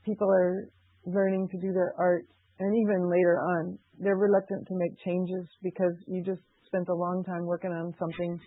people 0.05 0.29
are 0.29 0.69
learning 1.05 1.49
to 1.51 1.57
do 1.57 1.73
their 1.73 1.93
art 1.97 2.25
and 2.59 2.71
even 2.71 3.09
later 3.11 3.39
on, 3.41 3.77
they're 3.99 4.15
reluctant 4.15 4.67
to 4.67 4.75
make 4.77 4.95
changes 5.03 5.43
because 5.61 5.91
you 6.07 6.23
just 6.23 6.41
spent 6.67 6.87
a 6.87 6.95
long 6.95 7.23
time 7.25 7.45
working 7.45 7.71
on 7.71 7.93
something 7.99 8.39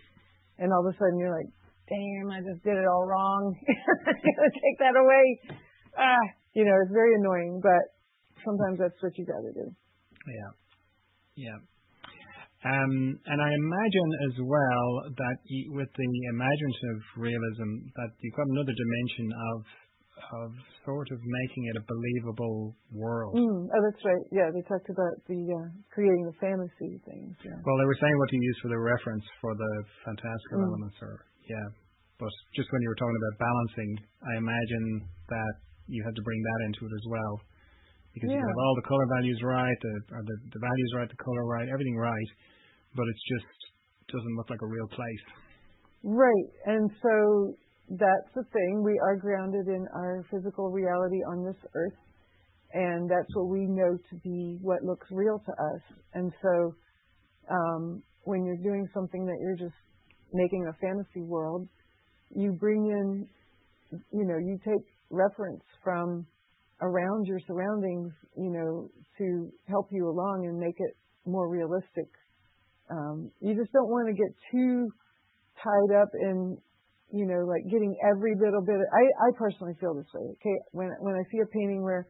and 0.57 0.73
all 0.73 0.81
of 0.81 0.93
a 0.93 0.97
sudden 0.97 1.19
you're 1.19 1.35
like, 1.35 1.51
damn, 1.87 2.29
I 2.31 2.39
just 2.41 2.63
did 2.63 2.77
it 2.77 2.87
all 2.89 3.05
wrong. 3.05 3.53
Gonna 4.05 4.53
take 4.53 4.77
that 4.79 4.97
away. 4.97 5.25
Ah, 5.97 6.25
you 6.53 6.65
know, 6.65 6.73
it's 6.81 6.93
very 6.93 7.13
annoying, 7.21 7.61
but 7.61 7.83
sometimes 8.45 8.79
that's 8.79 8.97
what 9.01 9.13
you 9.17 9.25
got 9.25 9.41
to 9.41 9.53
do. 9.53 9.65
Yeah, 10.25 10.51
yeah. 11.35 11.59
Um, 12.59 13.15
and 13.23 13.39
I 13.39 13.49
imagine 13.55 14.09
as 14.27 14.35
well 14.43 14.89
that 15.15 15.37
with 15.71 15.87
the 15.95 16.09
imaginative 16.35 16.99
realism, 17.15 17.87
that 17.95 18.11
you've 18.19 18.35
got 18.35 18.51
another 18.51 18.75
dimension 18.75 19.31
of 19.31 19.55
of 20.43 20.51
sort 20.85 21.07
of 21.11 21.19
making 21.21 21.63
it 21.71 21.75
a 21.79 21.83
believable 21.83 22.75
world. 22.91 23.33
Mm, 23.35 23.67
oh, 23.69 23.81
that's 23.85 24.03
right. 24.05 24.25
Yeah, 24.31 24.51
they 24.53 24.61
talked 24.67 24.89
about 24.89 25.15
the 25.25 25.39
uh, 25.39 25.67
creating 25.93 26.23
the 26.27 26.35
fantasy 26.37 27.01
things. 27.05 27.33
Yeah. 27.41 27.57
Well, 27.65 27.77
they 27.79 27.87
were 27.87 27.99
saying 27.99 28.15
what 28.17 28.29
to 28.29 28.39
use 28.39 28.57
for 28.61 28.69
the 28.69 28.81
reference 28.81 29.25
for 29.41 29.53
the 29.55 29.73
fantastical 30.05 30.63
mm. 30.63 30.67
elements, 30.69 30.97
or 31.01 31.25
yeah. 31.47 31.67
But 32.19 32.33
just 32.51 32.67
when 32.69 32.81
you 32.83 32.89
were 32.91 32.99
talking 32.99 33.15
about 33.15 33.35
balancing, 33.39 33.91
I 34.27 34.33
imagine 34.43 34.85
that 35.31 35.53
you 35.87 36.03
had 36.03 36.15
to 36.15 36.23
bring 36.23 36.41
that 36.43 36.59
into 36.67 36.81
it 36.85 36.93
as 36.93 37.05
well, 37.07 37.33
because 38.13 38.29
yeah. 38.29 38.37
you 38.37 38.45
have 38.45 38.59
all 38.59 38.75
the 38.75 38.87
color 38.87 39.07
values 39.15 39.39
right, 39.41 39.77
the 39.81 39.95
the, 40.19 40.35
the 40.51 40.61
values 40.61 40.91
right, 40.99 41.09
the 41.09 41.21
color 41.23 41.47
right, 41.47 41.67
everything 41.71 41.95
right, 41.95 42.29
but 42.93 43.07
it's 43.07 43.25
just 43.31 43.49
doesn't 44.11 44.35
look 44.35 44.49
like 44.49 44.61
a 44.61 44.69
real 44.69 44.89
place. 44.89 45.25
Right, 46.01 46.49
and 46.65 46.89
so 47.03 47.55
that's 47.89 48.29
the 48.35 48.43
thing. 48.53 48.83
We 48.83 48.99
are 48.99 49.15
grounded 49.15 49.67
in 49.67 49.87
our 49.95 50.23
physical 50.29 50.69
reality 50.69 51.21
on 51.27 51.43
this 51.43 51.57
earth, 51.73 51.97
and 52.73 53.09
that's 53.09 53.33
what 53.33 53.49
we 53.49 53.65
know 53.65 53.97
to 53.97 54.15
be 54.23 54.59
what 54.61 54.83
looks 54.83 55.07
real 55.11 55.39
to 55.39 55.51
us. 55.51 55.81
And 56.13 56.31
so, 56.41 56.75
um, 57.49 58.03
when 58.25 58.45
you're 58.45 58.61
doing 58.61 58.87
something 58.93 59.25
that 59.25 59.37
you're 59.41 59.57
just 59.57 59.77
making 60.33 60.67
a 60.69 60.73
fantasy 60.79 61.25
world, 61.25 61.67
you 62.35 62.51
bring 62.59 62.85
in, 62.85 63.27
you 64.11 64.25
know, 64.25 64.37
you 64.37 64.59
take 64.63 64.85
reference 65.09 65.63
from 65.83 66.27
around 66.81 67.25
your 67.25 67.39
surroundings, 67.47 68.13
you 68.37 68.51
know, 68.51 68.89
to 69.17 69.51
help 69.67 69.87
you 69.91 70.07
along 70.07 70.45
and 70.45 70.59
make 70.59 70.75
it 70.77 70.95
more 71.25 71.49
realistic. 71.49 72.07
Um, 72.91 73.31
you 73.41 73.55
just 73.55 73.71
don't 73.73 73.89
want 73.89 74.07
to 74.07 74.13
get 74.13 74.31
too 74.51 74.89
tied 75.63 76.01
up 76.01 76.09
in 76.13 76.57
you 77.11 77.25
know, 77.25 77.45
like 77.45 77.63
getting 77.65 77.95
every 78.05 78.35
little 78.35 78.61
bit. 78.61 78.75
Of, 78.75 78.87
I 78.93 79.03
I 79.03 79.29
personally 79.37 79.73
feel 79.79 79.95
this 79.95 80.09
way. 80.13 80.29
Okay, 80.37 80.57
when 80.71 80.89
when 80.99 81.15
I 81.15 81.23
see 81.31 81.39
a 81.39 81.47
painting 81.47 81.83
where 81.83 82.07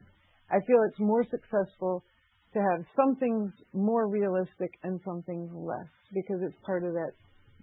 I 0.50 0.60
feel 0.66 0.76
it's 0.88 1.00
more 1.00 1.24
successful 1.24 2.04
to 2.52 2.58
have 2.58 2.84
some 2.96 3.16
things 3.16 3.52
more 3.72 4.08
realistic 4.08 4.74
and 4.82 5.00
some 5.04 5.22
things 5.22 5.48
less 5.54 5.88
because 6.12 6.42
it's 6.42 6.56
part 6.66 6.84
of 6.84 6.92
that 6.92 7.12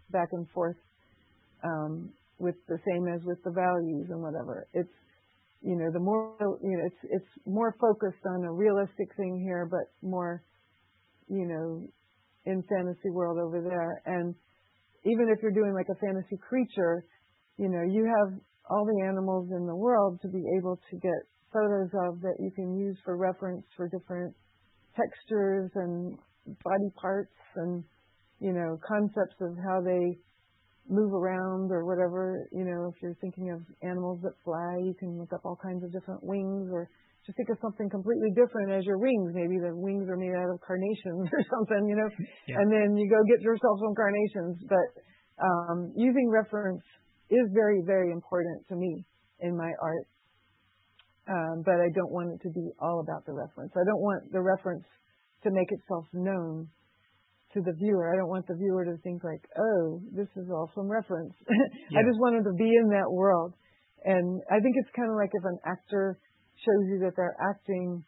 back 0.10 0.30
and 0.32 0.48
forth 0.50 0.78
um, 1.64 2.10
with 2.40 2.56
the 2.70 2.78
same 2.88 3.08
as 3.08 3.22
with 3.26 3.44
the 3.44 3.52
values 3.52 4.08
and 4.10 4.22
whatever. 4.22 4.68
It's 4.74 4.94
you 5.62 5.76
know 5.76 5.92
the 5.92 6.00
more 6.00 6.34
you 6.64 6.78
know 6.78 6.86
it's 6.86 7.04
it's 7.12 7.46
more 7.46 7.76
focused 7.80 8.26
on 8.26 8.46
a 8.46 8.52
realistic 8.52 9.14
thing 9.16 9.42
here, 9.44 9.68
but 9.70 9.92
more 10.02 10.42
you 11.30 11.46
know 11.46 11.86
in 12.46 12.64
fantasy 12.64 13.12
world 13.12 13.38
over 13.38 13.62
there 13.62 14.02
and 14.06 14.34
even 15.04 15.30
if 15.30 15.42
you're 15.42 15.52
doing 15.52 15.74
like 15.74 15.88
a 15.92 16.00
fantasy 16.00 16.38
creature 16.38 17.06
you 17.58 17.70
know, 17.70 17.84
you 17.84 18.06
have 18.06 18.40
all 18.70 18.86
the 18.86 19.06
animals 19.06 19.50
in 19.52 19.66
the 19.66 19.76
world 19.76 20.20
to 20.22 20.28
be 20.30 20.44
able 20.60 20.80
to 20.90 20.98
get 20.98 21.20
photos 21.54 21.90
of 22.08 22.22
that 22.22 22.36
you 22.40 22.52
can 22.52 22.76
use 22.78 22.98
for 23.04 23.18
reference 23.18 23.64
for 23.76 23.88
different 23.88 24.36
textures 24.96 25.72
and 25.76 26.18
body 26.64 26.90
parts 27.00 27.34
and 27.56 27.84
you 28.40 28.52
know 28.54 28.78
concepts 28.88 29.36
of 29.42 29.56
how 29.66 29.82
they 29.82 30.18
move 30.90 31.12
around 31.14 31.72
or 31.72 31.86
whatever. 31.86 32.48
You 32.52 32.64
know, 32.64 32.92
if 32.94 32.96
you're 33.02 33.18
thinking 33.20 33.52
of 33.52 33.60
animals 33.84 34.20
that 34.24 34.34
fly, 34.44 34.80
you 34.84 34.96
can 35.00 35.20
look 35.20 35.34
up 35.34 35.42
all 35.44 35.60
kinds 35.62 35.84
of 35.84 35.92
different 35.92 36.24
wings 36.24 36.70
or 36.72 36.90
just 37.26 37.36
think 37.36 37.50
of 37.52 37.60
something 37.60 37.90
completely 37.92 38.32
different 38.40 38.72
as 38.72 38.86
your 38.88 38.98
wings. 38.98 39.36
Maybe 39.36 39.60
the 39.60 39.76
wings 39.76 40.08
are 40.08 40.16
made 40.16 40.32
out 40.32 40.48
of 40.48 40.64
carnations 40.64 41.28
or 41.36 41.44
something, 41.52 41.84
you 41.92 41.98
know, 42.00 42.08
Yeah. 42.48 42.64
and 42.64 42.72
then 42.72 42.96
you 42.96 43.10
go 43.12 43.20
get 43.28 43.44
yourself 43.44 43.76
some 43.84 43.96
carnations. 43.96 44.64
But 44.64 44.88
um, 45.44 45.92
using 45.96 46.30
reference 46.32 46.84
is 47.30 47.50
very, 47.54 47.82
very 47.86 48.12
important 48.12 48.68
to 48.70 48.76
me 48.76 49.06
in 49.40 49.56
my 49.56 49.72
art. 49.82 50.08
Um, 51.28 51.62
but 51.66 51.76
I 51.76 51.92
don't 51.94 52.12
want 52.12 52.32
it 52.32 52.40
to 52.48 52.52
be 52.54 52.72
all 52.80 53.04
about 53.04 53.26
the 53.26 53.34
reference. 53.34 53.72
I 53.76 53.84
don't 53.84 54.00
want 54.00 54.32
the 54.32 54.42
reference 54.42 54.86
to 55.44 55.52
make 55.52 55.68
itself 55.72 56.06
known 56.14 56.70
to 57.54 57.60
the 57.62 57.74
viewer. 57.74 58.14
I 58.14 58.16
don't 58.16 58.30
want 58.30 58.48
the 58.48 58.56
viewer 58.56 58.86
to 58.86 58.96
think 59.04 59.24
like, 59.24 59.44
oh, 59.60 60.02
this 60.16 60.28
is 60.36 60.48
all 60.50 60.72
from 60.74 60.88
reference. 60.88 61.34
I 61.50 62.02
just 62.04 62.20
want 62.20 62.36
them 62.36 62.48
to 62.48 62.56
be 62.58 62.72
in 62.72 62.88
that 62.96 63.12
world. 63.12 63.54
And 64.06 64.42
I 64.50 64.60
think 64.60 64.76
it's 64.80 64.94
kind 64.96 65.10
of 65.10 65.16
like 65.16 65.32
if 65.34 65.44
an 65.44 65.60
actor 65.66 66.20
shows 66.64 66.84
you 66.88 67.00
that 67.04 67.14
they're 67.16 67.36
acting, 67.44 68.04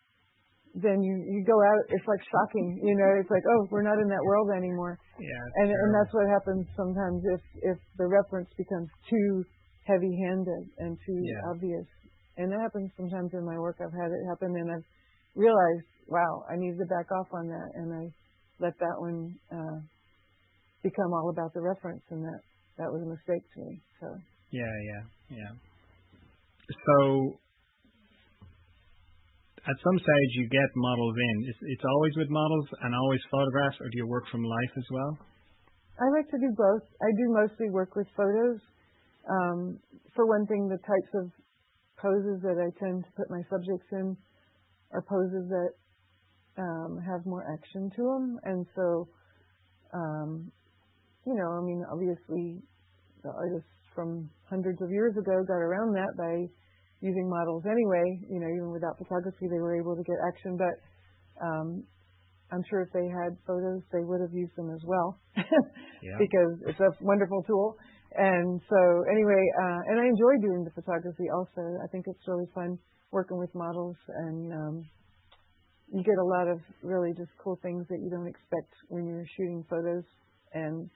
then 0.76 1.02
you, 1.02 1.16
you 1.26 1.42
go 1.46 1.58
out, 1.58 1.82
it's 1.90 2.06
like 2.06 2.22
shocking, 2.30 2.78
you 2.84 2.94
know, 2.94 3.12
it's 3.18 3.30
like, 3.30 3.42
oh, 3.42 3.68
we're 3.72 3.86
not 3.86 3.98
in 3.98 4.08
that 4.08 4.22
world 4.22 4.50
anymore. 4.54 4.98
Yeah. 5.18 5.46
And, 5.64 5.72
and 5.74 5.90
that's 5.96 6.14
what 6.14 6.30
happens 6.30 6.68
sometimes 6.78 7.24
if, 7.26 7.42
if 7.74 7.78
the 7.98 8.06
reference 8.06 8.50
becomes 8.58 8.90
too 9.10 9.44
heavy 9.90 10.14
handed 10.30 10.70
and 10.78 10.98
too 11.06 11.20
Yeah. 11.26 11.50
obvious. 11.50 11.88
And 12.38 12.52
that 12.54 12.62
happens 12.62 12.92
sometimes 12.96 13.34
in 13.34 13.44
my 13.44 13.58
work. 13.58 13.82
I've 13.82 13.92
had 13.98 14.14
it 14.14 14.22
happen 14.30 14.54
and 14.56 14.70
I've 14.72 14.88
realized, 15.36 15.90
wow, 16.08 16.46
I 16.48 16.56
need 16.56 16.78
to 16.78 16.86
back 16.86 17.10
off 17.12 17.28
on 17.34 17.48
that. 17.50 17.70
And 17.74 17.90
I 17.94 18.04
let 18.62 18.78
that 18.80 18.96
one, 19.02 19.36
uh, 19.52 19.80
become 20.84 21.12
all 21.12 21.30
about 21.30 21.54
the 21.54 21.62
reference 21.62 22.04
and 22.10 22.24
that, 22.24 22.40
that 22.78 22.88
was 22.88 23.02
a 23.04 23.10
mistake 23.10 23.44
to 23.56 23.60
me. 23.66 23.82
So. 24.00 24.08
Yeah, 24.52 24.76
yeah, 24.86 25.04
yeah. 25.38 25.54
So, 26.70 27.40
at 29.70 29.78
some 29.86 29.98
stage, 30.02 30.32
you 30.34 30.50
get 30.50 30.70
models 30.76 31.16
in. 31.16 31.36
It's, 31.46 31.86
always 31.86 32.14
with 32.18 32.30
models 32.30 32.68
and 32.82 32.96
always 32.96 33.22
photographs, 33.30 33.78
or 33.82 33.90
do 33.90 33.98
you 33.98 34.08
work 34.08 34.26
from 34.32 34.44
life 34.44 34.74
as 34.78 34.88
well? 34.90 35.14
I 36.02 36.10
like 36.10 36.30
to 36.32 36.40
do 36.40 36.50
both. 36.58 36.86
I 37.02 37.10
do 37.14 37.26
mostly 37.30 37.70
work 37.70 37.96
with 37.96 38.08
photos. 38.18 38.58
Um, 39.30 39.80
for 40.16 40.26
one 40.26 40.48
thing, 40.48 40.68
the 40.68 40.82
types 40.82 41.12
of 41.22 41.30
poses 42.02 42.42
that 42.42 42.58
I 42.58 42.70
tend 42.82 43.04
to 43.04 43.12
put 43.14 43.30
my 43.30 43.44
subjects 43.52 43.90
in 43.92 44.18
are 44.92 45.06
poses 45.06 45.46
that 45.54 45.72
um, 46.58 46.98
have 47.06 47.26
more 47.26 47.46
action 47.54 47.92
to 47.96 48.02
them, 48.02 48.40
and 48.44 48.66
so, 48.76 49.08
um, 49.94 50.52
you 51.28 51.36
know, 51.36 51.50
I 51.52 51.62
mean, 51.62 51.84
obviously, 51.92 52.64
the 53.24 53.30
artists 53.30 53.70
from 53.94 54.30
hundreds 54.50 54.82
of 54.82 54.90
years 54.90 55.16
ago 55.16 55.44
got 55.46 55.62
around 55.62 55.94
that 55.94 56.16
by 56.18 56.50
using 57.02 57.30
models 57.30 57.64
anyway. 57.66 58.06
You 58.30 58.40
know, 58.40 58.50
even 58.50 58.72
without 58.72 58.98
photography, 58.98 59.48
they 59.48 59.60
were 59.60 59.80
able 59.80 59.96
to 59.96 60.04
get 60.04 60.16
action, 60.28 60.58
but 60.58 60.76
um, 61.44 61.84
I'm 62.52 62.64
sure 62.70 62.82
if 62.82 62.92
they 62.92 63.08
had 63.08 63.38
photos, 63.46 63.82
they 63.94 64.04
would 64.04 64.22
have 64.22 64.34
used 64.34 64.56
them 64.56 64.70
as 64.74 64.82
well. 64.86 65.20
Yeah. 66.02 66.16
because 66.18 66.56
it's 66.66 66.80
a 66.80 66.96
wonderful 67.04 67.44
tool. 67.44 67.76
And 68.16 68.62
so 68.70 68.80
anyway, 69.12 69.44
uh, 69.60 69.80
and 69.92 70.00
I 70.00 70.08
enjoy 70.08 70.40
doing 70.40 70.64
the 70.64 70.72
photography 70.72 71.28
also. 71.28 71.60
I 71.84 71.88
think 71.92 72.06
it's 72.08 72.24
really 72.26 72.48
fun 72.56 72.80
working 73.12 73.38
with 73.38 73.54
models 73.54 73.98
and, 74.08 74.54
um, 74.54 74.76
you 75.92 76.02
get 76.02 76.16
a 76.16 76.24
lot 76.24 76.48
of 76.48 76.62
really 76.84 77.12
just 77.18 77.32
cool 77.44 77.60
things 77.62 77.84
that 77.90 78.00
you 78.00 78.10
don't 78.10 78.28
expect 78.28 78.72
when 78.88 79.08
you're 79.08 79.26
shooting 79.36 79.66
photos. 79.70 80.06
And, 80.54 80.90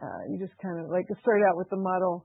uh, 0.00 0.20
you 0.30 0.38
just 0.40 0.56
kind 0.64 0.80
of 0.80 0.88
like 0.88 1.04
start 1.20 1.42
out 1.44 1.56
with 1.58 1.68
the 1.68 1.76
model. 1.76 2.24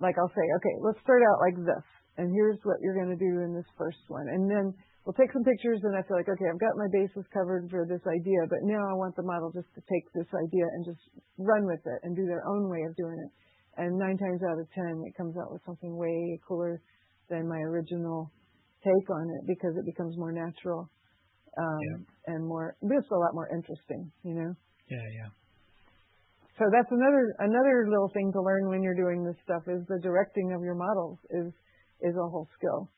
Like 0.00 0.16
I'll 0.18 0.32
say, 0.32 0.46
okay, 0.60 0.74
let's 0.84 1.00
start 1.00 1.22
out 1.24 1.40
like 1.40 1.56
this. 1.56 1.86
And 2.16 2.32
here's 2.32 2.60
what 2.64 2.80
you're 2.80 2.96
going 2.96 3.12
to 3.12 3.20
do 3.20 3.44
in 3.44 3.52
this 3.52 3.68
first 3.76 4.00
one. 4.08 4.28
And 4.28 4.48
then 4.48 4.72
we'll 5.04 5.16
take 5.16 5.32
some 5.32 5.44
pictures 5.44 5.80
and 5.84 5.96
I 5.96 6.02
feel 6.04 6.16
like, 6.16 6.28
okay, 6.28 6.48
I've 6.48 6.60
got 6.60 6.76
my 6.80 6.88
bases 6.92 7.24
covered 7.32 7.68
for 7.70 7.84
this 7.84 8.02
idea, 8.08 8.40
but 8.48 8.64
now 8.64 8.80
I 8.80 8.96
want 8.96 9.16
the 9.16 9.24
model 9.24 9.52
just 9.52 9.68
to 9.76 9.82
take 9.84 10.06
this 10.12 10.28
idea 10.32 10.64
and 10.64 10.84
just 10.84 11.00
run 11.38 11.64
with 11.64 11.84
it 11.84 12.00
and 12.02 12.16
do 12.16 12.24
their 12.24 12.44
own 12.48 12.68
way 12.68 12.82
of 12.88 12.96
doing 12.96 13.16
it. 13.20 13.30
And 13.76 13.96
nine 14.00 14.16
times 14.16 14.40
out 14.42 14.58
of 14.58 14.66
ten, 14.72 15.04
it 15.04 15.16
comes 15.16 15.36
out 15.36 15.52
with 15.52 15.60
something 15.64 15.96
way 15.96 16.40
cooler 16.48 16.80
than 17.28 17.48
my 17.48 17.60
original 17.60 18.32
take 18.80 19.08
on 19.10 19.28
it 19.30 19.46
because 19.46 19.76
it 19.76 19.84
becomes 19.84 20.16
more 20.16 20.32
natural, 20.32 20.88
um, 21.58 22.06
and 22.26 22.46
more, 22.46 22.76
just 22.82 23.10
a 23.12 23.18
lot 23.18 23.34
more 23.34 23.48
interesting, 23.52 24.10
you 24.22 24.34
know? 24.34 24.54
Yeah, 24.88 25.08
yeah. 25.12 25.28
So 26.58 26.64
that's 26.72 26.88
another, 26.90 27.36
another 27.38 27.84
little 27.88 28.08
thing 28.14 28.32
to 28.32 28.40
learn 28.40 28.68
when 28.68 28.82
you're 28.82 28.96
doing 28.96 29.24
this 29.24 29.36
stuff 29.44 29.68
is 29.68 29.84
the 29.88 30.00
directing 30.00 30.52
of 30.56 30.62
your 30.64 30.74
models 30.74 31.18
is, 31.28 31.52
is 32.00 32.16
a 32.16 32.28
whole 32.32 32.48
skill. 32.56 32.88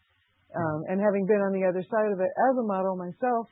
Um, 0.54 0.86
and 0.88 1.00
having 1.02 1.26
been 1.26 1.42
on 1.42 1.52
the 1.52 1.66
other 1.66 1.82
side 1.82 2.12
of 2.14 2.20
it 2.20 2.30
as 2.30 2.54
a 2.56 2.66
model 2.66 2.96
myself, 2.96 3.46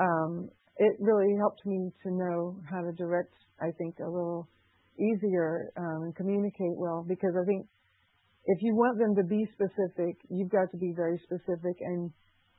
um, 0.00 0.48
it 0.80 0.96
really 0.98 1.36
helped 1.36 1.60
me 1.66 1.92
to 2.02 2.08
know 2.10 2.56
how 2.64 2.80
to 2.80 2.92
direct, 2.96 3.34
I 3.60 3.68
think, 3.76 4.00
a 4.00 4.08
little 4.08 4.48
easier 4.96 5.70
um, 5.76 6.08
and 6.08 6.16
communicate 6.16 6.76
well 6.80 7.04
because 7.06 7.36
I 7.36 7.44
think 7.44 7.68
if 8.46 8.58
you 8.62 8.74
want 8.74 8.98
them 8.98 9.14
to 9.16 9.24
be 9.28 9.44
specific, 9.52 10.16
you've 10.30 10.50
got 10.50 10.72
to 10.72 10.78
be 10.78 10.92
very 10.96 11.20
specific. 11.28 11.76
And 11.80 12.10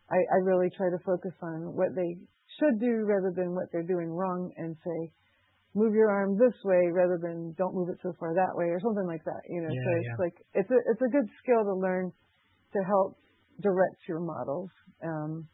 I, 0.10 0.22
I 0.30 0.38
really 0.46 0.70
try 0.78 0.90
to 0.94 1.02
focus 1.04 1.34
on 1.42 1.74
what 1.74 1.96
they 1.96 2.22
should 2.60 2.80
do 2.80 3.04
rather 3.10 3.34
than 3.36 3.56
what 3.56 3.66
they're 3.74 3.88
doing 3.88 4.14
wrong 4.14 4.54
and 4.58 4.76
say, 4.86 5.12
move 5.74 5.94
your 5.94 6.12
arm 6.12 6.38
this 6.38 6.56
way 6.64 6.92
rather 6.92 7.18
than 7.22 7.54
don't 7.58 7.76
move 7.76 7.90
it 7.90 8.00
so 8.04 8.14
far 8.20 8.34
that 8.36 8.56
way 8.56 8.66
or 8.66 8.80
something 8.80 9.08
like 9.08 9.24
that. 9.24 9.42
You 9.48 9.62
know, 9.62 9.72
Yeah, 9.72 9.84
so 9.84 9.90
it's 9.96 10.08
yeah. 10.08 10.20
like, 10.20 10.38
it's 10.54 10.72
a, 10.72 10.80
it's 10.92 11.02
a 11.02 11.12
good 11.12 11.28
skill 11.42 11.64
to 11.64 11.76
learn 11.76 12.12
to 12.74 12.80
help 12.84 13.18
direct 13.62 14.04
your 14.08 14.20
models. 14.20 14.70
Um, 15.04 15.48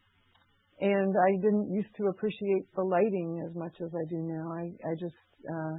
and 0.80 1.14
I 1.14 1.30
didn't 1.42 1.70
used 1.70 1.94
to 1.98 2.06
appreciate 2.06 2.66
the 2.74 2.82
lighting 2.82 3.42
as 3.48 3.54
much 3.54 3.74
as 3.82 3.90
I 3.94 4.04
do 4.10 4.18
now. 4.22 4.52
I, 4.54 4.70
I 4.86 4.94
just, 4.98 5.18
uh, 5.46 5.78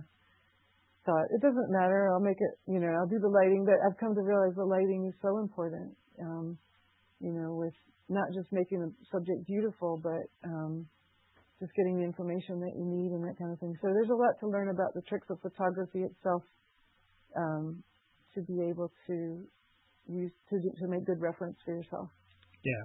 thought 1.05 1.31
it 1.31 1.41
doesn't 1.41 1.71
matter. 1.71 2.11
I'll 2.11 2.19
make 2.19 2.39
it, 2.39 2.59
you 2.67 2.79
know, 2.79 2.91
I'll 2.91 3.07
do 3.07 3.19
the 3.19 3.31
lighting, 3.31 3.63
but 3.65 3.79
I've 3.79 3.97
come 3.97 4.13
to 4.15 4.21
realize 4.21 4.55
the 4.55 4.65
lighting 4.67 5.07
is 5.07 5.15
so 5.21 5.39
important. 5.39 5.95
Um, 6.21 6.57
you 7.19 7.31
know, 7.31 7.55
with 7.55 7.73
not 8.09 8.27
just 8.35 8.51
making 8.51 8.79
the 8.79 8.91
subject 9.11 9.47
beautiful, 9.47 9.99
but, 10.03 10.27
um, 10.47 10.87
just 11.59 11.75
getting 11.75 11.99
the 11.99 12.07
information 12.07 12.63
that 12.63 12.71
you 12.75 12.87
need 12.87 13.11
and 13.11 13.23
that 13.27 13.35
kind 13.35 13.51
of 13.51 13.59
thing. 13.59 13.75
So 13.83 13.91
there's 13.91 14.09
a 14.09 14.15
lot 14.15 14.39
to 14.39 14.47
learn 14.47 14.71
about 14.71 14.95
the 14.95 15.03
tricks 15.07 15.27
of 15.29 15.43
photography 15.43 16.07
itself, 16.07 16.43
um, 17.35 17.83
to 18.35 18.41
be 18.47 18.63
able 18.63 18.91
to 19.07 19.43
use 20.07 20.31
to 20.49 20.55
to 20.55 20.85
make 20.87 21.05
good 21.05 21.19
reference 21.19 21.59
for 21.65 21.75
yourself. 21.75 22.09
Yeah. 22.63 22.83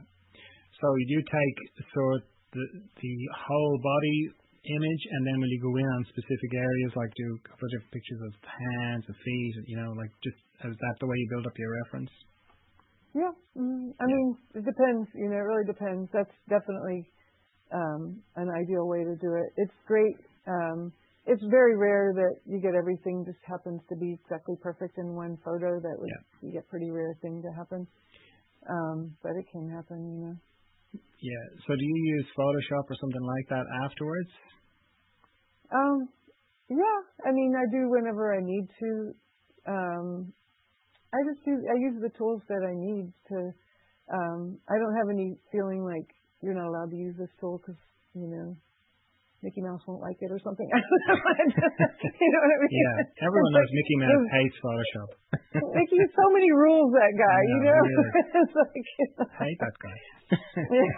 So 0.82 0.86
you 0.98 1.06
do 1.16 1.20
take 1.22 1.56
sort 1.94 2.22
the 2.52 2.64
the 2.98 3.14
whole 3.46 3.78
body 3.78 4.18
image, 4.64 5.02
and 5.12 5.22
then 5.26 5.36
will 5.38 5.52
you 5.52 5.60
go 5.60 5.74
in 5.76 5.86
on 5.86 6.02
specific 6.09 6.51
areas, 6.56 6.90
like 6.96 7.12
do 7.14 7.28
a 7.52 7.56
bunch 7.56 7.74
of 7.78 7.84
pictures 7.92 8.20
of 8.24 8.32
hands, 8.42 9.05
of 9.06 9.14
feet, 9.22 9.55
you 9.68 9.76
know, 9.76 9.92
like 9.94 10.10
just 10.24 10.40
is 10.64 10.74
that 10.74 10.96
the 10.98 11.06
way 11.06 11.16
you 11.18 11.28
build 11.30 11.46
up 11.46 11.56
your 11.59 11.72
reference? 11.84 12.10
Yeah, 13.14 13.30
mm, 13.55 13.94
I 14.01 14.05
mean, 14.10 14.34
it 14.59 14.64
depends. 14.66 15.06
You 15.14 15.30
know, 15.30 15.38
it 15.38 15.46
really 15.46 15.68
depends. 15.68 16.10
That's 16.10 16.34
definitely 16.51 17.06
an 17.70 18.49
ideal 18.51 18.86
way 18.86 19.05
to 19.05 19.16
do 19.16 19.35
it. 19.35 19.53
It's 19.57 19.74
great. 19.86 20.16
Um, 20.47 20.93
it's 21.27 21.43
very 21.51 21.77
rare 21.77 22.12
that 22.15 22.36
you 22.45 22.61
get 22.61 22.74
everything 22.74 23.24
just 23.24 23.41
happens 23.49 23.81
to 23.89 23.97
be 23.97 24.12
exactly 24.12 24.57
perfect 24.62 24.99
in 24.99 25.15
one 25.15 25.39
photo. 25.45 25.81
That 25.81 25.97
would 25.99 26.11
be 26.43 26.59
a 26.59 26.62
pretty 26.62 26.91
rare 26.91 27.16
thing 27.23 27.43
to 27.43 27.51
happen. 27.57 27.86
Um, 28.69 29.16
but 29.23 29.32
it 29.36 29.47
can 29.51 29.70
happen, 29.70 30.05
you 30.05 30.27
know. 30.27 30.36
Yeah. 30.93 31.45
So 31.66 31.74
do 31.74 31.85
you 31.85 32.16
use 32.16 32.27
Photoshop 32.36 32.85
or 32.91 32.97
something 33.01 33.23
like 33.23 33.49
that 33.49 33.65
afterwards? 33.85 34.31
Um, 35.73 36.09
yeah, 36.69 36.99
I 37.27 37.32
mean, 37.32 37.55
I 37.57 37.65
do 37.70 37.89
whenever 37.91 38.35
I 38.35 38.41
need 38.43 38.69
to. 38.81 39.15
Um, 39.66 40.32
I 41.12 41.19
just 41.32 41.47
use 41.47 41.65
I 41.70 41.77
use 41.78 42.03
the 42.03 42.11
tools 42.19 42.43
that 42.49 42.62
I 42.66 42.74
need 42.74 43.12
to. 43.28 43.53
Um, 44.12 44.59
I 44.69 44.77
don't 44.77 44.97
have 44.97 45.09
any 45.11 45.36
feeling 45.53 45.82
like 45.85 46.09
you're 46.44 46.54
not 46.54 46.68
allowed 46.68 46.90
to 46.92 46.96
use 46.96 47.16
this 47.16 47.32
tool 47.40 47.58
because 47.58 47.80
you 48.12 48.28
know 48.28 48.54
Mickey 49.44 49.60
Mouse 49.60 49.84
won't 49.84 50.00
like 50.00 50.16
it 50.24 50.32
or 50.32 50.40
something. 50.40 50.64
you 50.72 52.28
know 52.32 52.40
what 52.40 52.52
I 52.52 52.58
mean? 52.64 52.72
Yeah. 52.72 53.28
Everyone 53.28 53.52
knows 53.52 53.68
like, 53.68 53.76
Mickey 53.76 53.96
Mouse 54.00 54.24
hates 54.32 54.56
Photoshop. 54.64 55.10
Mickey 55.76 56.00
has 56.00 56.12
so 56.16 56.26
many 56.32 56.48
rules. 56.48 56.88
That 56.96 57.12
guy, 57.12 57.28
I 57.28 57.44
you 57.44 57.58
know, 57.60 57.76
know. 57.76 57.84
really. 57.84 58.08
it's 58.40 58.56
like, 58.56 58.88
hate 59.44 59.60
that 59.60 59.76
guy. 59.84 59.98
yeah. 60.72 60.92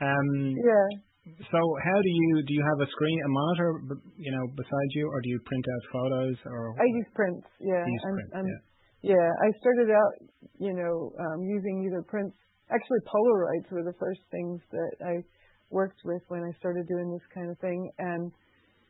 um, 0.08 0.28
yeah. 0.56 0.88
So 1.52 1.60
how 1.84 1.98
do 2.00 2.08
you 2.08 2.40
do? 2.48 2.56
You 2.56 2.64
have 2.64 2.80
a 2.80 2.88
screen, 2.96 3.20
a 3.20 3.28
monitor, 3.28 3.70
b- 3.84 4.04
you 4.16 4.32
know, 4.32 4.48
beside 4.56 4.90
you, 4.96 5.04
or 5.04 5.20
do 5.20 5.28
you 5.28 5.38
print 5.44 5.66
out 5.68 5.82
photos? 5.92 6.36
Or 6.48 6.72
I 6.80 6.88
use 6.88 7.12
prints. 7.12 7.44
Yeah. 7.60 7.84
You 7.84 7.92
use 7.92 8.04
I'm, 8.08 8.14
prints, 8.16 8.32
I'm, 8.40 8.46
yeah. 8.48 9.12
yeah. 9.12 9.28
I 9.36 9.48
started 9.60 9.92
out, 9.92 10.12
you 10.56 10.72
know, 10.72 11.12
um, 11.20 11.44
using 11.44 11.84
either 11.84 12.00
prints. 12.08 12.32
Actually, 12.70 13.00
Polaroids 13.08 13.70
were 13.70 13.84
the 13.84 13.96
first 13.98 14.20
things 14.30 14.60
that 14.70 14.92
I 15.04 15.24
worked 15.70 16.00
with 16.04 16.22
when 16.28 16.42
I 16.42 16.52
started 16.58 16.88
doing 16.88 17.12
this 17.12 17.26
kind 17.34 17.50
of 17.50 17.58
thing, 17.58 17.90
and 17.98 18.32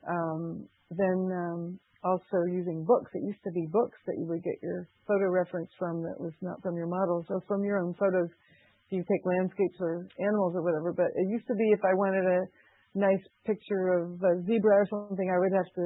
um, 0.06 0.68
then 0.90 1.18
um, 1.30 1.78
also 2.04 2.46
using 2.46 2.84
books. 2.84 3.10
It 3.14 3.26
used 3.26 3.42
to 3.44 3.50
be 3.50 3.66
books 3.70 3.98
that 4.06 4.16
you 4.18 4.26
would 4.26 4.42
get 4.42 4.58
your 4.62 4.88
photo 5.06 5.30
reference 5.30 5.70
from 5.78 6.02
that 6.02 6.18
was 6.18 6.34
not 6.42 6.62
from 6.62 6.76
your 6.76 6.86
models 6.86 7.26
or 7.30 7.42
from 7.46 7.64
your 7.64 7.78
own 7.78 7.94
photos. 7.94 8.30
You 8.90 9.04
take 9.04 9.24
landscapes 9.26 9.76
or 9.80 10.08
animals 10.18 10.54
or 10.56 10.62
whatever. 10.62 10.94
But 10.96 11.12
it 11.14 11.28
used 11.28 11.46
to 11.48 11.54
be 11.54 11.70
if 11.74 11.84
I 11.84 11.92
wanted 11.92 12.24
a 12.24 12.40
nice 12.94 13.20
picture 13.44 14.00
of 14.00 14.16
a 14.22 14.40
zebra 14.46 14.80
or 14.80 14.86
something, 14.88 15.28
I 15.28 15.38
would 15.38 15.52
have 15.52 15.70
to, 15.76 15.84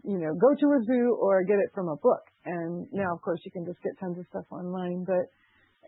you 0.00 0.18
know, 0.24 0.32
go 0.32 0.50
to 0.54 0.66
a 0.74 0.80
zoo 0.86 1.18
or 1.20 1.44
get 1.44 1.60
it 1.60 1.70
from 1.74 1.88
a 1.88 2.00
book. 2.00 2.24
And 2.46 2.86
now, 2.92 3.12
of 3.12 3.20
course, 3.20 3.40
you 3.44 3.52
can 3.52 3.66
just 3.66 3.82
get 3.82 3.98
tons 4.00 4.16
of 4.16 4.24
stuff 4.30 4.48
online. 4.50 5.04
But 5.04 5.28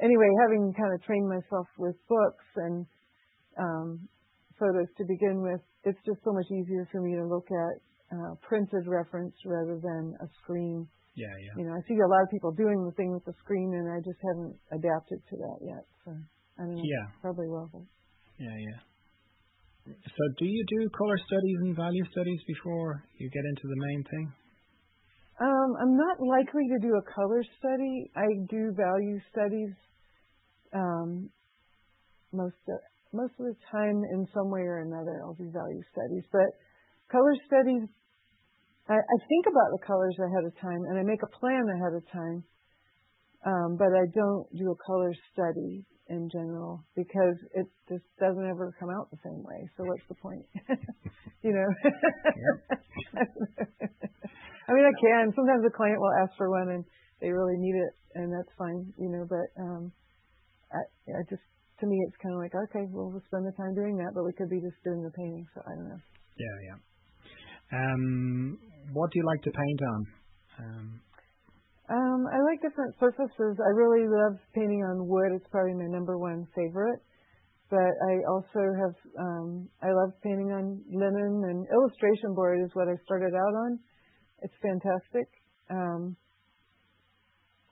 anyway, 0.02 0.30
having 0.46 0.72
kind 0.74 0.92
of 0.94 1.02
trained 1.02 1.28
myself 1.28 1.66
with 1.78 1.96
books 2.08 2.46
and 2.56 2.86
um, 3.58 4.08
photos 4.58 4.88
to 4.98 5.04
begin 5.06 5.42
with, 5.42 5.60
it's 5.84 5.98
just 6.06 6.20
so 6.24 6.32
much 6.32 6.46
easier 6.50 6.88
for 6.90 7.00
me 7.00 7.14
to 7.14 7.26
look 7.26 7.46
at 7.50 7.74
uh, 8.10 8.32
printed 8.42 8.86
reference 8.86 9.34
rather 9.44 9.78
than 9.78 10.14
a 10.20 10.28
screen. 10.42 10.86
Yeah, 11.14 11.30
yeah. 11.30 11.54
You 11.58 11.64
know, 11.66 11.74
I 11.74 11.82
see 11.88 11.98
a 11.98 12.06
lot 12.06 12.22
of 12.22 12.30
people 12.30 12.52
doing 12.52 12.84
the 12.86 12.94
thing 12.94 13.10
with 13.10 13.24
the 13.24 13.34
screen, 13.42 13.74
and 13.74 13.90
I 13.90 13.98
just 14.00 14.18
haven't 14.22 14.54
adapted 14.70 15.18
to 15.18 15.34
that 15.36 15.58
yet. 15.66 15.84
So 16.04 16.14
I 16.58 16.62
don't 16.62 16.78
know. 16.78 16.82
Yeah. 16.82 17.06
Probably 17.20 17.48
will. 17.48 17.70
Yeah, 18.38 18.54
yeah. 18.54 18.80
So, 19.88 20.22
do 20.38 20.44
you 20.44 20.64
do 20.68 20.88
color 20.92 21.16
studies 21.16 21.58
and 21.64 21.74
value 21.74 22.04
studies 22.12 22.40
before 22.46 23.02
you 23.16 23.30
get 23.30 23.44
into 23.48 23.66
the 23.66 23.78
main 23.88 24.04
thing? 24.04 24.26
Um, 25.40 25.70
I'm 25.80 25.96
not 25.96 26.20
likely 26.20 26.66
to 26.76 26.78
do 26.82 26.92
a 26.98 27.04
color 27.14 27.42
study. 27.58 28.10
I 28.14 28.26
do 28.50 28.74
value 28.76 29.18
studies 29.32 29.72
most 32.32 32.56
of, 32.68 32.78
most 33.12 33.32
of 33.38 33.46
the 33.46 33.56
time 33.70 34.02
in 34.12 34.26
some 34.34 34.50
way 34.50 34.60
or 34.60 34.78
another. 34.78 35.20
I'll 35.24 35.34
do 35.34 35.50
value 35.50 35.82
studies, 35.92 36.24
but 36.32 36.48
color 37.10 37.34
studies. 37.46 37.88
I, 38.88 38.94
I 38.94 39.18
think 39.28 39.46
about 39.46 39.72
the 39.72 39.84
colors 39.86 40.16
ahead 40.18 40.44
of 40.44 40.52
time, 40.60 40.84
and 40.88 40.98
I 40.98 41.02
make 41.02 41.22
a 41.22 41.38
plan 41.38 41.68
ahead 41.68 41.94
of 41.96 42.04
time. 42.12 42.44
Um, 43.46 43.76
but 43.78 43.94
I 43.94 44.04
don't 44.12 44.50
do 44.56 44.72
a 44.72 44.76
color 44.84 45.14
study 45.32 45.86
in 46.08 46.28
general 46.32 46.84
because 46.96 47.36
it 47.54 47.66
just 47.88 48.04
doesn't 48.18 48.44
ever 48.44 48.74
come 48.80 48.90
out 48.90 49.10
the 49.10 49.18
same 49.22 49.42
way. 49.44 49.68
So 49.76 49.84
what's 49.84 50.02
the 50.08 50.16
point? 50.16 50.44
you 51.42 51.52
know. 51.52 51.68
I 54.68 54.72
mean, 54.72 54.84
I 54.84 54.92
can. 55.00 55.32
Sometimes 55.36 55.64
a 55.66 55.70
client 55.70 56.00
will 56.00 56.12
ask 56.20 56.36
for 56.36 56.50
one 56.50 56.68
and 56.68 56.84
they 57.20 57.30
really 57.30 57.56
need 57.56 57.76
it, 57.76 57.94
and 58.14 58.32
that's 58.32 58.50
fine. 58.58 58.92
You 58.98 59.08
know, 59.08 59.26
but 59.28 59.62
um, 59.62 59.92
I, 60.72 60.82
I 61.12 61.22
just 61.28 61.44
to 61.80 61.86
me 61.86 61.96
it's 62.06 62.16
kind 62.22 62.34
of 62.34 62.40
like 62.40 62.54
okay, 62.68 62.86
well 62.90 63.10
we'll 63.10 63.24
spend 63.26 63.46
the 63.46 63.56
time 63.56 63.74
doing 63.74 63.96
that, 63.98 64.12
but 64.14 64.24
we 64.24 64.32
could 64.32 64.50
be 64.50 64.60
just 64.60 64.76
doing 64.84 65.02
the 65.02 65.12
painting. 65.12 65.46
So 65.54 65.62
I 65.64 65.72
don't 65.76 65.88
know. 65.88 66.02
Yeah, 66.38 66.56
yeah. 66.68 66.78
Um, 67.68 68.58
what 68.92 69.10
do 69.12 69.18
you 69.18 69.26
like 69.26 69.42
to 69.42 69.50
paint 69.50 69.80
on? 69.82 70.00
Um, 70.58 71.00
um, 71.88 72.20
I 72.28 72.38
like 72.44 72.60
different 72.60 72.94
surfaces. 73.00 73.56
I 73.56 73.70
really 73.72 74.04
love 74.08 74.36
painting 74.54 74.84
on 74.84 75.08
wood. 75.08 75.32
It's 75.32 75.48
probably 75.50 75.72
my 75.72 75.88
number 75.88 76.18
one 76.18 76.46
favorite. 76.54 77.00
But 77.70 77.92
I 78.08 78.14
also 78.28 78.60
have, 78.80 78.96
um, 79.18 79.68
I 79.82 79.92
love 79.92 80.12
painting 80.22 80.52
on 80.52 80.80
linen 80.88 81.44
and 81.48 81.66
illustration 81.68 82.34
board 82.34 82.60
is 82.64 82.70
what 82.72 82.88
I 82.88 82.96
started 83.04 83.34
out 83.34 83.54
on. 83.64 83.78
It's 84.40 84.54
fantastic. 84.62 85.28
Um, 85.68 86.16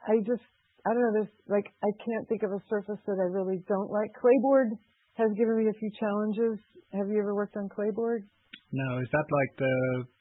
I 0.06 0.18
just, 0.20 0.44
I 0.86 0.94
don't 0.94 1.02
know, 1.02 1.14
there's 1.18 1.36
like, 1.50 1.66
I 1.82 1.90
can't 1.98 2.24
think 2.30 2.46
of 2.46 2.54
a 2.54 2.62
surface 2.70 3.02
that 3.10 3.18
I 3.18 3.26
really 3.26 3.58
don't 3.66 3.90
like. 3.90 4.14
Clayboard 4.14 4.78
has 5.18 5.34
given 5.34 5.58
me 5.58 5.66
a 5.66 5.74
few 5.74 5.90
challenges. 5.98 6.62
Have 6.94 7.10
you 7.10 7.18
ever 7.18 7.34
worked 7.34 7.56
on 7.58 7.68
clayboard? 7.68 8.22
No, 8.70 9.02
is 9.02 9.10
that 9.10 9.26
like 9.26 9.52
the, 9.58 9.74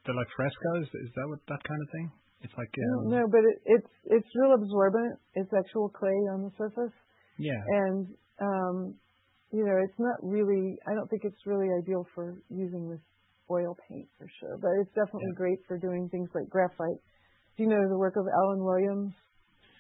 the 0.10 0.14
like 0.18 0.28
frescoes? 0.36 0.90
Is 1.06 1.12
that 1.14 1.26
what, 1.30 1.40
that 1.48 1.62
kind 1.62 1.82
of 1.82 1.90
thing? 1.94 2.08
It's 2.42 2.54
like 2.58 2.70
um, 2.78 3.10
no, 3.10 3.26
but 3.26 3.42
it, 3.42 3.58
it's 3.66 3.94
it's 4.06 4.28
real 4.36 4.54
absorbent. 4.54 5.18
It's 5.34 5.50
actual 5.58 5.90
clay 5.90 6.14
on 6.30 6.44
the 6.44 6.52
surface. 6.58 6.94
Yeah. 7.40 7.58
And 7.88 8.06
um, 8.40 8.94
you 9.52 9.66
know, 9.66 9.78
it's 9.82 9.98
not 9.98 10.22
really. 10.22 10.78
I 10.86 10.94
don't 10.94 11.10
think 11.10 11.24
it's 11.26 11.42
really 11.48 11.68
ideal 11.82 12.06
for 12.14 12.38
using 12.50 12.88
with 12.88 13.00
oil 13.50 13.76
paint 13.90 14.08
for 14.20 14.28
sure. 14.40 14.60
But 14.62 14.78
it's 14.82 14.94
definitely 14.94 15.34
Yeah. 15.34 15.42
great 15.42 15.60
for 15.68 15.80
doing 15.80 16.08
things 16.10 16.30
like 16.36 16.50
graphite. 16.50 17.02
Do 17.58 17.64
you 17.64 17.70
know 17.70 17.82
the 17.90 17.98
work 17.98 18.16
of 18.16 18.28
Alan 18.28 18.64
Williams? 18.64 19.14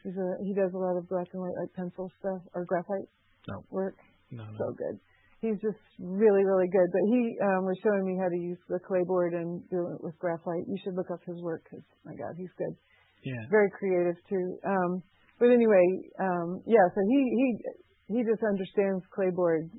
He's 0.05 0.13
a 0.21 0.29
he 0.45 0.53
does 0.53 0.69
a 0.73 0.77
lot 0.77 1.01
of 1.01 1.09
black 1.09 1.25
and 1.33 1.41
white 1.41 1.57
like 1.57 1.73
pencil 1.73 2.13
stuff 2.21 2.45
or 2.53 2.63
graphite 2.69 3.09
No. 3.49 3.65
work. 3.73 3.97
No, 4.29 4.45
no. 4.45 4.57
So 4.61 4.77
good. 4.77 5.01
He's 5.41 5.57
just 5.65 5.81
really, 5.97 6.45
really 6.45 6.69
good. 6.69 6.89
But 6.93 7.05
he 7.09 7.33
um, 7.41 7.65
was 7.65 7.77
showing 7.81 8.05
me 8.05 8.13
how 8.21 8.29
to 8.29 8.37
use 8.37 8.61
the 8.69 8.77
clayboard 8.85 9.33
and 9.33 9.65
do 9.73 9.89
it 9.93 9.99
with 10.05 10.13
graphite. 10.21 10.69
You 10.69 10.77
should 10.83 10.93
look 10.93 11.09
up 11.09 11.25
his 11.25 11.41
work 11.41 11.65
because, 11.65 11.85
my 12.05 12.13
God, 12.13 12.37
he's 12.37 12.53
good. 12.57 12.77
Yeah. 13.25 13.49
Very 13.49 13.69
creative 13.73 14.15
too. 14.29 14.57
Um, 14.61 15.01
but 15.39 15.49
anyway, 15.49 15.85
um, 16.21 16.61
yeah. 16.69 16.85
So 16.93 17.01
he 17.01 17.19
he 17.33 18.17
he 18.17 18.19
just 18.21 18.45
understands 18.45 19.03
clayboard 19.09 19.69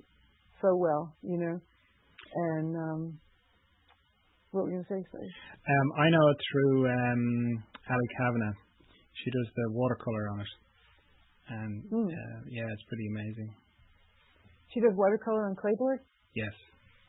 so 0.61 0.75
well, 0.75 1.15
you 1.23 1.39
know. 1.39 1.57
And 2.35 2.77
um, 2.77 3.01
what 4.51 4.65
were 4.65 4.71
you 4.75 4.83
gonna 4.83 4.91
say? 4.91 5.07
Sorry. 5.11 5.31
Um, 5.31 5.87
I 5.99 6.11
know 6.11 6.25
it 6.35 6.39
through 6.51 6.91
um, 6.91 7.63
Ali 7.87 8.09
Cavanaugh. 8.19 8.66
She 9.25 9.31
does 9.31 9.49
the 9.57 9.67
watercolor 9.73 10.29
on 10.35 10.41
it, 10.41 10.53
and 11.49 11.73
Hmm. 11.89 12.09
uh, 12.09 12.39
yeah, 12.49 12.67
it's 12.69 12.85
pretty 12.89 13.07
amazing. 13.09 13.51
She 14.75 14.81
does 14.81 14.93
watercolor 14.95 15.49
on 15.49 15.57
clayboard. 15.57 16.01
Yes. 16.35 16.53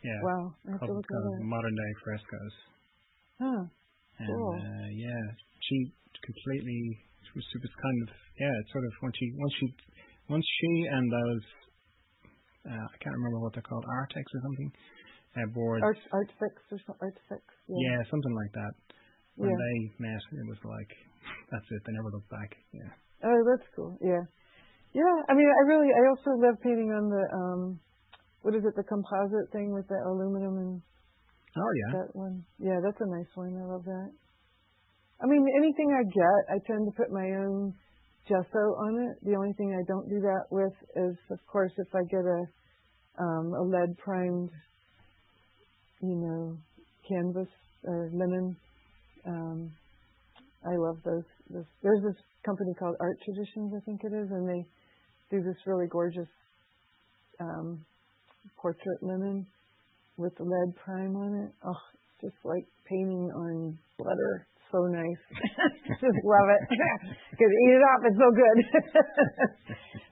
Yeah. 0.04 0.20
Wow, 0.24 0.56
I 0.68 0.72
have 0.72 0.82
to 0.88 0.94
look 0.94 1.08
kind 1.10 1.20
at 1.20 1.28
of 1.28 1.34
that. 1.42 1.44
modern 1.52 1.76
day 1.76 1.92
frescoes. 2.06 2.56
Huh. 3.42 3.64
And 4.20 4.30
Cool. 4.30 4.54
uh, 4.56 4.88
yeah, 4.94 5.24
she 5.62 5.78
completely 6.24 6.80
it 7.28 7.32
was, 7.36 7.46
it 7.54 7.62
was 7.62 7.74
kind 7.82 7.98
of 8.04 8.10
yeah, 8.40 8.54
it's 8.62 8.72
sort 8.72 8.86
of 8.86 8.94
once 9.04 9.16
she 9.20 9.28
once 9.36 9.54
she 9.60 9.66
once 10.30 10.46
she 10.48 10.72
and 10.90 11.06
those 11.12 11.46
uh, 12.72 12.86
I 12.88 12.96
can't 13.04 13.16
remember 13.16 13.40
what 13.42 13.54
they're 13.54 13.64
called, 13.68 13.86
Artex 13.88 14.26
or 14.28 14.42
something, 14.44 14.70
uh, 15.40 15.48
boards. 15.56 15.84
Art 15.84 16.00
art 16.14 16.30
fix 16.40 16.56
or 16.72 16.80
something. 16.88 17.12
Art. 17.32 17.42
Yeah. 17.68 17.78
yeah, 17.84 18.00
something 18.12 18.36
like 18.36 18.54
that. 18.60 18.74
When 19.38 19.54
Yeah. 19.54 19.58
they 19.58 19.76
met, 20.02 20.22
it 20.34 20.48
was 20.50 20.58
like 20.66 20.92
that's 21.52 21.66
it. 21.72 21.82
They 21.86 21.94
never 21.94 22.10
looked 22.10 22.30
back. 22.30 22.52
Yeah. 22.74 22.90
Oh, 23.24 23.40
that's 23.46 23.68
cool. 23.76 23.98
Yeah. 24.02 24.26
Yeah. 24.94 25.16
I 25.30 25.34
mean, 25.38 25.46
I 25.46 25.62
really, 25.70 25.90
I 25.94 26.04
also 26.10 26.32
love 26.42 26.58
painting 26.62 26.90
on 26.92 27.06
the, 27.10 27.24
um, 27.34 27.62
what 28.42 28.56
is 28.56 28.66
it, 28.66 28.74
the 28.76 28.84
composite 28.84 29.50
thing 29.54 29.74
with 29.74 29.88
the 29.88 30.00
aluminum 30.10 30.58
and 30.58 30.82
Oh 31.58 31.72
yeah. 31.86 31.92
that 32.02 32.10
one. 32.14 32.46
Yeah, 32.60 32.80
that's 32.84 33.00
a 33.02 33.10
nice 33.10 33.30
one. 33.36 33.58
I 33.58 33.66
love 33.66 33.86
that. 33.86 34.10
I 35.22 35.26
mean, 35.26 35.42
anything 35.58 35.90
I 35.90 36.04
get, 36.06 36.42
I 36.54 36.58
tend 36.68 36.86
to 36.86 36.94
put 36.98 37.10
my 37.12 37.26
own 37.42 37.74
gesso 38.30 38.64
on 38.86 38.94
it. 39.10 39.18
The 39.26 39.36
only 39.36 39.54
thing 39.58 39.74
I 39.74 39.82
don't 39.88 40.08
do 40.10 40.20
that 40.22 40.46
with 40.52 40.74
is, 40.96 41.18
of 41.32 41.40
course, 41.48 41.72
if 41.78 41.88
I 41.96 42.04
get 42.10 42.22
a, 42.22 42.42
um, 43.18 43.54
a 43.54 43.64
lead 43.64 43.98
primed, 43.98 44.52
you 46.02 46.16
know, 46.22 46.58
canvas 47.10 47.50
or 47.84 48.10
linen. 48.14 48.56
Um, 49.28 49.72
I 50.66 50.76
love 50.76 50.98
those. 51.04 51.24
This, 51.50 51.66
there's 51.84 52.02
this 52.02 52.16
company 52.46 52.74
called 52.80 52.96
Art 53.00 53.18
Traditions, 53.24 53.74
I 53.76 53.80
think 53.86 54.02
it 54.04 54.14
is, 54.16 54.32
and 54.32 54.48
they 54.48 54.66
do 55.30 55.44
this 55.44 55.58
really 55.66 55.88
gorgeous 55.88 56.30
um, 57.40 57.86
portrait 58.58 59.02
linen 59.02 59.46
with 60.18 60.34
lead 60.40 60.74
prime 60.84 61.16
on 61.16 61.36
it. 61.46 61.52
Oh, 61.66 61.78
just 62.22 62.36
like 62.44 62.66
painting 62.90 63.30
on 63.36 63.78
butter. 63.98 64.48
So 64.72 64.80
nice. 64.88 65.24
just 66.02 66.20
love 66.24 66.50
it. 66.52 66.62
Because 67.32 67.54
eat 67.54 67.74
it 67.78 67.84
up. 67.86 68.02
It's 68.04 68.18
so 68.18 68.30
good. 68.34 68.58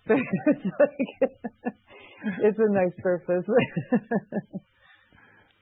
but 0.08 0.18
it's 0.22 0.68
like, 0.80 1.10
it's 2.40 2.60
a 2.60 2.70
nice 2.72 2.96
surface. 3.02 3.46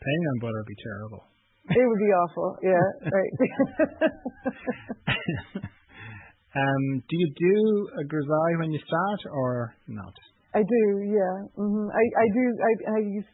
Painting 0.04 0.28
on 0.28 0.40
butter 0.42 0.60
would 0.60 0.68
be 0.68 0.76
terrible. 0.84 1.33
It 1.70 1.86
would 1.88 2.00
be 2.00 2.12
awful. 2.12 2.58
Yeah, 2.62 2.88
right. 3.08 3.34
um, 6.60 6.84
do 7.08 7.14
you 7.16 7.30
do 7.36 7.88
a 8.00 8.04
grisaille 8.04 8.60
when 8.60 8.72
you 8.72 8.80
start 8.86 9.22
or 9.32 9.76
not? 9.88 10.14
I 10.54 10.62
do, 10.62 10.84
yeah. 11.08 11.48
hmm 11.56 11.88
I 11.90 12.04
I 12.20 12.28
do. 12.30 12.44
I 12.62 12.74
I 12.96 13.00
use. 13.00 13.26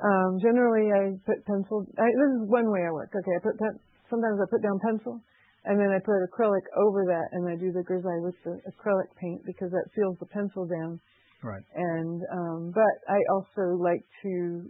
Um, 0.00 0.40
generally, 0.40 0.88
I 0.88 1.12
put 1.28 1.44
pencil. 1.44 1.84
I, 2.00 2.08
this 2.08 2.32
is 2.40 2.48
one 2.48 2.72
way 2.72 2.80
I 2.88 2.90
work. 2.90 3.12
Okay, 3.12 3.36
I 3.36 3.40
put 3.44 3.58
pen, 3.60 3.76
sometimes 4.08 4.40
I 4.40 4.48
put 4.48 4.64
down 4.64 4.80
pencil, 4.80 5.20
and 5.68 5.78
then 5.78 5.92
I 5.92 6.00
put 6.00 6.24
acrylic 6.24 6.64
over 6.80 7.04
that, 7.12 7.28
and 7.36 7.44
I 7.46 7.54
do 7.60 7.70
the 7.70 7.84
grisaille 7.84 8.24
with 8.24 8.34
the 8.42 8.56
acrylic 8.64 9.12
paint 9.20 9.44
because 9.44 9.70
that 9.70 9.84
seals 9.94 10.16
the 10.18 10.26
pencil 10.32 10.64
down. 10.66 10.98
Right. 11.44 11.62
And 11.76 12.20
um, 12.32 12.72
but 12.74 12.96
I 13.08 13.20
also 13.36 13.76
like 13.76 14.04
to, 14.24 14.64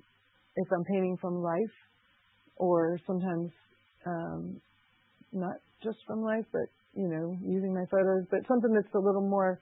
if 0.57 0.69
I'm 0.75 0.85
painting 0.85 1.17
from 1.21 1.39
life, 1.39 1.77
or 2.61 3.01
sometimes 3.07 3.51
um, 4.07 4.61
not 5.33 5.57
just 5.83 5.97
from 6.07 6.21
life, 6.21 6.45
but 6.53 6.69
you 6.93 7.09
know, 7.09 7.33
using 7.41 7.73
my 7.73 7.87
photos, 7.91 8.29
but 8.31 8.41
something 8.47 8.75
that's 8.75 8.93
a 8.95 9.01
little 9.01 9.25
more 9.25 9.61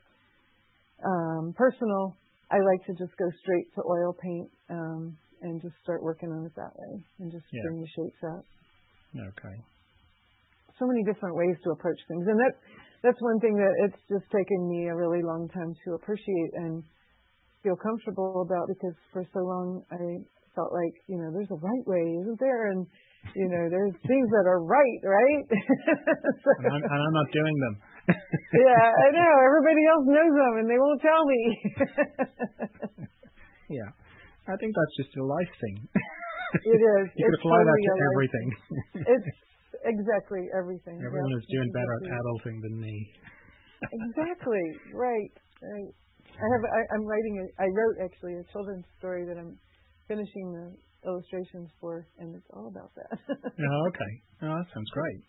um, 1.05 1.55
personal. 1.57 2.16
I 2.51 2.59
like 2.59 2.83
to 2.89 2.93
just 2.97 3.15
go 3.20 3.29
straight 3.45 3.69
to 3.77 3.81
oil 3.85 4.16
paint 4.16 4.49
um, 4.70 5.16
and 5.43 5.61
just 5.62 5.77
start 5.85 6.03
working 6.03 6.33
on 6.33 6.47
it 6.47 6.53
that 6.57 6.75
way, 6.75 7.05
and 7.20 7.31
just 7.31 7.45
bring 7.53 7.81
the 7.81 7.91
shapes 7.95 8.23
out. 8.35 8.45
Okay. 9.15 9.57
So 10.81 10.87
many 10.87 11.05
different 11.05 11.37
ways 11.37 11.57
to 11.65 11.70
approach 11.70 12.01
things, 12.09 12.27
and 12.27 12.39
that 12.41 12.55
that's 13.03 13.20
one 13.20 13.39
thing 13.39 13.55
that 13.55 13.75
it's 13.87 14.03
just 14.11 14.27
taken 14.35 14.69
me 14.69 14.89
a 14.89 14.97
really 14.97 15.23
long 15.23 15.49
time 15.55 15.75
to 15.87 15.95
appreciate 15.95 16.53
and 16.55 16.83
feel 17.62 17.77
comfortable 17.77 18.43
about 18.43 18.66
because 18.66 18.97
for 19.12 19.23
so 19.35 19.41
long 19.41 19.83
I 19.91 20.25
felt 20.59 20.74
like 20.74 20.94
you 21.06 21.14
know 21.22 21.30
there's 21.30 21.55
a 21.55 21.60
right 21.62 21.86
way, 21.86 22.02
isn't 22.18 22.43
there? 22.43 22.74
And 22.74 22.82
you 23.39 23.47
know 23.47 23.70
there's 23.70 23.94
things 24.02 24.26
that 24.35 24.51
are 24.51 24.59
right, 24.59 25.01
right? 25.06 25.44
so, 26.43 26.51
and, 26.66 26.74
I'm, 26.74 26.82
and 26.82 27.01
I'm 27.06 27.14
not 27.14 27.30
doing 27.30 27.56
them. 27.62 27.74
yeah, 28.66 28.86
I 28.90 29.09
know. 29.14 29.32
Everybody 29.47 29.82
else 29.86 30.06
knows 30.10 30.35
them, 30.35 30.52
and 30.59 30.66
they 30.66 30.80
won't 30.82 30.98
tell 30.98 31.22
me. 31.22 31.40
yeah, 33.78 33.89
I 34.51 34.59
think 34.59 34.74
that's 34.74 34.94
just 34.98 35.14
a 35.14 35.22
life 35.22 35.52
thing. 35.62 35.76
It 36.66 36.80
is. 36.82 37.06
you 37.14 37.22
could 37.22 37.39
apply 37.39 37.62
totally 37.62 37.85
that 37.86 37.94
to 37.94 38.05
everything. 38.10 38.48
it's 39.14 39.30
exactly 39.86 40.43
everything. 40.56 40.98
Everyone 40.98 41.30
yep, 41.30 41.39
is 41.39 41.47
doing 41.55 41.70
better 41.70 41.94
at 42.02 42.05
adulting 42.18 42.56
than 42.66 42.74
me. 42.82 42.97
exactly. 44.10 44.66
Right. 44.90 45.30
Right. 45.62 45.93
I 46.39 46.47
have. 46.55 46.64
I, 46.66 46.80
I'm 46.97 47.05
writing. 47.05 47.35
A, 47.43 47.47
I 47.62 47.66
wrote 47.70 47.97
actually 48.02 48.40
a 48.40 48.44
children's 48.51 48.89
story 48.98 49.28
that 49.28 49.36
I'm 49.36 49.59
finishing 50.09 50.52
the 50.52 51.09
illustrations 51.09 51.70
for, 51.80 52.06
and 52.18 52.35
it's 52.35 52.48
all 52.52 52.68
about 52.68 52.90
that. 52.97 53.18
oh, 53.30 53.80
okay. 53.89 54.12
Oh, 54.43 54.56
that 54.56 54.66
sounds 54.74 54.90
great. 54.90 55.22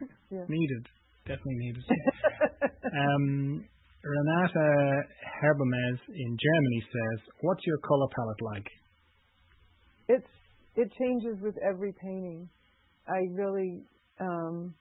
Yeah. 0.28 0.42
Needed. 0.48 0.84
Definitely 1.22 1.58
needed. 1.70 1.84
um, 2.98 3.64
Renata 4.02 5.02
Herbemes 5.40 6.00
in 6.08 6.36
Germany 6.36 6.82
says, 6.90 7.18
"What's 7.42 7.64
your 7.64 7.78
color 7.78 8.08
palette 8.10 8.42
like?" 8.42 8.68
It's 10.08 10.32
it 10.74 10.90
changes 10.98 11.40
with 11.40 11.54
every 11.62 11.92
painting. 12.02 12.48
I 13.06 13.22
really, 13.32 13.82
um, 14.20 14.74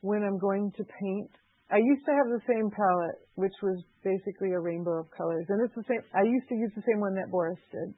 when 0.00 0.22
I'm 0.22 0.38
going 0.38 0.72
to 0.76 0.84
paint, 0.84 1.30
I 1.70 1.78
used 1.78 2.04
to 2.06 2.12
have 2.12 2.28
the 2.30 2.42
same 2.46 2.70
palette, 2.70 3.18
which 3.34 3.54
was 3.62 3.82
basically 4.04 4.52
a 4.52 4.60
rainbow 4.60 5.00
of 5.00 5.06
colors, 5.16 5.46
and 5.48 5.58
it's 5.64 5.74
the 5.74 5.84
same. 5.88 6.02
I 6.14 6.22
used 6.22 6.48
to 6.48 6.54
use 6.54 6.72
the 6.76 6.82
same 6.86 7.00
one 7.00 7.14
that 7.14 7.30
Boris 7.30 7.58
did, 7.70 7.94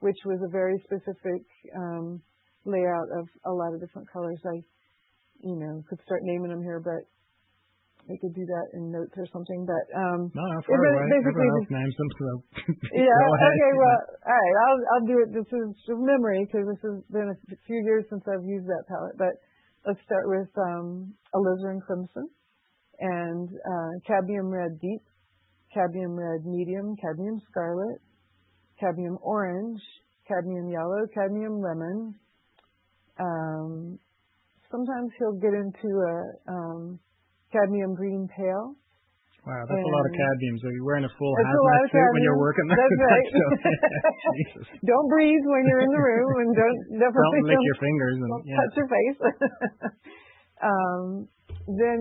which 0.00 0.18
was 0.24 0.40
a 0.42 0.50
very 0.50 0.78
specific 0.84 1.42
um, 1.76 2.20
layout 2.64 3.08
of 3.18 3.28
a 3.46 3.52
lot 3.52 3.74
of 3.74 3.80
different 3.80 4.08
colors. 4.10 4.40
I, 4.44 4.62
you 5.40 5.56
know, 5.56 5.82
could 5.88 6.00
start 6.04 6.20
naming 6.24 6.50
them 6.50 6.62
here, 6.62 6.80
but 6.80 7.04
we 8.08 8.18
could 8.20 8.34
do 8.36 8.44
that 8.44 8.66
in 8.76 8.92
notes 8.92 9.16
or 9.16 9.24
something. 9.32 9.64
But 9.64 9.84
um, 9.96 10.28
no, 10.36 10.44
away. 10.44 11.08
Everyone 11.08 11.48
else 11.56 11.72
names 11.72 11.96
them, 11.96 12.10
so 12.20 12.28
yeah. 12.92 13.08
okay, 13.08 13.72
well, 13.76 14.00
all 14.28 14.36
right. 14.36 14.56
I'll 14.68 14.82
I'll 14.94 15.06
do 15.08 15.16
it. 15.24 15.32
This 15.32 15.48
is 15.48 15.68
from 15.88 16.04
memory 16.04 16.44
because 16.44 16.68
this 16.68 16.82
has 16.84 16.98
been 17.08 17.28
a 17.32 17.38
few 17.64 17.80
years 17.84 18.04
since 18.10 18.24
I've 18.28 18.44
used 18.44 18.68
that 18.68 18.84
palette. 18.88 19.16
But 19.16 19.34
let's 19.88 20.00
start 20.04 20.28
with 20.28 20.52
um, 20.60 21.14
alizarin 21.32 21.80
crimson 21.80 22.28
and 23.00 23.48
uh, 23.48 23.92
cadmium 24.06 24.48
red 24.52 24.80
deep, 24.80 25.04
cadmium 25.72 26.14
red 26.16 26.44
medium, 26.44 26.96
cadmium 27.00 27.40
scarlet, 27.50 28.00
cadmium 28.80 29.18
orange, 29.22 29.80
cadmium 30.28 30.68
yellow, 30.70 31.06
cadmium 31.14 31.60
lemon. 31.60 32.14
Um, 33.18 33.98
sometimes 34.70 35.10
he'll 35.18 35.38
get 35.38 35.54
into 35.54 35.88
a 35.88 36.16
um, 36.50 36.98
cadmium 37.52 37.94
green 37.94 38.28
pale. 38.34 38.74
Wow, 39.44 39.60
that's 39.68 39.76
a 39.76 39.92
lot 39.92 40.04
of 40.08 40.12
cadmium. 40.16 40.56
So 40.56 40.72
you're 40.72 40.88
wearing 40.88 41.04
a 41.04 41.14
full 41.20 41.34
hazmat 41.36 41.92
suit 41.92 42.10
when 42.16 42.22
you're 42.24 42.40
working. 42.40 42.64
That's 42.64 42.80
right. 42.80 43.28
don't 44.88 45.08
breathe 45.12 45.44
when 45.44 45.68
you're 45.68 45.84
in 45.84 45.92
the 45.92 46.00
room, 46.00 46.32
and 46.40 46.48
don't 46.56 46.80
definitely 46.96 47.44
don't 47.44 47.52
lick 47.52 47.60
your 47.60 47.76
fingers 47.76 48.16
and 48.24 48.30
yeah. 48.48 48.56
touch 48.56 48.74
your 48.80 48.88
face. 48.88 49.18
um, 50.64 51.04
then 51.76 52.00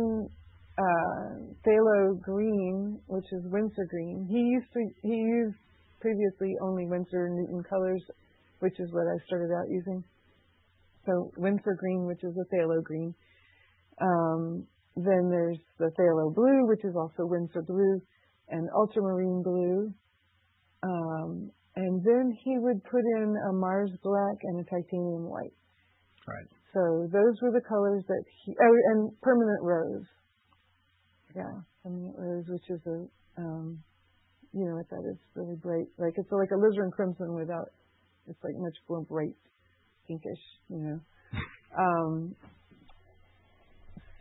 uh, 0.80 1.52
phthalo 1.68 2.16
green, 2.24 2.98
which 3.08 3.28
is 3.36 3.44
Winsor 3.52 3.92
green. 3.92 4.26
He 4.32 4.40
used 4.40 4.72
to 4.72 4.82
he 5.04 5.16
used 5.20 5.60
previously 6.04 6.52
only 6.62 6.86
Winsor 6.86 7.30
Newton 7.32 7.64
colors, 7.64 8.04
which 8.60 8.76
is 8.78 8.92
what 8.92 9.08
I 9.08 9.16
started 9.26 9.56
out 9.56 9.72
using. 9.72 10.04
So 11.08 11.32
Winsor 11.38 11.76
green, 11.80 12.06
which 12.06 12.24
is 12.24 12.36
a 12.36 12.46
phthalo 12.54 12.84
green. 12.84 13.16
Um, 14.02 14.68
then 14.96 15.32
there's 15.32 15.58
the 15.80 15.92
phthalo 15.96 16.36
blue, 16.36 16.68
which 16.68 16.84
is 16.84 16.94
also 16.96 17.24
Winsor 17.24 17.64
blue, 17.64 18.02
and 18.50 18.68
ultramarine 18.76 19.42
blue. 19.44 19.94
Um, 20.84 21.52
and 21.76 22.04
then 22.04 22.38
he 22.44 22.60
would 22.60 22.84
put 22.84 23.02
in 23.18 23.36
a 23.50 23.54
Mars 23.54 23.92
black 24.04 24.38
and 24.44 24.60
a 24.60 24.64
titanium 24.64 25.30
white. 25.32 25.56
Right. 26.28 26.48
So 26.74 27.08
those 27.12 27.36
were 27.42 27.52
the 27.52 27.64
colors 27.68 28.04
that 28.08 28.24
he. 28.44 28.56
Oh, 28.60 28.76
and 28.92 29.22
permanent 29.22 29.64
rose. 29.64 30.06
Yeah, 31.36 31.64
permanent 31.82 32.16
rose, 32.18 32.46
which 32.48 32.70
is 32.70 32.82
a, 32.86 33.42
um, 33.42 33.84
you 34.54 34.66
know 34.66 34.76
what 34.76 34.90
that 34.90 35.04
is, 35.10 35.18
really 35.36 35.56
bright. 35.56 35.88
Like 35.98 36.14
it's 36.18 36.32
like 36.32 36.50
a 36.52 36.58
alizarin 36.58 36.92
crimson 36.92 37.36
without. 37.36 37.70
It's 38.28 38.40
like 38.44 38.56
much 38.56 38.78
more 38.88 39.02
bright, 39.02 39.36
pinkish. 40.08 40.44
You 40.70 40.78
know. 40.78 41.00
Um, 41.74 42.36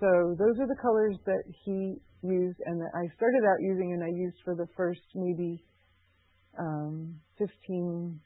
so 0.01 0.35
those 0.39 0.59
are 0.59 0.67
the 0.67 0.81
colors 0.81 1.17
that 1.27 1.45
he 1.65 2.01
used 2.23 2.59
and 2.67 2.81
that 2.81 2.91
I 2.95 3.15
started 3.15 3.45
out 3.45 3.61
using 3.61 3.93
and 3.93 4.03
I 4.03 4.09
used 4.09 4.37
for 4.45 4.57
the 4.57 4.67
first 4.77 5.03
maybe 5.15 5.63
um, 6.59 7.21
15 7.39 8.19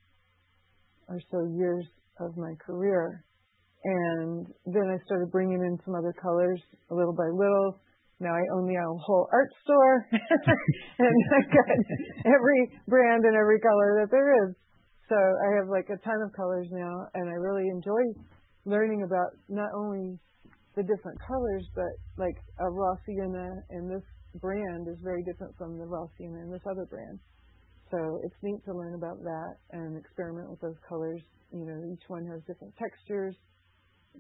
or 1.09 1.21
so 1.31 1.45
years 1.55 1.85
of 2.21 2.37
my 2.37 2.55
career. 2.65 3.25
And 3.85 4.47
then 4.65 4.89
I 4.89 4.97
started 5.05 5.31
bringing 5.31 5.61
in 5.61 5.79
some 5.85 5.95
other 5.95 6.15
colors 6.21 6.61
a 6.91 6.95
little 6.95 7.13
by 7.13 7.29
little. 7.31 7.79
Now 8.19 8.33
I 8.33 8.45
own 8.57 8.65
the 8.65 8.81
whole 9.05 9.29
art 9.33 9.51
store 9.65 10.09
and 10.13 11.15
I've 11.37 11.53
got 11.53 11.69
every 12.25 12.61
brand 12.89 13.25
and 13.25 13.37
every 13.37 13.61
color 13.61 14.01
that 14.01 14.11
there 14.11 14.49
is. 14.49 14.57
So 15.09 15.17
I 15.17 15.61
have 15.61 15.69
like 15.69 15.87
a 15.93 16.01
ton 16.01 16.21
of 16.25 16.33
colors 16.33 16.67
now 16.73 17.07
and 17.15 17.29
I 17.29 17.37
really 17.37 17.69
enjoy 17.69 18.03
learning 18.65 19.05
about 19.05 19.37
not 19.49 19.69
only 19.77 20.19
the 20.77 20.83
different 20.83 21.19
colors, 21.27 21.65
but 21.75 21.93
like 22.17 22.37
a 22.61 22.69
raw 22.69 22.97
sienna 23.05 23.49
in 23.71 23.89
this 23.89 24.05
brand 24.41 24.89
is 24.89 24.99
very 25.03 25.23
different 25.25 25.57
from 25.57 25.79
the 25.79 25.85
raw 25.85 26.05
sienna 26.17 26.41
in 26.41 26.51
this 26.51 26.65
other 26.69 26.87
brand. 26.89 27.19
So 27.91 28.21
it's 28.25 28.37
neat 28.43 28.65
to 28.65 28.75
learn 28.75 28.95
about 28.95 29.23
that 29.23 29.55
and 29.73 29.97
experiment 29.97 30.51
with 30.51 30.61
those 30.61 30.77
colors. 30.89 31.23
You 31.53 31.65
know, 31.65 31.81
each 31.93 32.03
one 32.09 32.27
has 32.27 32.43
different 32.47 32.75
textures, 32.77 33.37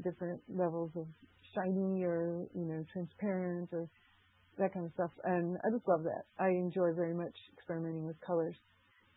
different 0.04 0.40
levels 0.48 0.92
of 0.96 1.06
shiny 1.56 2.04
or, 2.04 2.46
you 2.54 2.66
know, 2.66 2.84
transparent 2.92 3.70
or 3.72 3.88
that 4.58 4.72
kind 4.72 4.86
of 4.86 4.92
stuff. 4.92 5.10
And 5.24 5.56
I 5.64 5.70
just 5.72 5.88
love 5.88 6.04
that. 6.04 6.24
I 6.38 6.48
enjoy 6.48 6.92
very 6.94 7.14
much 7.14 7.34
experimenting 7.56 8.06
with 8.06 8.16
colors. 8.20 8.56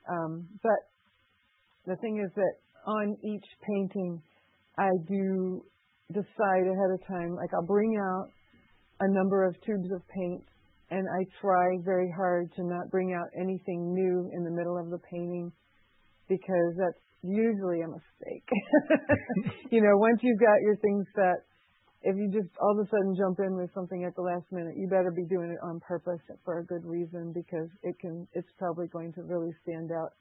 Um, 0.10 0.48
but 0.64 0.80
the 1.86 1.96
thing 1.98 2.24
is 2.24 2.32
that 2.36 2.54
on 2.88 3.16
each 3.24 3.46
painting, 3.68 4.22
I 4.78 4.90
do 5.08 5.64
decide 6.12 6.66
ahead 6.66 6.92
of 6.94 7.06
time. 7.08 7.36
Like 7.36 7.50
I'll 7.54 7.68
bring 7.68 7.98
out 7.98 8.30
a 9.02 9.12
number 9.12 9.46
of 9.46 9.56
tubes 9.66 9.92
of 9.94 10.02
paint 10.08 10.44
and 10.92 11.08
I 11.08 11.24
try 11.40 11.78
very 11.86 12.12
hard 12.16 12.52
to 12.56 12.64
not 12.64 12.90
bring 12.90 13.14
out 13.14 13.28
anything 13.40 13.94
new 13.94 14.30
in 14.34 14.44
the 14.44 14.50
middle 14.50 14.78
of 14.78 14.90
the 14.90 14.98
painting 15.12 15.52
because 16.28 16.74
that's 16.78 17.04
usually 17.22 17.82
a 17.82 17.88
mistake. 17.88 18.48
you 19.72 19.82
know, 19.82 19.98
once 19.98 20.20
you've 20.22 20.40
got 20.40 20.62
your 20.62 20.78
things 20.78 21.06
set, 21.16 21.46
if 22.02 22.16
you 22.16 22.32
just 22.32 22.48
all 22.62 22.80
of 22.80 22.86
a 22.86 22.90
sudden 22.90 23.16
jump 23.18 23.40
in 23.40 23.56
with 23.56 23.70
something 23.74 24.06
at 24.08 24.16
the 24.16 24.22
last 24.22 24.48
minute, 24.52 24.76
you 24.78 24.88
better 24.88 25.12
be 25.12 25.26
doing 25.28 25.52
it 25.52 25.60
on 25.64 25.80
purpose 25.82 26.22
for 26.46 26.60
a 26.60 26.66
good 26.66 26.86
reason 26.86 27.34
because 27.34 27.68
it 27.84 28.00
can 28.00 28.28
it's 28.34 28.48
probably 28.58 28.88
going 28.88 29.12
to 29.14 29.22
really 29.24 29.52
stand 29.64 29.92
out. 29.92 30.16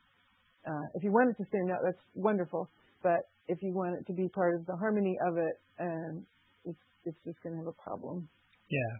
Uh, 0.66 0.86
if 0.94 1.04
you 1.04 1.12
want 1.12 1.30
it 1.30 1.36
to 1.38 1.46
stand 1.48 1.70
out, 1.70 1.78
that's 1.84 2.02
wonderful. 2.14 2.68
But 3.02 3.30
if 3.46 3.58
you 3.62 3.72
want 3.72 3.94
it 3.94 4.06
to 4.10 4.12
be 4.12 4.28
part 4.28 4.58
of 4.58 4.66
the 4.66 4.74
harmony 4.76 5.16
of 5.30 5.38
it, 5.38 5.56
and 5.78 6.26
it's 6.64 6.82
it's 7.04 7.18
just 7.24 7.38
going 7.42 7.54
to 7.54 7.62
have 7.62 7.70
a 7.70 7.78
problem. 7.78 8.28
Yeah. 8.68 8.94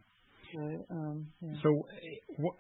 So, 0.49 0.63
um, 0.89 1.27
yeah. 1.45 1.61
so 1.61 1.69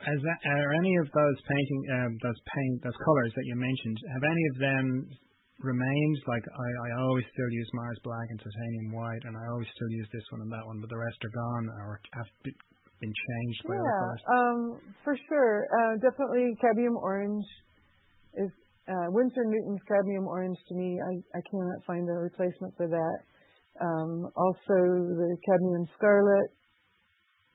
as 0.04 0.18
that, 0.20 0.38
are 0.44 0.72
any 0.76 0.92
of 1.00 1.08
those 1.08 1.38
painting, 1.48 1.82
um, 1.96 2.12
those 2.20 2.36
paint, 2.44 2.84
those 2.84 2.98
colors 3.00 3.32
that 3.32 3.46
you 3.48 3.56
mentioned, 3.56 3.96
have 4.12 4.24
any 4.28 4.44
of 4.52 4.56
them 4.60 4.84
remained? 5.60 6.18
Like 6.26 6.44
I, 6.46 6.68
I 6.86 6.88
always 7.02 7.26
still 7.32 7.50
use 7.50 7.68
Mars 7.74 7.98
Black 8.04 8.26
and 8.30 8.38
Titanium 8.38 8.94
White, 8.94 9.24
and 9.24 9.34
I 9.36 9.44
always 9.50 9.68
still 9.74 9.90
use 9.90 10.08
this 10.12 10.26
one 10.30 10.42
and 10.42 10.52
that 10.52 10.66
one, 10.66 10.80
but 10.80 10.90
the 10.90 10.98
rest 10.98 11.18
are 11.24 11.34
gone 11.34 11.66
or 11.82 12.00
have 12.14 12.30
been 12.44 13.14
changed 13.14 13.62
by 13.66 13.74
yeah, 13.78 14.10
um, 14.34 14.58
for 15.04 15.14
sure. 15.28 15.66
Uh, 15.70 15.94
definitely 16.02 16.54
cadmium 16.60 16.96
orange 16.98 17.46
is 18.34 18.50
uh, 18.88 19.08
Winsor 19.12 19.44
Newton's 19.44 19.84
cadmium 19.86 20.26
orange 20.26 20.56
to 20.68 20.74
me, 20.74 20.98
I, 20.98 21.20
I 21.36 21.40
cannot 21.50 21.84
find 21.86 22.08
a 22.08 22.12
replacement 22.12 22.74
for 22.76 22.88
that. 22.88 23.18
Um, 23.80 24.32
also 24.34 24.76
the 25.14 25.36
cadmium 25.44 25.86
scarlet, 25.96 26.50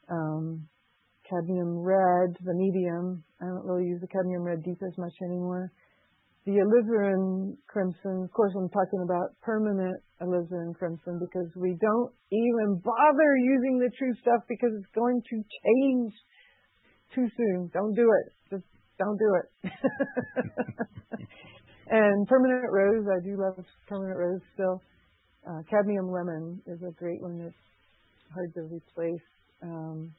um, 0.09 0.69
cadmium 1.27 1.79
red, 1.79 2.37
the 2.45 2.53
medium. 2.53 3.23
I 3.41 3.45
don't 3.45 3.65
really 3.65 3.89
use 3.89 3.99
the 3.99 4.07
cadmium 4.07 4.43
red 4.43 4.63
deep 4.63 4.77
as 4.85 4.97
much 4.97 5.13
anymore. 5.25 5.71
The 6.45 6.59
alizarin 6.59 7.55
crimson, 7.67 8.23
of 8.23 8.31
course, 8.33 8.51
I'm 8.55 8.69
talking 8.69 8.99
about 9.03 9.31
permanent 9.41 9.95
alizarin 10.21 10.75
crimson 10.75 11.19
because 11.19 11.47
we 11.55 11.77
don't 11.79 12.11
even 12.31 12.81
bother 12.83 13.37
using 13.37 13.79
the 13.79 13.89
true 13.97 14.13
stuff 14.21 14.43
because 14.49 14.71
it's 14.75 14.91
going 14.93 15.21
to 15.21 15.35
change 15.39 16.11
too 17.15 17.27
soon. 17.37 17.69
Don't 17.73 17.93
do 17.95 18.11
it. 18.11 18.33
Just 18.49 18.67
don't 18.99 19.17
do 19.17 19.31
it. 19.39 19.71
and 21.87 22.27
permanent 22.27 22.71
rose, 22.71 23.05
I 23.07 23.23
do 23.23 23.39
love 23.39 23.63
permanent 23.87 24.17
rose 24.17 24.41
still. 24.53 24.81
Uh, 25.47 25.63
cadmium 25.69 26.11
lemon 26.11 26.61
is 26.67 26.79
a 26.83 26.91
great 26.91 27.21
one 27.21 27.39
that's 27.39 27.55
hard 28.33 28.53
to 28.55 28.61
replace. 28.63 29.27
Um, 29.61 30.13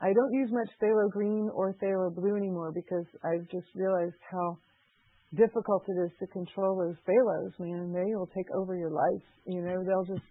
I 0.00 0.12
don't 0.12 0.32
use 0.32 0.50
much 0.50 0.68
phthalo 0.80 1.10
green 1.10 1.50
or 1.54 1.74
phthalo 1.74 2.14
blue 2.14 2.36
anymore 2.36 2.72
because 2.72 3.06
I've 3.24 3.48
just 3.50 3.68
realized 3.74 4.16
how 4.30 4.58
difficult 5.36 5.84
it 5.88 5.98
is 6.06 6.12
to 6.20 6.26
control 6.28 6.76
those 6.76 6.96
phthalos, 7.06 7.52
man. 7.58 7.92
They 7.92 8.14
will 8.14 8.28
take 8.34 8.46
over 8.54 8.76
your 8.76 8.90
life. 8.90 9.26
You 9.46 9.62
know, 9.62 9.82
they'll 9.84 10.16
just 10.16 10.26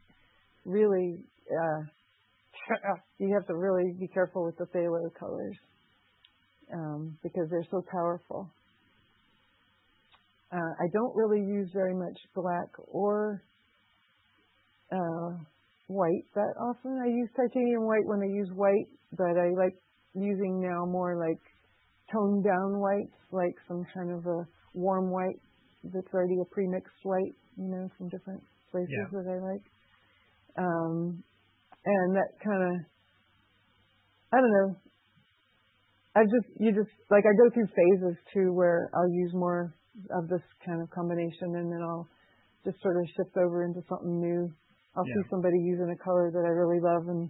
really, 0.66 1.26
uh, 1.52 1.82
you 3.20 3.34
have 3.34 3.48
to 3.48 3.56
really 3.56 3.94
be 4.00 4.08
careful 4.08 4.46
with 4.46 4.58
the 4.58 4.66
phthalo 4.66 5.14
colors 5.20 5.58
um, 6.74 7.18
because 7.24 7.48
they're 7.50 7.68
so 7.72 7.84
powerful. 7.92 8.50
Uh, 10.52 10.74
I 10.80 10.88
don't 10.94 11.16
really 11.16 11.42
use 11.42 11.70
very 11.74 11.96
much 11.96 12.18
black 12.36 12.70
or 12.88 13.42
uh, 14.92 15.32
white 15.88 16.26
that 16.36 16.54
often. 16.62 17.00
I 17.04 17.08
use 17.08 17.30
titanium 17.36 17.88
white 17.88 18.06
when 18.06 18.22
I 18.22 18.32
use 18.32 18.50
white, 18.54 18.88
but 19.18 19.38
I 19.38 19.50
like 19.58 19.76
using 20.14 20.62
now 20.62 20.86
more 20.86 21.18
like 21.18 21.42
toned 22.12 22.44
down 22.44 22.80
whites, 22.80 23.18
like 23.32 23.56
some 23.68 23.84
kind 23.94 24.12
of 24.12 24.26
a 24.28 24.46
warm 24.74 25.10
white 25.12 25.40
that's 25.84 26.08
already 26.14 26.40
a 26.42 26.46
pre-mixed 26.54 27.04
white, 27.04 27.36
you 27.58 27.68
know, 27.68 27.90
from 27.98 28.10
different 28.10 28.42
places 28.72 28.90
yeah. 28.90 29.08
that 29.12 29.28
I 29.28 29.38
like. 29.40 29.66
Um, 30.58 31.24
and 31.86 32.16
that 32.16 32.32
kind 32.44 32.64
of, 32.64 32.74
I 34.32 34.38
don't 34.38 34.54
know. 34.54 34.76
I 36.16 36.24
just, 36.24 36.50
you 36.60 36.72
just, 36.72 36.94
like 37.10 37.26
I 37.26 37.34
go 37.36 37.50
through 37.54 37.68
phases 37.74 38.18
too 38.34 38.54
where 38.54 38.90
I'll 38.94 39.10
use 39.10 39.32
more 39.34 39.74
of 40.14 40.30
this 40.30 40.46
kind 40.66 40.82
of 40.82 40.90
combination 40.90 41.58
and 41.58 41.72
then 41.72 41.82
I'll 41.82 42.08
just 42.64 42.82
sort 42.82 42.98
of 42.98 43.04
shift 43.18 43.36
over 43.38 43.66
into 43.66 43.82
something 43.90 44.22
new. 44.22 44.50
I'll 44.96 45.06
yeah. 45.08 45.14
see 45.26 45.30
somebody 45.30 45.58
using 45.58 45.90
a 45.90 46.04
color 46.04 46.32
that 46.32 46.46
I 46.46 46.54
really 46.54 46.80
love 46.80 47.10
and 47.10 47.30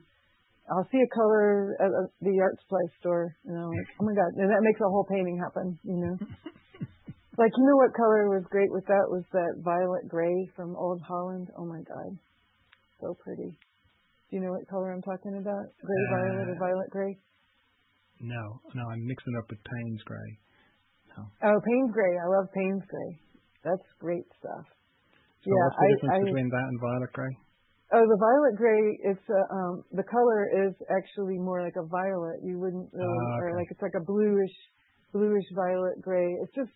I'll 0.69 0.87
see 0.91 0.99
a 0.99 1.15
color 1.15 1.75
at 1.79 1.91
the 2.21 2.39
art 2.39 2.59
supply 2.61 2.83
store 2.99 3.35
and 3.45 3.57
I'm 3.57 3.71
like, 3.71 3.91
oh 3.99 4.05
my 4.05 4.15
God. 4.15 4.31
And 4.35 4.51
that 4.51 4.63
makes 4.63 4.79
a 4.79 4.91
whole 4.91 5.07
painting 5.09 5.39
happen, 5.39 5.79
you 5.83 5.97
know? 5.97 6.15
Like, 7.37 7.51
you 7.57 7.65
know 7.65 7.77
what 7.81 7.97
color 7.97 8.29
was 8.29 8.45
great 8.49 8.69
with 8.69 8.85
that 8.85 9.09
was 9.09 9.25
that 9.33 9.57
violet 9.65 10.05
gray 10.07 10.37
from 10.55 10.75
Old 10.77 11.01
Holland. 11.01 11.49
Oh 11.57 11.65
my 11.65 11.81
God. 11.81 12.13
So 13.01 13.17
pretty. 13.17 13.57
Do 14.29 14.31
you 14.37 14.41
know 14.41 14.53
what 14.53 14.69
color 14.69 14.93
I'm 14.93 15.01
talking 15.01 15.37
about? 15.41 15.65
Gray 15.81 16.03
uh, 16.09 16.13
violet 16.13 16.49
or 16.53 16.57
violet 16.61 16.89
gray? 16.89 17.17
No, 18.21 18.61
no, 18.77 18.83
I'm 18.85 19.03
mixing 19.05 19.33
up 19.41 19.49
with 19.49 19.59
Payne's 19.65 20.03
gray. 20.05 20.29
No. 21.17 21.25
Oh, 21.49 21.57
Payne's 21.57 21.91
gray. 21.93 22.13
I 22.21 22.27
love 22.29 22.47
Payne's 22.53 22.85
gray. 22.85 23.11
That's 23.65 23.87
great 23.99 24.25
stuff. 24.37 24.65
So 25.41 25.49
yeah, 25.49 25.57
what's 25.57 25.75
the 25.75 25.89
difference 25.89 26.13
I, 26.13 26.25
between 26.29 26.49
that 26.53 26.67
and 26.69 26.77
violet 26.79 27.11
gray? 27.13 27.33
Oh, 27.93 28.05
the 28.05 28.19
violet 28.21 28.55
gray. 28.57 28.83
It's 29.09 29.27
a, 29.29 29.41
um, 29.53 29.83
the 29.91 30.05
color 30.05 30.69
is 30.69 30.73
actually 30.89 31.37
more 31.37 31.61
like 31.61 31.77
a 31.77 31.85
violet. 31.85 32.41
You 32.45 32.57
wouldn't 32.57 32.89
really, 32.93 33.09
oh, 33.09 33.37
okay. 33.37 33.53
or 33.53 33.57
like 33.57 33.69
it's 33.69 33.81
like 33.81 33.97
a 33.97 34.05
bluish, 34.05 34.55
bluish 35.11 35.45
violet 35.53 36.01
gray. 36.01 36.29
It's 36.41 36.53
just 36.55 36.73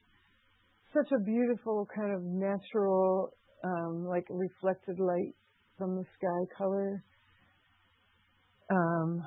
such 0.94 1.12
a 1.12 1.24
beautiful 1.24 1.88
kind 1.94 2.14
of 2.14 2.24
natural, 2.24 3.30
um, 3.64 4.06
like 4.06 4.26
reflected 4.30 5.00
light 5.00 5.36
from 5.78 5.96
the 5.96 6.04
sky 6.18 6.56
color. 6.58 7.04
Um, 8.70 9.24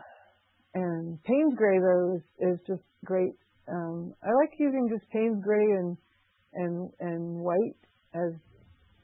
and 0.74 1.22
Payne's 1.24 1.54
gray 1.56 1.78
though 1.78 2.16
is, 2.16 2.54
is 2.54 2.58
just 2.66 2.82
great. 3.04 3.32
Um, 3.68 4.14
I 4.22 4.28
like 4.34 4.52
using 4.58 4.88
just 4.90 5.08
Payne's 5.10 5.42
gray 5.42 5.64
and 5.64 5.96
and 6.54 6.90
and 7.00 7.40
white 7.40 7.78
as 8.14 8.34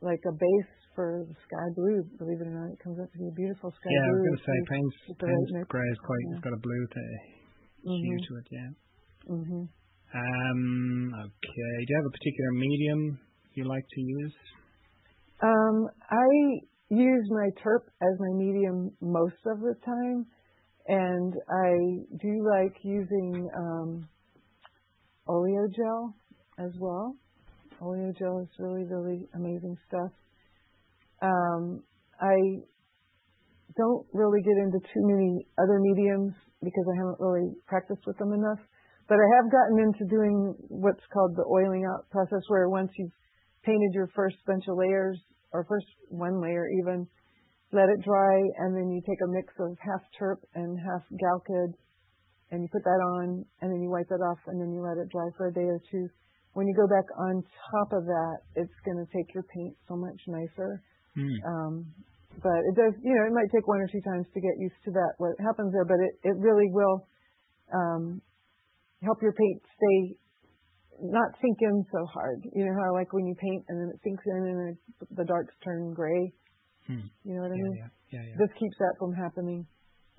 like 0.01 0.21
a 0.27 0.33
base 0.33 0.73
for 0.95 1.25
the 1.29 1.35
sky 1.47 1.67
blue. 1.75 2.03
Believe 2.19 2.41
it 2.41 2.49
or 2.49 2.57
not, 2.57 2.73
it 2.73 2.81
comes 2.83 2.99
up 2.99 3.11
to 3.13 3.19
be 3.19 3.29
a 3.29 3.37
beautiful 3.37 3.71
sky 3.71 3.91
yeah, 3.91 4.01
blue. 4.01 4.03
Yeah, 4.03 4.11
I 4.11 4.17
was 4.17 4.25
going 4.27 4.39
to 4.39 4.47
say 4.47 4.59
Payne's, 4.71 4.97
Payne's 5.21 5.69
gray 5.69 5.89
is 5.93 6.01
quite. 6.03 6.25
Yeah. 6.27 6.35
It's 6.35 6.45
got 6.45 6.55
a 6.57 6.63
blue 6.63 6.85
to 6.87 7.03
mm-hmm. 7.87 8.05
hue 8.05 8.19
to 8.19 8.33
it. 8.41 8.47
Yeah. 8.51 8.71
Mhm. 9.31 9.69
Um, 10.15 11.13
okay. 11.15 11.85
Do 11.85 11.87
you 11.89 11.97
have 11.97 12.07
a 12.07 12.11
particular 12.11 12.53
medium 12.53 13.19
you 13.55 13.65
like 13.65 13.85
to 13.89 14.01
use? 14.01 14.35
Um, 15.43 15.87
I 16.11 16.27
use 16.89 17.29
my 17.31 17.49
terp 17.63 17.85
as 18.03 18.19
my 18.19 18.33
medium 18.35 18.93
most 19.01 19.41
of 19.47 19.61
the 19.61 19.75
time, 19.85 20.27
and 20.87 21.35
I 21.51 22.17
do 22.23 22.49
like 22.49 22.77
using 22.83 23.49
um, 23.57 24.09
oleo 25.29 25.67
gel 25.75 26.15
as 26.59 26.73
well. 26.81 27.17
Oleo 27.83 28.13
gel 28.19 28.41
is 28.41 28.49
really, 28.59 28.85
really 28.85 29.29
amazing 29.35 29.77
stuff. 29.89 30.13
I 32.21 32.37
don't 33.77 34.07
really 34.13 34.41
get 34.43 34.57
into 34.57 34.79
too 34.81 35.03
many 35.05 35.47
other 35.59 35.79
mediums 35.81 36.33
because 36.63 36.85
I 36.93 36.97
haven't 36.97 37.21
really 37.21 37.55
practiced 37.67 38.03
with 38.07 38.17
them 38.19 38.33
enough. 38.33 38.59
But 39.09 39.19
I 39.23 39.29
have 39.39 39.53
gotten 39.53 39.79
into 39.79 40.05
doing 40.11 40.55
what's 40.69 41.05
called 41.13 41.37
the 41.37 41.47
oiling 41.47 41.87
out 41.87 42.11
process, 42.11 42.43
where 42.49 42.69
once 42.69 42.91
you've 42.99 43.15
painted 43.63 43.95
your 43.95 44.11
first 44.15 44.37
bunch 44.47 44.65
of 44.69 44.77
layers, 44.77 45.19
or 45.53 45.65
first 45.65 45.87
one 46.09 46.43
layer 46.43 46.67
even, 46.83 47.07
let 47.73 47.89
it 47.89 48.03
dry, 48.03 48.37
and 48.59 48.75
then 48.75 48.91
you 48.91 49.01
take 49.07 49.19
a 49.23 49.31
mix 49.31 49.55
of 49.59 49.79
half 49.79 50.03
terp 50.19 50.43
and 50.55 50.79
half 50.79 51.03
galkyd, 51.23 51.75
and 52.51 52.63
you 52.63 52.69
put 52.71 52.83
that 52.83 53.03
on, 53.19 53.45
and 53.61 53.71
then 53.71 53.81
you 53.83 53.91
wipe 53.91 54.11
it 54.11 54.23
off, 54.23 54.39
and 54.47 54.61
then 54.61 54.75
you 54.75 54.83
let 54.83 54.99
it 54.99 55.11
dry 55.11 55.27
for 55.37 55.49
a 55.49 55.55
day 55.55 55.67
or 55.67 55.81
two. 55.91 56.09
When 56.55 56.67
you 56.67 56.75
go 56.75 56.87
back 56.87 57.07
on 57.19 57.43
top 57.71 57.93
of 57.93 58.07
that, 58.07 58.37
it's 58.55 58.75
going 58.85 58.99
to 58.99 59.09
take 59.15 59.35
your 59.35 59.45
paint 59.55 59.77
so 59.87 59.95
much 59.95 60.19
nicer. 60.27 60.83
Mm. 61.17 61.39
Um, 61.47 61.87
but 62.43 62.59
it 62.71 62.75
does, 62.75 62.95
you 63.03 63.15
know, 63.15 63.25
it 63.27 63.35
might 63.35 63.51
take 63.55 63.67
one 63.67 63.81
or 63.81 63.89
two 63.89 64.01
times 64.03 64.27
to 64.35 64.41
get 64.41 64.57
used 64.59 64.79
to 64.87 64.91
that, 64.93 65.15
what 65.19 65.37
happens 65.39 65.73
there, 65.73 65.85
but 65.85 66.01
it, 66.01 66.33
it 66.33 66.37
really 66.39 66.69
will 66.73 67.07
um, 67.73 68.23
help 69.03 69.23
your 69.23 69.33
paint 69.33 69.63
stay 69.77 70.17
not 71.01 71.29
sink 71.41 71.59
in 71.61 71.85
so 71.93 72.07
hard. 72.07 72.43
You 72.55 72.65
know 72.65 72.77
how 72.81 72.93
like 72.95 73.13
when 73.13 73.27
you 73.27 73.35
paint 73.35 73.65
and 73.69 73.81
then 73.81 73.89
it 73.93 74.01
sinks 74.03 74.25
in 74.27 74.43
and 74.49 74.77
the 75.17 75.25
darks 75.25 75.55
turn 75.65 75.93
gray. 75.93 76.33
Hmm. 76.87 77.11
You 77.25 77.35
know 77.35 77.43
what 77.43 77.53
I 77.53 77.57
yeah, 77.57 77.63
mean? 77.63 77.77
Yeah, 77.77 77.91
yeah, 78.11 78.25
yeah. 78.31 78.37
This 78.39 78.53
keeps 78.59 78.77
that 78.79 78.95
from 78.99 79.13
happening, 79.13 79.67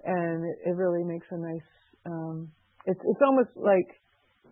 and 0.03 0.43
it, 0.43 0.69
it 0.69 0.75
really 0.75 1.03
makes 1.03 1.25
a 1.31 1.37
nice. 1.37 1.69
Um, 2.05 2.51
it's 2.85 2.99
it's 2.99 3.23
almost 3.25 3.55
like 3.55 3.87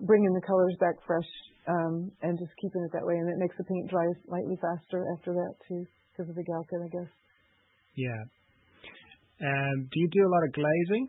bringing 0.02 0.34
the 0.34 0.42
colors 0.42 0.76
back 0.80 0.96
fresh 1.06 1.30
um, 1.68 2.12
and 2.22 2.38
just 2.40 2.52
keeping 2.62 2.84
it 2.84 2.92
that 2.94 3.06
way, 3.06 3.16
and 3.16 3.30
it 3.30 3.38
makes 3.38 3.56
the 3.58 3.64
paint 3.64 3.90
dry 3.90 4.06
slightly 4.28 4.58
faster 4.58 5.06
after 5.18 5.34
that 5.34 5.54
too 5.68 5.86
because 6.12 6.30
of 6.30 6.36
the 6.36 6.44
galkyd, 6.44 6.82
I 6.84 6.90
guess. 6.90 7.12
Yeah. 7.96 8.22
Um, 9.44 9.90
do 9.92 10.00
you 10.00 10.08
do 10.12 10.24
a 10.24 10.32
lot 10.32 10.44
of 10.48 10.54
glazing? 10.54 11.08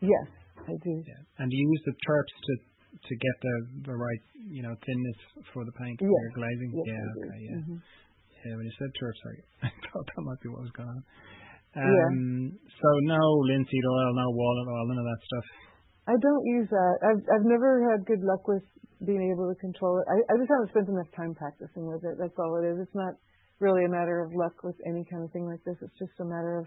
Yes. 0.00 0.37
I 0.68 0.76
do. 0.84 0.94
Yeah. 1.00 1.22
And 1.40 1.48
you 1.48 1.62
use 1.64 1.82
the 1.88 1.96
terps 2.04 2.34
to 2.36 2.52
to 2.98 3.12
get 3.16 3.36
the 3.40 3.54
the 3.92 3.96
right 3.96 4.22
you 4.36 4.62
know 4.62 4.74
thinness 4.84 5.18
for 5.52 5.64
the 5.64 5.74
paint 5.80 5.96
yes. 6.00 6.08
for 6.08 6.20
your 6.28 6.34
glazing. 6.36 6.70
Yes, 6.76 6.84
yeah. 6.86 7.08
Okay. 7.16 7.40
Yeah. 7.40 7.58
Mm-hmm. 7.58 7.78
Yeah. 8.44 8.54
When 8.56 8.64
you 8.68 8.74
said 8.76 8.90
terps, 8.96 9.20
I, 9.24 9.34
I 9.66 9.70
thought 9.88 10.06
that 10.06 10.22
might 10.22 10.40
be 10.44 10.48
what 10.52 10.62
was 10.68 10.74
going 10.76 10.92
on. 10.92 11.02
Um, 11.76 11.84
yeah. 11.84 12.10
So 12.68 12.88
no 13.08 13.22
linseed 13.48 13.86
oil, 13.88 14.10
no 14.12 14.28
walnut 14.32 14.68
oil, 14.68 14.84
none 14.88 15.00
of 15.00 15.08
that 15.08 15.22
stuff. 15.24 15.46
I 16.08 16.16
don't 16.16 16.44
use 16.48 16.68
that. 16.72 16.96
I've 17.04 17.22
I've 17.28 17.48
never 17.48 17.84
had 17.92 18.08
good 18.08 18.24
luck 18.24 18.48
with 18.48 18.64
being 19.04 19.30
able 19.30 19.46
to 19.52 19.56
control 19.60 20.00
it. 20.00 20.06
I, 20.08 20.16
I 20.32 20.34
just 20.40 20.50
haven't 20.50 20.72
spent 20.72 20.88
enough 20.88 21.10
time 21.14 21.36
practicing 21.36 21.86
with 21.86 22.02
it. 22.02 22.16
That's 22.18 22.34
all 22.40 22.56
it 22.58 22.66
is. 22.66 22.80
It's 22.80 22.96
not 22.96 23.14
really 23.60 23.84
a 23.84 23.92
matter 23.92 24.24
of 24.24 24.34
luck 24.34 24.64
with 24.64 24.74
any 24.86 25.04
kind 25.06 25.22
of 25.22 25.30
thing 25.30 25.46
like 25.46 25.62
this. 25.62 25.76
It's 25.82 25.98
just 25.98 26.16
a 26.20 26.24
matter 26.24 26.58
of 26.58 26.66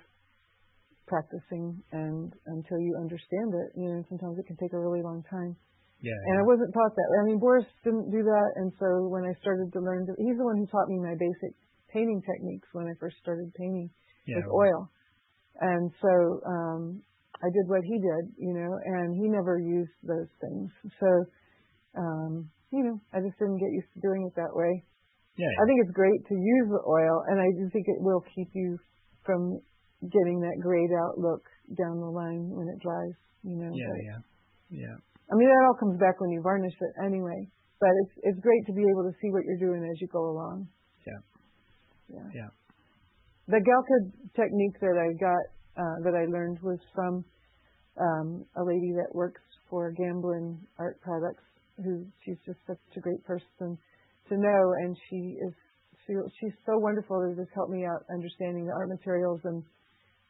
practicing 1.11 1.75
and 1.91 2.31
until 2.47 2.79
you 2.79 2.95
understand 2.95 3.51
it. 3.51 3.75
You 3.75 3.87
know, 3.91 3.99
sometimes 4.07 4.39
it 4.39 4.47
can 4.47 4.55
take 4.55 4.71
a 4.71 4.79
really 4.79 5.03
long 5.03 5.27
time. 5.27 5.59
Yeah. 5.99 6.17
And 6.31 6.39
I 6.39 6.43
wasn't 6.47 6.71
taught 6.73 6.95
that. 6.95 7.09
I 7.21 7.27
mean, 7.27 7.37
Boris 7.37 7.67
didn't 7.83 8.09
do 8.09 8.23
that, 8.23 8.49
and 8.57 8.71
so 8.79 9.11
when 9.11 9.27
I 9.27 9.35
started 9.37 9.69
to 9.75 9.79
learn, 9.83 10.07
to, 10.07 10.17
he's 10.17 10.39
the 10.39 10.47
one 10.47 10.57
who 10.57 10.65
taught 10.65 10.89
me 10.89 10.97
my 10.97 11.13
basic 11.13 11.53
painting 11.93 12.23
techniques 12.25 12.65
when 12.73 12.87
I 12.87 12.97
first 12.97 13.21
started 13.21 13.53
painting 13.53 13.91
yeah, 14.25 14.41
with 14.41 14.49
oil. 14.49 14.89
And 15.61 15.91
so 16.01 16.41
um, 16.41 16.81
I 17.37 17.53
did 17.53 17.69
what 17.69 17.85
he 17.85 18.01
did, 18.01 18.23
you 18.39 18.57
know, 18.57 18.71
and 18.81 19.13
he 19.13 19.29
never 19.29 19.61
used 19.61 19.93
those 20.01 20.31
things. 20.41 20.71
So, 20.97 21.09
um, 21.99 22.49
you 22.73 22.81
know, 22.81 22.97
I 23.13 23.21
just 23.21 23.37
didn't 23.37 23.61
get 23.61 23.69
used 23.69 23.91
to 23.93 24.01
doing 24.01 24.25
it 24.25 24.33
that 24.41 24.57
way. 24.57 24.81
Yeah, 25.37 25.45
yeah. 25.45 25.61
I 25.61 25.63
think 25.69 25.85
it's 25.85 25.93
great 25.93 26.17
to 26.33 26.35
use 26.35 26.67
the 26.71 26.81
oil, 26.81 27.29
and 27.29 27.37
I 27.37 27.49
do 27.53 27.69
think 27.69 27.85
it 27.85 28.01
will 28.01 28.25
keep 28.33 28.49
you 28.57 28.79
from 29.21 29.61
getting 30.01 30.41
that 30.41 30.57
grayed 30.61 30.89
out 30.97 31.17
look 31.17 31.45
down 31.77 32.01
the 32.01 32.09
line 32.09 32.49
when 32.49 32.67
it 32.67 32.81
dries, 32.81 33.13
you 33.43 33.55
know. 33.55 33.69
Yeah, 33.69 33.93
but, 33.93 34.01
yeah, 34.03 34.19
yeah. 34.85 34.97
I 35.31 35.33
mean, 35.37 35.47
that 35.47 35.63
all 35.69 35.77
comes 35.79 35.99
back 35.99 36.19
when 36.19 36.31
you 36.31 36.41
varnish 36.41 36.73
it 36.73 36.93
anyway. 37.05 37.47
but 37.81 37.89
it's 38.05 38.13
it's 38.23 38.39
great 38.39 38.63
to 38.67 38.73
be 38.73 38.85
able 38.85 39.03
to 39.09 39.13
see 39.19 39.33
what 39.33 39.43
you're 39.43 39.59
doing 39.59 39.81
as 39.83 39.99
you 39.99 40.07
go 40.07 40.29
along. 40.29 40.69
Yeah. 41.05 41.21
Yeah. 42.13 42.27
Yeah. 42.33 42.49
The 43.49 43.57
Galkyd 43.57 44.13
technique 44.37 44.77
that 44.79 44.95
I 45.01 45.09
got 45.17 45.43
uh, 45.75 45.97
that 46.05 46.13
I 46.13 46.29
learned 46.29 46.61
was 46.61 46.77
from 46.93 47.25
um, 47.97 48.45
a 48.55 48.63
lady 48.63 48.93
that 49.01 49.09
works 49.13 49.41
for 49.69 49.91
Gamblin 49.91 50.61
Art 50.77 51.01
Products, 51.01 51.43
who 51.83 52.05
she's 52.23 52.37
just 52.45 52.59
such 52.67 52.77
a 52.95 52.99
great 52.99 53.23
person 53.25 53.77
to 54.29 54.37
know, 54.37 54.61
and 54.85 54.95
she 55.09 55.37
is 55.41 55.53
she, 56.05 56.13
she's 56.39 56.57
so 56.65 56.77
wonderful 56.77 57.17
to 57.25 57.35
just 57.35 57.51
help 57.55 57.69
me 57.69 57.83
out 57.85 58.05
understanding 58.13 58.65
the 58.65 58.73
art 58.73 58.89
materials 58.89 59.41
and 59.43 59.63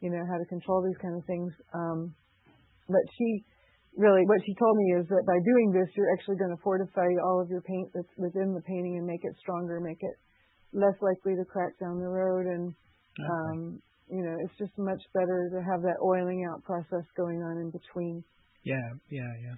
you 0.01 0.09
know 0.09 0.25
how 0.27 0.37
to 0.37 0.45
control 0.45 0.81
these 0.81 0.97
kind 0.97 1.15
of 1.15 1.23
things. 1.25 1.53
Um, 1.73 2.13
but 2.89 3.05
she 3.17 3.45
really 3.95 4.25
what 4.25 4.41
she 4.45 4.53
told 4.57 4.75
me 4.77 4.99
is 4.99 5.05
that 5.07 5.23
by 5.25 5.37
doing 5.45 5.71
this, 5.71 5.87
you're 5.95 6.11
actually 6.11 6.37
going 6.37 6.51
to 6.51 6.61
fortify 6.61 7.07
all 7.23 7.39
of 7.39 7.47
your 7.49 7.61
paint 7.61 7.89
that's 7.93 8.15
within 8.17 8.53
the 8.53 8.65
painting 8.65 8.97
and 8.97 9.05
make 9.05 9.23
it 9.23 9.35
stronger, 9.39 9.79
make 9.79 10.01
it 10.01 10.17
less 10.73 10.97
likely 11.01 11.35
to 11.35 11.45
crack 11.45 11.77
down 11.79 11.99
the 11.99 12.07
road, 12.07 12.47
and 12.47 12.73
um, 13.19 13.79
you 14.09 14.23
know 14.23 14.35
it's 14.43 14.57
just 14.57 14.73
much 14.77 15.01
better 15.13 15.49
to 15.53 15.59
have 15.63 15.81
that 15.81 15.99
oiling 16.03 16.43
out 16.49 16.63
process 16.63 17.05
going 17.15 17.39
on 17.43 17.61
in 17.61 17.69
between. 17.71 18.23
Yeah, 18.63 18.87
yeah, 19.09 19.31
yeah. 19.41 19.57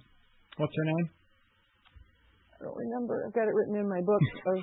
What's 0.56 0.72
her 0.76 0.86
name? 0.86 1.08
I 2.54 2.64
don't 2.64 2.78
remember. 2.78 3.26
I've 3.26 3.34
got 3.34 3.50
it 3.50 3.54
written 3.54 3.76
in 3.76 3.88
my 3.88 4.00
book 4.00 4.22
of 4.54 4.58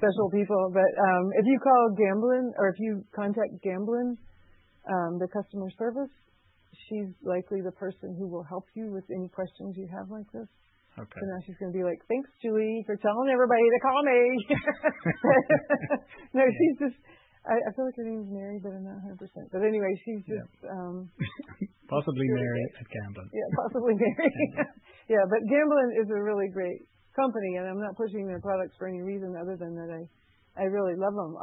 special 0.00 0.28
people. 0.32 0.72
But 0.72 0.90
um, 0.98 1.24
if 1.38 1.44
you 1.46 1.58
call 1.60 1.94
Gamblin 1.94 2.52
or 2.58 2.68
if 2.68 2.76
you 2.78 3.04
contact 3.14 3.52
Gamblin, 3.62 4.16
the 5.18 5.28
customer 5.32 5.70
service, 5.78 6.12
she's 6.88 7.10
likely 7.24 7.60
the 7.62 7.72
person 7.72 8.14
who 8.18 8.28
will 8.28 8.44
help 8.44 8.66
you 8.74 8.90
with 8.92 9.04
any 9.14 9.28
questions 9.28 9.76
you 9.76 9.88
have 9.92 10.10
like 10.10 10.26
this. 10.32 10.48
Okay. 10.94 11.18
So 11.18 11.26
now 11.26 11.38
she's 11.42 11.58
going 11.58 11.72
to 11.74 11.76
be 11.76 11.82
like, 11.82 11.98
"Thanks, 12.06 12.30
Julie, 12.38 12.82
for 12.86 12.94
telling 12.94 13.26
everybody 13.26 13.66
to 13.66 13.80
call 13.82 13.98
me." 14.06 14.20
no, 16.38 16.42
she's 16.46 16.76
just. 16.78 16.98
I, 17.44 17.60
I 17.60 17.70
feel 17.76 17.84
like 17.84 17.98
her 18.00 18.08
name's 18.08 18.30
Mary, 18.32 18.56
but 18.62 18.72
I'm 18.72 18.86
not 18.88 19.04
100. 19.04 19.20
percent 19.20 19.46
But 19.52 19.66
anyway, 19.66 19.92
she's 20.06 20.22
just. 20.24 20.54
Um, 20.70 21.10
Possibly 21.92 22.24
Mary 22.32 22.64
at 22.80 22.86
Gamblin. 22.88 23.28
yeah, 23.28 23.48
possibly 23.60 23.92
Mary. 24.00 24.32
yeah, 25.12 25.20
but 25.28 25.44
Gamblin 25.44 25.88
is 26.00 26.08
a 26.08 26.16
really 26.16 26.48
great 26.48 26.80
company, 27.12 27.60
and 27.60 27.68
I'm 27.68 27.76
not 27.82 27.92
pushing 28.00 28.24
their 28.24 28.40
products 28.40 28.72
for 28.80 28.88
any 28.88 29.02
reason 29.04 29.36
other 29.36 29.58
than 29.60 29.76
that 29.76 29.92
I, 29.92 30.00
I 30.56 30.64
really 30.64 30.94
love 30.96 31.14
them. 31.14 31.36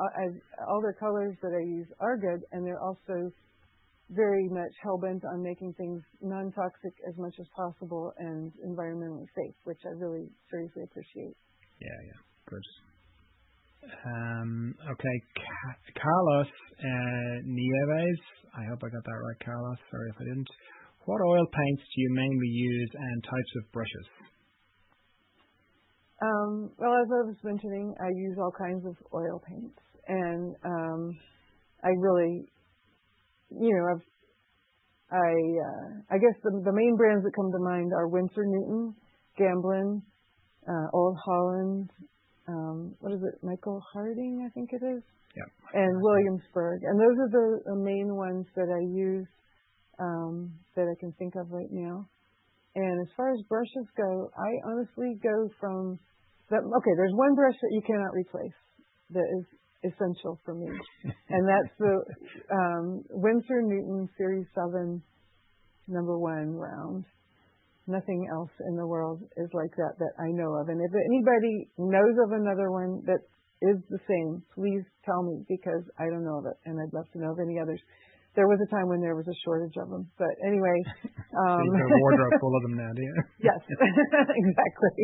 All 0.68 0.82
their 0.82 0.96
colors 1.00 1.36
that 1.42 1.52
I 1.52 1.64
use 1.68 1.88
are 2.00 2.18
good, 2.18 2.42
and 2.52 2.66
they're 2.66 2.82
also 2.82 3.32
very 4.10 4.48
much 4.50 4.72
hell 4.84 4.98
bent 4.98 5.24
on 5.26 5.42
making 5.44 5.74
things 5.78 6.02
non-toxic 6.22 6.94
as 7.08 7.16
much 7.18 7.34
as 7.40 7.48
possible 7.56 8.12
and 8.18 8.52
environmentally 8.66 9.28
safe, 9.36 9.56
which 9.64 9.80
I 9.86 9.96
really 9.96 10.28
seriously 10.50 10.84
appreciate. 10.84 11.36
Yeah, 11.80 12.00
yeah. 12.08 12.20
Good. 12.48 12.66
Um, 14.06 14.76
okay, 14.92 15.18
Ca- 15.36 16.02
Carlos 16.02 16.48
uh, 16.48 17.36
Nieves. 17.46 18.22
I 18.54 18.64
hope 18.70 18.80
I 18.84 18.90
got 18.92 19.04
that 19.04 19.20
right, 19.26 19.40
Carlos. 19.44 19.80
Sorry 19.90 20.10
if 20.10 20.18
I 20.20 20.26
didn't. 20.26 20.50
What 21.06 21.22
oil 21.26 21.46
paints 21.48 21.82
do 21.82 22.02
you 22.02 22.10
mainly 22.14 22.48
use 22.48 22.92
and 22.94 23.24
types 23.24 23.54
of 23.58 23.72
brushes? 23.72 24.08
Um, 26.22 26.70
well, 26.78 26.94
as 27.02 27.10
I 27.10 27.22
was 27.26 27.36
mentioning, 27.44 27.96
I 28.00 28.10
use 28.14 28.38
all 28.38 28.54
kinds 28.54 28.86
of 28.86 28.96
oil 29.14 29.42
paints, 29.48 29.80
and 30.08 30.56
um, 30.64 31.18
I 31.84 31.90
really, 31.98 32.46
you 33.50 33.74
know, 33.74 33.86
I've, 33.90 34.06
I, 35.12 35.32
uh, 35.34 36.16
I 36.16 36.18
guess 36.22 36.38
the 36.44 36.62
the 36.64 36.72
main 36.72 36.96
brands 36.96 37.24
that 37.26 37.34
come 37.36 37.52
to 37.52 37.60
mind 37.60 37.92
are 37.98 38.08
Winsor 38.08 38.46
Newton, 38.46 38.94
Gamblin, 39.38 40.02
uh, 40.70 40.88
Old 40.94 41.18
Holland, 41.26 41.90
um, 42.48 42.96
what 43.00 43.14
is 43.14 43.22
it, 43.24 43.44
Michael 43.44 43.82
Harding, 43.92 44.46
I 44.46 44.50
think 44.54 44.70
it 44.74 44.86
is, 44.86 45.02
Yeah. 45.36 45.50
and 45.74 46.02
Williamsburg, 46.02 46.84
and 46.84 47.00
those 47.00 47.18
are 47.18 47.30
the, 47.32 47.60
the 47.66 47.80
main 47.84 48.16
ones 48.16 48.46
that 48.56 48.70
I 48.70 48.82
use 48.94 49.28
um, 50.00 50.54
that 50.76 50.86
I 50.86 50.96
can 51.00 51.14
think 51.14 51.34
of 51.36 51.50
right 51.52 51.72
now. 51.72 52.08
And 52.76 53.02
as 53.02 53.12
far 53.18 53.34
as 53.34 53.42
brushes 53.50 53.88
go, 53.98 54.32
I 54.38 54.72
honestly 54.72 55.20
go 55.22 55.50
from 55.60 56.00
that. 56.50 56.64
Okay, 56.64 56.94
there's 56.96 57.16
one 57.16 57.36
brush 57.36 57.56
that 57.62 57.72
you 57.72 57.82
cannot 57.86 58.14
replace 58.14 58.56
that 59.12 59.28
is 59.40 59.46
essential 59.92 60.40
for 60.46 60.56
me, 60.56 60.68
and 61.30 61.44
that's 61.48 61.74
the 61.80 61.96
um, 62.54 63.04
Winsor 63.10 63.62
Newton 63.64 64.08
Series 64.18 64.48
Seven 64.56 65.02
Number 65.88 66.18
One 66.18 66.56
round. 66.56 67.06
Nothing 67.88 68.28
else 68.32 68.52
in 68.70 68.78
the 68.78 68.88
world 68.88 69.20
is 69.36 69.50
like 69.54 69.76
that 69.76 70.00
that 70.00 70.14
I 70.22 70.32
know 70.32 70.54
of. 70.56 70.70
And 70.70 70.80
if 70.80 70.92
anybody 70.94 71.68
knows 71.78 72.16
of 72.24 72.32
another 72.32 72.72
one 72.72 73.02
that 73.06 73.20
is 73.62 73.78
the 73.90 74.00
same, 74.08 74.42
please 74.56 74.84
tell 75.04 75.24
me 75.24 75.44
because 75.50 75.84
I 76.00 76.06
don't 76.06 76.24
know 76.24 76.40
of 76.40 76.46
it, 76.46 76.58
and 76.66 76.80
I'd 76.80 76.94
love 76.94 77.10
to 77.14 77.20
know 77.20 77.32
of 77.32 77.40
any 77.40 77.60
others. 77.60 77.82
There 78.36 78.48
was 78.48 78.60
a 78.64 78.70
time 78.72 78.88
when 78.88 79.02
there 79.04 79.16
was 79.16 79.28
a 79.28 79.36
shortage 79.44 79.76
of 79.76 79.90
them, 79.90 80.08
but 80.18 80.32
anyway. 80.48 80.78
Um, 81.32 81.64
you've 81.64 81.80
got 81.80 81.88
a 81.88 82.02
wardrobe 82.04 82.36
full 82.44 82.56
of 82.60 82.64
them 82.68 82.76
now, 82.76 82.92
do 82.92 83.02
you? 83.02 83.16
Yes, 83.40 83.64
exactly. 83.72 85.00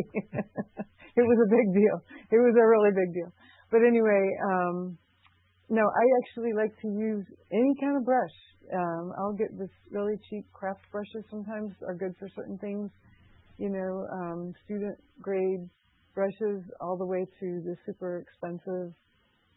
it 1.16 1.24
was 1.24 1.38
a 1.40 1.48
big 1.48 1.72
deal. 1.72 1.96
It 2.28 2.36
was 2.36 2.52
a 2.52 2.66
really 2.68 2.92
big 2.92 3.16
deal. 3.16 3.32
But 3.72 3.80
anyway, 3.80 4.28
um, 4.44 4.98
no, 5.70 5.80
I 5.80 6.04
actually 6.20 6.52
like 6.52 6.76
to 6.84 6.88
use 6.88 7.24
any 7.50 7.72
kind 7.80 7.96
of 7.96 8.04
brush. 8.04 8.36
Um, 8.76 9.12
I'll 9.16 9.32
get 9.32 9.56
this 9.56 9.72
really 9.90 10.20
cheap 10.28 10.44
craft 10.52 10.84
brushes. 10.92 11.24
Sometimes 11.30 11.72
are 11.88 11.96
good 11.96 12.12
for 12.18 12.28
certain 12.36 12.58
things. 12.58 12.90
You 13.56 13.70
know, 13.70 14.04
um, 14.12 14.52
student 14.64 15.00
grade 15.20 15.64
brushes 16.14 16.60
all 16.80 16.96
the 16.96 17.06
way 17.06 17.24
to 17.24 17.46
the 17.64 17.74
super 17.86 18.20
expensive 18.20 18.92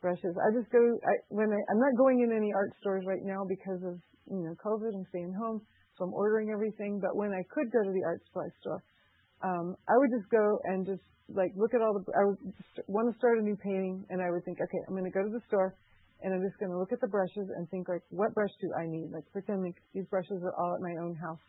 brushes. 0.01 0.33
I 0.35 0.49
just 0.51 0.69
go 0.73 0.81
I, 0.81 1.15
when 1.29 1.53
I, 1.53 1.59
I'm 1.69 1.79
not 1.79 1.95
going 1.97 2.25
in 2.25 2.35
any 2.35 2.51
art 2.53 2.73
stores 2.81 3.05
right 3.07 3.23
now 3.23 3.45
because 3.47 3.79
of 3.85 4.01
you 4.29 4.43
know 4.43 4.53
COVID 4.57 4.91
and 4.91 5.05
staying 5.09 5.33
home, 5.37 5.61
so 5.97 6.05
I'm 6.05 6.13
ordering 6.13 6.49
everything. 6.49 6.99
But 6.99 7.15
when 7.15 7.31
I 7.31 7.45
could 7.53 7.71
go 7.71 7.81
to 7.85 7.93
the 7.93 8.03
art 8.03 8.21
supply 8.25 8.49
store, 8.59 8.83
um, 9.45 9.77
I 9.87 9.95
would 9.95 10.11
just 10.11 10.29
go 10.29 10.59
and 10.65 10.85
just 10.85 11.05
like 11.29 11.53
look 11.55 11.73
at 11.73 11.81
all 11.81 11.93
the. 11.93 12.03
I 12.17 12.25
would 12.25 12.41
want 12.89 13.13
to 13.13 13.15
start 13.17 13.39
a 13.39 13.45
new 13.45 13.55
painting, 13.55 14.03
and 14.09 14.21
I 14.21 14.29
would 14.29 14.43
think, 14.43 14.59
okay, 14.59 14.81
I'm 14.89 14.97
going 14.97 15.07
to 15.07 15.13
go 15.13 15.23
to 15.23 15.31
the 15.31 15.45
store, 15.47 15.77
and 16.21 16.33
I'm 16.33 16.41
just 16.41 16.59
going 16.59 16.71
to 16.71 16.77
look 16.77 16.91
at 16.91 16.99
the 16.99 17.07
brushes 17.07 17.47
and 17.55 17.69
think 17.69 17.87
like, 17.87 18.03
what 18.09 18.33
brush 18.33 18.51
do 18.59 18.73
I 18.73 18.85
need? 18.89 19.13
Like 19.13 19.23
pretend 19.31 19.63
like 19.63 19.77
these 19.93 20.09
brushes 20.09 20.41
are 20.43 20.55
all 20.57 20.75
at 20.75 20.81
my 20.81 20.97
own 20.99 21.15
house, 21.15 21.45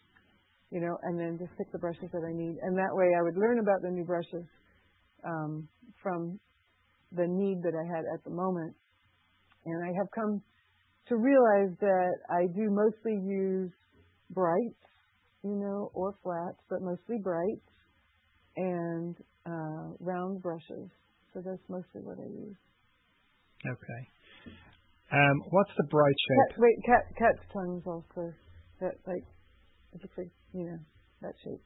you 0.71 0.81
know, 0.81 0.97
and 1.03 1.19
then 1.19 1.41
just 1.41 1.57
pick 1.59 1.73
the 1.73 1.81
brushes 1.81 2.13
that 2.13 2.23
I 2.23 2.33
need, 2.33 2.61
and 2.63 2.77
that 2.77 2.93
way 2.93 3.11
I 3.17 3.23
would 3.23 3.37
learn 3.37 3.59
about 3.59 3.83
the 3.83 3.91
new 3.91 4.05
brushes 4.05 4.45
um, 5.25 5.69
from 6.03 6.39
the 7.15 7.27
need 7.29 7.63
that 7.63 7.75
I 7.75 7.85
had 7.87 8.05
at 8.13 8.25
the 8.25 8.31
moment, 8.31 8.75
and 9.67 9.85
I 9.85 9.93
have 9.99 10.09
come 10.15 10.43
to 11.09 11.17
realize 11.17 11.77
that 11.81 12.15
I 12.31 12.47
do 12.55 12.71
mostly 12.71 13.15
use 13.15 13.73
brights, 14.31 14.87
you 15.43 15.57
know, 15.57 15.91
or 15.95 16.15
flats, 16.23 16.59
but 16.71 16.81
mostly 16.81 17.19
brights 17.23 17.69
and 18.57 19.17
uh, 19.47 19.95
round 20.01 20.43
brushes. 20.43 20.89
So 21.35 21.41
that's 21.45 21.63
mostly 21.69 22.03
what 22.03 22.19
I 22.19 22.29
use. 22.29 22.57
Okay. 23.67 24.03
Um, 25.13 25.43
what's 25.51 25.71
the 25.77 25.85
bright 25.91 26.15
Cat, 26.29 26.51
shape? 26.51 26.59
wait, 26.59 26.77
cat 26.87 27.05
cat's 27.19 27.53
tongues 27.53 27.83
also. 27.87 28.33
That 28.81 28.95
like 29.07 29.25
it 29.95 30.03
looks 30.03 30.17
like 30.17 30.31
you 30.53 30.65
know 30.65 30.79
that 31.21 31.35
shape. 31.45 31.63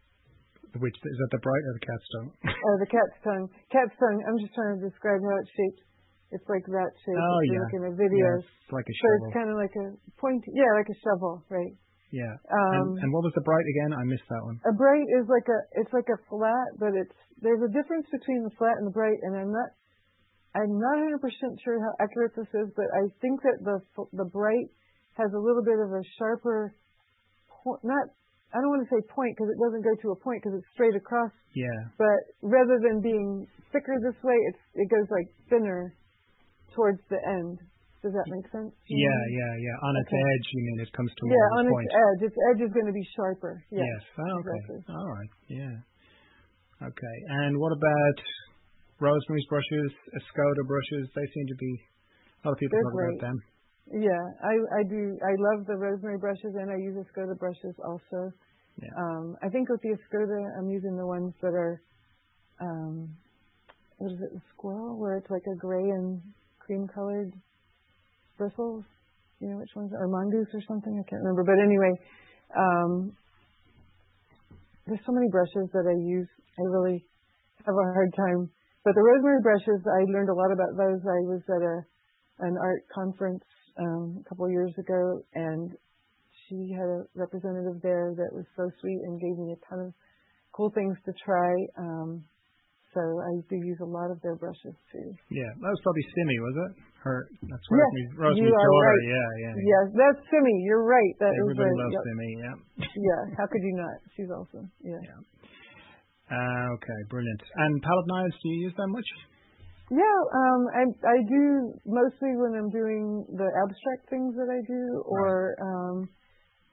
Which 0.75 0.97
is 0.99 1.17
that 1.23 1.31
the 1.31 1.43
bright 1.43 1.63
or 1.63 1.73
the 1.79 1.85
cat's 1.87 2.09
tongue? 2.15 2.31
Oh, 2.51 2.77
the 2.83 2.91
cat's 2.91 3.19
tongue. 3.23 3.47
Cat's 3.71 3.97
tongue. 3.97 4.19
I'm 4.27 4.39
just 4.43 4.53
trying 4.53 4.79
to 4.79 4.83
describe 4.83 5.23
how 5.23 5.37
it's 5.39 5.53
shaped. 5.55 5.83
It's 6.35 6.49
like 6.51 6.67
that 6.67 6.91
shape. 7.07 7.15
Oh, 7.15 7.39
if 7.39 7.55
yeah. 7.55 7.63
looking 7.63 7.83
at 7.87 7.95
yeah, 7.95 8.43
it's 8.43 8.75
like 8.75 8.85
a 8.85 8.97
shovel. 8.99 9.15
So 9.15 9.27
it's 9.31 9.37
kind 9.39 9.51
of 9.55 9.57
like 9.57 9.75
a 9.79 9.87
point. 10.19 10.43
Yeah, 10.51 10.67
like 10.75 10.91
a 10.91 10.99
shovel, 10.99 11.47
right? 11.47 11.75
Yeah. 12.11 12.35
Um, 12.51 12.99
and, 12.99 13.07
and 13.07 13.09
what 13.15 13.23
was 13.27 13.35
the 13.35 13.47
bright 13.47 13.67
again? 13.79 13.95
I 13.95 14.03
missed 14.07 14.27
that 14.31 14.43
one. 14.43 14.59
A 14.67 14.75
bright 14.75 15.07
is 15.19 15.27
like 15.31 15.47
a 15.47 15.59
it's 15.79 15.93
like 15.95 16.11
a 16.11 16.19
flat, 16.31 16.69
but 16.79 16.95
it's 16.99 17.15
there's 17.43 17.63
a 17.63 17.71
difference 17.71 18.07
between 18.11 18.43
the 18.43 18.55
flat 18.59 18.79
and 18.79 18.87
the 18.87 18.95
bright, 18.95 19.19
and 19.23 19.39
I'm 19.39 19.55
not 19.55 19.71
I'm 20.55 20.73
not 20.79 20.99
100 20.99 21.23
percent 21.23 21.59
sure 21.63 21.79
how 21.79 21.93
accurate 22.03 22.35
this 22.35 22.51
is, 22.51 22.71
but 22.75 22.91
I 22.91 23.11
think 23.23 23.43
that 23.43 23.59
the 23.63 23.79
the 24.15 24.29
bright 24.31 24.71
has 25.19 25.31
a 25.31 25.43
little 25.43 25.63
bit 25.63 25.79
of 25.79 25.95
a 25.95 26.03
sharper 26.19 26.75
point. 27.63 27.83
Not 27.83 28.11
I 28.57 28.65
don't 28.65 28.73
want 28.73 28.89
to 28.89 28.91
say 28.91 29.05
point 29.13 29.37
because 29.37 29.53
it 29.53 29.61
doesn't 29.61 29.85
go 29.85 29.93
to 29.93 30.09
a 30.17 30.19
point 30.25 30.41
because 30.41 30.57
it's 30.57 30.71
straight 30.73 30.97
across, 30.97 31.29
Yeah. 31.53 31.93
but 32.01 32.21
rather 32.41 32.81
than 32.81 33.05
being 33.05 33.45
thicker 33.69 33.93
this 34.01 34.17
way, 34.25 34.39
it's 34.49 34.63
it 34.81 34.89
goes 34.89 35.05
like 35.13 35.29
thinner 35.53 35.93
towards 36.73 37.05
the 37.13 37.21
end. 37.21 37.61
Does 38.01 38.13
that 38.17 38.29
make 38.31 38.47
sense? 38.55 38.71
Yeah, 38.87 39.21
yeah, 39.35 39.53
yeah. 39.61 39.77
On 39.89 39.93
its 39.99 40.13
edge, 40.15 40.47
you 40.55 40.61
mean 40.63 40.77
it 40.81 40.93
comes 40.95 41.11
to 41.11 41.21
a 41.21 41.27
point. 41.27 41.37
Yeah, 41.37 41.59
on 41.59 41.65
a 41.67 41.73
its 41.75 41.91
edge. 41.91 42.21
Its 42.33 42.39
edge 42.49 42.61
is 42.65 42.73
going 42.73 42.87
to 42.87 42.95
be 42.97 43.03
sharper. 43.19 43.61
Yes. 43.69 43.83
Yes. 43.83 44.03
Oh, 44.17 44.35
okay. 44.41 44.47
exactly. 44.47 44.81
All 44.95 45.11
right. 45.11 45.33
Yeah. 45.51 45.77
Okay. 46.87 47.17
And 47.43 47.59
what 47.59 47.73
about 47.75 48.17
Rosemary's 49.01 49.49
brushes, 49.51 49.91
Escoda 50.17 50.63
brushes? 50.71 51.11
They 51.19 51.27
seem 51.35 51.47
to 51.51 51.59
be 51.59 51.73
a 52.45 52.49
lot 52.49 52.53
of 52.55 52.59
people 52.63 52.77
They're 52.79 52.85
talk 52.89 52.95
great. 52.95 53.19
about 53.19 53.27
them. 53.27 53.37
Yeah, 53.93 54.25
I 54.43 54.55
I 54.81 54.83
do. 54.83 55.15
I 55.23 55.33
love 55.39 55.67
the 55.67 55.77
rosemary 55.79 56.19
brushes, 56.19 56.59
and 56.59 56.71
I 56.71 56.77
use 56.77 56.99
Escoda 56.99 57.39
brushes 57.39 57.75
also. 57.87 58.33
Yeah. 58.83 58.91
Um, 58.99 59.37
I 59.43 59.49
think 59.49 59.69
with 59.71 59.81
the 59.81 59.95
Escoda, 59.95 60.59
I'm 60.59 60.69
using 60.69 60.97
the 60.97 61.07
ones 61.07 61.33
that 61.41 61.55
are 61.55 61.81
um, 62.61 63.15
what 63.99 64.11
is 64.13 64.19
it, 64.19 64.35
the 64.35 64.43
squirrel, 64.55 64.99
where 64.99 65.17
it's 65.17 65.31
like 65.31 65.47
a 65.47 65.57
gray 65.57 65.87
and 65.87 66.21
cream 66.59 66.89
colored 66.93 67.33
bristles. 68.37 68.85
You 69.39 69.51
know 69.51 69.59
which 69.59 69.71
ones? 69.77 69.93
Or 69.95 70.09
mongoose 70.09 70.51
or 70.53 70.63
something? 70.67 70.93
I 70.99 71.05
can't 71.09 71.23
remember. 71.23 71.45
But 71.45 71.63
anyway, 71.63 71.93
um, 72.59 73.13
there's 74.87 75.05
so 75.07 75.13
many 75.13 75.29
brushes 75.31 75.71
that 75.73 75.87
I 75.87 75.95
use. 75.95 76.29
I 76.59 76.65
really 76.75 77.07
have 77.65 77.75
a 77.75 77.87
hard 77.95 78.11
time. 78.17 78.51
But 78.83 78.95
the 78.95 79.03
rosemary 79.03 79.43
brushes, 79.43 79.83
I 79.87 80.03
learned 80.11 80.31
a 80.31 80.35
lot 80.35 80.51
about 80.51 80.75
those. 80.75 81.01
I 81.07 81.21
was 81.31 81.43
at 81.55 81.63
a 81.63 81.77
an 82.39 82.57
art 82.61 82.85
conference 82.93 83.45
um, 83.79 84.23
a 84.25 84.29
couple 84.29 84.47
of 84.47 84.53
years 84.53 84.73
ago, 84.79 85.23
and 85.35 85.71
she 86.47 86.73
had 86.73 86.87
a 86.87 87.05
representative 87.15 87.83
there 87.83 88.15
that 88.17 88.31
was 88.33 88.45
so 88.57 88.71
sweet 88.81 89.01
and 89.05 89.21
gave 89.21 89.37
me 89.39 89.53
a 89.53 89.61
ton 89.69 89.87
of 89.87 89.93
cool 90.53 90.71
things 90.75 90.97
to 91.05 91.13
try. 91.25 91.53
Um, 91.79 92.25
so 92.97 93.03
I 93.05 93.33
do 93.53 93.61
use 93.61 93.77
a 93.85 93.89
lot 93.89 94.09
of 94.09 94.17
their 94.25 94.41
brushes 94.41 94.73
too. 94.89 95.09
Yeah, 95.29 95.53
that 95.53 95.69
was 95.69 95.81
probably 95.85 96.07
Simi, 96.17 96.39
was 96.41 96.57
it? 96.65 96.73
Her, 97.05 97.29
that's 97.45 97.67
yes, 97.69 97.93
are 98.49 98.57
daughter. 98.57 98.89
right. 98.89 99.05
Yeah, 99.05 99.29
yeah. 99.45 99.55
Yes, 99.61 99.87
that's 99.93 100.21
Simi. 100.33 100.57
You're 100.65 100.83
right. 100.83 101.15
That 101.21 101.37
Everybody 101.37 101.69
is 101.69 101.77
loves 101.77 101.93
yep. 101.93 102.03
Simi. 102.09 102.31
Yeah. 102.41 102.57
yeah. 102.89 103.23
How 103.37 103.47
could 103.47 103.61
you 103.61 103.75
not? 103.77 103.97
She's 104.17 104.31
awesome. 104.33 104.73
Yeah. 104.81 104.99
Yeah. 105.05 105.21
Uh, 106.27 106.67
okay, 106.81 106.99
brilliant. 107.13 107.43
And 107.55 107.79
palette 107.85 108.09
knives, 108.09 108.35
do 108.43 108.49
you 108.49 108.67
use 108.67 108.75
them 108.75 108.91
much? 108.91 109.07
Yeah, 109.91 110.19
um, 110.35 110.67
I 110.75 110.83
I 111.07 111.17
do 111.29 111.79
mostly 111.87 112.35
when 112.35 112.59
I'm 112.59 112.71
doing 112.71 113.25
the 113.31 113.47
abstract 113.47 114.11
things 114.11 114.35
that 114.35 114.51
I 114.51 114.61
do, 114.67 115.03
or 115.07 115.55
um, 115.63 116.09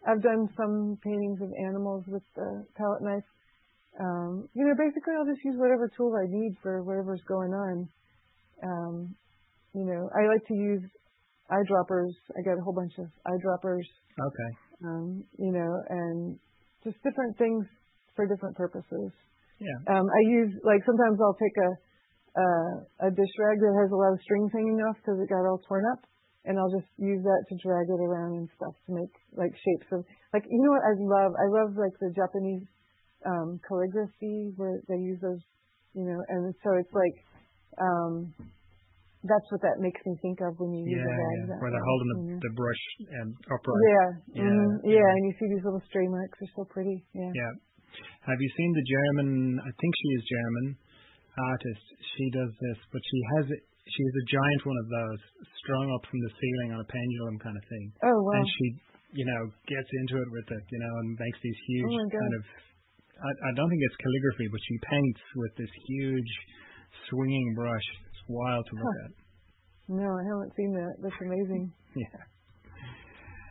I've 0.07 0.21
done 0.21 0.49
some 0.57 0.97
paintings 1.03 1.39
of 1.41 1.49
animals 1.67 2.05
with 2.07 2.23
the 2.35 2.65
palette 2.75 3.03
knife. 3.03 3.29
Um, 3.99 4.49
you 4.55 4.65
know, 4.65 4.73
basically 4.73 5.13
I'll 5.13 5.29
just 5.29 5.45
use 5.45 5.55
whatever 5.57 5.91
tool 5.95 6.17
I 6.17 6.25
need 6.27 6.57
for 6.63 6.81
whatever's 6.81 7.21
going 7.27 7.53
on. 7.53 7.87
Um, 8.63 9.15
you 9.75 9.85
know, 9.85 10.09
I 10.09 10.25
like 10.27 10.45
to 10.47 10.55
use 10.55 10.81
eyedroppers. 11.51 12.13
I 12.33 12.41
got 12.41 12.57
a 12.57 12.63
whole 12.63 12.73
bunch 12.73 12.93
of 12.97 13.05
eyedroppers. 13.29 13.85
Okay. 14.17 14.51
Um, 14.85 15.23
you 15.37 15.51
know, 15.51 15.71
and 15.89 16.39
just 16.83 16.97
different 17.03 17.37
things 17.37 17.65
for 18.15 18.27
different 18.27 18.57
purposes. 18.57 19.11
Yeah. 19.59 19.77
Um, 19.95 20.05
I 20.09 20.21
use 20.29 20.51
like 20.63 20.81
sometimes 20.85 21.19
I'll 21.21 21.37
take 21.37 21.57
a 21.61 21.71
a 22.35 23.09
dish 23.13 23.33
rag 23.37 23.61
that 23.61 23.75
has 23.77 23.91
a 23.93 23.99
lot 23.99 24.13
of 24.13 24.19
strings 24.25 24.49
hanging 24.53 24.81
off 24.89 24.97
because 24.97 25.21
it 25.21 25.29
got 25.29 25.45
all 25.45 25.61
torn 25.69 25.85
up, 25.93 26.01
and 26.45 26.57
I'll 26.57 26.73
just 26.73 26.89
use 26.97 27.21
that 27.21 27.41
to 27.49 27.53
drag 27.61 27.85
it 27.87 28.01
around 28.01 28.33
and 28.41 28.49
stuff 28.57 28.73
to 28.87 28.91
make 28.97 29.13
like 29.37 29.53
shapes 29.53 29.87
of 29.93 30.01
like 30.33 30.43
you 30.49 30.59
know 30.65 30.73
what 30.73 30.85
I 30.85 30.93
love 30.97 31.31
I 31.37 31.47
love 31.49 31.77
like 31.77 31.93
the 32.01 32.09
Japanese 32.15 32.65
um, 33.25 33.61
calligraphy 33.67 34.51
where 34.57 34.81
they 34.89 34.97
use 34.97 35.21
those 35.21 35.39
you 35.93 36.03
know 36.09 36.19
and 36.29 36.53
so 36.65 36.73
it's 36.81 36.91
like 36.93 37.15
um, 37.79 38.33
that's 39.23 39.47
what 39.53 39.61
that 39.63 39.79
makes 39.79 40.01
me 40.05 40.17
think 40.21 40.41
of 40.43 40.57
when 40.59 40.73
you 40.73 40.83
use 40.83 40.99
Yeah, 40.99 41.07
a 41.07 41.15
rag 41.15 41.37
yeah. 41.47 41.57
Where 41.61 41.71
they're 41.71 41.87
holding 41.87 42.09
the, 42.11 42.19
know. 42.33 42.39
the 42.43 42.53
brush 42.57 42.83
um, 43.23 43.29
upright. 43.47 43.85
yeah 43.87 44.09
Yeah, 44.35 44.51
mhm, 44.51 44.73
yeah. 44.83 44.99
yeah 44.99 45.09
and 45.15 45.23
you 45.29 45.33
see 45.39 45.47
these 45.53 45.63
little 45.63 45.81
stray 45.87 46.09
marks 46.09 46.37
are 46.41 46.51
so 46.57 46.65
pretty 46.65 47.05
yeah 47.13 47.29
Yeah. 47.29 47.53
Have 48.25 48.39
you 48.41 48.49
seen 48.57 48.71
the 48.73 48.85
German? 48.89 49.59
I 49.61 49.69
think 49.69 49.91
she 50.01 50.09
is 50.17 50.23
German 50.25 50.65
artist. 51.37 51.85
She 52.17 52.25
does 52.33 52.51
this, 52.61 52.79
but 52.93 53.01
she 53.01 53.19
has 53.37 53.45
it. 53.49 53.61
She 53.83 54.01
has 54.05 54.15
a 54.21 54.25
giant 54.31 54.61
one 54.63 54.79
of 54.79 54.87
those 54.87 55.21
strung 55.59 55.87
up 55.91 56.03
from 56.07 56.19
the 56.23 56.31
ceiling 56.39 56.69
on 56.71 56.79
a 56.79 56.87
pendulum 56.87 57.35
kind 57.43 57.57
of 57.59 57.65
thing, 57.67 57.85
oh 58.07 58.17
wow 58.23 58.31
and 58.39 58.45
she, 58.47 58.65
you 59.19 59.25
know, 59.27 59.41
gets 59.67 59.89
into 60.03 60.15
it 60.23 60.29
with 60.31 60.47
it, 60.55 60.63
you 60.71 60.79
know, 60.79 60.93
and 61.03 61.07
makes 61.19 61.39
these 61.43 61.59
huge 61.67 61.91
Oh, 61.99 62.07
kind 62.15 62.33
of. 62.39 62.43
I, 63.23 63.31
I 63.47 63.51
don't 63.59 63.67
think 63.69 63.83
it's 63.83 63.99
calligraphy, 63.99 64.47
but 64.51 64.61
she 64.63 64.75
paints 64.87 65.21
with 65.35 65.53
this 65.59 65.73
huge 65.91 66.31
swinging 67.11 67.53
brush. 67.59 67.87
It's 68.07 68.23
wild 68.31 68.63
to 68.71 68.73
look 68.79 68.93
Huh. 68.95 69.03
at. 69.05 69.11
no 69.99 70.07
I 70.15 70.23
haven't 70.31 70.51
seen 70.55 70.71
that 70.79 70.93
that's 71.03 71.19
amazing 71.19 71.67
Yeah. 72.03 72.19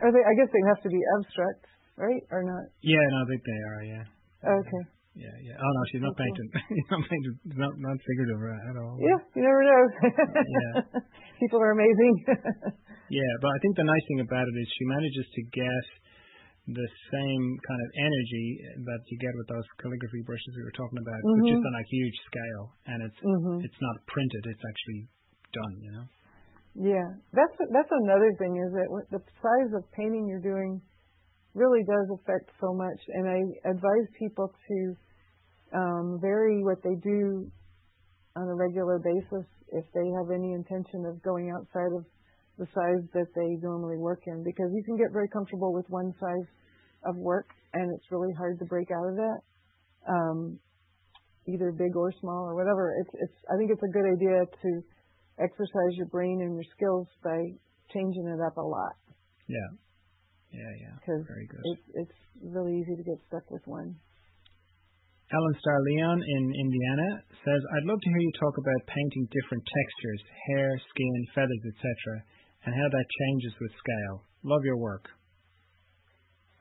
are 0.01 0.11
they 0.11 0.25
I 0.25 0.33
guess 0.35 0.49
they 0.51 0.65
have 0.73 0.81
to 0.83 0.89
be 0.91 1.01
abstract 1.21 1.63
right 2.01 2.25
or 2.33 2.43
not 2.43 2.65
Yeah, 2.81 3.05
no, 3.13 3.17
I 3.21 3.27
think 3.29 3.43
they 3.45 3.61
are. 3.69 3.83
Yeah. 3.85 4.05
okay 4.61 4.83
Yeah, 5.13 5.37
yeah. 5.45 5.57
Oh 5.61 5.71
no, 5.77 5.83
she's 5.93 6.01
not 6.01 6.17
painting. 6.17 6.49
she's 6.73 6.89
not 6.89 7.05
painting. 7.05 7.35
Not 7.53 7.73
not 7.77 7.97
figurative 8.01 8.41
at 8.41 8.77
all. 8.81 8.97
Yeah, 8.97 9.21
you 9.37 9.43
never 9.45 9.63
know. 9.65 9.83
Yeah. 10.09 10.73
People 11.41 11.61
are 11.61 11.73
amazing. 11.73 12.15
Yeah, 13.13 13.33
but 13.45 13.53
I 13.53 13.59
think 13.61 13.77
the 13.77 13.85
nice 13.85 14.07
thing 14.09 14.25
about 14.25 14.49
it 14.49 14.57
is 14.57 14.65
she 14.73 14.89
manages 14.89 15.29
to 15.37 15.43
get 15.53 15.85
the 16.65 16.89
same 17.13 17.45
kind 17.61 17.81
of 17.85 17.89
energy 17.93 18.47
that 18.89 19.05
you 19.05 19.21
get 19.21 19.37
with 19.37 19.53
those 19.53 19.69
calligraphy 19.77 20.25
brushes 20.25 20.57
we 20.57 20.65
were 20.65 20.73
talking 20.73 20.97
about, 20.97 21.21
but 21.21 21.45
just 21.45 21.61
on 21.61 21.77
a 21.77 21.85
huge 21.93 22.17
scale, 22.25 22.65
and 22.89 22.99
it's 23.05 23.21
mhm. 23.21 23.61
it's 23.61 23.81
not 23.85 24.01
printed; 24.09 24.49
it's 24.49 24.65
actually 24.65 25.03
done. 25.53 25.75
You 25.85 25.93
know. 25.93 26.07
Yeah, 26.73 27.09
that's 27.37 27.57
that's 27.69 27.93
another 27.93 28.33
thing 28.41 28.57
is 28.57 28.73
that 28.81 28.89
the 29.13 29.21
size 29.45 29.77
of 29.77 29.85
painting 29.93 30.25
you're 30.25 30.41
doing 30.41 30.81
really 31.55 31.85
does 31.85 32.09
affect 32.21 32.51
so 32.61 32.73
much, 32.73 33.01
and 33.09 33.29
I 33.29 33.71
advise 33.71 34.09
people 34.19 34.53
to 34.69 34.97
um, 35.75 36.19
vary 36.21 36.63
what 36.65 36.83
they 36.83 36.95
do 37.03 37.51
on 38.37 38.49
a 38.49 38.55
regular 38.55 38.99
basis 38.99 39.47
if 39.73 39.85
they 39.95 40.09
have 40.17 40.31
any 40.33 40.53
intention 40.53 41.05
of 41.07 41.23
going 41.23 41.53
outside 41.53 41.93
of 41.97 42.05
the 42.59 42.67
size 42.75 43.05
that 43.15 43.29
they 43.35 43.57
normally 43.63 43.97
work 43.97 44.21
in, 44.27 44.45
because 44.45 44.71
you 44.73 44.83
can 44.85 44.97
get 44.97 45.13
very 45.13 45.29
comfortable 45.29 45.73
with 45.73 45.89
one 45.89 46.13
size 46.21 46.49
of 47.05 47.17
work, 47.17 47.49
and 47.73 47.91
it's 47.95 48.11
really 48.11 48.33
hard 48.37 48.59
to 48.59 48.65
break 48.67 48.89
out 48.91 49.09
of 49.09 49.17
that. 49.17 49.39
Um, 50.09 50.59
either 51.49 51.73
big 51.73 51.97
or 51.97 52.13
small 52.21 52.45
or 52.45 52.55
whatever. 52.55 52.95
It's 53.01 53.11
it's 53.15 53.39
I 53.51 53.57
think 53.57 53.71
it's 53.71 53.83
a 53.83 53.93
good 53.93 54.07
idea 54.07 54.47
to 54.47 54.71
exercise 55.43 55.93
your 55.97 56.07
brain 56.07 56.41
and 56.43 56.55
your 56.55 56.65
skills 56.77 57.09
by 57.25 57.39
changing 57.93 58.29
it 58.29 58.41
up 58.41 58.57
a 58.57 58.63
lot 58.63 58.95
Yeah. 59.49 59.69
Yeah, 60.53 60.73
yeah. 60.85 60.95
because 61.01 61.25
Very 61.27 61.49
good. 61.49 61.65
it's 61.65 61.87
it's 62.07 62.19
really 62.45 62.77
easy 62.79 62.95
to 62.97 63.05
get 63.05 63.19
stuck 63.29 63.49
with 63.51 63.65
one. 63.65 63.97
Ellen 65.33 65.57
Star 65.65 65.81
Leon 65.81 66.21
in 66.21 66.43
Indiana 66.61 67.09
says, 67.41 67.61
"I'd 67.73 67.89
love 67.89 67.97
to 67.97 68.09
hear 68.13 68.21
you 68.21 68.33
talk 68.37 68.53
about 68.61 68.81
painting 68.93 69.25
different 69.33 69.65
textures, 69.65 70.21
hair, 70.53 70.69
skin, 70.93 71.17
feathers, 71.33 71.63
etc., 71.73 71.89
and 72.69 72.73
how 72.77 72.89
that 72.93 73.07
changes 73.09 73.57
with 73.57 73.73
scale. 73.81 74.29
Love 74.45 74.61
your 74.65 74.77
work." 74.77 75.09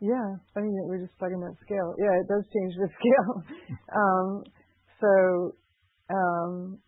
Yeah, 0.02 0.40
funny 0.56 0.72
that 0.74 0.88
we're 0.90 1.06
just 1.06 1.14
talking 1.20 1.38
about 1.38 1.54
scale. 1.62 1.94
Yeah, 2.00 2.16
it 2.18 2.28
does 2.32 2.42
change 2.50 2.74
the 2.80 2.90
scale. 2.98 3.34
um, 4.02 4.28
so, 4.98 5.12
um, 6.10 6.80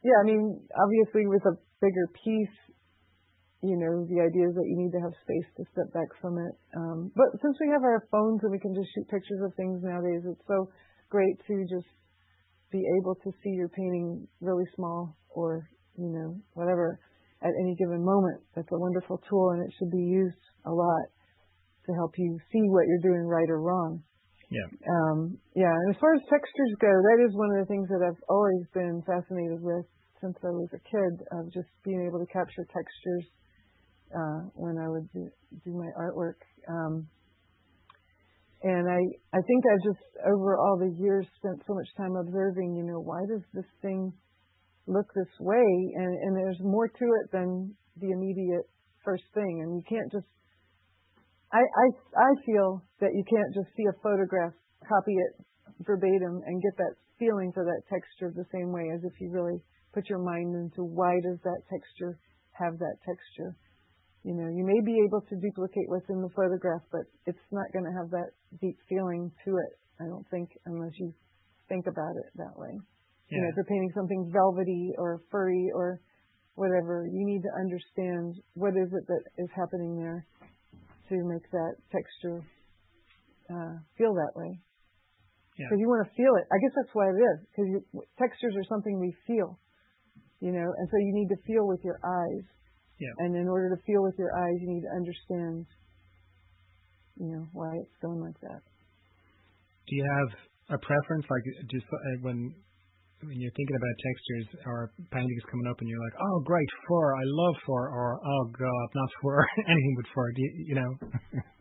yeah, 0.00 0.16
I 0.22 0.24
mean, 0.24 0.64
obviously 0.70 1.26
with 1.26 1.44
a 1.44 1.58
bigger 1.82 2.06
piece, 2.24 2.56
you 3.64 3.76
know, 3.80 4.04
the 4.04 4.20
idea 4.20 4.48
is 4.48 4.54
that 4.54 4.68
you 4.68 4.76
need 4.76 4.92
to 4.92 5.00
have 5.00 5.16
space 5.24 5.48
to 5.56 5.64
step 5.72 5.88
back 5.96 6.08
from 6.20 6.36
it. 6.36 6.54
Um, 6.76 7.10
but 7.16 7.32
since 7.40 7.56
we 7.60 7.72
have 7.72 7.82
our 7.82 8.04
phones 8.12 8.44
and 8.44 8.52
we 8.52 8.60
can 8.60 8.76
just 8.76 8.88
shoot 8.92 9.08
pictures 9.08 9.40
of 9.40 9.54
things 9.56 9.80
nowadays, 9.80 10.22
it's 10.28 10.44
so 10.46 10.68
great 11.08 11.40
to 11.48 11.64
just 11.64 11.88
be 12.70 12.84
able 13.00 13.16
to 13.24 13.30
see 13.40 13.56
your 13.56 13.72
painting 13.72 14.28
really 14.40 14.66
small 14.76 15.16
or, 15.30 15.64
you 15.96 16.12
know, 16.12 16.36
whatever 16.52 17.00
at 17.40 17.52
any 17.64 17.74
given 17.76 18.04
moment. 18.04 18.44
That's 18.54 18.68
a 18.72 18.78
wonderful 18.78 19.22
tool 19.28 19.56
and 19.56 19.64
it 19.64 19.72
should 19.78 19.90
be 19.90 20.04
used 20.04 20.44
a 20.66 20.72
lot 20.72 21.06
to 21.86 21.94
help 21.94 22.12
you 22.18 22.36
see 22.52 22.64
what 22.68 22.84
you're 22.86 23.06
doing 23.08 23.24
right 23.24 23.48
or 23.48 23.62
wrong. 23.62 24.02
Yeah. 24.50 24.68
Um, 24.86 25.38
yeah, 25.58 25.74
and 25.74 25.90
as 25.90 25.98
far 25.98 26.14
as 26.14 26.22
textures 26.30 26.74
go, 26.78 26.90
that 26.90 27.18
is 27.26 27.34
one 27.34 27.50
of 27.56 27.66
the 27.66 27.70
things 27.70 27.88
that 27.90 28.02
I've 28.04 28.22
always 28.30 28.62
been 28.74 29.02
fascinated 29.02 29.58
with 29.58 29.86
since 30.22 30.38
I 30.42 30.50
was 30.54 30.70
a 30.72 30.82
kid, 30.86 31.12
of 31.34 31.52
just 31.52 31.68
being 31.84 32.06
able 32.06 32.18
to 32.22 32.30
capture 32.30 32.64
textures 32.70 33.26
uh, 34.14 34.48
when 34.54 34.78
I 34.78 34.88
would 34.88 35.10
do, 35.12 35.28
do 35.64 35.72
my 35.72 35.90
artwork. 35.98 36.40
Um, 36.68 37.08
and 38.62 38.88
I, 38.88 39.00
I 39.36 39.40
think 39.42 39.64
I've 39.66 39.84
just 39.84 40.04
over 40.26 40.58
all 40.58 40.78
the 40.78 40.94
years 40.98 41.26
spent 41.36 41.62
so 41.66 41.74
much 41.74 41.88
time 41.96 42.16
observing, 42.16 42.74
you 42.74 42.84
know, 42.84 43.00
why 43.00 43.20
does 43.28 43.42
this 43.52 43.68
thing 43.82 44.12
look 44.86 45.06
this 45.14 45.32
way? 45.40 45.66
And, 45.96 46.12
and 46.22 46.36
there's 46.36 46.60
more 46.60 46.88
to 46.88 47.06
it 47.22 47.30
than 47.32 47.74
the 48.00 48.10
immediate 48.10 48.68
first 49.04 49.24
thing. 49.34 49.62
And 49.62 49.76
you 49.76 49.82
can't 49.88 50.10
just 50.10 50.26
I, 51.52 51.62
I 51.62 51.86
I 52.18 52.30
feel 52.44 52.82
that 53.00 53.14
you 53.14 53.22
can't 53.22 53.54
just 53.54 53.70
see 53.76 53.86
a 53.86 53.94
photograph, 54.02 54.52
copy 54.82 55.14
it 55.14 55.46
verbatim, 55.86 56.42
and 56.44 56.62
get 56.62 56.76
that 56.76 56.98
feeling 57.18 57.52
for 57.54 57.64
that 57.64 57.86
texture 57.88 58.32
the 58.34 58.50
same 58.52 58.72
way 58.72 58.90
as 58.94 59.00
if 59.04 59.12
you 59.20 59.30
really 59.30 59.62
put 59.94 60.08
your 60.10 60.18
mind 60.18 60.54
into 60.54 60.82
why 60.82 61.14
does 61.22 61.38
that 61.44 61.62
texture 61.70 62.18
have 62.52 62.78
that 62.78 62.96
texture. 63.06 63.56
You 64.26 64.34
know, 64.34 64.50
you 64.50 64.66
may 64.66 64.82
be 64.82 64.98
able 65.06 65.22
to 65.22 65.38
duplicate 65.38 65.86
what's 65.86 66.10
in 66.10 66.18
the 66.18 66.32
photograph, 66.34 66.82
but 66.90 67.06
it's 67.30 67.46
not 67.54 67.70
going 67.70 67.86
to 67.86 67.94
have 67.94 68.10
that 68.10 68.34
deep 68.58 68.74
feeling 68.90 69.30
to 69.46 69.54
it. 69.54 69.72
I 70.02 70.10
don't 70.10 70.26
think 70.34 70.50
unless 70.66 70.90
you 70.98 71.14
think 71.70 71.86
about 71.86 72.18
it 72.18 72.34
that 72.34 72.58
way. 72.58 72.74
You 73.30 73.42
know, 73.42 73.48
if 73.48 73.54
you're 73.54 73.70
painting 73.70 73.94
something 73.94 74.30
velvety 74.34 74.94
or 74.98 75.22
furry 75.30 75.70
or 75.74 76.00
whatever, 76.54 77.06
you 77.06 77.22
need 77.26 77.42
to 77.42 77.52
understand 77.54 78.34
what 78.54 78.74
is 78.74 78.90
it 78.90 79.06
that 79.06 79.22
is 79.38 79.50
happening 79.54 79.94
there 79.94 80.26
to 81.10 81.14
make 81.26 81.46
that 81.50 81.74
texture 81.94 82.42
uh, 83.50 83.78
feel 83.98 84.14
that 84.14 84.34
way. 84.34 84.58
Yeah. 85.58 85.70
Because 85.70 85.78
you 85.78 85.86
want 85.86 86.02
to 86.02 86.12
feel 86.18 86.34
it. 86.34 86.46
I 86.50 86.58
guess 86.58 86.74
that's 86.74 86.94
why 86.94 87.14
it 87.14 87.18
is. 87.18 87.38
Because 87.50 88.02
textures 88.18 88.54
are 88.58 88.66
something 88.70 88.98
we 88.98 89.14
feel, 89.26 89.58
you 90.42 90.50
know, 90.50 90.66
and 90.66 90.86
so 90.90 90.96
you 90.98 91.14
need 91.14 91.30
to 91.30 91.38
feel 91.46 91.66
with 91.66 91.82
your 91.86 91.98
eyes. 92.02 92.46
Yeah. 92.98 93.12
And 93.18 93.36
in 93.36 93.48
order 93.48 93.74
to 93.74 93.82
feel 93.84 94.02
with 94.02 94.14
your 94.18 94.32
eyes, 94.32 94.56
you 94.60 94.68
need 94.72 94.84
to 94.88 94.92
understand, 94.96 95.66
you 97.20 97.28
know, 97.28 97.44
why 97.52 97.72
it's 97.76 97.96
going 98.00 98.20
like 98.20 98.38
that. 98.40 98.60
Do 99.86 99.92
you 99.96 100.04
have 100.04 100.30
a 100.76 100.78
preference, 100.80 101.26
like 101.30 101.44
just 101.70 101.86
uh, 101.92 102.18
when 102.22 102.54
when 103.24 103.40
you're 103.40 103.56
thinking 103.56 103.76
about 103.80 103.96
textures 104.04 104.48
or 104.66 104.92
paintings 105.10 105.44
coming 105.50 105.66
up, 105.70 105.80
and 105.80 105.88
you're 105.88 106.04
like, 106.04 106.16
oh, 106.20 106.40
great 106.44 106.68
fur, 106.88 107.16
I 107.16 107.24
love 107.24 107.54
fur, 107.66 107.88
or 107.88 108.20
oh 108.20 108.44
god, 108.52 108.86
not 108.94 109.10
fur, 109.22 109.40
anything 109.66 109.94
but 109.96 110.06
fur. 110.14 110.32
Do 110.32 110.42
you, 110.42 110.52
you 110.68 110.74
know? 110.74 110.90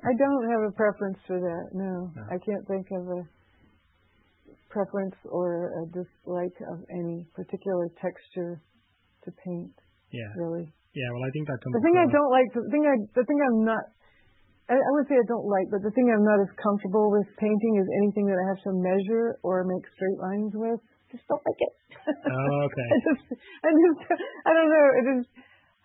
I 0.03 0.12
don't 0.20 0.45
have 0.52 0.64
a 0.68 0.74
preference 0.76 1.20
for 1.28 1.40
that. 1.40 1.66
No, 1.74 2.12
No. 2.16 2.24
I 2.28 2.38
can't 2.44 2.66
think 2.68 2.88
of 2.91 3.07
a 3.07 3.22
preference 4.70 5.16
or 5.32 5.72
a 5.80 5.86
dislike 5.95 6.57
of 6.72 6.84
any 6.91 7.26
particular 7.34 7.88
texture 8.02 8.62
to 9.24 9.32
paint. 9.45 9.72
yeah. 10.12 10.32
Really, 10.36 10.68
Yeah. 10.96 11.12
Well, 11.12 11.28
I 11.28 11.32
think 11.36 11.46
that 11.52 11.60
comes. 11.60 11.76
the 11.76 11.84
thing 11.84 11.98
I 12.00 12.08
don't 12.08 12.32
like, 12.32 12.48
the 12.56 12.66
thing 12.72 12.84
I, 12.88 12.96
the 13.14 13.26
thing 13.28 13.40
I'm 13.44 13.62
not. 13.68 13.84
I, 14.66 14.74
I 14.80 14.92
would 14.98 15.06
say 15.06 15.14
I 15.14 15.28
don't 15.30 15.46
like, 15.46 15.70
but 15.70 15.86
the 15.86 15.94
thing 15.94 16.10
I'm 16.10 16.26
not 16.26 16.42
as 16.42 16.50
comfortable 16.58 17.14
with 17.14 17.30
painting 17.38 17.78
is 17.78 17.86
anything 18.02 18.26
that 18.26 18.40
I 18.42 18.46
have 18.50 18.62
to 18.66 18.74
measure 18.74 19.38
or 19.46 19.62
make 19.62 19.86
straight 19.94 20.18
lines 20.18 20.58
with. 20.58 20.82
Just 21.14 21.22
don't 21.30 21.44
like 21.46 21.62
it. 21.62 21.74
Oh, 22.10 22.58
okay. 22.66 22.90
I 22.96 22.98
just, 23.06 23.26
I 23.62 23.70
just, 23.70 24.00
I 24.42 24.52
don't 24.58 24.70
know. 24.74 24.88
I 24.90 25.02
just 25.06 25.30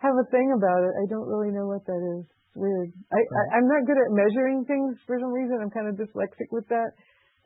have 0.01 0.17
a 0.17 0.27
thing 0.33 0.49
about 0.57 0.81
it. 0.81 0.97
I 0.97 1.05
don't 1.13 1.29
really 1.29 1.53
know 1.53 1.69
what 1.69 1.85
that 1.85 2.01
is. 2.17 2.25
It's 2.25 2.57
weird. 2.57 2.89
I, 3.13 3.21
I 3.21 3.43
I'm 3.61 3.69
not 3.69 3.85
good 3.85 4.01
at 4.01 4.17
measuring 4.17 4.65
things 4.65 4.97
for 5.05 5.21
some 5.21 5.31
reason. 5.31 5.61
I'm 5.61 5.71
kind 5.71 5.87
of 5.87 6.01
dyslexic 6.01 6.49
with 6.49 6.65
that. 6.73 6.97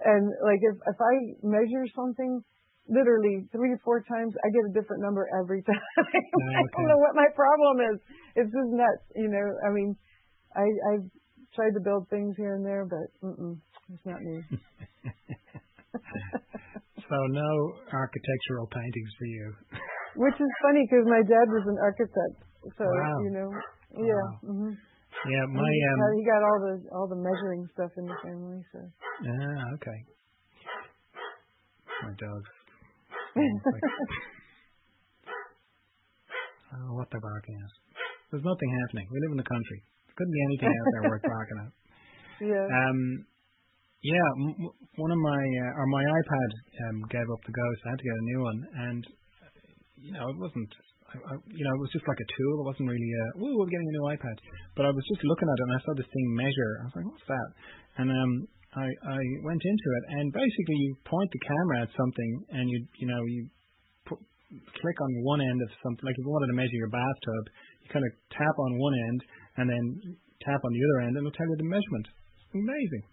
And 0.07 0.31
like 0.47 0.63
if 0.63 0.77
if 0.87 0.99
I 1.03 1.15
measure 1.43 1.85
something, 1.99 2.47
literally 2.89 3.49
three 3.53 3.71
to 3.71 3.79
four 3.85 4.03
times, 4.05 4.35
I 4.45 4.49
get 4.51 4.65
a 4.69 4.73
different 4.75 5.03
number 5.03 5.29
every 5.41 5.63
time. 5.69 5.81
I 5.99 6.63
don't 6.77 6.89
know 6.89 7.01
what 7.01 7.15
my 7.15 7.29
problem 7.35 7.95
is. 7.95 8.01
It's 8.37 8.53
just 8.53 8.71
nuts. 8.73 9.05
You 9.17 9.29
know. 9.29 9.47
I 9.67 9.71
mean, 9.73 9.97
I 10.57 10.67
I've 10.93 11.07
tried 11.55 11.75
to 11.77 11.83
build 11.83 12.09
things 12.11 12.35
here 12.37 12.55
and 12.55 12.65
there, 12.65 12.85
but 12.85 13.07
mm-mm, 13.23 13.57
it's 13.93 14.07
not 14.07 14.21
me. 14.21 14.43
So 17.05 17.17
no 17.37 17.51
architectural 17.93 18.67
paintings 18.73 19.13
for 19.19 19.29
you. 19.29 19.47
Which 20.25 20.39
is 20.41 20.53
funny 20.65 20.87
because 20.89 21.05
my 21.05 21.21
dad 21.21 21.47
was 21.53 21.67
an 21.69 21.79
architect, 21.83 22.39
so 22.81 22.85
Wow. 22.87 23.19
you 23.21 23.31
know, 23.35 23.51
yeah. 23.99 24.25
Wow. 24.25 24.71
hmm 24.71 24.73
Yeah, 24.73 25.45
my 25.53 25.69
he, 25.69 25.85
um. 25.85 25.99
got, 26.01 26.13
he 26.17 26.23
got 26.25 26.43
all 26.43 26.61
the 26.65 26.75
all 26.97 27.07
the 27.11 27.21
measuring 27.21 27.69
stuff 27.75 27.93
in 27.99 28.07
the 28.09 28.17
family, 28.25 28.63
so 28.73 28.79
Ah, 28.81 29.75
okay. 29.77 29.99
My 32.09 32.13
dogs. 32.17 32.64
Oh, 36.75 36.99
what 36.99 37.07
they're 37.11 37.23
barking 37.23 37.55
at. 37.55 37.73
There's 38.35 38.43
nothing 38.43 38.71
happening. 38.83 39.07
We 39.07 39.23
live 39.23 39.31
in 39.31 39.39
the 39.39 39.47
country. 39.47 39.79
There 40.11 40.17
couldn't 40.19 40.35
be 40.35 40.45
anything 40.51 40.73
out 40.75 40.89
there 40.91 41.05
worth 41.07 41.23
barking 41.23 41.59
at. 41.63 41.73
yeah. 42.51 42.67
Um, 42.67 42.99
yeah, 44.03 44.29
m- 44.43 44.75
one 44.99 45.13
of 45.15 45.21
my 45.23 45.39
uh, 45.39 45.79
or 45.79 45.87
my 45.87 46.03
iPad 46.03 46.51
um, 46.91 46.97
gave 47.15 47.25
up 47.31 47.41
the 47.47 47.55
ghost. 47.55 47.81
I 47.87 47.91
had 47.95 48.01
to 48.03 48.07
get 48.11 48.17
a 48.19 48.27
new 48.27 48.41
one, 48.43 48.59
and 48.91 49.03
uh, 49.07 49.55
you 50.03 50.13
know 50.19 50.27
it 50.35 50.39
wasn't. 50.43 50.71
I, 51.09 51.15
I, 51.31 51.33
you 51.47 51.63
know, 51.63 51.73
it 51.79 51.83
was 51.87 51.95
just 51.95 52.05
like 52.11 52.19
a 52.19 52.29
tool. 52.35 52.67
It 52.67 52.69
wasn't 52.75 52.91
really 52.91 53.13
a, 53.23 53.25
"Ooh, 53.39 53.55
we're 53.55 53.71
getting 53.71 53.89
a 53.89 53.97
new 53.97 54.07
iPad." 54.11 54.37
But 54.75 54.85
I 54.85 54.93
was 54.93 55.05
just 55.09 55.23
looking 55.25 55.47
at 55.49 55.57
it, 55.57 55.63
and 55.63 55.73
I 55.73 55.81
saw 55.87 55.93
this 55.95 56.11
thing 56.11 56.27
measure. 56.37 56.73
I 56.83 56.85
was 56.91 56.95
like, 56.99 57.07
"What's 57.09 57.29
that?" 57.31 57.49
And 58.03 58.09
um, 58.11 58.31
I 58.75 58.87
I 58.91 59.21
went 59.47 59.63
into 59.63 59.89
it, 59.99 60.05
and 60.19 60.33
basically 60.35 60.79
you 60.83 60.97
point 61.07 61.31
the 61.31 61.43
camera 61.47 61.77
at 61.87 61.91
something, 61.95 62.31
and 62.51 62.65
you 62.71 62.79
you 62.99 63.07
know 63.07 63.23
you 63.27 63.47
put, 64.07 64.19
click 64.19 64.99
on 65.01 65.11
one 65.23 65.41
end 65.41 65.59
of 65.63 65.71
something. 65.83 66.05
Like 66.05 66.19
if 66.19 66.25
you 66.27 66.31
wanted 66.31 66.51
to 66.51 66.59
measure 66.59 66.79
your 66.79 66.91
bathtub, 66.91 67.43
you 67.83 67.89
kind 67.95 68.05
of 68.05 68.13
tap 68.35 68.55
on 68.59 68.71
one 68.79 68.95
end, 68.95 69.21
and 69.63 69.67
then 69.71 69.83
tap 70.43 70.61
on 70.63 70.71
the 70.75 70.83
other 70.83 70.99
end, 71.07 71.13
and 71.17 71.23
it'll 71.23 71.35
tell 71.39 71.47
you 71.47 71.59
the 71.59 71.71
measurement. 71.71 72.07
It's 72.35 72.55
amazing. 72.55 73.05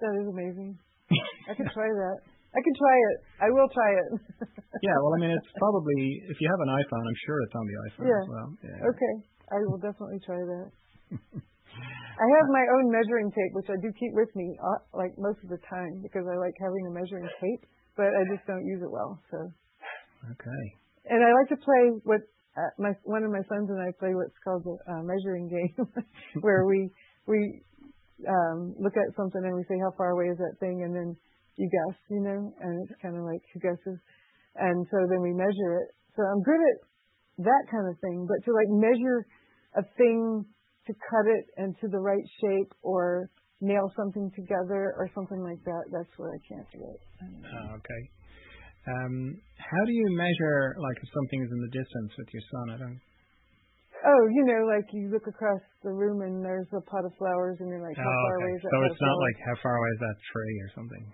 That 0.00 0.14
is 0.20 0.26
amazing. 0.30 0.70
I 1.50 1.52
could 1.54 1.70
try 1.74 1.90
that. 1.90 2.18
I 2.54 2.60
could 2.62 2.76
try 2.78 2.96
it. 3.10 3.16
I 3.42 3.48
will 3.50 3.70
try 3.74 3.90
it. 3.98 4.08
Yeah, 4.82 4.92
well, 5.00 5.16
I 5.16 5.18
mean, 5.22 5.32
it's 5.32 5.52
probably 5.56 5.96
if 6.28 6.36
you 6.42 6.46
have 6.50 6.60
an 6.60 6.68
iPhone, 6.68 7.04
I'm 7.08 7.20
sure 7.24 7.40
it's 7.40 7.56
on 7.56 7.64
the 7.64 7.76
iPhone 7.88 8.04
Yeah. 8.04 8.20
as 8.20 8.28
well. 8.28 8.48
Yeah. 8.60 8.90
okay. 8.90 9.14
I 9.48 9.58
will 9.64 9.78
definitely 9.80 10.20
try 10.26 10.36
that. 10.36 10.68
I 12.14 12.26
have 12.38 12.48
my 12.50 12.64
own 12.78 12.90
measuring 12.94 13.30
tape, 13.34 13.52
which 13.58 13.70
I 13.70 13.78
do 13.82 13.90
keep 13.98 14.14
with 14.14 14.30
me, 14.38 14.54
uh, 14.62 14.80
like 14.94 15.18
most 15.18 15.42
of 15.42 15.50
the 15.50 15.58
time, 15.66 15.98
because 16.02 16.22
I 16.30 16.38
like 16.38 16.54
having 16.62 16.86
a 16.86 16.92
measuring 16.94 17.26
tape, 17.42 17.66
but 17.96 18.06
I 18.06 18.22
just 18.30 18.46
don't 18.46 18.64
use 18.64 18.82
it 18.82 18.90
well. 18.90 19.18
So, 19.30 19.38
Okay. 20.30 20.64
and 21.10 21.20
I 21.22 21.30
like 21.34 21.50
to 21.50 21.58
play 21.58 21.84
what 22.06 22.22
uh, 22.56 22.70
my 22.78 22.94
one 23.02 23.24
of 23.26 23.30
my 23.34 23.42
sons 23.50 23.66
and 23.68 23.82
I 23.82 23.90
play 23.98 24.14
what's 24.14 24.38
called 24.46 24.62
the 24.62 24.78
uh, 24.86 25.02
measuring 25.02 25.50
game, 25.50 25.74
where 26.40 26.64
we 26.66 26.90
we 27.26 27.62
um, 28.28 28.74
look 28.78 28.94
at 28.94 29.10
something 29.16 29.42
and 29.42 29.54
we 29.54 29.66
say 29.66 29.78
how 29.82 29.90
far 29.98 30.14
away 30.14 30.30
is 30.30 30.38
that 30.38 30.56
thing, 30.60 30.86
and 30.86 30.94
then 30.94 31.16
you 31.56 31.66
guess, 31.70 31.98
you 32.10 32.22
know, 32.22 32.54
and 32.62 32.72
it's 32.82 32.94
kind 33.02 33.16
of 33.16 33.24
like 33.26 33.42
who 33.52 33.58
guesses, 33.58 33.98
and 34.56 34.86
so 34.90 34.98
then 35.10 35.20
we 35.22 35.34
measure 35.34 35.82
it. 35.82 35.88
So 36.14 36.22
I'm 36.22 36.42
good 36.46 36.62
at 36.62 36.76
that 37.50 37.64
kind 37.70 37.90
of 37.90 37.98
thing, 37.98 38.26
but 38.30 38.38
to 38.46 38.54
like 38.54 38.70
measure 38.70 39.26
a 39.74 39.82
thing 39.98 40.46
to 40.86 40.92
cut 40.92 41.26
it 41.26 41.44
into 41.56 41.88
the 41.88 41.98
right 41.98 42.24
shape 42.40 42.72
or 42.82 43.30
nail 43.60 43.88
something 43.96 44.30
together 44.36 44.92
or 44.98 45.08
something 45.14 45.40
like 45.40 45.62
that, 45.64 45.84
that's 45.92 46.12
where 46.16 46.32
I 46.32 46.40
can't 46.44 46.68
do 46.72 46.80
it. 46.84 47.00
Oh, 47.24 47.80
okay. 47.80 48.02
Um, 48.84 49.40
how 49.56 49.82
do 49.88 49.92
you 49.96 50.08
measure, 50.12 50.76
like, 50.76 50.98
if 51.00 51.08
something 51.08 51.40
is 51.40 51.48
in 51.48 51.60
the 51.64 51.72
distance 51.72 52.12
with 52.20 52.28
your 52.36 52.44
son? 52.52 52.64
I 52.68 52.76
don't. 52.84 53.00
Oh, 54.04 54.22
you 54.36 54.44
know, 54.44 54.68
like 54.68 54.84
you 54.92 55.08
look 55.08 55.24
across 55.24 55.64
the 55.80 55.88
room 55.88 56.20
and 56.20 56.44
there's 56.44 56.68
a 56.76 56.82
pot 56.84 57.08
of 57.08 57.12
flowers 57.16 57.56
and 57.64 57.72
you're 57.72 57.80
like, 57.80 57.96
how 57.96 58.04
oh, 58.04 58.24
far 58.28 58.36
away 58.44 58.52
is 58.52 58.60
that 58.60 58.68
So 58.68 58.78
it's 58.84 59.00
not 59.00 59.16
flowers? 59.16 59.24
like 59.24 59.38
how 59.48 59.56
far 59.64 59.74
away 59.80 59.90
is 59.96 60.00
that 60.04 60.16
tree 60.28 60.56
or 60.60 60.70
something. 60.76 61.04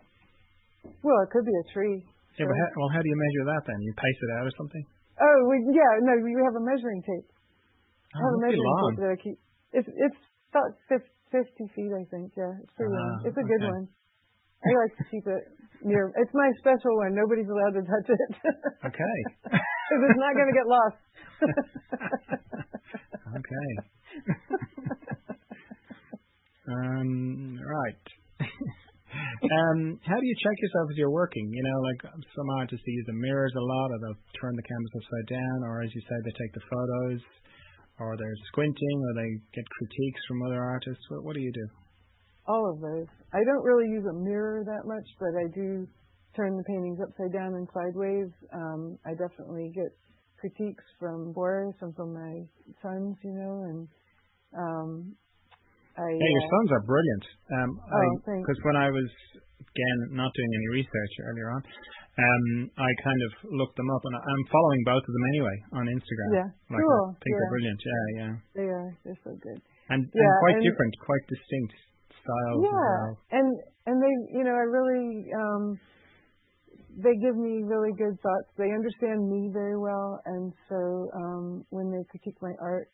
Well, 1.07 1.19
it 1.23 1.31
could 1.31 1.47
be 1.47 1.55
a 1.55 1.67
tree. 1.71 2.03
Yeah, 2.35 2.51
but 2.51 2.57
how, 2.59 2.69
well, 2.83 2.91
how 2.91 2.99
do 2.99 3.07
you 3.07 3.15
measure 3.15 3.45
that 3.55 3.63
then? 3.71 3.79
You 3.79 3.95
pace 3.95 4.21
it 4.27 4.31
out 4.35 4.45
or 4.51 4.55
something? 4.59 4.85
Oh, 5.23 5.39
we, 5.47 5.57
yeah, 5.71 5.93
no, 6.03 6.19
we 6.19 6.35
have 6.43 6.57
a 6.59 6.65
measuring 6.67 6.99
tape. 7.07 7.31
Oh, 7.31 8.19
I 8.19 8.27
have 8.27 8.35
a 8.35 8.41
be 8.43 8.45
measuring 8.51 8.67
long. 8.67 8.91
tape 8.91 9.03
that 9.07 9.13
I 9.15 9.19
keep. 9.23 9.39
It's 9.73 9.89
it's 9.89 10.21
about 10.51 10.75
fif- 10.89 11.15
fifty 11.31 11.67
feet, 11.75 11.93
I 11.95 12.05
think. 12.11 12.33
Yeah, 12.37 12.55
it's 12.63 12.73
pretty 12.75 12.93
long. 12.93 13.23
Ah, 13.23 13.27
It's 13.27 13.39
a 13.39 13.47
good 13.47 13.63
one. 13.67 13.87
I 14.61 14.69
like 14.77 14.95
to 14.99 15.05
keep 15.11 15.25
it 15.27 15.45
near. 15.83 16.13
It's 16.17 16.35
my 16.35 16.51
special 16.61 16.97
one. 17.01 17.15
Nobody's 17.17 17.49
allowed 17.49 17.75
to 17.81 17.85
touch 17.87 18.09
it. 18.13 18.31
Okay. 18.91 19.19
Because 19.91 20.07
it's 20.07 20.23
not 20.23 20.35
going 20.39 20.47
to 20.47 20.55
get 20.55 20.69
lost. 20.71 21.03
okay. 23.43 23.71
um, 26.71 27.59
right. 27.59 28.05
um, 28.39 29.99
how 30.07 30.15
do 30.15 30.27
you 30.31 30.37
check 30.39 30.55
yourself 30.63 30.87
as 30.95 30.97
you're 30.97 31.11
working? 31.11 31.51
You 31.51 31.65
know, 31.67 31.79
like 31.83 32.07
some 32.39 32.49
artists 32.55 32.87
they 32.87 32.93
use 32.93 33.07
the 33.11 33.19
mirrors 33.19 33.51
a 33.59 33.65
lot, 33.67 33.91
or 33.91 33.99
they'll 33.99 34.23
turn 34.39 34.55
the 34.55 34.63
canvas 34.63 34.95
upside 34.95 35.27
down, 35.43 35.59
or 35.67 35.83
as 35.83 35.91
you 35.91 36.03
say, 36.07 36.15
they 36.23 36.35
take 36.39 36.55
the 36.55 36.63
photos, 36.71 37.21
or 38.01 38.17
they're 38.17 38.41
squinting, 38.49 38.97
or 39.05 39.13
they 39.23 39.31
get 39.55 39.65
critiques 39.77 40.23
from 40.27 40.43
other 40.43 40.63
artists. 40.65 41.05
What, 41.09 41.25
what 41.25 41.35
do 41.37 41.41
you 41.41 41.53
do? 41.53 41.67
All 42.49 42.73
of 42.73 42.81
those. 42.81 43.07
I 43.33 43.45
don't 43.45 43.63
really 43.63 43.89
use 43.93 44.05
a 44.09 44.17
mirror 44.17 44.65
that 44.65 44.89
much, 44.89 45.07
but 45.21 45.37
I 45.39 45.47
do 45.55 45.87
turn 46.35 46.57
the 46.57 46.65
paintings 46.65 46.99
upside 46.99 47.33
down 47.33 47.55
and 47.55 47.69
sideways. 47.75 48.31
Um, 48.55 48.99
I 49.07 49.13
definitely 49.13 49.71
get 49.75 49.93
critiques 50.41 50.85
from 50.99 51.33
Boris 51.33 51.77
and 51.83 51.95
from 51.95 52.15
my 52.15 52.43
sons, 52.83 53.17
you 53.23 53.35
know, 53.37 53.55
and 53.69 53.89
um, 54.57 55.15
I. 55.99 56.09
Hey, 56.09 56.33
your 56.33 56.47
uh, 56.49 56.53
sons 56.57 56.69
are 56.73 56.85
brilliant. 56.89 57.25
Um, 57.53 57.71
Oh. 57.77 58.41
Because 58.41 58.61
when 58.65 58.77
I 58.77 58.89
was 58.91 59.11
again 59.61 59.99
not 60.17 60.33
doing 60.35 60.51
any 60.55 60.69
research 60.81 61.13
earlier 61.29 61.51
on, 61.53 61.63
I 62.19 62.91
kind 63.05 63.21
of 63.23 63.33
looked 63.55 63.77
them 63.77 63.91
up, 63.91 64.03
and 64.05 64.15
I- 64.17 64.25
I'm 64.27 64.45
following 64.51 64.83
both 64.85 65.05
of 65.07 65.13
them 65.15 65.25
anyway 65.33 65.57
on 65.73 65.85
Instagram. 65.87 66.31
Yeah, 66.35 66.49
like, 66.71 66.83
cool, 66.83 67.07
I 67.11 67.19
think 67.23 67.33
yeah. 67.33 67.39
they're 67.39 67.55
brilliant. 67.55 67.81
Yeah, 67.85 68.05
yeah, 68.17 68.33
They 68.55 68.69
are. 68.69 68.91
They're 69.05 69.23
so 69.25 69.33
good. 69.41 69.61
and, 69.89 70.01
and 70.05 70.31
quite 70.41 70.57
and- 70.57 70.65
different, 70.65 70.93
quite 71.07 71.25
distinct 71.29 71.75
styles 72.23 72.63
yeah, 72.65 72.71
well. 72.75 73.19
and 73.33 73.49
and 73.87 73.97
they, 74.03 74.15
you 74.39 74.45
know, 74.45 74.53
I 74.55 74.67
really, 74.69 75.33
um, 75.33 75.81
they 76.99 77.15
give 77.23 77.37
me 77.37 77.63
really 77.65 77.93
good 77.97 78.19
thoughts. 78.21 78.49
They 78.59 78.71
understand 78.71 79.27
me 79.29 79.49
very 79.53 79.79
well, 79.79 80.21
and 80.27 80.53
so 80.69 81.11
um, 81.17 81.65
when 81.71 81.91
they 81.91 82.05
critique 82.11 82.37
my 82.43 82.53
art, 82.61 82.91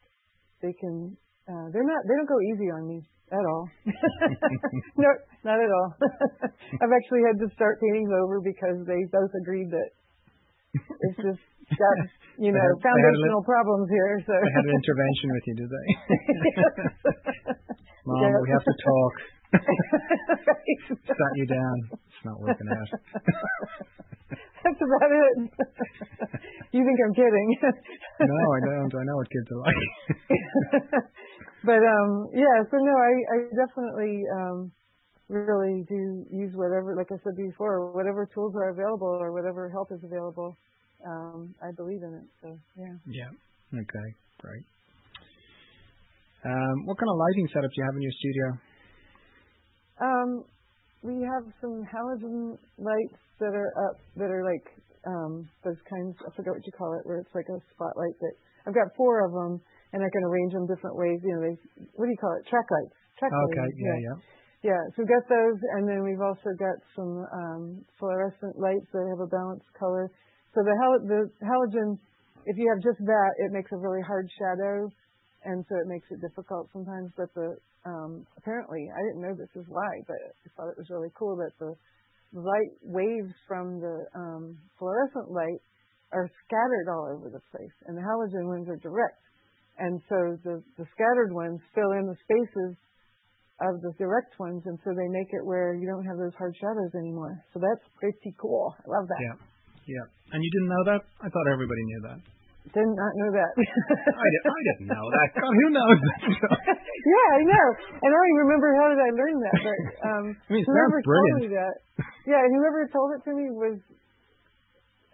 they 0.62 0.72
can. 0.78 1.16
Uh, 1.46 1.70
they're 1.70 1.86
not. 1.86 2.02
They 2.10 2.14
don't 2.18 2.26
go 2.28 2.40
easy 2.54 2.68
on 2.74 2.82
me 2.90 2.98
at 3.30 3.44
all. 3.46 3.70
no, 4.98 5.10
not 5.46 5.58
at 5.62 5.70
all. 5.70 5.90
I've 6.82 6.90
actually 6.94 7.22
had 7.26 7.38
to 7.42 7.46
start 7.54 7.78
paintings 7.78 8.10
over 8.22 8.42
because 8.42 8.82
they 8.86 8.98
both 9.14 9.30
agreed 9.42 9.70
that 9.70 9.88
it's 11.06 11.18
just 11.22 11.42
got 11.78 11.96
you 12.42 12.50
know 12.50 12.58
had- 12.58 12.74
a 12.74 12.78
li- 12.78 12.82
foundational 12.82 13.42
problems 13.46 13.86
here. 13.90 14.18
So 14.26 14.34
They 14.34 14.54
had 14.58 14.66
an 14.66 14.74
intervention 14.74 15.28
with 15.34 15.44
you, 15.46 15.54
did 15.54 15.70
they? 15.70 15.86
Mom, 18.06 18.22
Yeah. 18.22 18.38
we 18.42 18.50
have 18.50 18.66
to 18.66 18.74
talk. 18.82 19.14
Right. 19.54 20.82
Sat 21.06 21.32
you 21.38 21.46
down, 21.46 21.76
It's 21.94 22.24
not 22.26 22.38
working 22.42 22.66
out. 22.70 22.90
That's 24.66 24.82
about 24.82 25.10
it. 25.14 25.46
you 26.74 26.82
think 26.82 26.98
I'm 27.06 27.14
kidding? 27.14 27.48
no, 27.62 28.34
I 28.50 28.60
don't. 28.66 28.90
I 28.90 29.02
know 29.06 29.14
what 29.16 29.30
kids 29.30 29.46
are 29.54 29.62
like. 29.62 29.78
But 31.66 31.82
um, 31.82 32.30
yeah. 32.32 32.62
So 32.70 32.78
no, 32.78 32.94
I, 32.94 33.12
I 33.34 33.36
definitely 33.50 34.22
um, 34.38 34.72
really 35.28 35.84
do 35.88 36.24
use 36.30 36.52
whatever, 36.54 36.94
like 36.96 37.10
I 37.10 37.18
said 37.24 37.36
before, 37.36 37.90
whatever 37.92 38.28
tools 38.32 38.54
are 38.54 38.70
available 38.70 39.18
or 39.20 39.32
whatever 39.32 39.68
help 39.68 39.90
is 39.90 40.00
available. 40.04 40.56
Um, 41.04 41.54
I 41.62 41.74
believe 41.76 42.02
in 42.02 42.14
it. 42.14 42.26
So 42.40 42.58
yeah. 42.78 42.94
Yeah. 43.06 43.30
Okay. 43.74 44.08
Great. 44.38 44.64
Um, 46.44 46.86
what 46.86 46.96
kind 46.98 47.10
of 47.10 47.18
lighting 47.18 47.48
setup 47.52 47.70
do 47.70 47.76
you 47.76 47.84
have 47.84 47.96
in 47.96 48.02
your 48.02 48.16
studio? 48.22 48.46
Um, 49.98 50.44
we 51.02 51.26
have 51.26 51.44
some 51.60 51.82
halogen 51.90 52.56
lights 52.78 53.20
that 53.40 53.54
are 53.54 53.72
up 53.90 53.98
that 54.16 54.30
are 54.30 54.44
like 54.44 54.66
um, 55.06 55.48
those 55.64 55.80
kinds. 55.90 56.14
I 56.22 56.30
forget 56.36 56.54
what 56.54 56.64
you 56.64 56.72
call 56.72 56.94
it, 56.94 57.06
where 57.06 57.18
it's 57.18 57.34
like 57.34 57.46
a 57.50 57.58
spotlight. 57.74 58.14
That 58.20 58.34
I've 58.66 58.74
got 58.74 58.94
four 58.96 59.26
of 59.26 59.32
them, 59.32 59.60
and 59.92 60.02
I 60.02 60.08
can 60.10 60.24
arrange 60.26 60.52
them 60.54 60.66
different 60.66 60.96
ways. 60.96 61.20
You 61.22 61.34
know, 61.36 61.42
they 61.46 61.54
what 61.94 62.06
do 62.06 62.10
you 62.10 62.20
call 62.20 62.34
it? 62.38 62.46
Track 62.48 62.66
lights. 62.70 62.96
Track 63.18 63.30
lights. 63.30 63.52
Okay. 63.52 63.62
lighting. 63.62 63.86
Yeah. 63.86 64.00
Yeah. 64.10 64.18
Yeah, 64.64 64.82
so 64.96 65.04
we've 65.04 65.14
got 65.14 65.22
those, 65.30 65.58
and 65.78 65.86
then 65.86 66.02
we've 66.02 66.24
also 66.24 66.50
got 66.58 66.74
some 66.96 67.22
um, 67.30 67.62
fluorescent 68.00 68.58
lights 68.58 68.88
that 68.90 69.06
have 69.14 69.22
a 69.22 69.30
balanced 69.30 69.68
color. 69.78 70.10
So 70.56 70.64
the, 70.64 70.74
hal- 70.74 71.06
the 71.06 71.22
halogen, 71.44 71.94
if 72.50 72.56
you 72.58 72.66
have 72.74 72.82
just 72.82 72.98
that, 72.98 73.30
it 73.46 73.52
makes 73.52 73.70
a 73.70 73.78
really 73.78 74.02
hard 74.02 74.26
shadow, 74.34 74.90
and 75.44 75.62
so 75.68 75.76
it 75.78 75.86
makes 75.86 76.08
it 76.10 76.18
difficult 76.18 76.66
sometimes. 76.72 77.12
But 77.14 77.30
the 77.38 77.54
um, 77.86 78.26
apparently, 78.40 78.90
I 78.90 78.98
didn't 79.06 79.22
know 79.22 79.38
this 79.38 79.54
is 79.54 79.68
why, 79.68 79.92
but 80.08 80.18
I 80.18 80.48
thought 80.56 80.72
it 80.74 80.80
was 80.80 80.90
really 80.90 81.14
cool 81.14 81.36
that 81.36 81.54
the 81.62 81.76
light 82.34 82.74
waves 82.82 83.30
from 83.46 83.78
the 83.78 84.08
um, 84.18 84.58
fluorescent 84.80 85.30
light 85.30 85.62
are 86.10 86.26
scattered 86.42 86.90
all 86.90 87.14
over 87.14 87.30
the 87.30 87.44
place, 87.54 87.76
and 87.86 87.94
the 87.94 88.02
halogen 88.02 88.48
ones 88.48 88.66
are 88.66 88.80
direct. 88.82 89.20
And 89.78 90.00
so 90.08 90.40
the, 90.40 90.64
the 90.80 90.86
scattered 90.96 91.32
ones 91.32 91.60
fill 91.76 91.92
in 91.92 92.08
the 92.08 92.16
spaces 92.24 92.76
of 93.60 93.80
the 93.80 93.92
direct 93.96 94.36
ones, 94.40 94.64
and 94.64 94.76
so 94.84 94.92
they 94.92 95.08
make 95.08 95.32
it 95.32 95.44
where 95.44 95.72
you 95.72 95.88
don't 95.88 96.04
have 96.04 96.20
those 96.20 96.36
hard 96.36 96.52
shadows 96.60 96.92
anymore. 96.96 97.40
So 97.52 97.60
that's 97.60 97.84
pretty 97.96 98.36
cool. 98.36 98.76
I 98.76 98.86
love 98.88 99.08
that. 99.08 99.20
Yeah. 99.20 99.36
Yeah. 99.86 100.06
And 100.32 100.42
you 100.42 100.50
didn't 100.50 100.72
know 100.72 100.84
that? 100.92 101.00
I 101.22 101.28
thought 101.30 101.46
everybody 101.48 101.80
knew 101.88 102.00
that. 102.10 102.18
Did 102.74 102.82
not 102.82 103.12
know 103.14 103.30
that. 103.30 103.52
I, 103.62 104.26
di- 104.26 104.46
I 104.50 104.60
didn't 104.74 104.90
know 104.90 105.04
that. 105.06 105.28
God, 105.38 105.54
who 105.54 105.68
knows 105.70 105.98
that 106.02 106.20
yeah, 107.06 107.28
I 107.38 107.42
know. 107.46 107.66
And 108.02 108.10
I 108.10 108.16
don't 108.18 108.30
even 108.34 108.42
remember 108.42 108.68
how 108.74 108.86
did 108.90 108.98
I 108.98 109.10
learn 109.14 109.36
that, 109.38 109.58
but 109.62 109.78
um, 110.02 110.24
I 110.50 110.50
mean, 110.50 110.64
whoever 110.66 110.98
told 110.98 111.06
brilliant. 111.06 111.40
me 111.46 111.48
that, 111.54 111.74
yeah, 112.26 112.42
whoever 112.42 112.90
told 112.90 113.14
it 113.14 113.22
to 113.30 113.32
me 113.38 113.54
was, 113.54 113.78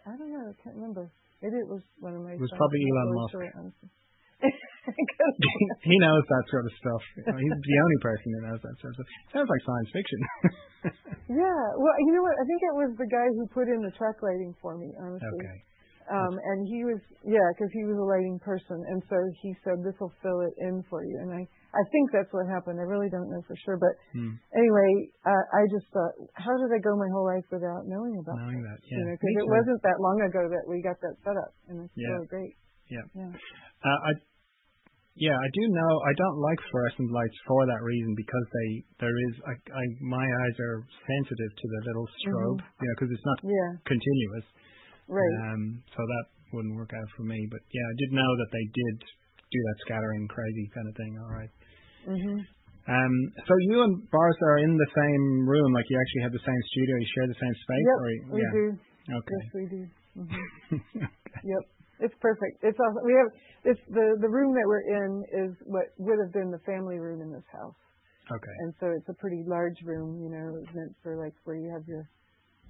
I 0.09 0.17
don't 0.17 0.33
know, 0.33 0.49
I 0.49 0.57
can't 0.65 0.81
remember. 0.81 1.13
Maybe 1.45 1.61
it 1.61 1.69
was 1.69 1.85
one 2.01 2.17
of 2.17 2.23
my. 2.25 2.33
It 2.33 2.41
was 2.41 2.55
probably 2.57 2.81
Elon 2.89 3.11
Musk. 3.13 3.93
Sure, 4.83 4.95
honestly. 4.95 5.07
Because- 5.07 5.83
he 5.87 5.97
knows 6.03 6.25
that 6.27 6.45
sort 6.51 6.65
of 6.67 6.73
stuff. 6.79 7.03
He's 7.17 7.59
the 7.63 7.79
only 7.83 7.99
person 8.03 8.27
who 8.35 8.41
knows 8.51 8.61
that 8.63 8.77
sort 8.83 8.91
of 8.93 8.97
stuff. 8.99 9.11
Sounds 9.33 9.51
like 9.51 9.63
science 9.63 9.91
fiction. 9.95 10.21
yeah, 11.43 11.63
well, 11.79 11.95
you 12.03 12.13
know 12.15 12.23
what? 12.27 12.37
I 12.39 12.45
think 12.47 12.61
it 12.63 12.75
was 12.77 12.91
the 12.99 13.09
guy 13.11 13.27
who 13.39 13.47
put 13.55 13.67
in 13.71 13.81
the 13.83 13.93
track 13.95 14.19
lighting 14.23 14.55
for 14.61 14.75
me. 14.79 14.91
Honestly, 14.99 15.29
okay. 15.39 15.59
Um, 16.11 16.35
and 16.35 16.67
he 16.67 16.83
was, 16.83 16.99
yeah, 17.23 17.47
because 17.55 17.71
he 17.71 17.87
was 17.87 17.95
a 17.95 18.03
lighting 18.03 18.35
person, 18.43 18.75
and 18.91 18.99
so 19.07 19.15
he 19.39 19.55
said 19.63 19.79
this 19.87 19.95
will 20.03 20.11
fill 20.19 20.43
it 20.43 20.51
in 20.59 20.83
for 20.91 21.07
you. 21.07 21.15
And 21.23 21.31
I, 21.31 21.47
I 21.47 21.83
think 21.95 22.11
that's 22.11 22.29
what 22.35 22.43
happened. 22.51 22.83
I 22.83 22.87
really 22.91 23.07
don't 23.07 23.31
know 23.31 23.39
for 23.47 23.55
sure, 23.63 23.79
but 23.79 23.95
Hmm. 24.11 24.35
anyway, 24.51 24.91
uh, 25.23 25.45
I 25.55 25.63
just 25.71 25.87
thought, 25.95 26.11
how 26.35 26.53
did 26.59 26.75
I 26.75 26.83
go 26.83 26.99
my 26.99 27.07
whole 27.15 27.25
life 27.31 27.47
without 27.55 27.87
knowing 27.87 28.19
about 28.19 28.35
that? 28.35 28.43
Knowing 28.51 28.61
that? 28.67 28.83
that, 28.83 28.91
yeah. 28.91 28.99
You 28.99 29.05
know, 29.07 29.15
because 29.15 29.35
it 29.47 29.49
wasn't 29.49 29.81
that 29.87 29.99
long 30.03 30.19
ago 30.27 30.43
that 30.51 30.65
we 30.67 30.83
got 30.83 30.99
that 31.07 31.15
set 31.23 31.39
up, 31.39 31.55
and 31.71 31.87
it's 31.87 31.95
Yeah. 31.95 32.19
really 32.19 32.27
great. 32.27 32.55
Yeah. 32.91 33.07
Yeah. 33.15 33.31
Uh, 33.87 33.99
I, 34.03 34.13
yeah, 35.17 35.37
I 35.37 35.49
do 35.53 35.63
know. 35.69 35.93
I 36.09 36.13
don't 36.17 36.39
like 36.41 36.59
fluorescent 36.73 37.11
lights 37.13 37.39
for 37.47 37.67
that 37.67 37.81
reason 37.85 38.15
because 38.17 38.47
they 38.49 38.69
there 39.05 39.13
is. 39.29 39.35
I, 39.45 39.55
I 39.77 39.85
my 40.01 40.25
eyes 40.25 40.57
are 40.61 40.81
sensitive 41.05 41.51
to 41.53 41.67
the 41.69 41.81
little 41.93 42.09
strobe. 42.25 42.61
You 42.65 42.87
know, 42.89 42.95
because 42.97 43.11
it's 43.13 43.27
not 43.29 43.39
Yeah. 43.45 43.71
continuous. 43.85 44.47
Right. 45.13 45.37
Um, 45.53 45.83
so 45.93 46.01
that 46.01 46.25
wouldn't 46.57 46.77
work 46.77 46.93
out 46.97 47.09
for 47.17 47.25
me. 47.29 47.37
But 47.53 47.61
yeah, 47.73 47.85
I 47.85 47.95
did 48.01 48.11
know 48.17 48.31
that 48.41 48.51
they 48.53 48.65
did 48.73 48.95
do 49.53 49.59
that 49.69 49.77
scattering 49.85 50.25
crazy 50.33 50.67
kind 50.73 50.89
of 50.89 50.95
thing. 50.97 51.13
All 51.21 51.33
right. 51.33 51.53
mhm. 52.09 52.37
Um, 52.89 53.15
so 53.47 53.53
you 53.71 53.79
and 53.85 53.95
Boris 54.11 54.35
are 54.43 54.59
in 54.59 54.75
the 54.75 54.91
same 54.91 55.47
room, 55.47 55.71
like 55.73 55.87
you 55.87 55.95
actually 56.01 56.23
have 56.27 56.35
the 56.35 56.43
same 56.43 56.63
studio, 56.75 56.95
you 56.99 57.09
share 57.15 57.29
the 57.31 57.39
same 57.39 57.55
space, 57.63 57.87
Yep. 57.87 57.99
or 58.01 58.07
we 58.11 58.41
yeah, 58.43 58.53
do. 58.59 58.67
okay, 59.23 59.39
Yes, 59.39 59.55
we 59.55 59.65
do. 59.71 59.83
hmm 60.19 61.05
Yep. 61.47 61.63
It's 62.03 62.15
perfect. 62.21 62.67
It's 62.67 62.79
awesome. 62.83 63.07
We 63.07 63.15
have 63.15 63.31
it's 63.65 63.81
the 63.87 64.19
the 64.19 64.29
room 64.29 64.51
that 64.59 64.67
we're 64.67 64.87
in 64.91 65.13
is 65.47 65.53
what 65.63 65.95
would 65.99 66.19
have 66.19 66.33
been 66.35 66.51
the 66.51 66.59
family 66.67 66.99
room 66.99 67.23
in 67.23 67.31
this 67.31 67.47
house. 67.55 67.79
okay, 68.27 68.55
and 68.67 68.75
so 68.83 68.91
it's 68.91 69.09
a 69.09 69.15
pretty 69.15 69.47
large 69.47 69.79
room, 69.87 70.19
you 70.19 70.31
know, 70.31 70.59
it's 70.59 70.75
meant 70.75 70.95
for 71.03 71.17
like 71.17 71.35
where 71.45 71.57
you 71.57 71.71
have 71.71 71.87
your 71.87 72.11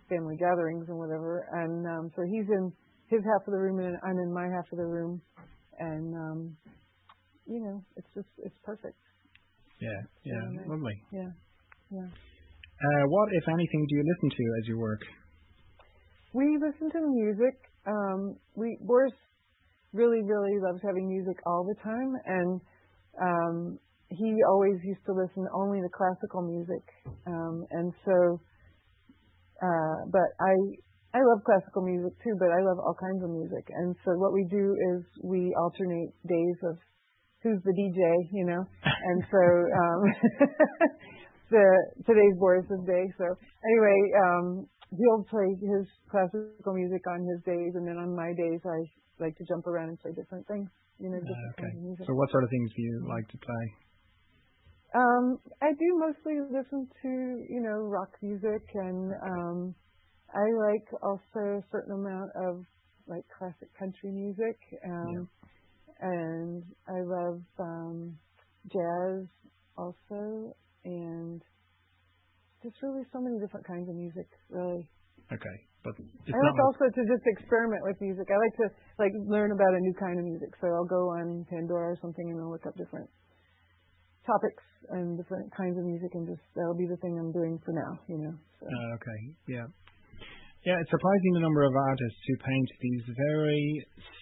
family 0.08 0.36
gatherings 0.36 0.84
and 0.88 0.98
whatever. 0.98 1.48
And 1.52 1.86
um, 1.88 2.04
so 2.14 2.22
he's 2.28 2.48
in 2.48 2.72
his 3.08 3.24
half 3.24 3.48
of 3.48 3.52
the 3.52 3.58
room, 3.58 3.80
and 3.80 3.96
I'm 4.04 4.18
in 4.20 4.32
my 4.32 4.52
half 4.52 4.68
of 4.72 4.78
the 4.78 4.86
room, 4.86 5.20
and 5.78 6.14
um, 6.14 6.56
you 7.46 7.60
know, 7.60 7.84
it's 7.96 8.08
just 8.14 8.28
it's 8.38 8.56
perfect. 8.64 9.00
yeah, 9.80 10.00
yeah, 10.24 10.44
lovely. 10.68 10.96
Yeah, 11.10 11.32
yeah. 11.90 12.08
Uh, 12.82 13.04
what, 13.06 13.28
if 13.32 13.44
anything, 13.48 13.86
do 13.88 13.94
you 13.96 14.04
listen 14.04 14.28
to 14.36 14.44
as 14.60 14.68
you 14.68 14.78
work? 14.78 15.00
We 16.34 16.58
listen 16.58 16.90
to 16.90 17.00
music. 17.06 17.71
Um, 17.86 18.36
we 18.54 18.78
Boris 18.80 19.12
really, 19.92 20.22
really 20.22 20.58
loves 20.60 20.80
having 20.82 21.08
music 21.08 21.36
all 21.46 21.64
the 21.64 21.76
time, 21.82 22.12
and 22.26 22.60
um, 23.20 23.78
he 24.08 24.36
always 24.48 24.78
used 24.84 25.04
to 25.06 25.12
listen 25.12 25.46
only 25.54 25.80
to 25.80 25.88
classical 25.88 26.42
music. 26.42 26.84
Um, 27.26 27.64
and 27.70 27.92
so, 28.04 28.40
uh, 29.62 29.98
but 30.10 30.28
I 30.40 30.54
I 31.14 31.20
love 31.20 31.44
classical 31.44 31.82
music 31.82 32.12
too, 32.24 32.36
but 32.38 32.48
I 32.48 32.64
love 32.64 32.78
all 32.78 32.96
kinds 32.96 33.22
of 33.22 33.30
music. 33.30 33.68
And 33.68 33.94
so 34.04 34.16
what 34.16 34.32
we 34.32 34.46
do 34.50 34.76
is 34.94 35.04
we 35.22 35.54
alternate 35.60 36.12
days 36.24 36.58
of 36.64 36.76
who's 37.42 37.60
the 37.64 37.72
DJ, 37.76 38.00
you 38.32 38.46
know. 38.46 38.64
And 38.84 39.18
so 39.28 39.42
um, 39.42 40.00
the 41.50 41.66
today's 42.06 42.36
Boris's 42.38 42.80
day. 42.86 43.04
So 43.18 43.26
anyway, 43.28 44.00
he'll 44.92 45.24
play 45.24 45.48
his 45.60 45.88
classical 46.10 46.74
music 46.74 47.02
on 47.08 47.24
his 47.26 47.42
days, 47.44 47.74
and 47.74 47.88
then 47.88 47.98
on 47.98 48.14
my 48.16 48.32
days 48.34 48.60
I 48.64 48.78
like 49.24 49.36
to 49.38 49.44
jump 49.48 49.66
around 49.66 49.90
and 49.90 50.00
play 50.00 50.12
different 50.12 50.46
things, 50.48 50.70
you 50.98 51.10
know, 51.10 51.20
different 51.20 51.40
Uh, 51.40 51.52
okay. 51.58 51.72
kinds 51.72 51.74
of 51.74 51.82
music. 51.82 52.08
So 52.08 52.14
what 52.14 52.30
sort 52.30 52.44
of 52.44 52.50
things 52.50 52.70
do 52.76 52.82
you 52.82 53.06
like 53.08 53.28
to 53.30 53.38
play? 53.38 53.64
Um, 54.94 55.40
I 55.62 55.72
do 55.72 55.98
mostly 55.98 56.40
listen 56.50 56.88
to, 57.02 57.08
you 57.50 57.60
know, 57.62 57.80
rock 57.88 58.12
music 58.22 58.62
and 58.74 59.12
um 59.22 59.74
I 60.34 60.46
like 60.70 60.88
also 61.02 61.58
a 61.60 61.64
certain 61.72 61.92
amount 61.94 62.30
of 62.36 62.64
like 63.06 63.24
classic 63.38 63.68
country 63.78 64.12
music. 64.12 64.58
Um 64.84 65.28
and 66.00 66.64
I 66.88 67.00
love 67.02 67.42
um 67.60 68.18
jazz 68.72 69.26
also 69.76 70.56
and 70.84 71.42
just 72.62 72.78
really 72.82 73.02
so 73.12 73.18
many 73.20 73.42
different 73.42 73.66
kinds 73.66 73.90
of 73.90 73.94
music, 73.98 74.26
really. 74.48 74.86
Okay, 75.34 75.56
but 75.82 75.98
it's 75.98 76.34
I 76.34 76.38
like 76.38 76.60
also 76.62 76.86
to 76.86 77.02
just 77.08 77.24
experiment 77.26 77.82
with 77.82 77.98
music. 77.98 78.30
I 78.30 78.38
like 78.38 78.56
to 78.62 78.66
like 79.02 79.14
learn 79.26 79.50
about 79.50 79.74
a 79.74 79.80
new 79.80 79.94
kind 79.98 80.18
of 80.18 80.24
music. 80.24 80.54
So 80.62 80.70
I'll 80.70 80.88
go 80.88 81.10
on 81.18 81.46
Pandora 81.50 81.94
or 81.94 81.98
something 81.98 82.26
and 82.30 82.38
I'll 82.38 82.52
look 82.52 82.66
up 82.66 82.76
different 82.76 83.08
topics 84.22 84.62
and 84.94 85.18
different 85.18 85.50
kinds 85.56 85.74
of 85.78 85.84
music 85.84 86.10
and 86.14 86.26
just 86.28 86.42
that'll 86.54 86.78
be 86.78 86.86
the 86.86 87.00
thing 87.02 87.18
I'm 87.18 87.32
doing 87.34 87.58
for 87.64 87.72
now, 87.74 87.92
you 88.06 88.18
know. 88.22 88.34
So. 88.60 88.66
Uh, 88.68 88.96
okay, 89.00 89.20
yeah. 89.48 89.66
Yeah, 90.62 90.78
it's 90.78 90.92
surprising 90.94 91.32
the 91.34 91.42
number 91.42 91.66
of 91.66 91.74
artists 91.74 92.22
who 92.28 92.34
paint 92.38 92.68
these 92.78 93.04
very 93.18 93.66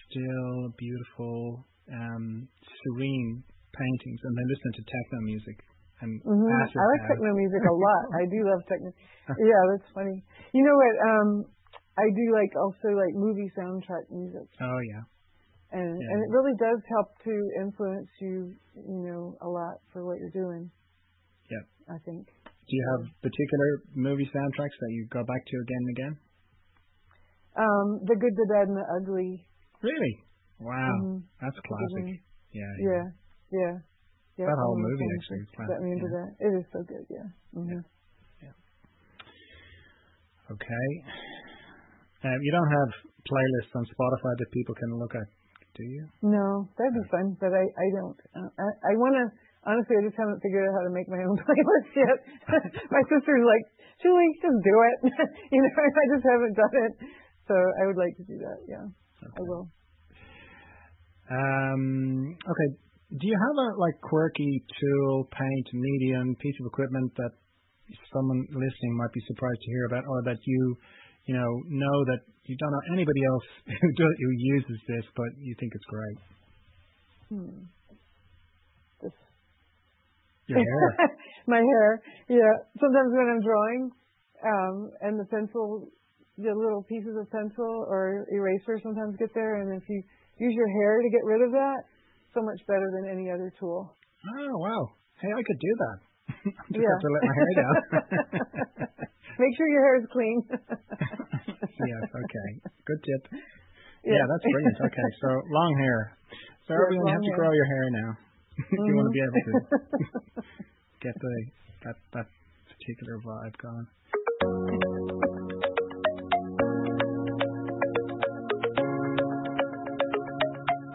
still, 0.09 0.73
beautiful, 0.73 1.69
um, 1.93 2.49
serene 2.57 3.45
paintings, 3.77 4.19
and 4.25 4.33
they 4.33 4.47
listen 4.49 4.71
to 4.73 4.83
techno 4.89 5.19
music 5.21 5.57
and 6.01 6.21
hmm 6.21 6.49
I 6.49 6.83
like 6.91 7.03
techno 7.07 7.31
music 7.37 7.61
a 7.63 7.75
lot. 7.75 8.03
I 8.17 8.23
do 8.29 8.39
love 8.45 8.61
techno. 8.67 8.89
Yeah, 9.39 9.61
that's 9.71 9.87
funny. 9.93 10.25
You 10.51 10.61
know 10.65 10.75
what? 10.75 10.95
Um, 11.07 11.29
I 11.97 12.07
do 12.09 12.25
like 12.33 12.51
also 12.57 12.93
like 12.97 13.13
movie 13.15 13.49
soundtrack 13.55 14.09
music, 14.11 14.47
Oh 14.59 14.79
yeah, 14.91 15.03
and 15.71 15.91
Yeah. 15.95 16.09
and 16.11 16.17
it 16.25 16.29
really 16.33 16.55
does 16.59 16.81
help 16.89 17.09
to 17.23 17.33
influence 17.61 18.09
you, 18.19 18.55
you 18.75 19.01
know, 19.07 19.37
a 19.41 19.47
lot 19.47 19.79
for 19.93 20.03
what 20.05 20.17
you're 20.19 20.33
doing. 20.35 20.71
Yeah. 21.49 21.95
I 21.95 21.97
think. 22.03 22.27
Do 22.45 22.71
you 22.77 22.85
have 22.95 23.03
particular 23.21 23.69
movie 23.95 24.29
soundtracks 24.33 24.77
that 24.79 24.91
you 24.91 25.07
go 25.11 25.23
back 25.23 25.43
to 25.45 25.55
again 25.63 25.81
and 25.85 25.91
again? 25.97 26.15
Um, 27.57 27.87
the 28.07 28.15
good, 28.15 28.31
the 28.35 28.47
bad, 28.47 28.67
and 28.71 28.77
the 28.77 28.87
ugly. 28.95 29.45
Really? 29.81 30.13
Wow, 30.59 30.95
Mhm. 31.03 31.23
that's 31.41 31.59
classic. 31.59 32.05
Mhm. 32.05 32.19
Yeah, 32.53 32.73
Yeah, 32.79 32.87
yeah. 32.87 33.05
yeah 33.51 33.75
That 34.47 34.57
whole 34.57 34.77
one 34.77 34.85
of 34.85 34.89
the 34.89 34.91
movie 34.91 35.05
things 35.05 35.17
actually 35.17 35.41
is 35.41 35.49
that 35.57 35.67
got 35.69 35.81
me 35.81 35.89
into 35.93 36.09
yeah. 36.09 36.17
that. 36.17 36.29
It 36.41 36.51
is 36.57 36.65
so 36.73 36.79
good. 36.87 37.05
Yeah. 37.09 37.27
hmm 37.53 37.81
Okay. 40.51 40.89
Um, 42.27 42.39
you 42.43 42.51
don't 42.51 42.71
have 42.75 42.89
playlists 43.23 43.71
on 43.71 43.87
Spotify 43.87 44.33
that 44.35 44.49
people 44.51 44.75
can 44.75 44.99
look 44.99 45.15
at, 45.15 45.27
do 45.79 45.83
you? 45.87 46.03
No, 46.21 46.67
that'd 46.75 46.91
be 46.91 47.07
fun, 47.07 47.39
but 47.39 47.55
I 47.55 47.63
I 47.63 47.87
don't. 47.95 48.17
Uh, 48.35 48.51
I 48.59 48.67
I 48.91 48.93
want 48.99 49.15
to. 49.15 49.25
Honestly, 49.63 49.95
I 49.95 50.03
just 50.03 50.17
haven't 50.17 50.41
figured 50.41 50.65
out 50.65 50.73
how 50.73 50.83
to 50.89 50.93
make 50.93 51.07
my 51.07 51.21
own 51.21 51.37
playlist 51.45 51.91
yet. 51.95 52.17
my 52.95 53.03
sister's 53.07 53.45
like, 53.45 53.65
Julie, 54.01 54.33
just 54.41 54.59
do 54.65 54.75
it. 54.89 54.97
you 55.53 55.59
know, 55.61 55.71
I 55.77 56.05
just 56.17 56.25
haven't 56.25 56.55
done 56.57 56.75
it. 56.89 56.93
So 57.47 57.55
I 57.55 57.85
would 57.87 57.97
like 57.97 58.17
to 58.17 58.25
do 58.27 58.37
that. 58.41 58.59
Yeah, 58.67 58.85
okay. 59.23 59.37
I 59.37 59.41
will. 59.47 59.65
Um, 61.31 62.35
okay. 62.43 62.69
Do 63.11 63.27
you 63.27 63.35
have 63.35 63.55
a 63.59 63.67
like 63.75 63.99
quirky 63.99 64.63
tool, 64.79 65.27
paint, 65.35 65.67
medium, 65.73 66.35
piece 66.39 66.55
of 66.63 66.65
equipment 66.65 67.11
that 67.17 67.31
someone 68.13 68.39
listening 68.47 68.93
might 68.95 69.11
be 69.11 69.19
surprised 69.27 69.59
to 69.59 69.71
hear 69.71 69.85
about, 69.91 70.07
or 70.07 70.23
that 70.23 70.39
you, 70.47 70.75
you 71.27 71.35
know, 71.35 71.51
know 71.67 71.97
that 72.07 72.23
you 72.47 72.55
don't 72.55 72.71
know 72.71 72.85
anybody 72.93 73.19
else 73.27 73.43
who 73.67 73.89
does, 73.99 74.13
who 74.15 74.31
uses 74.31 74.79
this, 74.87 75.05
but 75.15 75.27
you 75.43 75.53
think 75.59 75.73
it's 75.75 75.89
great? 75.91 76.17
Hmm. 77.27 77.59
This. 79.03 79.15
Your 80.47 80.63
hair. 80.63 80.87
My 81.47 81.59
hair. 81.59 82.01
Yeah. 82.29 82.53
Sometimes 82.79 83.11
when 83.11 83.27
I'm 83.27 83.43
drawing, 83.43 83.81
um, 84.39 84.75
and 85.01 85.19
the 85.19 85.27
pencil, 85.27 85.91
the 86.37 86.55
little 86.55 86.83
pieces 86.87 87.19
of 87.19 87.27
pencil 87.29 87.85
or 87.91 88.25
eraser 88.31 88.79
sometimes 88.81 89.19
get 89.19 89.35
there, 89.35 89.59
and 89.59 89.75
if 89.75 89.83
you 89.89 90.01
use 90.39 90.53
your 90.55 90.71
hair 90.79 91.01
to 91.03 91.09
get 91.11 91.23
rid 91.27 91.43
of 91.43 91.51
that, 91.51 91.83
so 92.33 92.41
much 92.41 92.59
better 92.67 92.87
than 92.95 93.09
any 93.11 93.29
other 93.31 93.51
tool. 93.59 93.91
Oh 93.91 94.57
wow! 94.57 94.81
Hey, 95.21 95.29
I 95.31 95.41
could 95.43 95.59
do 95.59 95.73
that. 95.83 95.97
Just 96.73 96.79
yeah. 96.81 96.89
have 96.89 97.03
to 97.03 97.11
let 97.11 97.21
my 97.27 97.33
hair 97.35 97.51
down. 97.59 97.75
Make 99.41 99.53
sure 99.57 99.67
your 99.69 99.83
hair 99.83 99.97
is 99.99 100.07
clean. 100.11 100.37
yes. 100.49 102.03
Okay. 102.09 102.49
Good 102.85 103.01
tip. 103.03 103.21
Yeah, 104.05 104.17
yeah 104.17 104.25
that's 104.29 104.45
brilliant. 104.45 104.77
Okay, 104.81 105.09
so 105.21 105.29
long 105.49 105.71
hair. 105.81 106.17
So 106.67 106.73
Yeah, 106.73 106.83
everyone, 106.85 107.07
you 107.07 107.13
have 107.13 107.21
to 107.25 107.33
hair. 107.33 107.39
grow 107.41 107.51
your 107.53 107.65
hair 107.69 107.85
now 107.91 108.09
if 108.57 108.79
you 108.85 108.93
want 108.95 109.07
to 109.09 109.15
be 109.15 109.23
able 109.25 109.41
to 109.41 109.53
get 111.01 111.15
the 111.17 111.33
that 111.85 111.97
that 112.13 112.27
particular 112.69 113.17
vibe 113.25 113.55
going. 113.57 113.87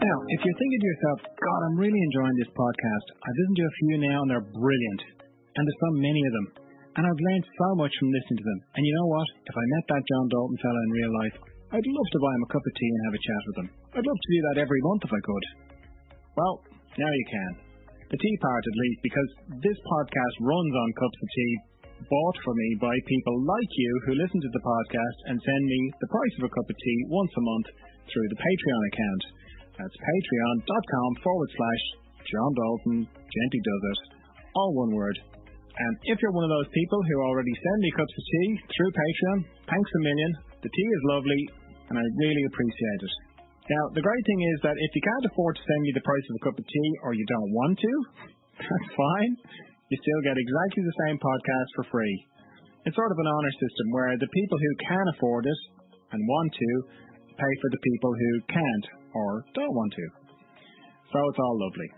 Now, 0.07 0.23
if 0.31 0.39
you're 0.39 0.55
thinking 0.55 0.79
to 0.79 0.87
yourself, 0.87 1.19
God, 1.35 1.59
I'm 1.67 1.75
really 1.83 1.99
enjoying 1.99 2.37
this 2.39 2.53
podcast. 2.55 3.07
I've 3.11 3.39
listened 3.43 3.59
to 3.59 3.67
a 3.67 3.75
few 3.75 3.95
now 4.07 4.23
and 4.23 4.29
they're 4.31 4.51
brilliant. 4.55 5.01
And 5.51 5.61
there's 5.67 5.83
so 5.83 5.93
many 5.99 6.23
of 6.23 6.31
them. 6.31 6.47
And 6.95 7.03
I've 7.03 7.25
learned 7.27 7.45
so 7.59 7.69
much 7.75 7.91
from 7.99 8.15
listening 8.15 8.39
to 8.39 8.47
them. 8.47 8.59
And 8.79 8.87
you 8.87 8.93
know 8.95 9.09
what? 9.11 9.27
If 9.43 9.55
I 9.59 9.65
met 9.67 9.85
that 9.91 10.07
John 10.07 10.27
Dalton 10.31 10.57
fella 10.63 10.79
in 10.79 10.91
real 10.95 11.11
life, 11.11 11.35
I'd 11.75 11.91
love 11.91 12.09
to 12.15 12.23
buy 12.23 12.33
him 12.39 12.45
a 12.47 12.53
cup 12.55 12.63
of 12.63 12.73
tea 12.79 12.91
and 12.95 13.03
have 13.03 13.17
a 13.19 13.25
chat 13.27 13.43
with 13.51 13.57
him. 13.59 13.69
I'd 13.99 14.07
love 14.07 14.21
to 14.23 14.31
do 14.31 14.39
that 14.47 14.61
every 14.63 14.81
month 14.87 15.03
if 15.03 15.11
I 15.11 15.19
could. 15.19 15.45
Well, 16.39 16.55
now 16.95 17.11
you 17.11 17.25
can. 17.27 17.51
The 18.07 18.21
tea 18.23 18.35
part 18.39 18.63
at 18.63 18.79
least, 18.87 18.99
because 19.03 19.29
this 19.59 19.79
podcast 19.91 20.35
runs 20.39 20.71
on 20.71 20.99
cups 21.03 21.19
of 21.19 21.29
tea 21.35 21.53
bought 22.07 22.37
for 22.47 22.55
me 22.55 22.79
by 22.79 22.95
people 23.11 23.35
like 23.43 23.71
you 23.75 23.91
who 24.07 24.21
listen 24.23 24.39
to 24.39 24.53
the 24.55 24.63
podcast 24.63 25.19
and 25.27 25.35
send 25.35 25.63
me 25.67 25.81
the 25.99 26.11
price 26.15 26.35
of 26.39 26.47
a 26.47 26.53
cup 26.55 26.67
of 26.71 26.77
tea 26.79 26.99
once 27.11 27.33
a 27.35 27.43
month 27.43 27.67
through 28.07 28.27
the 28.31 28.39
Patreon 28.39 28.83
account. 28.87 29.23
That's 29.77 29.97
patreon.com 29.97 31.09
forward 31.21 31.51
slash 31.53 31.83
John 32.25 32.51
Dalton 32.57 32.97
Gently 33.05 33.61
Does 33.61 33.83
It. 33.85 33.99
All 34.57 34.73
one 34.73 34.97
word. 34.97 35.17
And 35.77 35.93
if 36.09 36.17
you're 36.17 36.33
one 36.33 36.49
of 36.49 36.53
those 36.57 36.73
people 36.73 36.97
who 37.05 37.21
already 37.21 37.53
send 37.53 37.79
me 37.85 37.89
cups 37.93 38.09
of 38.17 38.25
tea 38.25 38.49
through 38.65 38.91
Patreon, 38.97 39.39
thanks 39.69 39.91
a 39.93 40.01
million. 40.01 40.31
The 40.65 40.73
tea 40.73 40.89
is 40.89 41.01
lovely 41.13 41.41
and 41.93 41.95
I 41.95 42.03
really 42.17 42.45
appreciate 42.49 43.01
it. 43.05 43.15
Now, 43.67 43.83
the 43.93 44.03
great 44.03 44.23
thing 44.25 44.41
is 44.55 44.57
that 44.63 44.79
if 44.79 44.91
you 44.95 45.03
can't 45.03 45.29
afford 45.29 45.59
to 45.59 45.63
send 45.63 45.81
me 45.83 45.91
the 45.93 46.07
price 46.07 46.27
of 46.31 46.35
a 46.39 46.43
cup 46.49 46.57
of 46.57 46.65
tea 46.65 46.91
or 47.03 47.13
you 47.13 47.25
don't 47.27 47.51
want 47.51 47.75
to, 47.77 47.93
that's 48.63 48.91
fine. 48.95 49.31
You 49.93 49.97
still 50.01 50.21
get 50.25 50.39
exactly 50.39 50.83
the 50.83 50.99
same 51.05 51.17
podcast 51.19 51.69
for 51.77 51.85
free. 51.93 52.15
It's 52.87 52.95
sort 52.95 53.11
of 53.11 53.19
an 53.19 53.27
honor 53.27 53.53
system 53.59 53.87
where 53.91 54.15
the 54.15 54.31
people 54.31 54.57
who 54.57 54.73
can 54.87 55.05
afford 55.15 55.45
it 55.45 55.61
and 56.15 56.19
want 56.23 56.51
to 56.55 56.71
pay 57.37 57.53
for 57.61 57.69
the 57.69 57.83
people 57.83 58.11
who 58.15 58.31
can't 58.49 58.85
or 59.17 59.43
don't 59.57 59.73
want 59.73 59.91
to. 59.97 60.05
So 61.09 61.17
it's 61.17 61.41
all 61.41 61.57
lovely. 61.57 61.89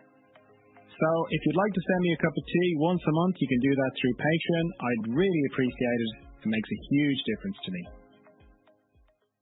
So 1.00 1.10
if 1.32 1.40
you'd 1.48 1.64
like 1.64 1.74
to 1.76 1.84
send 1.84 2.02
me 2.04 2.12
a 2.12 2.24
cup 2.24 2.36
of 2.36 2.44
tea 2.44 2.70
once 2.80 3.04
a 3.04 3.14
month, 3.24 3.36
you 3.40 3.48
can 3.48 3.64
do 3.64 3.74
that 3.76 3.92
through 3.96 4.16
Patreon. 4.20 4.66
I'd 4.80 5.06
really 5.16 5.44
appreciate 5.52 6.02
it. 6.04 6.12
It 6.44 6.50
makes 6.52 6.70
a 6.72 6.80
huge 6.92 7.20
difference 7.24 7.60
to 7.64 7.72
me. 7.72 7.84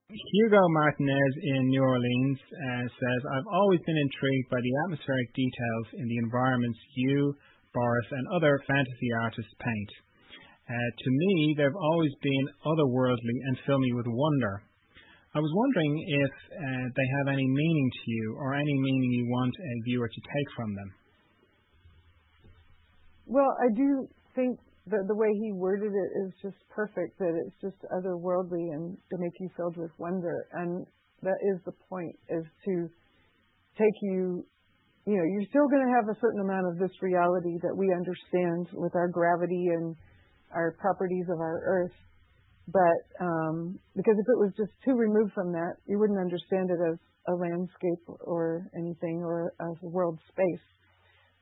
Hugo 0.08 0.62
Martinez 0.72 1.34
in 1.42 1.68
New 1.68 1.82
Orleans 1.82 2.38
uh, 2.40 2.86
says, 2.88 3.20
I've 3.28 3.50
always 3.52 3.80
been 3.84 3.98
intrigued 3.98 4.48
by 4.48 4.56
the 4.56 4.74
atmospheric 4.86 5.28
details 5.34 5.86
in 6.00 6.06
the 6.08 6.16
environments 6.24 6.78
you, 6.96 7.36
Boris, 7.74 8.08
and 8.10 8.24
other 8.32 8.56
fantasy 8.64 9.10
artists 9.20 9.52
paint. 9.60 9.90
Uh, 10.64 10.90
to 10.96 11.10
me, 11.10 11.54
they've 11.58 11.80
always 11.92 12.14
been 12.22 12.46
otherworldly 12.64 13.36
and 13.52 13.58
fill 13.66 13.78
me 13.78 13.92
with 13.92 14.08
wonder. 14.08 14.62
I 15.34 15.40
was 15.40 15.52
wondering 15.54 15.92
if 16.08 16.32
uh, 16.56 16.86
they 16.96 17.08
have 17.20 17.28
any 17.32 17.46
meaning 17.46 17.90
to 17.92 18.10
you 18.10 18.36
or 18.38 18.54
any 18.54 18.74
meaning 18.80 19.12
you 19.12 19.26
want 19.28 19.54
a 19.54 19.74
viewer 19.84 20.08
to 20.08 20.20
take 20.20 20.48
from 20.56 20.74
them. 20.74 20.90
Well, 23.26 23.52
I 23.60 23.68
do 23.76 24.08
think 24.34 24.58
that 24.88 25.04
the 25.06 25.14
way 25.14 25.28
he 25.44 25.52
worded 25.52 25.92
it 25.92 26.10
is 26.24 26.32
just 26.40 26.56
perfect, 26.70 27.18
that 27.18 27.36
it's 27.44 27.56
just 27.60 27.76
otherworldly 27.92 28.72
and 28.72 28.96
to 29.12 29.16
make 29.18 29.36
you 29.38 29.50
filled 29.54 29.76
with 29.76 29.90
wonder. 29.98 30.48
And 30.52 30.86
that 31.22 31.36
is 31.52 31.60
the 31.66 31.76
point, 31.90 32.16
is 32.30 32.44
to 32.64 32.88
take 33.76 33.96
you, 34.00 34.46
you 35.06 35.16
know, 35.16 35.26
you're 35.28 35.50
still 35.50 35.68
going 35.68 35.84
to 35.84 35.92
have 35.92 36.08
a 36.08 36.18
certain 36.20 36.40
amount 36.40 36.72
of 36.72 36.78
this 36.78 36.96
reality 37.02 37.60
that 37.60 37.76
we 37.76 37.92
understand 37.92 38.72
with 38.72 38.96
our 38.96 39.08
gravity 39.08 39.76
and 39.76 39.94
our 40.54 40.72
properties 40.80 41.26
of 41.28 41.38
our 41.38 41.60
earth. 41.68 41.98
But 42.68 43.24
um, 43.24 43.78
because 43.96 44.16
if 44.20 44.28
it 44.28 44.38
was 44.38 44.52
just 44.56 44.72
too 44.84 44.92
removed 44.92 45.32
from 45.32 45.52
that, 45.52 45.80
you 45.86 45.98
wouldn't 45.98 46.20
understand 46.20 46.68
it 46.68 46.80
as 46.92 46.98
a 47.28 47.32
landscape 47.32 48.04
or 48.20 48.68
anything 48.76 49.24
or 49.24 49.54
as 49.60 49.76
a 49.82 49.88
world 49.88 50.18
space. 50.28 50.66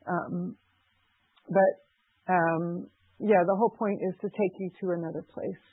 Um, 0.06 0.56
but 1.50 1.72
um, 2.32 2.86
yeah, 3.18 3.42
the 3.46 3.56
whole 3.58 3.74
point 3.76 3.98
is 4.06 4.14
to 4.20 4.28
take 4.28 4.54
you 4.58 4.70
to 4.82 4.90
another 4.94 5.24
place 5.34 5.64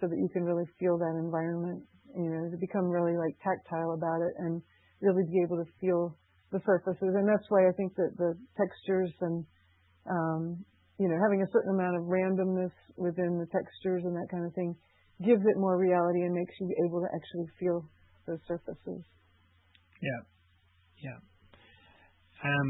so 0.00 0.06
that 0.06 0.16
you 0.16 0.28
can 0.32 0.44
really 0.44 0.66
feel 0.78 0.96
that 0.96 1.20
environment, 1.20 1.82
you 2.16 2.30
know, 2.30 2.50
to 2.50 2.56
become 2.56 2.88
really 2.88 3.16
like 3.16 3.36
tactile 3.44 3.92
about 3.92 4.22
it 4.22 4.32
and 4.38 4.62
really 5.00 5.24
be 5.28 5.42
able 5.44 5.56
to 5.56 5.68
feel 5.80 6.16
the 6.52 6.60
surfaces. 6.64 7.12
And 7.12 7.28
that's 7.28 7.44
why 7.50 7.68
I 7.68 7.72
think 7.72 7.94
that 7.96 8.16
the 8.16 8.32
textures 8.56 9.12
and, 9.20 9.44
um, 10.08 10.64
you 10.98 11.06
know, 11.08 11.18
having 11.22 11.42
a 11.42 11.50
certain 11.54 11.74
amount 11.78 11.96
of 11.96 12.10
randomness 12.10 12.74
within 12.98 13.38
the 13.38 13.46
textures 13.54 14.02
and 14.04 14.14
that 14.18 14.28
kind 14.30 14.44
of 14.44 14.52
thing 14.54 14.74
gives 15.22 15.42
it 15.42 15.56
more 15.58 15.78
reality 15.78 16.22
and 16.22 16.34
makes 16.34 16.54
you 16.60 16.66
able 16.86 17.00
to 17.02 17.10
actually 17.14 17.46
feel 17.58 17.86
those 18.26 18.42
surfaces. 18.46 19.02
Yeah, 20.02 20.20
yeah. 21.02 21.18
Um, 22.38 22.68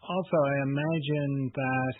also, 0.00 0.36
I 0.40 0.56
imagine 0.64 1.52
that, 1.52 1.96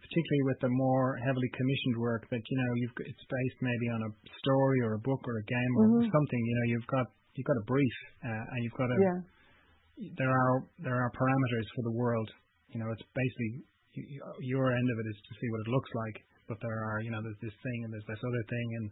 particularly 0.00 0.44
with 0.48 0.60
the 0.64 0.72
more 0.72 1.16
heavily 1.20 1.50
commissioned 1.52 1.96
work, 2.00 2.24
that 2.32 2.40
you 2.40 2.56
know 2.56 2.70
you've 2.80 2.96
it's 3.04 3.26
based 3.28 3.60
maybe 3.60 3.86
on 3.92 4.00
a 4.08 4.10
story 4.40 4.80
or 4.80 4.96
a 4.96 5.02
book 5.04 5.20
or 5.28 5.36
a 5.36 5.44
game 5.44 5.72
or 5.76 5.92
Mhm. 5.92 6.08
something. 6.08 6.40
You 6.40 6.54
know, 6.56 6.66
you've 6.72 6.88
got 6.88 7.06
you've 7.36 7.48
got 7.48 7.60
a 7.60 7.66
brief 7.68 7.96
uh, 8.24 8.44
and 8.56 8.64
you've 8.64 8.80
got 8.80 8.88
a 8.88 9.00
Yeah. 9.00 9.20
there 10.16 10.30
are 10.32 10.64
there 10.78 10.96
are 10.96 11.10
parameters 11.12 11.68
for 11.76 11.82
the 11.84 11.92
world. 11.92 12.30
You 12.68 12.80
know, 12.80 12.88
it's 12.92 13.04
basically 13.14 13.64
your 14.40 14.72
end 14.72 14.88
of 14.92 14.96
it 15.00 15.06
is 15.08 15.18
to 15.18 15.32
see 15.40 15.48
what 15.50 15.60
it 15.66 15.70
looks 15.70 15.90
like, 15.94 16.16
but 16.48 16.58
there 16.62 16.80
are 16.84 17.00
you 17.00 17.10
know 17.10 17.20
there's 17.22 17.40
this 17.42 17.56
thing 17.62 17.78
and 17.84 17.92
there's 17.92 18.06
this 18.08 18.20
other 18.20 18.44
thing, 18.48 18.68
and 18.80 18.86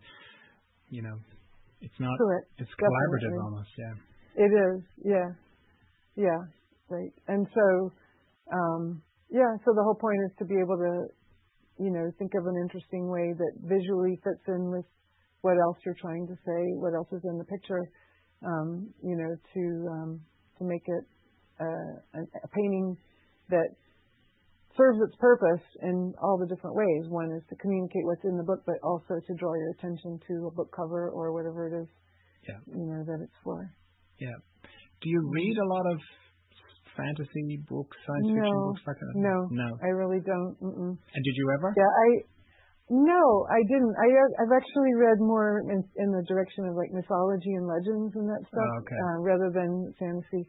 you 0.90 1.02
know, 1.02 1.16
it's 1.80 1.98
not 2.00 2.16
Correct. 2.18 2.46
it's 2.58 2.70
Definitely. 2.70 2.88
collaborative 2.88 3.34
almost. 3.44 3.72
Yeah. 3.78 3.94
It 4.36 4.50
is, 4.50 4.82
yeah, 5.04 5.28
yeah, 6.16 6.40
right. 6.90 7.12
And 7.28 7.46
so, 7.54 7.92
um, 8.52 9.02
yeah, 9.30 9.54
so 9.64 9.72
the 9.74 9.82
whole 9.82 9.94
point 9.94 10.18
is 10.26 10.32
to 10.38 10.44
be 10.44 10.54
able 10.58 10.76
to, 10.76 11.06
you 11.78 11.90
know, 11.90 12.10
think 12.18 12.32
of 12.34 12.46
an 12.46 12.58
interesting 12.60 13.08
way 13.10 13.32
that 13.32 13.52
visually 13.62 14.18
fits 14.24 14.42
in 14.48 14.70
with 14.70 14.84
what 15.42 15.54
else 15.58 15.76
you're 15.86 15.98
trying 16.00 16.26
to 16.26 16.34
say, 16.46 16.62
what 16.78 16.94
else 16.94 17.08
is 17.12 17.22
in 17.24 17.38
the 17.38 17.44
picture, 17.44 17.90
um, 18.44 18.88
you 19.02 19.16
know, 19.16 19.36
to 19.54 19.62
um, 19.90 20.20
to 20.58 20.64
make 20.64 20.82
it 20.86 21.04
uh, 21.60 22.18
a, 22.18 22.20
a 22.22 22.48
painting 22.48 22.96
that 23.50 23.70
serves 24.76 24.98
its 25.06 25.14
purpose 25.20 25.62
in 25.82 26.12
all 26.22 26.36
the 26.38 26.46
different 26.50 26.74
ways. 26.76 27.06
One 27.08 27.30
is 27.32 27.42
to 27.50 27.56
communicate 27.56 28.04
what's 28.04 28.24
in 28.24 28.36
the 28.36 28.42
book, 28.42 28.62
but 28.66 28.76
also 28.82 29.20
to 29.22 29.32
draw 29.38 29.54
your 29.54 29.70
attention 29.78 30.18
to 30.28 30.48
a 30.48 30.52
book 30.54 30.70
cover 30.74 31.10
or 31.10 31.32
whatever 31.32 31.66
it 31.70 31.74
is, 31.82 31.88
Yeah. 32.48 32.58
you 32.66 32.86
know, 32.86 33.04
that 33.06 33.22
it's 33.22 33.38
for. 33.44 33.70
Yeah. 34.18 34.34
Do 35.00 35.06
you 35.10 35.20
read 35.30 35.56
a 35.58 35.68
lot 35.68 35.86
of 35.92 35.98
fantasy 36.96 37.58
books, 37.68 37.96
science 38.06 38.28
fiction 38.30 38.54
No, 38.54 38.70
books, 38.70 38.82
that 38.86 38.96
kind 38.98 39.10
of 39.10 39.16
no? 39.18 39.36
No. 39.50 39.68
I 39.82 39.90
really 39.94 40.20
don't. 40.22 40.54
Mm-mm. 40.62 40.92
And 40.94 41.22
did 41.24 41.34
you 41.36 41.46
ever? 41.58 41.74
Yeah, 41.76 41.90
I 41.90 42.08
No, 42.90 43.22
I 43.50 43.60
didn't. 43.64 43.94
I 43.96 44.08
I've 44.44 44.52
actually 44.54 44.92
read 44.94 45.18
more 45.18 45.64
in, 45.72 45.80
in 45.96 46.08
the 46.12 46.22
direction 46.28 46.66
of 46.68 46.76
like 46.76 46.92
mythology 46.92 47.54
and 47.56 47.66
legends 47.66 48.12
and 48.14 48.28
that 48.28 48.42
stuff, 48.46 48.60
Oh, 48.60 48.78
okay. 48.84 48.98
uh, 49.00 49.16
rather 49.24 49.50
than 49.50 49.94
fantasy. 49.98 50.44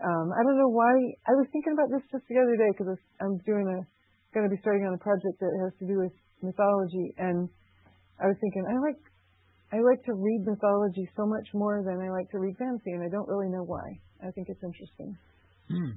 Um, 0.00 0.32
I 0.32 0.40
don't 0.42 0.56
know 0.56 0.72
why. 0.72 0.92
I 1.28 1.36
was 1.36 1.46
thinking 1.52 1.76
about 1.76 1.92
this 1.92 2.00
just 2.08 2.24
the 2.28 2.40
other 2.40 2.56
day 2.56 2.72
because 2.72 2.96
I'm 3.20 3.36
doing 3.44 3.68
a 3.68 3.84
going 4.32 4.46
to 4.46 4.52
be 4.52 4.60
starting 4.62 4.86
on 4.86 4.94
a 4.94 5.02
project 5.02 5.42
that 5.42 5.52
has 5.66 5.74
to 5.82 5.86
do 5.86 5.98
with 6.00 6.14
mythology, 6.40 7.12
and 7.18 7.50
I 8.22 8.30
was 8.30 8.38
thinking 8.40 8.64
I 8.64 8.78
like 8.78 9.00
I 9.70 9.78
like 9.82 10.02
to 10.06 10.14
read 10.14 10.42
mythology 10.46 11.06
so 11.14 11.26
much 11.26 11.46
more 11.54 11.82
than 11.84 12.00
I 12.00 12.08
like 12.10 12.30
to 12.32 12.38
read 12.38 12.56
fantasy, 12.58 12.96
and 12.96 13.02
I 13.02 13.10
don't 13.10 13.28
really 13.28 13.50
know 13.50 13.62
why. 13.62 13.86
I 14.24 14.30
think 14.32 14.48
it's 14.48 14.62
interesting. 14.62 15.16
Hmm. 15.68 15.94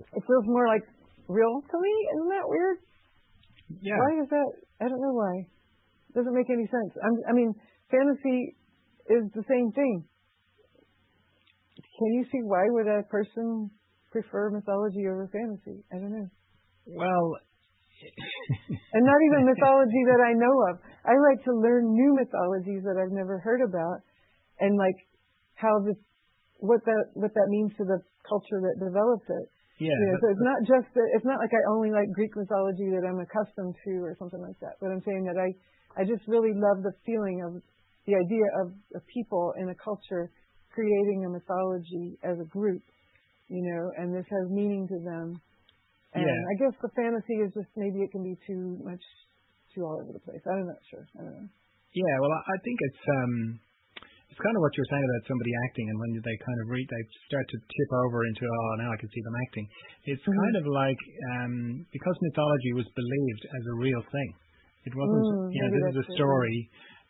It 0.00 0.22
feels 0.26 0.46
more 0.46 0.66
like 0.66 0.82
real 1.28 1.60
to 1.60 1.76
me. 1.78 1.94
Isn't 2.16 2.30
that 2.34 2.46
weird? 2.48 2.76
Yeah. 3.80 3.98
Why 4.00 4.10
is 4.22 4.28
that? 4.30 4.50
I 4.80 4.88
don't 4.88 5.00
know 5.00 5.14
why. 5.14 5.46
Doesn't 6.14 6.34
make 6.34 6.50
any 6.50 6.66
sense. 6.66 6.92
I'm, 6.98 7.14
I 7.28 7.32
mean, 7.32 7.54
fantasy 7.90 8.56
is 9.06 9.30
the 9.34 9.46
same 9.46 9.70
thing. 9.70 10.04
Can 12.00 12.10
you 12.16 12.24
see 12.32 12.40
why 12.48 12.64
would 12.72 12.88
a 12.88 13.04
person 13.12 13.68
prefer 14.10 14.48
mythology 14.48 15.04
over 15.04 15.28
fantasy? 15.28 15.84
I 15.92 16.00
don't 16.00 16.16
know. 16.16 16.28
Well, 16.88 17.24
And 18.96 19.04
not 19.04 19.20
even 19.28 19.44
mythology 19.52 20.02
that 20.08 20.20
I 20.24 20.32
know 20.32 20.56
of. 20.72 20.80
I 21.04 21.12
like 21.20 21.44
to 21.44 21.52
learn 21.52 21.92
new 21.92 22.16
mythologies 22.16 22.82
that 22.88 22.96
I've 22.96 23.12
never 23.12 23.38
heard 23.38 23.60
about, 23.60 24.00
and 24.58 24.76
like 24.80 24.96
how 25.54 25.78
the 25.84 25.92
what 26.64 26.80
that 26.88 27.12
what 27.14 27.32
that 27.36 27.48
means 27.48 27.72
to 27.76 27.84
the 27.84 28.00
culture 28.24 28.60
that 28.64 28.80
developed 28.80 29.28
it. 29.28 29.46
yeah. 29.80 29.92
Yeah, 29.92 30.16
but- 30.16 30.20
so 30.20 30.26
it's 30.32 30.46
not 30.48 30.60
just 30.64 30.88
that 30.96 31.08
it's 31.16 31.28
not 31.28 31.38
like 31.44 31.52
I 31.52 31.62
only 31.72 31.92
like 31.92 32.08
Greek 32.16 32.32
mythology 32.36 32.88
that 32.96 33.04
I'm 33.04 33.20
accustomed 33.20 33.76
to 33.84 33.92
or 34.00 34.16
something 34.18 34.40
like 34.40 34.56
that. 34.64 34.80
But 34.80 34.92
I'm 34.92 35.04
saying 35.04 35.24
that 35.28 35.36
I 35.36 35.52
I 36.00 36.08
just 36.08 36.24
really 36.28 36.56
love 36.56 36.80
the 36.80 36.96
feeling 37.04 37.44
of 37.44 37.60
the 38.08 38.16
idea 38.16 38.46
of 38.64 38.72
a 38.96 39.02
people 39.12 39.52
in 39.60 39.68
a 39.68 39.76
culture 39.76 40.32
creating 40.74 41.24
a 41.26 41.30
mythology 41.30 42.18
as 42.22 42.38
a 42.40 42.48
group, 42.48 42.82
you 43.48 43.62
know, 43.62 43.82
and 43.98 44.14
this 44.14 44.26
has 44.30 44.46
meaning 44.50 44.86
to 44.88 44.98
them. 45.02 45.40
And 46.14 46.26
Yeah. 46.26 46.42
I 46.50 46.54
guess 46.58 46.74
the 46.82 46.90
fantasy 46.98 47.38
is 47.42 47.54
just 47.54 47.70
maybe 47.76 48.02
it 48.02 48.10
can 48.10 48.24
be 48.26 48.34
too 48.46 48.78
much 48.82 49.02
too 49.74 49.86
all 49.86 50.02
over 50.02 50.10
the 50.10 50.22
place. 50.26 50.42
I'm 50.46 50.66
not 50.66 50.82
sure. 50.90 51.06
I 51.14 51.22
don't 51.22 51.36
know. 51.38 51.50
Yeah, 51.94 52.14
well, 52.22 52.30
I 52.34 52.40
I 52.42 52.56
think 52.62 52.78
it's 52.82 53.02
um, 53.22 53.34
it's 54.30 54.38
kind 54.38 54.54
of 54.54 54.62
what 54.62 54.70
you're 54.78 54.90
saying 54.90 55.06
about 55.06 55.22
somebody 55.26 55.50
acting, 55.66 55.86
and 55.90 55.96
when 55.98 56.10
they 56.22 56.36
kind 56.38 56.58
of 56.62 56.66
read, 56.70 56.86
they 56.86 57.02
start 57.26 57.46
to 57.50 57.58
tip 57.58 57.90
over 58.06 58.26
into, 58.30 58.46
oh, 58.46 58.70
now 58.78 58.90
I 58.94 58.98
can 58.98 59.10
see 59.10 59.22
them 59.26 59.34
acting. 59.46 59.66
It's 60.06 60.22
Mhm. 60.22 60.38
kind 60.38 60.56
of 60.62 60.64
like 60.70 61.00
um, 61.34 61.54
because 61.90 62.16
mythology 62.22 62.72
was 62.78 62.86
believed 62.94 63.42
as 63.46 63.64
a 63.70 63.74
real 63.82 64.02
thing. 64.10 64.30
It 64.86 64.94
wasn't, 64.94 65.26
Mm, 65.26 65.50
you 65.50 65.60
know, 65.62 65.70
this 65.74 65.86
is 65.94 65.98
a 66.02 66.06
story. 66.14 66.58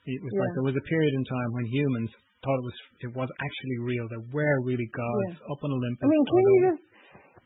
It 0.08 0.20
was 0.24 0.32
like 0.32 0.50
there 0.56 0.68
was 0.68 0.76
a 0.80 0.86
period 0.88 1.12
in 1.12 1.24
time 1.28 1.50
when 1.52 1.66
humans 1.70 2.10
thought 2.42 2.58
it 2.58 2.66
was 2.66 2.78
it 3.04 3.12
was 3.16 3.28
actually 3.36 3.78
real. 3.84 4.04
There 4.08 4.26
were 4.32 4.56
really 4.64 4.88
gods 4.92 5.38
up 5.44 5.60
on 5.64 5.70
Olympus. 5.76 6.04
I 6.04 6.08
mean, 6.08 6.24
can 6.24 6.44
you 6.44 6.60
just 6.72 6.84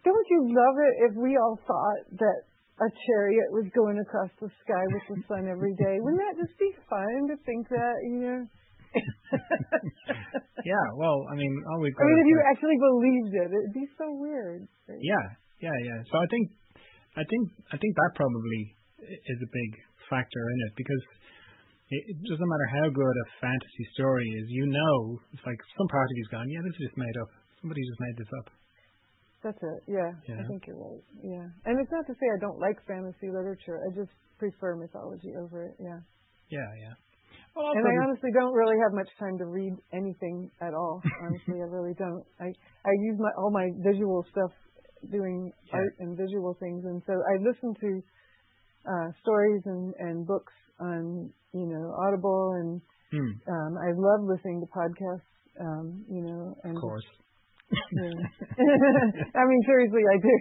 don't 0.06 0.26
you 0.30 0.40
love 0.52 0.76
it 0.84 0.94
if 1.08 1.12
we 1.18 1.34
all 1.40 1.56
thought 1.66 2.00
that 2.20 2.38
a 2.82 2.88
chariot 2.90 3.48
was 3.54 3.66
going 3.74 3.96
across 4.02 4.28
the 4.42 4.50
sky 4.66 4.84
with 4.92 5.04
the 5.14 5.18
sun 5.30 5.46
every 5.46 5.72
day? 5.78 5.96
Wouldn't 6.02 6.20
that 6.20 6.36
just 6.42 6.58
be 6.58 6.70
fun 6.90 7.30
to 7.30 7.36
think 7.46 7.70
that, 7.70 7.96
you 8.10 8.18
know? 8.20 8.40
Yeah, 10.64 10.86
well, 10.96 11.28
I 11.28 11.36
mean, 11.36 11.52
all 11.68 11.80
we've 11.84 11.92
I 11.92 12.04
mean, 12.08 12.18
if 12.24 12.28
you 12.30 12.38
that- 12.40 12.48
actually 12.56 12.78
believed 12.80 13.32
it, 13.36 13.48
it'd 13.52 13.76
be 13.76 13.86
so 14.00 14.06
weird. 14.16 14.64
Yeah, 14.88 15.24
yeah, 15.60 15.76
yeah. 15.84 15.98
So 16.08 16.16
I 16.16 16.26
think, 16.32 16.44
I 17.20 17.24
think, 17.28 17.44
I 17.68 17.76
think 17.76 17.92
that 17.94 18.12
probably 18.16 18.62
is 19.04 19.38
a 19.44 19.50
big 19.52 19.70
factor 20.08 20.40
in 20.40 20.58
it 20.68 20.72
because 20.80 21.02
it, 21.90 22.16
doesn't 22.24 22.48
matter 22.48 22.68
how 22.80 22.86
good 22.88 23.16
a 23.20 23.26
fantasy 23.44 23.84
story 23.92 24.24
is. 24.40 24.46
You 24.48 24.66
know, 24.66 25.20
it's 25.36 25.44
like 25.44 25.60
some 25.76 25.88
part 25.92 26.06
of 26.08 26.14
you's 26.16 26.32
gone. 26.32 26.48
Yeah, 26.48 26.62
this 26.64 26.74
is 26.80 26.88
just 26.88 26.98
made 26.98 27.16
up. 27.20 27.30
Somebody 27.60 27.80
just 27.84 28.00
made 28.00 28.16
this 28.20 28.32
up. 28.40 28.46
That's 29.44 29.60
it. 29.60 29.80
Yeah, 29.92 30.10
Yeah. 30.24 30.40
I 30.40 30.44
think 30.48 30.64
you're 30.64 30.80
right. 30.80 31.04
Yeah, 31.20 31.46
and 31.68 31.74
it's 31.76 31.92
not 31.92 32.08
to 32.08 32.14
say 32.16 32.26
I 32.32 32.40
don't 32.40 32.56
like 32.58 32.80
fantasy 32.88 33.28
literature. 33.28 33.76
I 33.84 33.92
just 33.92 34.12
prefer 34.40 34.76
mythology 34.80 35.36
over 35.36 35.68
it. 35.68 35.76
Yeah. 35.76 36.00
Yeah, 36.48 36.70
yeah. 36.80 36.94
Well, 37.54 37.70
And 37.70 37.86
I 37.86 37.94
honestly 38.02 38.32
don't 38.34 38.52
really 38.52 38.74
have 38.82 38.92
much 38.96 39.08
time 39.20 39.36
to 39.38 39.46
read 39.46 39.72
anything 39.92 40.50
at 40.60 40.74
all. 40.74 41.00
Honestly, 41.22 41.60
I 41.60 41.68
really 41.68 41.94
don't. 41.94 42.24
I 42.40 42.48
I 42.50 42.92
use 43.12 43.16
my 43.20 43.30
all 43.38 43.52
my 43.52 43.68
visual 43.84 44.24
stuff 44.32 44.50
doing 45.12 45.52
Yeah. 45.68 45.76
art 45.78 45.94
and 46.00 46.16
visual 46.16 46.56
things, 46.58 46.82
and 46.84 47.02
so 47.06 47.12
I 47.12 47.34
listen 47.44 47.70
to 47.78 47.90
uh, 48.88 49.08
stories 49.22 49.62
and 49.66 49.94
and 50.00 50.26
books 50.26 50.52
on 50.80 51.30
you 51.54 51.66
know 51.70 51.94
Audible, 52.02 52.58
and 52.58 52.82
Hmm, 53.14 53.30
um, 53.46 53.72
I 53.78 53.94
love 53.94 54.26
listening 54.26 54.58
to 54.58 54.68
podcasts. 54.74 55.30
Um, 55.54 56.02
you 56.10 56.26
know, 56.26 56.58
and 56.66 56.74
of 56.74 56.82
course. 56.82 57.06
yeah. 57.70 58.18
I 59.38 59.42
mean, 59.46 59.62
seriously, 59.66 60.02
I 60.02 60.16
do. 60.18 60.34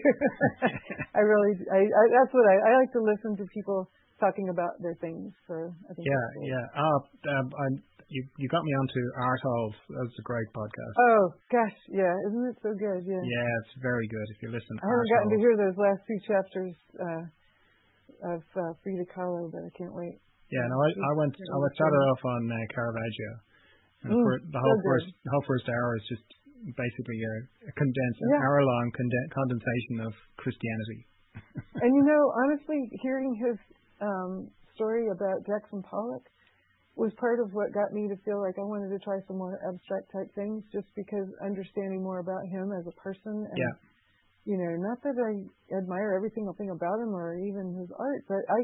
I 1.17 1.21
really, 1.21 1.53
I, 1.69 1.81
I 1.85 2.03
that's 2.17 2.33
what 2.33 2.45
I, 2.49 2.55
I 2.65 2.71
like 2.81 2.91
to 2.97 3.01
listen 3.05 3.37
to 3.37 3.45
people 3.53 3.89
talking 4.17 4.49
about 4.49 4.81
their 4.81 4.97
things. 4.97 5.29
So 5.45 5.53
I 5.53 5.93
think. 5.93 6.05
Yeah, 6.09 6.25
cool. 6.33 6.49
yeah. 6.49 6.65
Oh, 6.81 6.97
um, 7.37 7.45
I, 7.53 7.65
you 8.09 8.25
you 8.41 8.49
got 8.49 8.65
me 8.65 8.73
onto 8.73 9.01
Art 9.21 9.41
Halls. 9.45 9.75
That's 9.93 10.17
a 10.17 10.25
great 10.25 10.49
podcast. 10.57 10.93
Oh 10.97 11.23
gosh, 11.53 11.77
yeah, 11.93 12.13
isn't 12.25 12.45
it 12.49 12.57
so 12.65 12.73
good? 12.73 13.05
Yeah. 13.05 13.21
Yeah, 13.21 13.49
it's 13.61 13.77
very 13.85 14.07
good. 14.09 14.25
If 14.33 14.41
you 14.41 14.49
listen, 14.49 14.81
I 14.81 14.89
haven't 14.89 15.11
gotten 15.13 15.29
to 15.29 15.39
hear 15.45 15.53
those 15.61 15.77
last 15.77 16.01
two 16.09 16.19
chapters 16.25 16.73
uh, 16.97 17.23
of 18.33 18.41
uh, 18.57 18.73
Frida 18.81 19.05
Kahlo, 19.13 19.53
but 19.53 19.61
I 19.61 19.71
can't 19.77 19.93
wait. 19.93 20.17
Yeah, 20.51 20.65
no, 20.69 20.75
I, 20.81 20.89
I 20.91 21.11
went. 21.17 21.33
I 21.35 21.57
went 21.57 21.73
started 21.75 22.03
off 22.11 22.21
on 22.25 22.41
uh, 22.51 22.55
Caravaggio. 22.73 23.31
And 24.03 24.11
the 24.11 24.17
Mm, 24.19 24.23
fir- 24.27 24.43
the 24.51 24.59
whole 24.59 24.77
good. 24.83 24.89
first 24.91 25.07
the 25.23 25.31
whole 25.31 25.45
first 25.47 25.65
hour 25.71 25.95
is 25.95 26.05
just 26.11 26.27
basically 26.75 27.19
a, 27.23 27.35
a 27.69 27.73
condensed, 27.75 28.19
an 28.21 28.29
Yeah. 28.35 28.43
hour 28.43 28.59
long 28.63 28.91
conden- 28.91 29.29
condensation 29.31 29.95
of 30.03 30.13
Christianity. 30.37 30.99
And 31.79 31.91
you 31.95 32.03
know, 32.03 32.23
honestly, 32.43 32.79
hearing 33.01 33.31
his 33.39 33.57
um, 34.03 34.51
story 34.75 35.07
about 35.09 35.45
Jackson 35.47 35.81
Pollock 35.87 36.27
was 36.95 37.09
part 37.17 37.39
of 37.41 37.49
what 37.57 37.73
got 37.73 37.89
me 37.91 38.05
to 38.07 38.17
feel 38.21 38.37
like 38.43 38.53
I 38.59 38.65
wanted 38.67 38.93
to 38.93 39.01
try 39.01 39.17
some 39.25 39.39
more 39.41 39.57
abstract 39.65 40.13
type 40.13 40.29
things, 40.35 40.61
just 40.69 40.85
because 40.93 41.25
understanding 41.41 42.03
more 42.03 42.19
about 42.19 42.45
him 42.45 42.69
as 42.77 42.85
a 42.85 42.93
person. 43.01 43.47
And, 43.49 43.57
Yeah. 43.57 43.75
You 44.45 44.59
know, 44.59 44.75
not 44.75 44.99
that 45.07 45.15
I 45.15 45.31
admire 45.79 46.13
every 46.19 46.29
single 46.35 46.53
thing 46.53 46.69
about 46.69 46.99
him 46.99 47.15
or 47.15 47.33
even 47.39 47.79
his 47.79 47.87
art, 47.97 48.27
but 48.27 48.43
I 48.51 48.59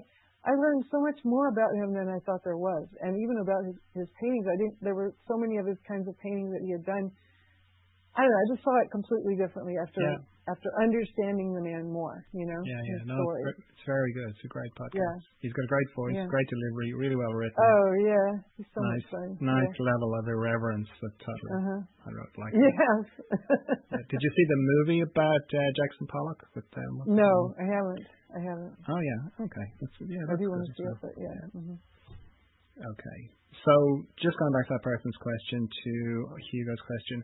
I 0.47 0.55
learned 0.55 0.87
so 0.87 0.99
much 1.03 1.19
more 1.27 1.51
about 1.51 1.71
him 1.75 1.91
than 1.91 2.07
I 2.07 2.19
thought 2.23 2.39
there 2.47 2.57
was, 2.57 2.87
and 3.03 3.11
even 3.19 3.43
about 3.43 3.65
his 3.67 3.75
his 3.93 4.09
paintings. 4.23 4.47
I 4.47 4.55
didn't. 4.55 4.77
There 4.79 4.95
were 4.95 5.11
so 5.27 5.35
many 5.35 5.57
of 5.59 5.67
his 5.67 5.77
kinds 5.87 6.07
of 6.07 6.15
paintings 6.23 6.51
that 6.55 6.63
he 6.63 6.71
had 6.71 6.85
done. 6.87 7.11
I 8.15 8.23
don't 8.25 8.31
know. 8.31 8.41
I 8.41 8.47
just 8.55 8.63
saw 8.63 8.73
it 8.83 8.89
completely 8.91 9.35
differently 9.37 9.75
after 9.77 10.01
Yeah. 10.01 10.17
after 10.49 10.67
understanding 10.81 11.53
the 11.53 11.61
man 11.61 11.91
more. 11.91 12.25
You 12.33 12.47
know, 12.49 12.57
Yeah, 12.65 12.81
his 12.87 13.03
yeah. 13.05 13.11
No, 13.13 13.19
story. 13.21 13.41
it's, 13.53 13.85
very 13.85 14.11
good. 14.17 14.29
It's 14.33 14.43
a 14.43 14.51
great 14.51 14.73
podcast. 14.79 14.97
Yeah. 14.97 15.43
He's 15.45 15.53
got 15.53 15.63
a 15.67 15.71
great 15.71 15.89
voice, 15.93 16.15
Yeah. 16.17 16.25
great 16.31 16.49
delivery, 16.49 16.89
really 16.97 17.15
well 17.19 17.31
written. 17.35 17.59
Oh 17.59 17.87
yeah, 18.01 18.27
he's 18.57 18.67
so 18.73 18.81
nice, 18.81 19.05
much 19.11 19.11
fun. 19.11 19.29
nice 19.43 19.75
level 19.79 20.09
of 20.19 20.23
irreverence 20.27 20.89
that 21.03 21.13
totally. 21.19 21.51
Uh 21.53 21.63
huh. 21.69 21.81
I 22.07 22.09
don't 22.15 22.35
like. 22.39 22.53
Yes. 22.55 23.03
Uh, 23.91 23.97
Did 24.07 24.21
you 24.21 24.31
see 24.37 24.45
the 24.47 24.59
movie 24.71 25.01
about 25.01 25.45
uh, 25.51 25.59
Jackson 25.75 26.05
Pollock 26.07 26.39
with 26.55 26.65
um, 26.77 27.03
no. 27.09 27.53
I 27.59 27.65
haven't. 27.65 28.05
I 28.29 28.39
haven't. 28.45 28.73
Oh 28.87 29.01
yeah. 29.01 29.45
Okay. 29.45 29.67
That's, 29.81 29.95
yeah. 30.05 30.21
I 30.21 30.33
That's 30.33 30.41
do 30.41 30.49
want 30.49 30.61
to 30.65 30.73
see 30.77 30.85
it, 30.85 30.97
but 31.01 31.13
yeah. 31.17 31.39
hmm 31.53 31.77
Okay. 32.79 33.19
So 33.65 33.73
just 34.21 34.37
going 34.39 34.53
back 34.53 34.67
to 34.69 34.73
that 34.77 34.85
person's 34.85 35.17
question 35.19 35.67
to 35.67 35.93
Hugo's 36.51 36.83
question, 36.87 37.17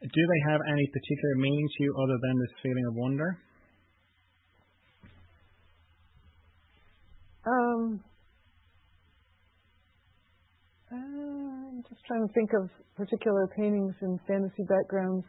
do 0.00 0.22
they 0.24 0.40
have 0.52 0.60
any 0.70 0.86
particular 0.88 1.34
meaning 1.36 1.68
to 1.68 1.78
you 1.84 1.90
other 2.00 2.18
than 2.22 2.34
this 2.38 2.54
feeling 2.62 2.86
of 2.88 2.94
wonder? 2.94 3.30
Um. 7.44 8.00
uh, 10.92 10.96
I'm 10.96 11.82
just 11.88 12.00
trying 12.06 12.26
to 12.26 12.32
think 12.32 12.50
of 12.54 12.70
particular 12.96 13.48
paintings 13.56 13.94
and 14.00 14.20
fantasy 14.28 14.62
backgrounds, 14.68 15.26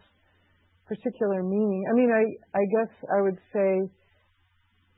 particular 0.87 1.41
meaning. 1.43 1.83
I 1.89 1.93
mean, 1.95 2.11
I 2.11 2.23
I 2.53 2.63
guess 2.75 2.91
I 3.09 3.21
would 3.21 3.39
say, 3.51 3.67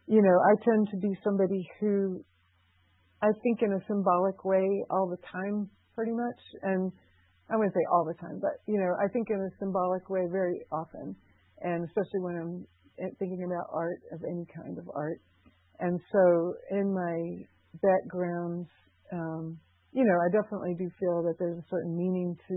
you 0.07 0.21
know, 0.21 0.37
I 0.37 0.53
tend 0.63 0.87
to 0.91 0.97
be 0.97 1.17
somebody 1.23 1.67
who 1.79 2.23
I 3.21 3.31
think 3.41 3.61
in 3.61 3.73
a 3.73 3.81
symbolic 3.87 4.45
way 4.45 4.85
all 4.89 5.09
the 5.09 5.17
time, 5.31 5.69
pretty 5.95 6.11
much, 6.11 6.39
and 6.61 6.91
I 7.49 7.55
wouldn't 7.55 7.73
say 7.73 7.85
all 7.91 8.05
the 8.05 8.13
time, 8.19 8.39
but 8.41 8.61
you 8.67 8.77
know, 8.77 8.93
I 9.01 9.07
think 9.09 9.29
in 9.29 9.39
a 9.39 9.51
symbolic 9.59 10.09
way 10.09 10.27
very 10.31 10.61
often, 10.71 11.15
and 11.61 11.85
especially 11.85 12.21
when 12.21 12.35
I'm 12.37 12.67
thinking 13.19 13.43
about 13.45 13.69
art 13.73 14.01
of 14.11 14.21
any 14.29 14.45
kind 14.55 14.77
of 14.77 14.89
art. 14.93 15.21
And 15.79 15.99
so 16.11 16.53
in 16.71 16.93
my 16.93 17.45
backgrounds, 17.81 18.69
um, 19.11 19.59
you 19.91 20.03
know, 20.03 20.17
I 20.19 20.29
definitely 20.31 20.75
do 20.77 20.89
feel 20.99 21.23
that 21.23 21.35
there's 21.39 21.57
a 21.57 21.69
certain 21.69 21.95
meaning 21.97 22.37
to, 22.47 22.53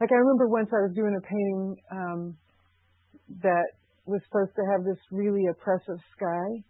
like 0.00 0.10
I 0.10 0.16
remember 0.16 0.48
once 0.48 0.68
I 0.72 0.82
was 0.86 0.92
doing 0.94 1.14
a 1.16 1.24
painting 1.26 1.76
um, 1.92 2.36
that 3.42 3.68
was 4.06 4.20
supposed 4.26 4.54
to 4.56 4.64
have 4.72 4.84
this 4.84 4.98
really 5.10 5.46
oppressive 5.50 6.00
sky, 6.16 6.64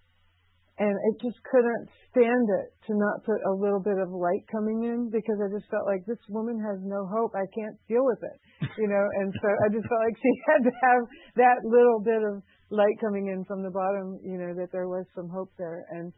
and 0.78 0.94
I 0.96 1.10
just 1.20 1.36
couldn't 1.44 1.86
stand 2.10 2.46
it 2.64 2.68
to 2.88 2.92
not 2.96 3.20
put 3.28 3.40
a 3.44 3.52
little 3.52 3.80
bit 3.80 3.98
of 4.00 4.08
light 4.08 4.44
coming 4.50 4.88
in 4.88 5.10
because 5.12 5.36
I 5.38 5.52
just 5.52 5.68
felt 5.68 5.84
like 5.84 6.04
this 6.08 6.20
woman 6.32 6.56
has 6.64 6.80
no 6.80 7.04
hope. 7.06 7.32
I 7.36 7.44
can't 7.52 7.76
deal 7.88 8.04
with 8.04 8.20
it, 8.24 8.36
you 8.80 8.88
know. 8.88 9.04
And 9.20 9.28
so 9.36 9.48
I 9.52 9.68
just 9.68 9.84
felt 9.84 10.02
like 10.08 10.16
she 10.16 10.32
had 10.48 10.62
to 10.64 10.72
have 10.72 11.02
that 11.36 11.58
little 11.68 12.00
bit 12.00 12.22
of 12.24 12.40
light 12.72 12.96
coming 13.04 13.28
in 13.28 13.44
from 13.44 13.62
the 13.62 13.70
bottom, 13.70 14.16
you 14.24 14.40
know, 14.40 14.56
that 14.56 14.72
there 14.72 14.88
was 14.88 15.04
some 15.14 15.28
hope 15.28 15.52
there. 15.60 15.84
And 15.92 16.12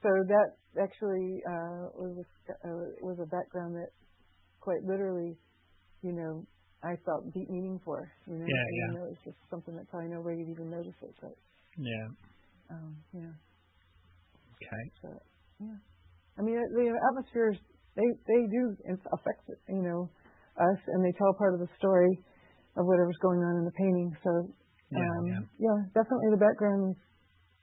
so 0.00 0.08
that 0.08 0.56
actually 0.80 1.44
uh, 1.44 1.92
was 1.92 2.16
a, 2.16 2.24
uh, 2.64 2.88
was 3.04 3.18
a 3.20 3.28
background 3.28 3.76
that 3.76 3.92
quite 4.60 4.80
literally, 4.88 5.36
you 6.02 6.12
know, 6.12 6.46
I 6.82 6.96
felt 7.04 7.28
deep 7.34 7.50
meaning 7.50 7.78
for. 7.84 8.08
You 8.26 8.38
know, 8.40 8.46
Yeah, 8.48 8.66
yeah. 8.72 8.86
you 8.88 8.98
know, 8.98 9.06
it's 9.12 9.24
just 9.24 9.36
something 9.50 9.76
that 9.76 9.88
probably 9.90 10.08
nobody 10.08 10.38
would 10.38 10.48
even 10.48 10.70
notice 10.70 10.96
it, 11.02 11.14
but 11.20 11.36
Yeah. 11.76 12.08
um, 12.70 12.96
yeah. 13.12 13.34
Okay. 14.58 14.84
So 15.02 15.08
yeah, 15.62 15.78
I 16.38 16.42
mean 16.42 16.58
the 16.58 16.86
atmospheres 17.10 17.58
they 17.94 18.08
they 18.26 18.42
do 18.50 18.74
affect 19.14 19.46
you 19.68 19.82
know 19.82 20.10
us, 20.58 20.80
and 20.86 21.04
they 21.04 21.14
tell 21.18 21.34
part 21.38 21.54
of 21.54 21.60
the 21.60 21.70
story 21.78 22.10
of 22.76 22.86
whatever's 22.86 23.18
going 23.22 23.40
on 23.40 23.62
in 23.62 23.64
the 23.64 23.74
painting. 23.78 24.10
So 24.22 24.30
Yeah, 24.90 25.02
um, 25.02 25.48
yeah. 25.58 25.78
definitely 25.94 26.30
the 26.34 26.42
background 26.42 26.94
is 26.94 26.98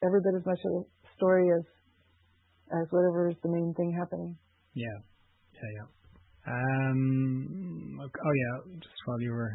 every 0.03 0.21
bit 0.23 0.35
as 0.35 0.45
much 0.45 0.59
of 0.65 0.71
the 0.71 0.83
story 1.15 1.47
as 1.51 1.65
as 2.71 2.85
whatever 2.89 3.29
is 3.29 3.37
the 3.43 3.51
main 3.51 3.73
thing 3.77 3.93
happening. 3.93 4.37
Yeah. 4.73 4.97
Yeah, 5.53 5.71
yeah. 5.79 5.87
Um, 6.45 7.97
oh 8.01 8.35
yeah, 8.37 8.55
just 8.77 8.99
while 9.05 9.21
you 9.21 9.31
were, 9.31 9.53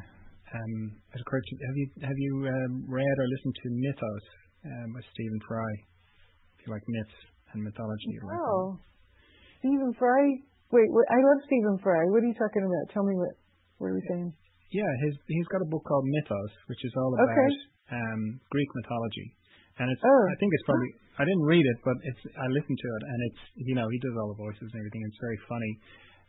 um, 0.54 0.74
it 1.14 1.20
occurred 1.20 1.44
to 1.46 1.54
have 1.66 1.76
you, 1.76 1.86
have 2.02 2.18
you 2.18 2.32
um, 2.50 2.84
read 2.88 3.16
or 3.18 3.26
listened 3.30 3.54
to 3.62 3.68
Mythos 3.70 4.26
um, 4.66 4.88
by 4.94 5.00
Stephen 5.14 5.40
Fry? 5.46 5.70
If 6.58 6.66
you 6.66 6.72
like 6.72 6.82
myths 6.88 7.30
and 7.52 7.62
mythology. 7.62 8.18
Oh, 8.24 8.78
Stephen 9.60 9.93
Fry. 9.98 10.22
Wait, 10.70 10.86
wait, 10.86 11.09
I 11.10 11.18
love 11.18 11.40
Stephen 11.51 11.77
Fry. 11.82 12.01
What 12.14 12.22
are 12.22 12.31
you 12.31 12.39
talking 12.39 12.62
about? 12.62 12.85
Tell 12.94 13.02
me 13.02 13.14
what 13.18 13.35
what 13.82 13.90
are 13.90 13.97
we 13.98 14.05
saying? 14.06 14.31
Yeah, 14.70 14.86
his 15.02 15.18
he's 15.27 15.48
got 15.51 15.60
a 15.62 15.68
book 15.68 15.82
called 15.82 16.06
Mythos, 16.06 16.52
which 16.70 16.78
is 16.86 16.93
all 16.94 17.10
about 17.10 17.27
Okay. 17.35 17.51
um, 17.98 18.39
Greek 18.55 18.70
mythology, 18.78 19.35
and 19.82 19.90
it's 19.90 20.02
Oh. 20.05 20.22
I 20.31 20.35
think 20.39 20.51
it's 20.55 20.66
probably 20.66 20.90
I 21.18 21.27
didn't 21.27 21.43
read 21.44 21.66
it, 21.66 21.78
but 21.82 21.97
it's 22.06 22.22
I 22.39 22.47
listened 22.55 22.78
to 22.78 22.89
it, 22.94 23.02
and 23.10 23.18
it's 23.27 23.43
you 23.66 23.74
know 23.74 23.86
he 23.90 23.98
does 23.98 24.14
all 24.14 24.31
the 24.31 24.39
voices 24.39 24.70
and 24.70 24.78
everything. 24.78 25.02
It's 25.10 25.20
very 25.20 25.40
funny. 25.51 25.72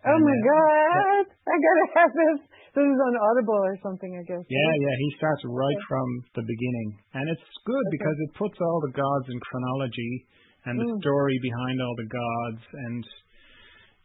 Oh 0.02 0.18
And, 0.18 0.26
my 0.26 0.34
uh, 0.34 0.50
God! 0.50 1.26
I 1.46 1.54
gotta 1.62 1.88
have 2.02 2.12
this. 2.18 2.40
This 2.74 2.88
is 2.88 3.00
on 3.04 3.14
Audible 3.30 3.62
or 3.62 3.78
something, 3.86 4.10
I 4.18 4.24
guess. 4.26 4.42
Yeah, 4.50 4.74
yeah, 4.74 4.96
he 4.98 5.10
starts 5.22 5.44
right 5.46 5.78
Okay. 5.78 5.86
from 5.92 6.08
the 6.34 6.46
beginning, 6.48 6.90
and 7.14 7.30
it's 7.30 7.46
good 7.68 7.86
Okay. 7.86 7.94
because 8.02 8.18
it 8.26 8.30
puts 8.42 8.58
all 8.58 8.80
the 8.90 8.94
gods 8.98 9.28
in 9.30 9.38
chronology 9.38 10.26
and 10.66 10.80
the 10.80 10.86
Mm. 10.86 11.00
story 11.02 11.38
behind 11.42 11.82
all 11.82 11.96
the 11.98 12.10
gods, 12.10 12.64
and 12.90 13.04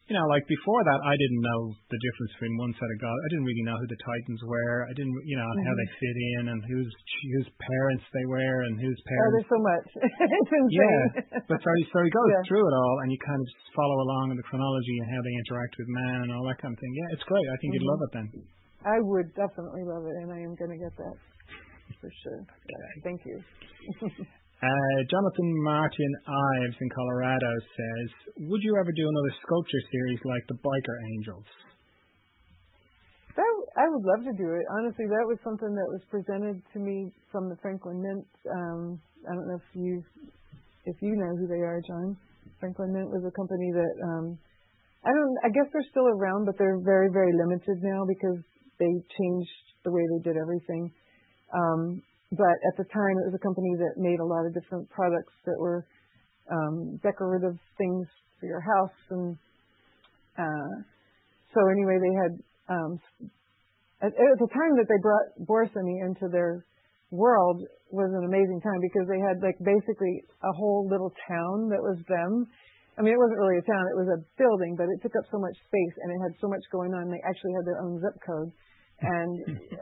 you 0.06 0.14
know, 0.14 0.22
like 0.30 0.46
before 0.46 0.82
that, 0.86 1.00
I 1.02 1.18
didn't 1.18 1.42
know 1.42 1.60
the 1.90 1.98
difference 1.98 2.30
between 2.38 2.54
one 2.62 2.70
set 2.78 2.86
of 2.86 2.98
gods. 3.02 3.18
I 3.26 3.28
didn't 3.34 3.42
really 3.50 3.66
know 3.66 3.74
who 3.74 3.90
the 3.90 3.98
Titans 4.06 4.38
were. 4.46 4.86
I 4.86 4.94
didn't, 4.94 5.10
you 5.26 5.34
know, 5.34 5.50
how 5.50 5.72
Mhm. 5.74 5.78
they 5.82 5.88
fit 5.98 6.16
in 6.38 6.42
and 6.54 6.60
whose 6.62 6.92
whose 7.34 7.48
parents 7.58 8.04
they 8.14 8.22
were 8.30 8.58
and 8.70 8.78
whose 8.78 9.00
parents. 9.02 9.26
Oh, 9.26 9.32
there's 9.34 9.50
so 9.50 9.60
much. 9.66 9.86
it's 10.38 10.52
insane. 10.54 10.78
Yeah, 10.78 11.42
but 11.50 11.58
so, 11.58 11.70
so 11.90 11.98
he 12.06 12.10
goes 12.14 12.30
Yeah. 12.38 12.42
through 12.46 12.62
it 12.70 12.74
all, 12.78 12.96
and 13.02 13.10
you 13.10 13.18
kind 13.18 13.40
of 13.42 13.46
just 13.50 13.66
follow 13.74 13.98
along 14.06 14.30
in 14.30 14.36
the 14.38 14.46
chronology 14.46 14.94
and 15.02 15.10
how 15.10 15.20
they 15.26 15.34
interact 15.42 15.74
with 15.74 15.88
man 15.90 16.18
and 16.22 16.30
all 16.30 16.46
that 16.46 16.58
kind 16.62 16.70
of 16.70 16.78
thing. 16.78 16.94
Yeah, 16.94 17.08
it's 17.18 17.26
great. 17.26 17.42
I 17.50 17.56
think 17.58 17.74
you'd 17.74 17.82
Mhm. 17.82 17.90
love 17.90 18.02
it 18.06 18.12
then. 18.14 18.26
I 18.86 18.96
would 19.02 19.34
definitely 19.34 19.82
love 19.90 20.06
it, 20.06 20.14
and 20.22 20.30
I 20.30 20.38
am 20.38 20.54
gonna 20.54 20.78
get 20.78 20.94
that 21.02 21.16
for 21.98 22.10
sure. 22.22 22.46
Thank 23.02 23.26
you. 23.26 23.42
Uh, 24.56 24.98
Jonathan 25.10 25.50
Martin 25.62 26.12
Ives 26.26 26.76
in 26.80 26.88
Colorado 26.90 27.52
says, 27.76 28.08
"Would 28.48 28.62
you 28.62 28.76
ever 28.80 28.92
do 28.92 29.04
another 29.08 29.34
sculpture 29.44 29.84
series 29.92 30.20
like 30.24 30.46
the 30.48 30.58
Biker 30.64 30.96
Angels?" 31.16 31.46
I 33.76 33.84
would 33.92 34.04
love 34.08 34.24
to 34.24 34.32
do 34.40 34.56
it. 34.56 34.64
Honestly, 34.72 35.04
that 35.04 35.28
was 35.28 35.36
something 35.44 35.68
that 35.68 35.88
was 35.92 36.00
presented 36.08 36.64
to 36.72 36.78
me 36.80 37.12
from 37.28 37.52
the 37.52 37.60
Franklin 37.60 38.00
Mint. 38.00 38.24
Um, 38.48 38.96
I 39.28 39.36
don't 39.36 39.48
know 39.52 39.60
if 39.60 39.70
you 39.76 40.00
if 40.88 40.96
you 41.04 41.12
know 41.12 41.36
who 41.36 41.44
they 41.44 41.60
are, 41.60 41.84
John. 41.84 42.16
Franklin 42.58 42.96
Mint 42.96 43.12
was 43.12 43.20
a 43.28 43.36
company 43.36 43.68
that 43.76 43.94
um, 44.00 44.26
I 45.04 45.12
don't. 45.12 45.36
I 45.44 45.52
guess 45.52 45.68
they're 45.76 45.92
still 45.92 46.08
around, 46.08 46.48
but 46.48 46.56
they're 46.56 46.80
very 46.80 47.12
very 47.12 47.36
limited 47.36 47.84
now 47.84 48.08
because 48.08 48.40
they 48.80 48.88
changed 48.88 49.60
the 49.84 49.92
way 49.92 50.00
they 50.08 50.32
did 50.32 50.40
everything. 50.40 50.88
Um, 51.52 52.00
but 52.32 52.56
at 52.66 52.74
the 52.76 52.84
time, 52.90 53.14
it 53.22 53.26
was 53.30 53.38
a 53.38 53.44
company 53.44 53.74
that 53.78 54.00
made 54.00 54.18
a 54.18 54.26
lot 54.26 54.46
of 54.46 54.54
different 54.54 54.88
products 54.90 55.32
that 55.46 55.58
were 55.58 55.86
um, 56.50 56.98
decorative 57.02 57.58
things 57.78 58.06
for 58.40 58.46
your 58.46 58.60
house, 58.60 58.98
and 59.10 59.36
uh, 60.38 60.74
so 61.54 61.60
anyway, 61.72 61.96
they 61.96 62.14
had 62.14 62.32
um, 62.68 62.92
at, 64.02 64.12
at 64.12 64.38
the 64.38 64.50
time 64.52 64.76
that 64.76 64.88
they 64.90 65.00
brought 65.00 65.32
Borsony 65.48 66.04
into 66.04 66.28
their 66.28 66.66
world 67.10 67.62
was 67.88 68.10
an 68.12 68.26
amazing 68.26 68.60
time 68.60 68.82
because 68.82 69.06
they 69.06 69.22
had 69.22 69.38
like 69.40 69.56
basically 69.62 70.20
a 70.42 70.52
whole 70.52 70.84
little 70.90 71.14
town 71.30 71.70
that 71.70 71.80
was 71.80 71.96
them. 72.10 72.44
I 72.98 73.04
mean, 73.04 73.14
it 73.14 73.20
wasn't 73.20 73.38
really 73.40 73.60
a 73.60 73.66
town; 73.68 73.84
it 73.92 73.98
was 74.00 74.10
a 74.10 74.20
building, 74.36 74.74
but 74.74 74.90
it 74.90 74.98
took 75.00 75.14
up 75.16 75.24
so 75.30 75.38
much 75.38 75.56
space 75.64 75.94
and 76.02 76.10
it 76.10 76.18
had 76.20 76.34
so 76.40 76.48
much 76.48 76.64
going 76.72 76.92
on. 76.92 77.08
They 77.08 77.22
actually 77.24 77.54
had 77.54 77.64
their 77.64 77.80
own 77.80 78.00
zip 78.00 78.16
code, 78.24 78.50
and 79.02 79.32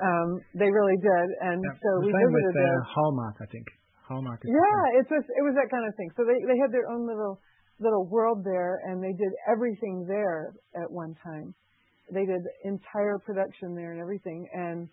um, 0.03 0.28
they 0.55 0.70
really 0.70 0.99
did. 0.99 1.28
And 1.43 1.62
Yeah, 1.62 1.78
so 1.78 1.91
the 2.03 2.07
we 2.07 2.12
same 2.12 2.31
visited 2.32 2.47
with 2.51 2.55
there. 2.55 2.78
uh, 2.82 2.95
Hallmark, 2.95 3.36
I 3.41 3.47
think. 3.47 3.66
Hallmark. 4.09 4.41
Is 4.45 4.51
Yeah, 4.53 5.01
it's 5.01 5.09
just 5.09 5.28
it 5.32 5.43
was 5.47 5.55
that 5.57 5.70
kind 5.70 5.86
of 5.86 5.95
thing. 5.97 6.11
So 6.16 6.24
they 6.24 6.39
they 6.45 6.59
had 6.61 6.73
their 6.73 6.91
own 6.91 7.07
little 7.07 7.41
little 7.81 8.07
world 8.07 8.45
there, 8.45 8.81
and 8.86 9.03
they 9.03 9.12
did 9.12 9.32
everything 9.51 10.05
there 10.07 10.55
at 10.77 10.91
one 10.91 11.15
time. 11.23 11.55
They 12.12 12.27
did 12.27 12.43
entire 12.65 13.19
production 13.19 13.74
there 13.74 13.93
and 13.93 14.01
everything, 14.01 14.47
and 14.53 14.89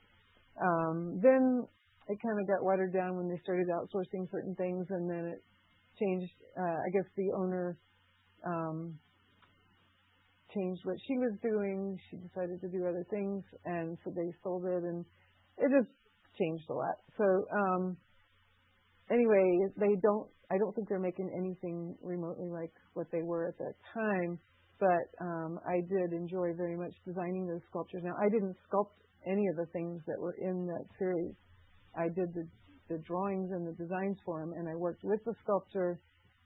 um, 0.61 1.19
then 1.21 1.67
it 2.07 2.17
kind 2.23 2.39
of 2.39 2.47
got 2.47 2.63
watered 2.63 2.93
down 2.93 3.17
when 3.17 3.27
they 3.27 3.39
started 3.43 3.67
outsourcing 3.67 4.31
certain 4.31 4.55
things, 4.55 4.87
and 4.89 5.09
then 5.09 5.25
it 5.35 5.43
changed. 5.99 6.31
Uh, 6.57 6.79
I 6.79 6.89
guess 6.93 7.07
the 7.17 7.31
owner 7.35 7.77
um, 8.47 8.97
changed 10.53 10.81
what 10.83 10.97
she 11.07 11.17
was 11.17 11.33
doing. 11.41 11.97
She 12.09 12.17
decided 12.17 12.61
to 12.61 12.69
do 12.69 12.87
other 12.87 13.05
things, 13.09 13.43
and 13.65 13.97
so 14.03 14.11
they 14.11 14.31
sold 14.43 14.65
it, 14.65 14.83
and 14.83 15.05
it 15.57 15.69
just 15.69 15.91
changed 16.37 16.65
a 16.69 16.73
lot. 16.73 16.97
So. 17.17 17.25
Um, 17.51 17.97
anyway, 19.11 19.67
they 19.77 19.95
don't. 20.01 20.27
I 20.51 20.57
don't 20.57 20.75
think 20.75 20.89
they're 20.89 20.99
making 20.99 21.31
anything 21.31 21.95
remotely 22.01 22.49
like 22.51 22.71
what 22.93 23.07
they 23.11 23.21
were 23.21 23.47
at 23.47 23.57
that 23.57 23.75
time. 23.93 24.39
But 24.79 25.07
um, 25.21 25.59
I 25.67 25.79
did 25.87 26.11
enjoy 26.11 26.53
very 26.57 26.75
much 26.75 26.93
designing 27.05 27.47
those 27.47 27.61
sculptures. 27.69 28.01
Now, 28.03 28.15
I 28.19 28.29
didn't 28.29 28.57
sculpt 28.65 28.97
any 29.27 29.47
of 29.47 29.55
the 29.55 29.67
things 29.71 30.01
that 30.07 30.19
were 30.19 30.35
in 30.41 30.65
that 30.65 30.85
series. 30.97 31.35
I 31.95 32.07
did 32.07 32.33
the 32.33 32.47
the 32.89 32.97
drawings 33.07 33.51
and 33.51 33.65
the 33.65 33.71
designs 33.73 34.17
for 34.25 34.41
them, 34.41 34.51
and 34.57 34.67
I 34.67 34.75
worked 34.75 35.03
with 35.03 35.23
the 35.23 35.33
sculptor. 35.43 35.99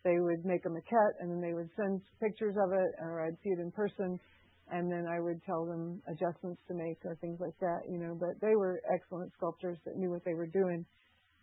They 0.05 0.21
would 0.21 0.45
make 0.45 0.61
a 0.65 0.69
maquette, 0.69 1.17
and 1.19 1.33
then 1.33 1.41
they 1.41 1.57
would 1.57 1.69
send 1.73 1.99
pictures 2.21 2.53
of 2.61 2.71
it, 2.71 2.91
or 3.01 3.25
I'd 3.25 3.35
see 3.41 3.49
it 3.49 3.59
in 3.59 3.73
person, 3.73 4.21
and 4.69 4.85
then 4.85 5.09
I 5.09 5.19
would 5.19 5.41
tell 5.43 5.65
them 5.65 5.97
adjustments 6.05 6.61
to 6.69 6.77
make 6.77 7.01
or 7.03 7.17
things 7.17 7.41
like 7.41 7.57
that. 7.59 7.89
You 7.89 7.97
know, 7.97 8.13
but 8.13 8.37
they 8.39 8.53
were 8.53 8.79
excellent 8.93 9.33
sculptors 9.33 9.81
that 9.83 9.97
knew 9.97 10.13
what 10.13 10.23
they 10.23 10.37
were 10.37 10.47
doing. 10.47 10.85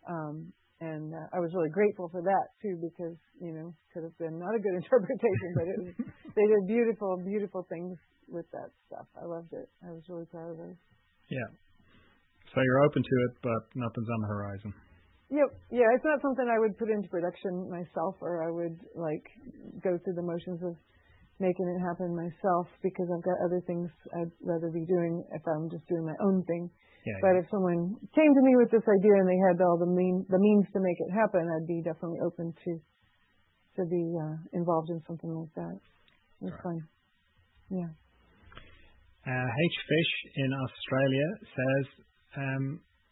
Um, 0.07 0.55
and 0.79 1.15
uh, 1.15 1.27
I 1.35 1.39
was 1.39 1.51
really 1.55 1.71
grateful 1.71 2.11
for 2.11 2.23
that 2.23 2.47
too 2.59 2.75
because 2.83 3.15
you 3.39 3.55
know 3.55 3.71
could 3.95 4.03
have 4.03 4.17
been 4.19 4.39
not 4.39 4.55
a 4.55 4.63
good 4.63 4.79
interpretation, 4.83 5.51
but 5.55 5.67
it 5.67 5.79
was 5.83 5.95
they 6.35 6.47
did 6.47 6.67
beautiful, 6.67 7.19
beautiful 7.23 7.67
things 7.69 7.99
with 8.31 8.47
that 8.51 8.71
stuff. 8.87 9.07
I 9.15 9.27
loved 9.27 9.53
it. 9.53 9.69
I 9.87 9.91
was 9.91 10.03
really 10.09 10.27
proud 10.27 10.55
of 10.55 10.59
those. 10.59 10.79
Yeah. 11.31 11.49
So 12.55 12.61
you're 12.61 12.83
open 12.83 13.03
to 13.03 13.17
it, 13.27 13.33
but 13.43 13.63
nothing's 13.75 14.11
on 14.11 14.21
the 14.23 14.31
horizon. 14.31 14.73
Yep, 15.33 15.49
yeah, 15.73 15.89
it's 15.97 16.05
not 16.05 16.21
something 16.21 16.45
I 16.45 16.61
would 16.61 16.77
put 16.77 16.93
into 16.93 17.09
production 17.09 17.73
myself, 17.73 18.21
or 18.21 18.45
I 18.45 18.53
would 18.53 18.77
like 18.93 19.25
go 19.81 19.97
through 19.97 20.13
the 20.21 20.29
motions 20.29 20.61
of 20.61 20.77
making 21.41 21.73
it 21.73 21.81
happen 21.81 22.13
myself 22.13 22.69
because 22.85 23.09
I've 23.09 23.25
got 23.25 23.41
other 23.41 23.65
things 23.65 23.89
I'd 24.13 24.31
rather 24.45 24.69
be 24.69 24.85
doing 24.85 25.25
if 25.33 25.41
I'm 25.49 25.73
just 25.73 25.89
doing 25.89 26.05
my 26.05 26.15
own 26.21 26.45
thing. 26.45 26.69
Yeah. 27.09 27.19
But 27.25 27.41
if 27.41 27.49
someone 27.49 27.97
came 28.13 28.29
to 28.29 28.43
me 28.45 28.61
with 28.61 28.71
this 28.71 28.85
idea 28.85 29.17
and 29.17 29.27
they 29.27 29.41
had 29.49 29.59
all 29.65 29.81
the 29.81 29.89
mean 29.89 30.23
the 30.29 30.39
means 30.39 30.69
to 30.77 30.81
make 30.85 31.01
it 31.01 31.11
happen, 31.17 31.49
I'd 31.49 31.67
be 31.67 31.81
definitely 31.81 32.21
open 32.21 32.53
to 32.53 32.73
to 33.81 33.83
be 33.89 34.05
uh, 34.13 34.37
involved 34.53 34.93
in 34.93 35.01
something 35.09 35.33
like 35.33 35.55
that. 35.57 35.81
It's 36.45 36.53
Right. 36.53 36.63
fun. 36.63 36.79
Yeah. 37.73 37.91
Uh, 39.25 39.49
H 39.49 39.77
Fish 39.89 40.13
in 40.37 40.51
Australia 40.53 41.29
says, 41.57 41.87
um, 42.37 42.65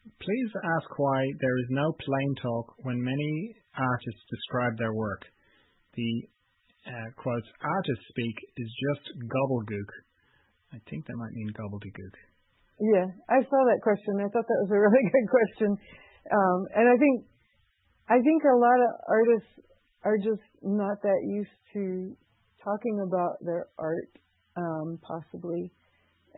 please 0.05 0.51
ask 0.57 0.89
why 0.99 1.21
there 1.41 1.57
is 1.59 1.69
no 1.71 1.93
plain 1.93 2.35
talk 2.43 2.75
when 2.83 3.03
many 3.03 3.57
artists 3.77 4.25
describe 4.31 4.79
their 4.79 4.93
work. 4.93 5.23
The 5.95 6.13
uh, 6.87 7.09
quotes 7.17 7.47
artist 7.61 8.03
speak 8.09 8.37
is 8.57 8.71
just 8.89 9.05
gobbledygook. 9.29 9.91
I 10.73 10.79
think 10.89 11.07
that 11.07 11.17
might 11.17 11.33
mean 11.33 11.51
gobbledygook. 11.53 12.17
Yeah, 12.81 13.07
I 13.29 13.45
saw 13.45 13.61
that 13.69 13.85
question. 13.85 14.25
I 14.25 14.29
thought 14.33 14.49
that 14.49 14.63
was 14.65 14.73
a 14.73 14.81
really 14.81 15.05
good 15.13 15.29
question, 15.29 15.71
um, 16.33 16.59
and 16.75 16.89
I 16.89 16.97
think 16.97 17.29
I 18.09 18.19
think 18.25 18.43
a 18.43 18.57
lot 18.57 18.79
of 18.81 18.91
artists 19.07 19.53
are 20.03 20.17
just 20.17 20.43
not 20.63 21.03
that 21.03 21.21
used 21.29 21.59
to 21.75 22.17
talking 22.65 23.05
about 23.07 23.37
their 23.45 23.67
art, 23.79 24.09
um, 24.57 24.99
possibly. 25.03 25.71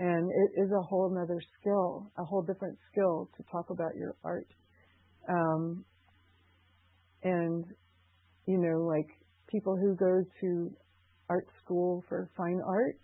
And 0.03 0.33
it 0.33 0.61
is 0.61 0.69
a 0.73 0.83
whole 0.83 1.15
nother 1.15 1.41
skill, 1.61 2.11
a 2.19 2.25
whole 2.25 2.43
different 2.43 2.77
skill 2.91 3.31
to 3.37 3.45
talk 3.53 3.71
about 3.71 3.95
your 3.95 4.17
art. 4.25 4.49
Um, 5.29 5.85
and, 7.23 7.65
you 8.49 8.59
know, 8.59 8.83
like 8.83 9.07
people 9.49 9.77
who 9.77 9.95
go 9.95 10.25
to 10.41 10.73
art 11.31 11.47
school 11.63 12.03
for 12.09 12.29
fine 12.37 12.61
art, 12.67 12.97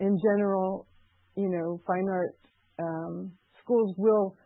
in 0.00 0.18
general, 0.20 0.88
you 1.36 1.48
know, 1.48 1.80
fine 1.86 2.08
art 2.10 2.36
um, 2.80 3.30
schools 3.62 3.94
will 3.96 4.36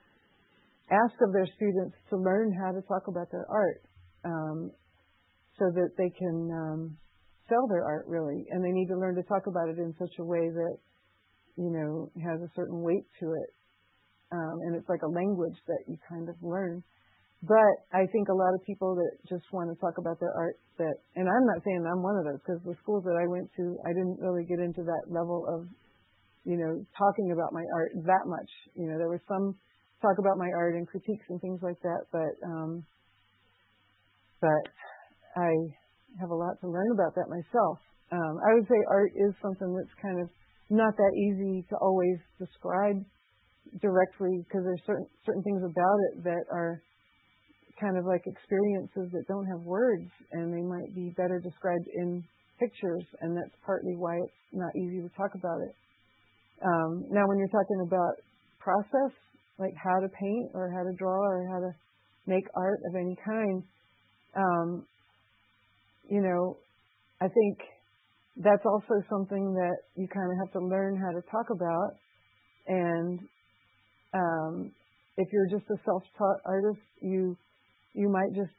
ask 0.91 1.15
of 1.23 1.33
their 1.33 1.49
students 1.57 1.97
to 2.11 2.19
learn 2.19 2.53
how 2.53 2.71
to 2.71 2.83
talk 2.83 3.09
about 3.09 3.31
their 3.33 3.47
art 3.51 3.81
um, 4.27 4.71
so 5.59 5.65
that 5.73 5.89
they 5.97 6.11
can 6.11 6.51
um, 6.53 6.97
sell 7.49 7.67
their 7.67 7.83
art 7.83 8.05
really 8.07 8.45
and 8.51 8.63
they 8.63 8.73
need 8.73 8.89
to 8.89 8.99
learn 8.99 9.15
to 9.15 9.23
talk 9.23 9.47
about 9.47 9.71
it 9.71 9.79
in 9.79 9.95
such 9.99 10.13
a 10.21 10.25
way 10.25 10.51
that 10.51 10.77
you 11.57 11.71
know 11.73 12.11
has 12.21 12.41
a 12.41 12.51
certain 12.55 12.83
weight 12.83 13.05
to 13.21 13.33
it 13.33 13.51
um, 14.33 14.61
and 14.67 14.77
it's 14.77 14.89
like 14.89 15.03
a 15.03 15.13
language 15.13 15.57
that 15.67 15.83
you 15.89 15.97
kind 16.09 16.29
of 16.29 16.37
learn 16.43 16.83
but 17.45 17.85
I 17.93 18.09
think 18.11 18.29
a 18.29 18.35
lot 18.35 18.57
of 18.57 18.65
people 18.65 18.97
that 18.97 19.13
just 19.29 19.45
want 19.53 19.69
to 19.69 19.77
talk 19.77 19.99
about 19.99 20.19
their 20.21 20.33
art 20.33 20.57
that 20.79 20.97
and 21.17 21.29
I'm 21.29 21.47
not 21.47 21.63
saying 21.65 21.85
I'm 21.85 22.03
one 22.03 22.17
of 22.17 22.25
those 22.25 22.41
because 22.41 22.61
the 22.65 22.77
schools 22.83 23.05
that 23.05 23.17
I 23.17 23.29
went 23.29 23.49
to 23.57 23.77
I 23.85 23.93
didn't 23.93 24.19
really 24.21 24.45
get 24.45 24.59
into 24.59 24.83
that 24.85 25.09
level 25.09 25.45
of 25.49 25.69
you 26.45 26.57
know 26.57 26.81
talking 26.97 27.33
about 27.33 27.53
my 27.53 27.65
art 27.75 27.93
that 28.09 28.25
much 28.25 28.51
you 28.75 28.89
know 28.89 28.97
there 28.97 29.13
was 29.13 29.21
some 29.29 29.57
talk 30.03 30.19
about 30.19 30.37
my 30.37 30.51
art 30.53 30.75
and 30.75 30.87
critiques 30.87 31.25
and 31.29 31.41
things 31.41 31.61
like 31.63 31.81
that, 31.83 32.03
but 32.13 32.33
um, 32.45 32.85
but 34.41 34.65
I 35.37 35.51
have 36.21 36.31
a 36.31 36.35
lot 36.35 36.61
to 36.61 36.69
learn 36.69 36.93
about 36.93 37.15
that 37.17 37.29
myself. 37.29 37.79
Um, 38.13 38.39
I 38.45 38.55
would 38.55 38.69
say 38.69 38.79
art 38.89 39.13
is 39.17 39.35
something 39.43 39.75
that's 39.75 39.95
kind 40.01 40.21
of 40.21 40.29
not 40.71 40.97
that 40.97 41.13
easy 41.15 41.65
to 41.71 41.77
always 41.81 42.19
describe 42.39 43.05
directly 43.81 44.43
because 44.47 44.63
there's 44.65 44.83
certain 44.87 45.07
certain 45.25 45.43
things 45.43 45.63
about 45.63 45.99
it 46.11 46.25
that 46.25 46.45
are 46.51 46.83
kind 47.81 47.99
of 47.99 48.05
like 48.07 48.23
experiences 48.27 49.13
that 49.13 49.25
don't 49.29 49.47
have 49.47 49.61
words 49.61 50.09
and 50.33 50.53
they 50.53 50.63
might 50.63 50.95
be 50.95 51.13
better 51.17 51.41
described 51.41 51.87
in 51.95 52.25
pictures 52.59 53.05
and 53.21 53.37
that's 53.37 53.55
partly 53.65 53.95
why 53.97 54.17
it's 54.17 54.33
not 54.53 54.73
easy 54.77 55.03
to 55.03 55.11
talk 55.17 55.31
about 55.35 55.61
it. 55.61 55.75
Um, 56.65 57.05
now 57.11 57.29
when 57.29 57.39
you're 57.39 57.53
talking 57.53 57.85
about 57.87 58.17
process, 58.59 59.13
like 59.59 59.75
how 59.77 60.01
to 60.01 60.09
paint 60.09 60.51
or 60.55 60.73
how 60.73 60.83
to 60.83 60.95
draw 60.97 61.21
or 61.21 61.47
how 61.53 61.61
to 61.61 61.73
make 62.27 62.45
art 62.57 62.81
of 62.89 62.97
any 62.97 63.17
kind, 63.25 63.63
um, 64.37 64.87
you 66.09 66.21
know, 66.21 66.57
I 67.21 67.29
think 67.29 67.59
that's 68.37 68.65
also 68.67 69.01
something 69.09 69.55
that 69.55 69.77
you 69.97 70.07
kind 70.09 70.29
of 70.29 70.37
have 70.45 70.53
to 70.53 70.61
learn 70.61 71.01
how 71.01 71.13
to 71.13 71.23
talk 71.33 71.49
about. 71.49 71.97
And 72.69 73.21
um, 74.13 74.73
if 75.17 75.29
you're 75.33 75.49
just 75.49 75.65
a 75.73 75.79
self-taught 75.85 76.41
artist, 76.45 76.85
you 77.01 77.37
you 77.97 78.13
might 78.13 78.29
just 78.37 78.53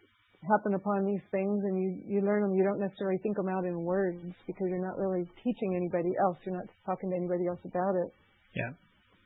happen 0.49 0.73
upon 0.73 1.05
these 1.05 1.21
things 1.29 1.61
and 1.61 1.77
you 1.77 1.89
you 2.09 2.19
learn 2.25 2.41
them. 2.41 2.57
You 2.57 2.65
don't 2.65 2.81
necessarily 2.81 3.21
think 3.21 3.37
them 3.37 3.49
out 3.49 3.65
in 3.65 3.85
words 3.85 4.33
because 4.49 4.65
you're 4.65 4.81
not 4.81 4.97
really 4.97 5.29
teaching 5.45 5.77
anybody 5.77 6.09
else. 6.25 6.37
You're 6.41 6.57
not 6.57 6.69
talking 6.85 7.13
to 7.13 7.15
anybody 7.15 7.45
else 7.45 7.61
about 7.61 7.93
it. 7.93 8.09
Yeah. 8.57 8.73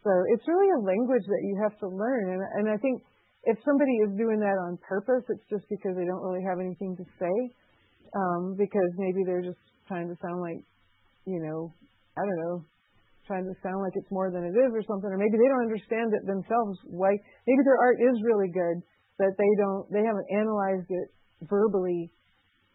So 0.04 0.12
it's 0.34 0.44
really 0.48 0.68
a 0.76 0.82
language 0.84 1.24
that 1.24 1.42
you 1.46 1.56
have 1.64 1.78
to 1.80 1.88
learn. 1.88 2.34
And, 2.34 2.42
and 2.58 2.66
I 2.74 2.78
think 2.82 3.04
if 3.46 3.56
somebody 3.64 3.94
is 4.04 4.18
doing 4.18 4.42
that 4.42 4.58
on 4.68 4.78
purpose, 4.82 5.24
it's 5.30 5.46
just 5.48 5.70
because 5.70 5.94
they 5.96 6.10
don't 6.10 6.26
really 6.26 6.44
have 6.44 6.60
anything 6.60 6.98
to 6.98 7.06
say. 7.22 7.36
Um, 8.12 8.60
because 8.60 8.92
maybe 8.98 9.24
they're 9.24 9.46
just 9.46 9.62
trying 9.88 10.10
to 10.10 10.18
sound 10.22 10.42
like, 10.42 10.62
you 11.26 11.40
know, 11.42 11.74
I 12.18 12.22
don't 12.22 12.42
know, 12.46 12.66
trying 13.28 13.46
to 13.46 13.56
sound 13.64 13.80
like 13.82 13.96
it's 13.96 14.12
more 14.12 14.32
than 14.32 14.44
it 14.44 14.56
is 14.56 14.72
or 14.74 14.84
something. 14.84 15.10
Or 15.10 15.18
maybe 15.18 15.38
they 15.38 15.50
don't 15.50 15.66
understand 15.70 16.14
it 16.14 16.26
themselves. 16.26 16.78
Why? 16.90 17.16
Maybe 17.48 17.62
their 17.64 17.80
art 17.80 17.98
is 18.02 18.18
really 18.26 18.50
good, 18.52 18.84
but 19.18 19.32
they 19.38 19.52
don't, 19.62 19.86
they 19.94 20.04
haven't 20.04 20.28
analyzed 20.34 20.90
it 20.90 21.08
verbally 21.48 22.12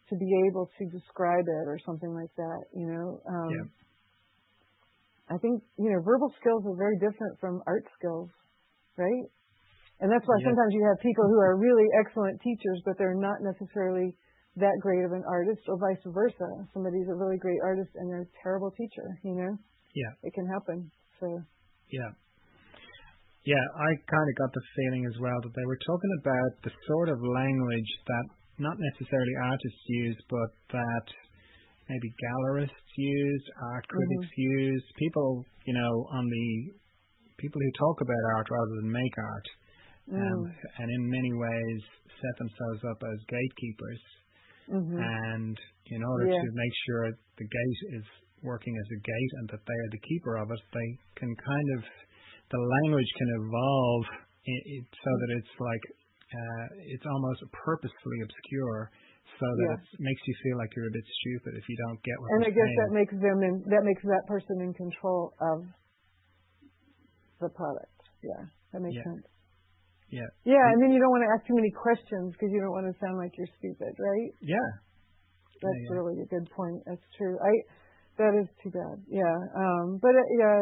to 0.08 0.14
be 0.16 0.30
able 0.46 0.70
to 0.78 0.82
describe 0.94 1.44
it 1.44 1.64
or 1.66 1.78
something 1.84 2.14
like 2.14 2.30
that, 2.38 2.62
you 2.72 2.86
know? 2.86 3.20
Um, 3.26 3.50
yeah. 3.50 3.66
I 5.26 5.36
think, 5.42 5.58
you 5.74 5.90
know, 5.90 5.98
verbal 6.06 6.30
skills 6.38 6.62
are 6.62 6.78
very 6.78 6.94
different 7.02 7.34
from 7.42 7.58
art 7.66 7.82
skills, 7.98 8.30
right? 8.94 9.26
And 9.98 10.06
that's 10.06 10.22
why 10.28 10.38
Yeah. 10.38 10.54
sometimes 10.54 10.70
you 10.70 10.86
have 10.86 11.00
people 11.02 11.26
who 11.26 11.40
are 11.40 11.58
really 11.58 11.88
excellent 11.98 12.40
teachers, 12.40 12.82
but 12.84 12.94
they're 12.98 13.18
not 13.18 13.42
necessarily 13.42 14.14
that 14.56 14.76
great 14.80 15.04
of 15.04 15.12
an 15.12 15.24
artist, 15.28 15.60
or 15.68 15.76
vice 15.76 16.00
versa. 16.06 16.48
Somebody's 16.72 17.08
a 17.08 17.14
really 17.14 17.36
great 17.36 17.60
artist 17.62 17.90
and 17.94 18.08
they're 18.08 18.24
a 18.24 18.34
terrible 18.42 18.72
teacher, 18.72 19.08
you 19.22 19.36
know? 19.36 19.52
Yeah. 19.94 20.12
It 20.24 20.32
can 20.32 20.46
happen. 20.48 20.90
So, 21.20 21.26
Yeah. 21.92 22.12
Yeah, 23.46 23.62
I 23.78 23.94
kind 24.10 24.26
of 24.26 24.34
got 24.42 24.50
the 24.50 24.64
feeling 24.74 25.06
as 25.06 25.16
well 25.22 25.38
that 25.38 25.54
they 25.54 25.66
were 25.70 25.78
talking 25.86 26.12
about 26.18 26.52
the 26.66 26.72
sort 26.90 27.08
of 27.08 27.22
language 27.22 27.90
that 28.10 28.26
not 28.58 28.74
necessarily 28.74 29.36
artists 29.44 29.84
use, 29.86 30.18
but 30.26 30.50
that 30.74 31.06
maybe 31.86 32.10
gallerists 32.18 32.90
use, 32.96 33.44
art 33.70 33.86
critics 33.86 34.32
use, 34.34 34.82
people, 34.98 35.44
you 35.64 35.74
know, 35.78 35.92
on 36.10 36.26
the 36.26 36.48
people 37.38 37.60
who 37.62 37.72
talk 37.78 38.00
about 38.00 38.22
art 38.34 38.48
rather 38.50 38.74
than 38.82 38.90
make 38.90 39.14
art, 39.14 39.46
um, 40.10 40.18
mm, 40.18 40.46
and 40.82 40.88
in 40.90 41.02
many 41.06 41.32
ways 41.32 41.80
set 42.18 42.34
themselves 42.42 42.82
up 42.90 42.98
as 42.98 43.18
gatekeepers. 43.30 44.02
Hmm 44.68 44.98
And 44.98 45.56
in 45.90 46.00
order 46.02 46.26
Yeah. 46.26 46.40
to 46.40 46.46
make 46.52 46.74
sure 46.86 47.02
the 47.38 47.48
gate 47.48 47.82
is 48.00 48.06
working 48.42 48.74
as 48.74 48.88
a 48.96 49.00
gate 49.02 49.32
and 49.40 49.46
that 49.52 49.62
they 49.66 49.78
are 49.84 49.90
the 49.92 50.02
keeper 50.08 50.34
of 50.36 50.50
it, 50.50 50.60
they 50.72 50.88
can 51.20 51.30
kind 51.36 51.68
of 51.78 51.82
the 52.50 52.62
language 52.62 53.10
can 53.18 53.30
evolve 53.42 54.04
i 54.46 54.54
it, 54.78 54.86
so 54.86 55.10
that 55.10 55.30
it's 55.42 55.54
like 55.58 55.84
uh, 56.30 56.66
it's 56.94 57.06
almost 57.06 57.42
purposefully 57.50 58.20
obscure, 58.22 58.90
so 59.38 59.46
that 59.46 59.70
Yeah. 59.70 59.78
it 59.78 59.98
makes 59.98 60.22
you 60.26 60.34
feel 60.42 60.56
like 60.58 60.70
you're 60.74 60.86
a 60.90 60.96
bit 60.96 61.06
stupid 61.06 61.52
if 61.58 61.64
you 61.66 61.76
don't 61.86 62.00
get 62.02 62.16
what 62.22 62.30
and 62.30 62.42
I 62.46 62.50
guess 62.50 62.62
saying. 62.66 62.78
that 62.78 62.90
makes 62.94 63.14
them 63.14 63.38
in, 63.42 63.54
that 63.70 63.82
makes 63.84 64.02
that 64.02 64.24
person 64.26 64.60
in 64.62 64.74
control 64.74 65.34
of 65.40 65.66
the 67.40 67.50
product. 67.50 67.94
Yeah, 68.22 68.42
that 68.72 68.80
makes 68.82 68.96
Yeah. 68.96 69.06
sense. 69.10 69.26
Yeah, 70.10 70.30
Yeah, 70.44 70.62
and 70.72 70.78
then 70.82 70.90
you 70.94 71.00
don't 71.02 71.10
want 71.10 71.24
to 71.26 71.32
ask 71.34 71.42
too 71.46 71.54
many 71.58 71.70
questions 71.74 72.32
because 72.32 72.50
you 72.54 72.60
don't 72.62 72.72
want 72.74 72.86
to 72.86 72.94
sound 73.02 73.18
like 73.18 73.32
you're 73.36 73.50
stupid, 73.58 73.92
right? 73.98 74.32
yeah, 74.42 74.68
That's 75.62 75.82
yeah. 75.88 75.96
really 75.96 76.20
a 76.22 76.28
good 76.28 76.46
point. 76.54 76.82
That's 76.86 77.02
true. 77.18 77.36
I 77.42 77.52
that 78.18 78.32
is 78.40 78.48
too 78.62 78.70
bad. 78.70 79.02
Yeah. 79.08 79.36
Um 79.56 79.98
but 80.00 80.14
uh, 80.14 80.26
yeah, 80.38 80.60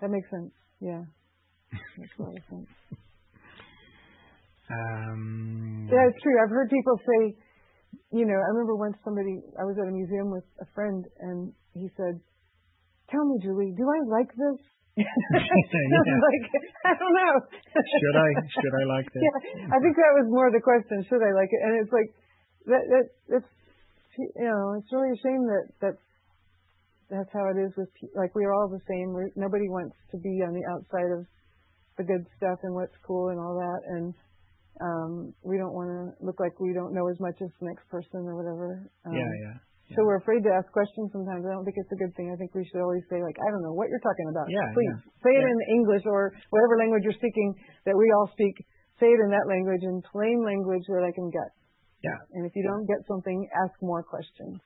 that 0.00 0.10
makes 0.10 0.28
sense. 0.30 0.52
Yeah. 0.80 1.02
Makes 1.98 2.14
a 2.18 2.22
lot 2.22 2.34
of 2.34 2.42
sense. 2.50 2.70
um, 4.70 5.88
Yeah, 5.90 6.06
it's 6.08 6.22
true. 6.22 6.36
I've 6.42 6.50
heard 6.50 6.70
people 6.70 6.96
say, 7.02 7.20
you 8.12 8.24
know, 8.26 8.38
I 8.38 8.48
remember 8.54 8.76
once 8.76 8.96
somebody 9.04 9.42
I 9.58 9.64
was 9.64 9.76
at 9.78 9.88
a 9.88 9.94
museum 9.94 10.30
with 10.30 10.44
a 10.60 10.66
friend 10.74 11.04
and 11.20 11.52
he 11.74 11.88
said, 11.96 12.20
Tell 13.10 13.24
me, 13.24 13.36
Julie, 13.42 13.74
do 13.76 13.84
I 13.84 14.00
like 14.08 14.30
this? 14.32 14.60
I 14.94 15.02
Yeah. 15.02 15.10
like, 16.30 16.46
I 16.86 16.92
don't 16.94 17.14
know. 17.14 17.34
should 17.74 18.16
I 18.16 18.28
should 18.46 18.74
I 18.78 18.84
like 18.86 19.08
this? 19.10 19.22
Yeah, 19.26 19.74
I 19.74 19.78
think 19.82 19.94
that 19.98 20.14
was 20.14 20.30
more 20.30 20.50
the 20.54 20.62
question. 20.62 21.02
Should 21.10 21.22
I 21.22 21.34
like 21.34 21.50
it? 21.50 21.60
And 21.66 21.72
it's 21.82 21.90
like 21.90 22.10
that. 22.70 22.84
That 22.86 23.06
it's 23.42 23.50
you 24.18 24.46
know, 24.46 24.78
it's 24.78 24.90
really 24.92 25.10
a 25.10 25.20
shame 25.22 25.42
that 25.50 25.66
that's 25.82 26.04
that's 27.10 27.32
how 27.32 27.50
it 27.50 27.58
is 27.58 27.72
with 27.76 27.90
like 28.14 28.34
we're 28.34 28.54
all 28.54 28.68
the 28.68 28.82
same. 28.88 29.12
We're, 29.12 29.30
nobody 29.36 29.68
wants 29.68 29.96
to 30.12 30.18
be 30.18 30.42
on 30.46 30.54
the 30.54 30.64
outside 30.70 31.10
of 31.10 31.26
the 31.98 32.04
good 32.04 32.26
stuff 32.36 32.58
and 32.62 32.74
what's 32.74 32.94
cool 33.06 33.28
and 33.28 33.38
all 33.38 33.54
that, 33.54 33.80
and 33.98 34.14
um, 34.80 35.34
we 35.42 35.58
don't 35.58 35.74
want 35.74 35.90
to 35.90 36.24
look 36.24 36.40
like 36.40 36.58
we 36.58 36.72
don't 36.72 36.94
know 36.94 37.08
as 37.08 37.18
much 37.20 37.36
as 37.42 37.50
the 37.60 37.66
next 37.66 37.86
person 37.90 38.26
or 38.26 38.34
whatever. 38.34 38.90
Um, 39.06 39.14
yeah, 39.14 39.32
yeah, 39.42 39.56
So 39.94 40.04
we're 40.04 40.18
afraid 40.22 40.42
to 40.44 40.52
ask 40.54 40.66
questions 40.74 41.10
sometimes. 41.14 41.42
I 41.46 41.54
don't 41.54 41.64
think 41.64 41.78
it's 41.78 41.90
a 41.94 42.00
good 42.00 42.12
thing. 42.18 42.28
I 42.30 42.36
think 42.36 42.50
we 42.54 42.66
should 42.68 42.82
always 42.82 43.02
say 43.08 43.22
like, 43.22 43.38
I 43.38 43.48
don't 43.54 43.62
know 43.62 43.72
what 43.74 43.88
you're 43.90 44.02
talking 44.02 44.28
about. 44.30 44.46
Yeah, 44.50 44.66
Please 44.74 44.98
yeah. 44.98 45.22
say 45.24 45.32
it 45.38 45.44
Yeah. 45.46 45.52
in 45.54 45.58
English 45.80 46.04
or 46.06 46.34
whatever 46.50 46.74
language 46.82 47.02
you're 47.06 47.18
speaking 47.18 47.54
that 47.86 47.96
we 47.96 48.06
all 48.18 48.28
speak. 48.34 48.54
Say 49.02 49.10
it 49.10 49.20
in 49.22 49.30
that 49.34 49.46
language 49.50 49.82
in 49.82 50.02
plain 50.10 50.38
language 50.46 50.84
that 50.90 51.02
I 51.02 51.10
can 51.14 51.26
get. 51.30 51.50
yeah. 52.06 52.18
And 52.38 52.46
if 52.46 52.52
you 52.54 52.62
don't 52.62 52.86
get 52.86 53.00
something, 53.10 53.38
ask 53.64 53.74
more 53.82 54.02
questions. 54.04 54.60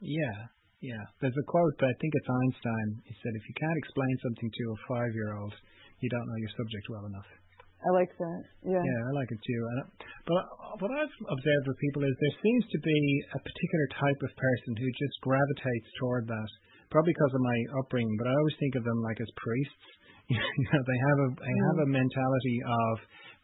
Yeah, 0.00 0.46
yeah. 0.84 1.02
There's 1.20 1.34
a 1.34 1.46
quote, 1.50 1.74
but 1.80 1.90
I 1.90 1.94
think 1.98 2.12
it's 2.14 2.30
Einstein. 2.30 2.88
He 3.08 3.14
said, 3.22 3.32
if 3.34 3.44
you 3.48 3.54
can't 3.58 3.78
explain 3.82 4.14
something 4.22 4.50
to 4.52 4.64
a 4.70 4.78
five 4.86 5.12
year 5.14 5.34
old, 5.38 5.54
you 5.98 6.08
don't 6.10 6.26
know 6.28 6.38
your 6.38 6.54
subject 6.54 6.86
well 6.90 7.06
enough. 7.10 7.30
I 7.78 7.90
like 7.94 8.10
that. 8.10 8.42
Yeah. 8.66 8.82
Yeah, 8.82 9.00
I 9.06 9.12
like 9.14 9.30
it 9.30 9.38
too. 9.38 9.62
And, 9.70 9.78
but 10.26 10.42
what 10.82 10.90
I've 10.90 11.16
observed 11.30 11.66
with 11.70 11.78
people 11.78 12.02
is 12.02 12.14
there 12.18 12.42
seems 12.42 12.64
to 12.74 12.78
be 12.82 13.00
a 13.34 13.40
particular 13.40 13.86
type 13.94 14.20
of 14.26 14.32
person 14.34 14.72
who 14.82 14.88
just 14.98 15.16
gravitates 15.22 15.88
toward 16.02 16.26
that. 16.26 16.50
Probably 16.90 17.12
because 17.12 17.34
of 17.36 17.42
my 17.44 17.58
upbringing, 17.78 18.16
but 18.16 18.26
I 18.26 18.34
always 18.34 18.58
think 18.58 18.74
of 18.80 18.82
them 18.82 18.98
like 19.04 19.20
as 19.20 19.30
priests. 19.36 19.86
you 20.32 20.66
know, 20.72 20.82
they 20.84 21.00
have 21.08 21.18
a 21.24 21.28
they 21.40 21.56
have 21.68 21.78
mm. 21.80 21.86
a 21.86 21.88
mentality 21.88 22.58
of 22.64 22.94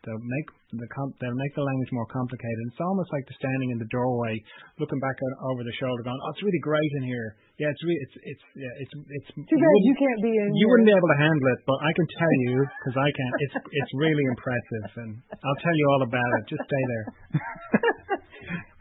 They'll 0.04 0.20
make 0.20 0.48
the 0.76 0.88
com- 0.92 1.14
they'll 1.18 1.34
make 1.40 1.54
the 1.56 1.64
language 1.64 1.88
more 1.96 2.04
complicated. 2.12 2.60
It's 2.68 2.82
almost 2.84 3.08
like 3.10 3.24
they're 3.24 3.40
standing 3.40 3.72
in 3.72 3.78
the 3.80 3.88
doorway, 3.88 4.36
looking 4.76 5.00
back 5.00 5.16
out, 5.16 5.34
over 5.48 5.64
the 5.64 5.72
shoulder, 5.80 6.04
going, 6.04 6.20
"Oh, 6.20 6.30
it's 6.36 6.44
really 6.44 6.60
great 6.60 6.92
in 7.00 7.08
here. 7.08 7.36
Yeah, 7.56 7.72
it's 7.72 7.82
really 7.82 8.00
it's 8.04 8.16
it's 8.28 8.44
yeah, 8.60 8.82
it's 8.84 8.94
it's." 8.94 9.28
Too 9.32 9.42
bad 9.48 9.64
wouldn't- 9.64 9.88
you 9.88 9.94
can't 9.96 10.20
be 10.20 10.32
in. 10.36 10.48
you 10.52 10.60
here. 10.60 10.68
wouldn't 10.76 10.88
be 10.92 10.96
able 10.96 11.10
to 11.16 11.20
handle 11.24 11.46
it, 11.56 11.60
but 11.64 11.78
I 11.80 11.90
can 11.96 12.06
tell 12.20 12.34
you 12.52 12.54
because 12.68 12.96
I 13.00 13.08
can. 13.08 13.30
It's 13.48 13.56
it's 13.64 13.92
really 13.96 14.24
impressive, 14.28 14.86
and 15.00 15.10
I'll 15.40 15.60
tell 15.64 15.76
you 15.76 15.86
all 15.96 16.02
about 16.04 16.30
it. 16.38 16.42
Just 16.52 16.64
stay 16.68 16.84
there. 16.92 17.04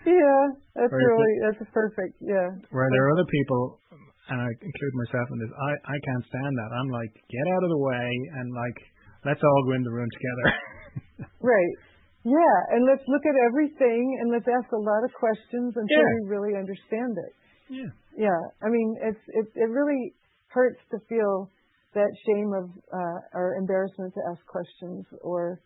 Yeah, 0.04 0.42
that's 0.76 0.92
really 0.92 1.34
that's 1.48 1.64
perfect. 1.72 2.20
Yeah. 2.20 2.52
Where 2.76 2.90
there 2.92 3.04
are 3.08 3.12
other 3.16 3.24
people, 3.32 3.80
and 4.28 4.36
I 4.36 4.50
include 4.52 4.94
myself 5.08 5.28
in 5.32 5.38
this, 5.40 5.48
I 5.56 5.72
I 5.96 5.98
can't 6.04 6.26
stand 6.28 6.54
that. 6.60 6.70
I'm 6.76 6.92
like, 6.92 7.08
get 7.32 7.46
out 7.56 7.64
of 7.64 7.70
the 7.72 7.80
way, 7.88 8.08
and 8.36 8.52
like, 8.52 8.78
let's 9.24 9.40
all 9.40 9.62
go 9.64 9.80
in 9.80 9.84
the 9.88 9.96
room 9.96 10.10
together. 10.12 10.46
Right. 11.42 11.76
Yeah, 12.24 12.56
and 12.72 12.88
let's 12.88 13.04
look 13.08 13.26
at 13.28 13.36
everything 13.52 14.04
and 14.22 14.32
let's 14.32 14.48
ask 14.48 14.72
a 14.72 14.80
lot 14.80 15.04
of 15.04 15.12
questions 15.20 15.76
until 15.76 16.00
Yeah. 16.00 16.14
we 16.24 16.30
really 16.32 16.56
understand 16.56 17.18
it. 17.18 17.34
yeah. 17.70 17.92
Yeah, 18.16 18.42
I 18.62 18.70
mean, 18.70 18.96
it's 19.02 19.20
it 19.34 19.46
it 19.56 19.70
really 19.74 20.14
hurts 20.54 20.80
to 20.92 21.00
feel 21.10 21.50
that 21.96 22.10
shame 22.26 22.54
of 22.54 22.70
uh, 22.94 23.20
or 23.34 23.56
embarrassment 23.58 24.14
to 24.14 24.22
ask 24.32 24.40
questions 24.46 25.04
or 25.22 25.60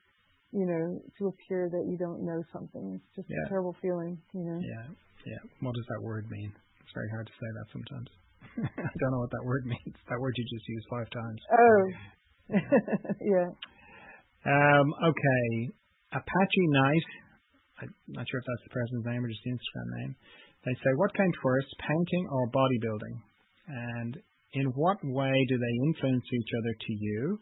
you 0.56 0.66
know 0.66 0.98
to 1.20 1.28
appear 1.28 1.68
that 1.70 1.84
you 1.92 1.98
don't 2.00 2.24
know 2.26 2.42
something. 2.54 2.96
It's 2.96 3.16
just 3.16 3.28
Yeah. 3.30 3.46
a 3.46 3.50
terrible 3.50 3.76
feeling, 3.82 4.18
you 4.34 4.44
know. 4.48 4.60
Yeah, 4.64 4.88
yeah. 5.28 5.42
What 5.60 5.76
does 5.76 5.86
that 5.92 6.02
word 6.02 6.26
mean? 6.32 6.52
It's 6.80 6.94
very 6.96 7.10
hard 7.12 7.28
to 7.28 7.34
say 7.36 7.50
that 7.52 7.68
sometimes. 7.76 8.10
I 8.80 8.96
don't 9.04 9.12
know 9.12 9.20
what 9.20 9.32
that 9.36 9.44
word 9.46 9.66
means. 9.76 9.96
That 10.10 10.20
word 10.20 10.34
you 10.38 10.46
just 10.48 10.68
used 10.70 10.88
five 10.90 11.10
times. 11.12 11.42
Oh, 11.52 11.84
yeah. 13.22 13.50
Um, 14.46 14.88
okay. 15.02 15.48
Apache 16.14 16.68
Knight. 16.74 17.08
I'm 17.82 17.94
not 18.10 18.26
sure 18.30 18.40
if 18.42 18.48
that's 18.48 18.66
the 18.66 18.74
person's 18.74 19.06
name 19.06 19.22
or 19.22 19.30
just 19.30 19.44
the 19.46 19.54
Instagram 19.54 19.90
name. 20.02 20.14
They 20.66 20.76
say, 20.82 20.92
what 20.98 21.14
came 21.14 21.32
first, 21.44 21.70
painting 21.80 22.26
or 22.32 22.50
bodybuilding? 22.50 23.16
And 23.68 24.18
in 24.54 24.66
what 24.74 24.98
way 25.04 25.36
do 25.48 25.56
they 25.58 25.76
influence 25.86 26.26
each 26.34 26.52
other 26.58 26.74
to 26.74 26.94
you? 26.94 27.40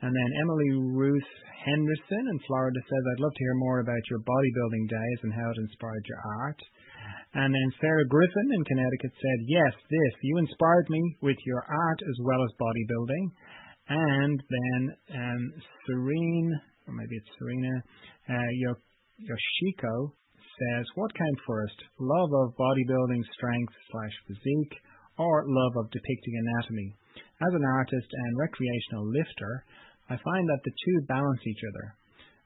And 0.00 0.12
then 0.12 0.30
Emily 0.44 0.72
Ruth 0.92 1.30
Henderson 1.64 2.24
in 2.30 2.38
Florida 2.46 2.80
says, 2.84 3.02
I'd 3.04 3.22
love 3.22 3.32
to 3.32 3.44
hear 3.44 3.56
more 3.56 3.80
about 3.80 4.04
your 4.10 4.20
bodybuilding 4.20 4.84
days 4.88 5.20
and 5.24 5.32
how 5.34 5.48
it 5.50 5.62
inspired 5.64 6.04
your 6.06 6.22
art. 6.44 6.60
And 7.34 7.52
then 7.52 7.68
Sarah 7.80 8.06
Griffin 8.06 8.48
in 8.54 8.64
Connecticut 8.64 9.12
said, 9.12 9.38
Yes, 9.48 9.72
this. 9.90 10.14
You 10.22 10.38
inspired 10.38 10.88
me 10.88 11.02
with 11.20 11.36
your 11.44 11.64
art 11.68 12.00
as 12.00 12.16
well 12.24 12.40
as 12.40 12.60
bodybuilding. 12.60 13.24
And 13.88 14.42
then 14.42 14.82
um, 15.14 15.42
Serene, 15.86 16.50
or 16.88 16.94
maybe 16.94 17.16
it's 17.16 17.30
Serena, 17.38 17.74
uh, 18.28 18.50
Yo- 18.66 18.82
Yoshiko 19.22 20.12
says, 20.34 20.84
What 20.94 21.14
came 21.14 21.38
first, 21.46 21.78
love 22.00 22.30
of 22.32 22.56
bodybuilding 22.58 23.22
strength 23.36 23.74
slash 23.90 24.14
physique, 24.26 24.74
or 25.18 25.44
love 25.46 25.74
of 25.78 25.90
depicting 25.90 26.34
anatomy? 26.34 26.94
As 27.46 27.52
an 27.54 27.64
artist 27.64 28.10
and 28.10 28.38
recreational 28.38 29.06
lifter, 29.06 29.64
I 30.10 30.16
find 30.18 30.44
that 30.48 30.62
the 30.64 30.74
two 30.74 30.98
balance 31.06 31.42
each 31.46 31.64
other. 31.70 31.94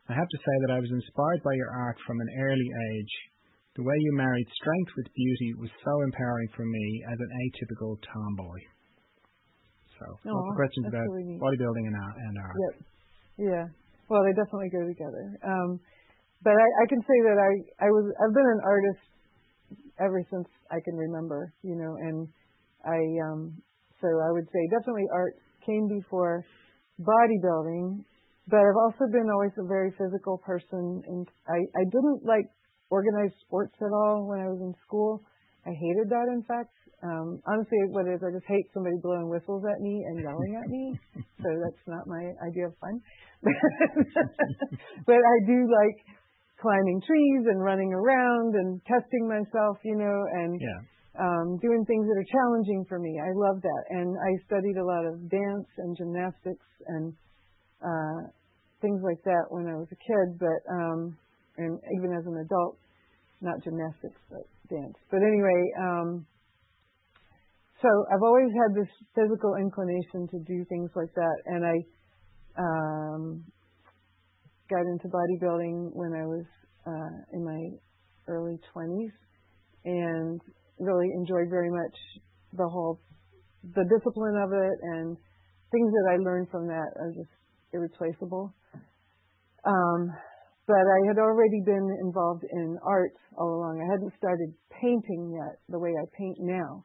I 0.09 0.15
have 0.15 0.29
to 0.29 0.43
say 0.43 0.57
that 0.67 0.75
I 0.75 0.81
was 0.81 0.91
inspired 0.91 1.43
by 1.45 1.55
your 1.55 1.71
art 1.71 1.97
from 2.07 2.21
an 2.21 2.31
early 2.43 2.71
age. 2.93 3.15
The 3.77 3.87
way 3.87 3.95
you 3.97 4.13
married 4.17 4.49
strength 4.61 4.93
with 4.97 5.15
beauty 5.15 5.55
was 5.57 5.71
so 5.85 6.03
empowering 6.03 6.49
for 6.57 6.67
me 6.67 7.05
as 7.07 7.19
an 7.21 7.31
atypical 7.31 7.97
tomboy. 8.03 8.59
So, 10.01 10.33
lots 10.33 10.49
of 10.49 10.57
questions 10.57 10.89
about 10.89 11.05
really 11.13 11.37
bodybuilding 11.37 11.85
and 11.85 11.97
art. 12.01 12.17
And 12.17 12.37
art. 12.41 12.57
Yep. 12.57 12.75
Yeah. 13.37 13.65
Well, 14.09 14.25
they 14.25 14.33
definitely 14.33 14.73
go 14.73 14.89
together. 14.89 15.25
Um, 15.45 15.79
but 16.43 16.57
I, 16.57 16.67
I 16.83 16.85
can 16.89 17.01
say 17.05 17.19
that 17.29 17.37
I, 17.37 17.53
I 17.85 17.89
was 17.93 18.09
I've 18.17 18.33
been 18.33 18.49
an 18.49 18.63
artist 18.65 19.05
ever 20.01 20.25
since 20.33 20.49
I 20.73 20.81
can 20.81 20.97
remember, 20.97 21.53
you 21.63 21.77
know, 21.77 21.95
and 22.01 22.27
I 22.85 23.01
um 23.29 23.61
so 24.01 24.09
I 24.09 24.33
would 24.33 24.49
say 24.49 24.63
definitely 24.73 25.05
art 25.13 25.37
came 25.67 25.87
before 25.89 26.45
bodybuilding, 27.01 28.05
but 28.49 28.61
I've 28.61 28.81
also 28.89 29.05
been 29.13 29.29
always 29.29 29.53
a 29.61 29.69
very 29.69 29.93
physical 29.93 30.39
person 30.39 31.03
and 31.07 31.29
I, 31.49 31.61
I 31.77 31.85
didn't 31.85 32.25
like 32.25 32.49
organized 32.89 33.37
sports 33.45 33.77
at 33.81 33.93
all 33.93 34.27
when 34.27 34.41
I 34.41 34.49
was 34.49 34.61
in 34.61 34.75
school. 34.87 35.23
I 35.67 35.71
hated 35.71 36.09
that 36.09 36.33
in 36.33 36.43
fact. 36.49 36.73
Um 37.03 37.41
honestly 37.47 37.79
what 37.91 38.07
it 38.07 38.15
is 38.17 38.23
I 38.23 38.31
just 38.33 38.47
hate 38.47 38.69
somebody 38.75 38.97
blowing 39.03 39.29
whistles 39.29 39.65
at 39.65 39.81
me 39.81 40.05
and 40.09 40.21
yelling 40.21 40.55
at 40.61 40.69
me. 40.69 40.85
so 41.43 41.49
that's 41.65 41.85
not 41.87 42.07
my 42.07 42.33
idea 42.47 42.67
of 42.69 42.75
fun. 42.81 43.01
but 45.07 45.21
I 45.21 45.37
do 45.47 45.59
like 45.69 45.97
climbing 46.61 47.01
trees 47.01 47.43
and 47.49 47.63
running 47.65 47.93
around 47.93 48.55
and 48.55 48.81
testing 48.85 49.25
myself, 49.27 49.79
you 49.83 49.97
know, 49.97 50.19
and 50.33 50.61
Yeah. 50.61 50.81
um, 51.19 51.57
doing 51.59 51.85
things 51.89 52.07
that 52.07 52.21
are 52.21 52.31
challenging 52.31 52.85
for 52.85 52.99
me. 52.99 53.19
I 53.19 53.33
love 53.33 53.63
that. 53.63 53.83
And 53.91 54.13
I 54.13 54.37
studied 54.45 54.77
a 54.77 54.85
lot 54.85 55.07
of 55.07 55.29
dance 55.31 55.69
and 55.79 55.97
gymnastics 55.97 56.69
and 56.87 57.17
uh, 57.81 58.29
things 58.83 59.01
like 59.03 59.23
that 59.25 59.49
when 59.49 59.67
I 59.69 59.77
was 59.77 59.89
a 59.91 59.97
kid, 59.97 60.39
but 60.39 60.61
um, 60.69 61.17
and 61.57 61.81
even 61.97 62.13
as 62.13 62.27
an 62.27 62.37
adult, 62.45 62.77
not 63.41 63.57
gymnastics, 63.65 64.21
but 64.31 64.45
dance. 64.69 64.97
But 65.11 65.21
anyway, 65.25 65.61
um, 65.81 66.27
so 67.83 67.89
I've 68.13 68.23
always 68.23 68.51
had 68.53 68.77
this 68.77 68.91
physical 69.15 69.57
inclination 69.57 70.29
to 70.29 70.39
do 70.47 70.65
things 70.69 70.91
like 70.95 71.13
that, 71.15 71.37
and 71.47 71.65
I 71.65 71.77
um, 72.59 73.45
got 74.69 74.83
into 74.83 75.09
bodybuilding 75.09 75.91
when 75.93 76.13
I 76.13 76.27
was 76.27 76.45
uh, 76.87 77.13
in 77.33 77.45
my 77.45 77.61
early 78.29 78.59
20s, 78.75 79.13
and 79.85 80.41
really 80.79 81.09
enjoyed 81.17 81.49
very 81.49 81.71
much 81.71 81.97
the 82.53 82.69
whole 82.69 83.01
the 83.75 83.85
discipline 83.85 84.37
of 84.41 84.53
it 84.53 84.79
and 84.83 85.17
things 85.71 85.93
that 85.93 86.07
I 86.13 86.17
learned 86.17 86.49
from 86.51 86.67
that 86.69 86.91
are 86.97 87.13
just 87.13 87.31
irreplaceable. 87.73 88.55
Um, 89.65 90.11
but 90.67 90.81
I 90.81 91.01
had 91.09 91.19
already 91.19 91.61
been 91.65 91.99
involved 92.03 92.45
in 92.51 92.79
art 92.83 93.13
all 93.37 93.55
along. 93.57 93.81
I 93.81 93.93
hadn't 93.93 94.13
started 94.17 94.55
painting 94.81 95.37
yet 95.37 95.61
the 95.69 95.79
way 95.79 95.91
I 95.91 96.07
paint 96.17 96.39
now. 96.41 96.85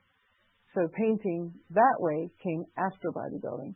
So 0.76 0.88
painting 0.92 1.54
that 1.72 1.96
way 2.00 2.30
came 2.44 2.64
after 2.78 3.10
bodybuilding. 3.16 3.74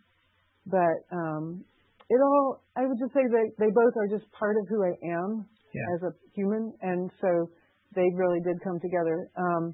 But 0.67 1.07
um, 1.15 1.63
it 2.09 2.19
all, 2.21 2.61
I 2.75 2.85
would 2.85 2.99
just 2.99 3.13
say 3.13 3.23
that 3.23 3.47
they 3.57 3.71
both 3.71 3.95
are 3.95 4.11
just 4.11 4.29
part 4.37 4.57
of 4.59 4.67
who 4.67 4.83
I 4.83 4.93
am 5.07 5.47
Yeah. 5.73 5.87
as 5.95 6.01
a 6.03 6.11
human, 6.35 6.73
and 6.81 7.09
so 7.21 7.49
they 7.95 8.05
really 8.13 8.41
did 8.41 8.61
come 8.61 8.79
together. 8.81 9.31
Um, 9.37 9.73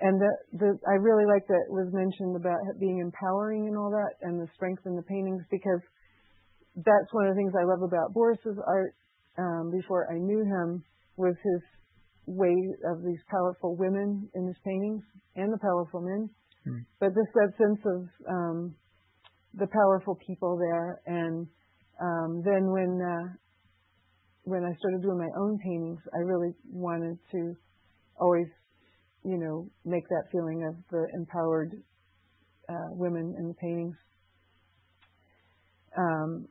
and 0.00 0.16
the, 0.20 0.32
the, 0.56 0.70
I 0.88 0.96
really 0.96 1.26
like 1.26 1.44
that 1.48 1.66
was 1.68 1.92
mentioned 1.92 2.36
about 2.36 2.56
being 2.78 3.00
empowering 3.00 3.66
and 3.68 3.76
all 3.76 3.90
that, 3.90 4.16
and 4.22 4.40
the 4.40 4.48
strength 4.54 4.86
in 4.86 4.96
the 4.96 5.02
paintings, 5.02 5.42
because 5.50 5.82
that's 6.76 7.10
one 7.12 7.26
of 7.26 7.34
the 7.34 7.38
things 7.38 7.52
I 7.52 7.66
love 7.66 7.82
about 7.82 8.14
Boris's 8.14 8.56
art. 8.66 8.94
Um, 9.38 9.70
before 9.70 10.10
I 10.12 10.18
knew 10.18 10.44
him, 10.44 10.84
was 11.16 11.34
his 11.42 11.62
way 12.26 12.54
of 12.90 13.02
these 13.02 13.20
powerful 13.30 13.76
women 13.76 14.28
in 14.34 14.46
his 14.46 14.56
paintings 14.64 15.02
and 15.36 15.52
the 15.52 15.58
powerful 15.58 16.00
men, 16.00 16.28
Hmm. 16.64 16.80
but 16.98 17.08
just 17.08 17.32
that 17.34 17.52
sense 17.56 17.80
of 17.86 18.08
um, 18.28 18.74
the 19.54 19.66
powerful 19.66 20.18
people 20.26 20.58
there. 20.58 21.00
And 21.06 21.46
um, 22.00 22.42
then 22.44 22.70
when 22.70 23.00
uh, 23.00 23.32
when 24.44 24.64
I 24.64 24.74
started 24.78 25.02
doing 25.02 25.18
my 25.18 25.30
own 25.40 25.58
paintings, 25.58 26.00
I 26.14 26.18
really 26.18 26.52
wanted 26.70 27.18
to 27.32 27.54
always, 28.18 28.46
you 29.24 29.38
know, 29.38 29.70
make 29.84 30.08
that 30.08 30.24
feeling 30.32 30.64
of 30.64 30.74
the 30.90 31.06
empowered 31.14 31.72
uh, 32.68 32.90
women 32.90 33.34
in 33.38 33.48
the 33.48 33.54
paintings. 33.54 33.96
Um, 35.96 36.46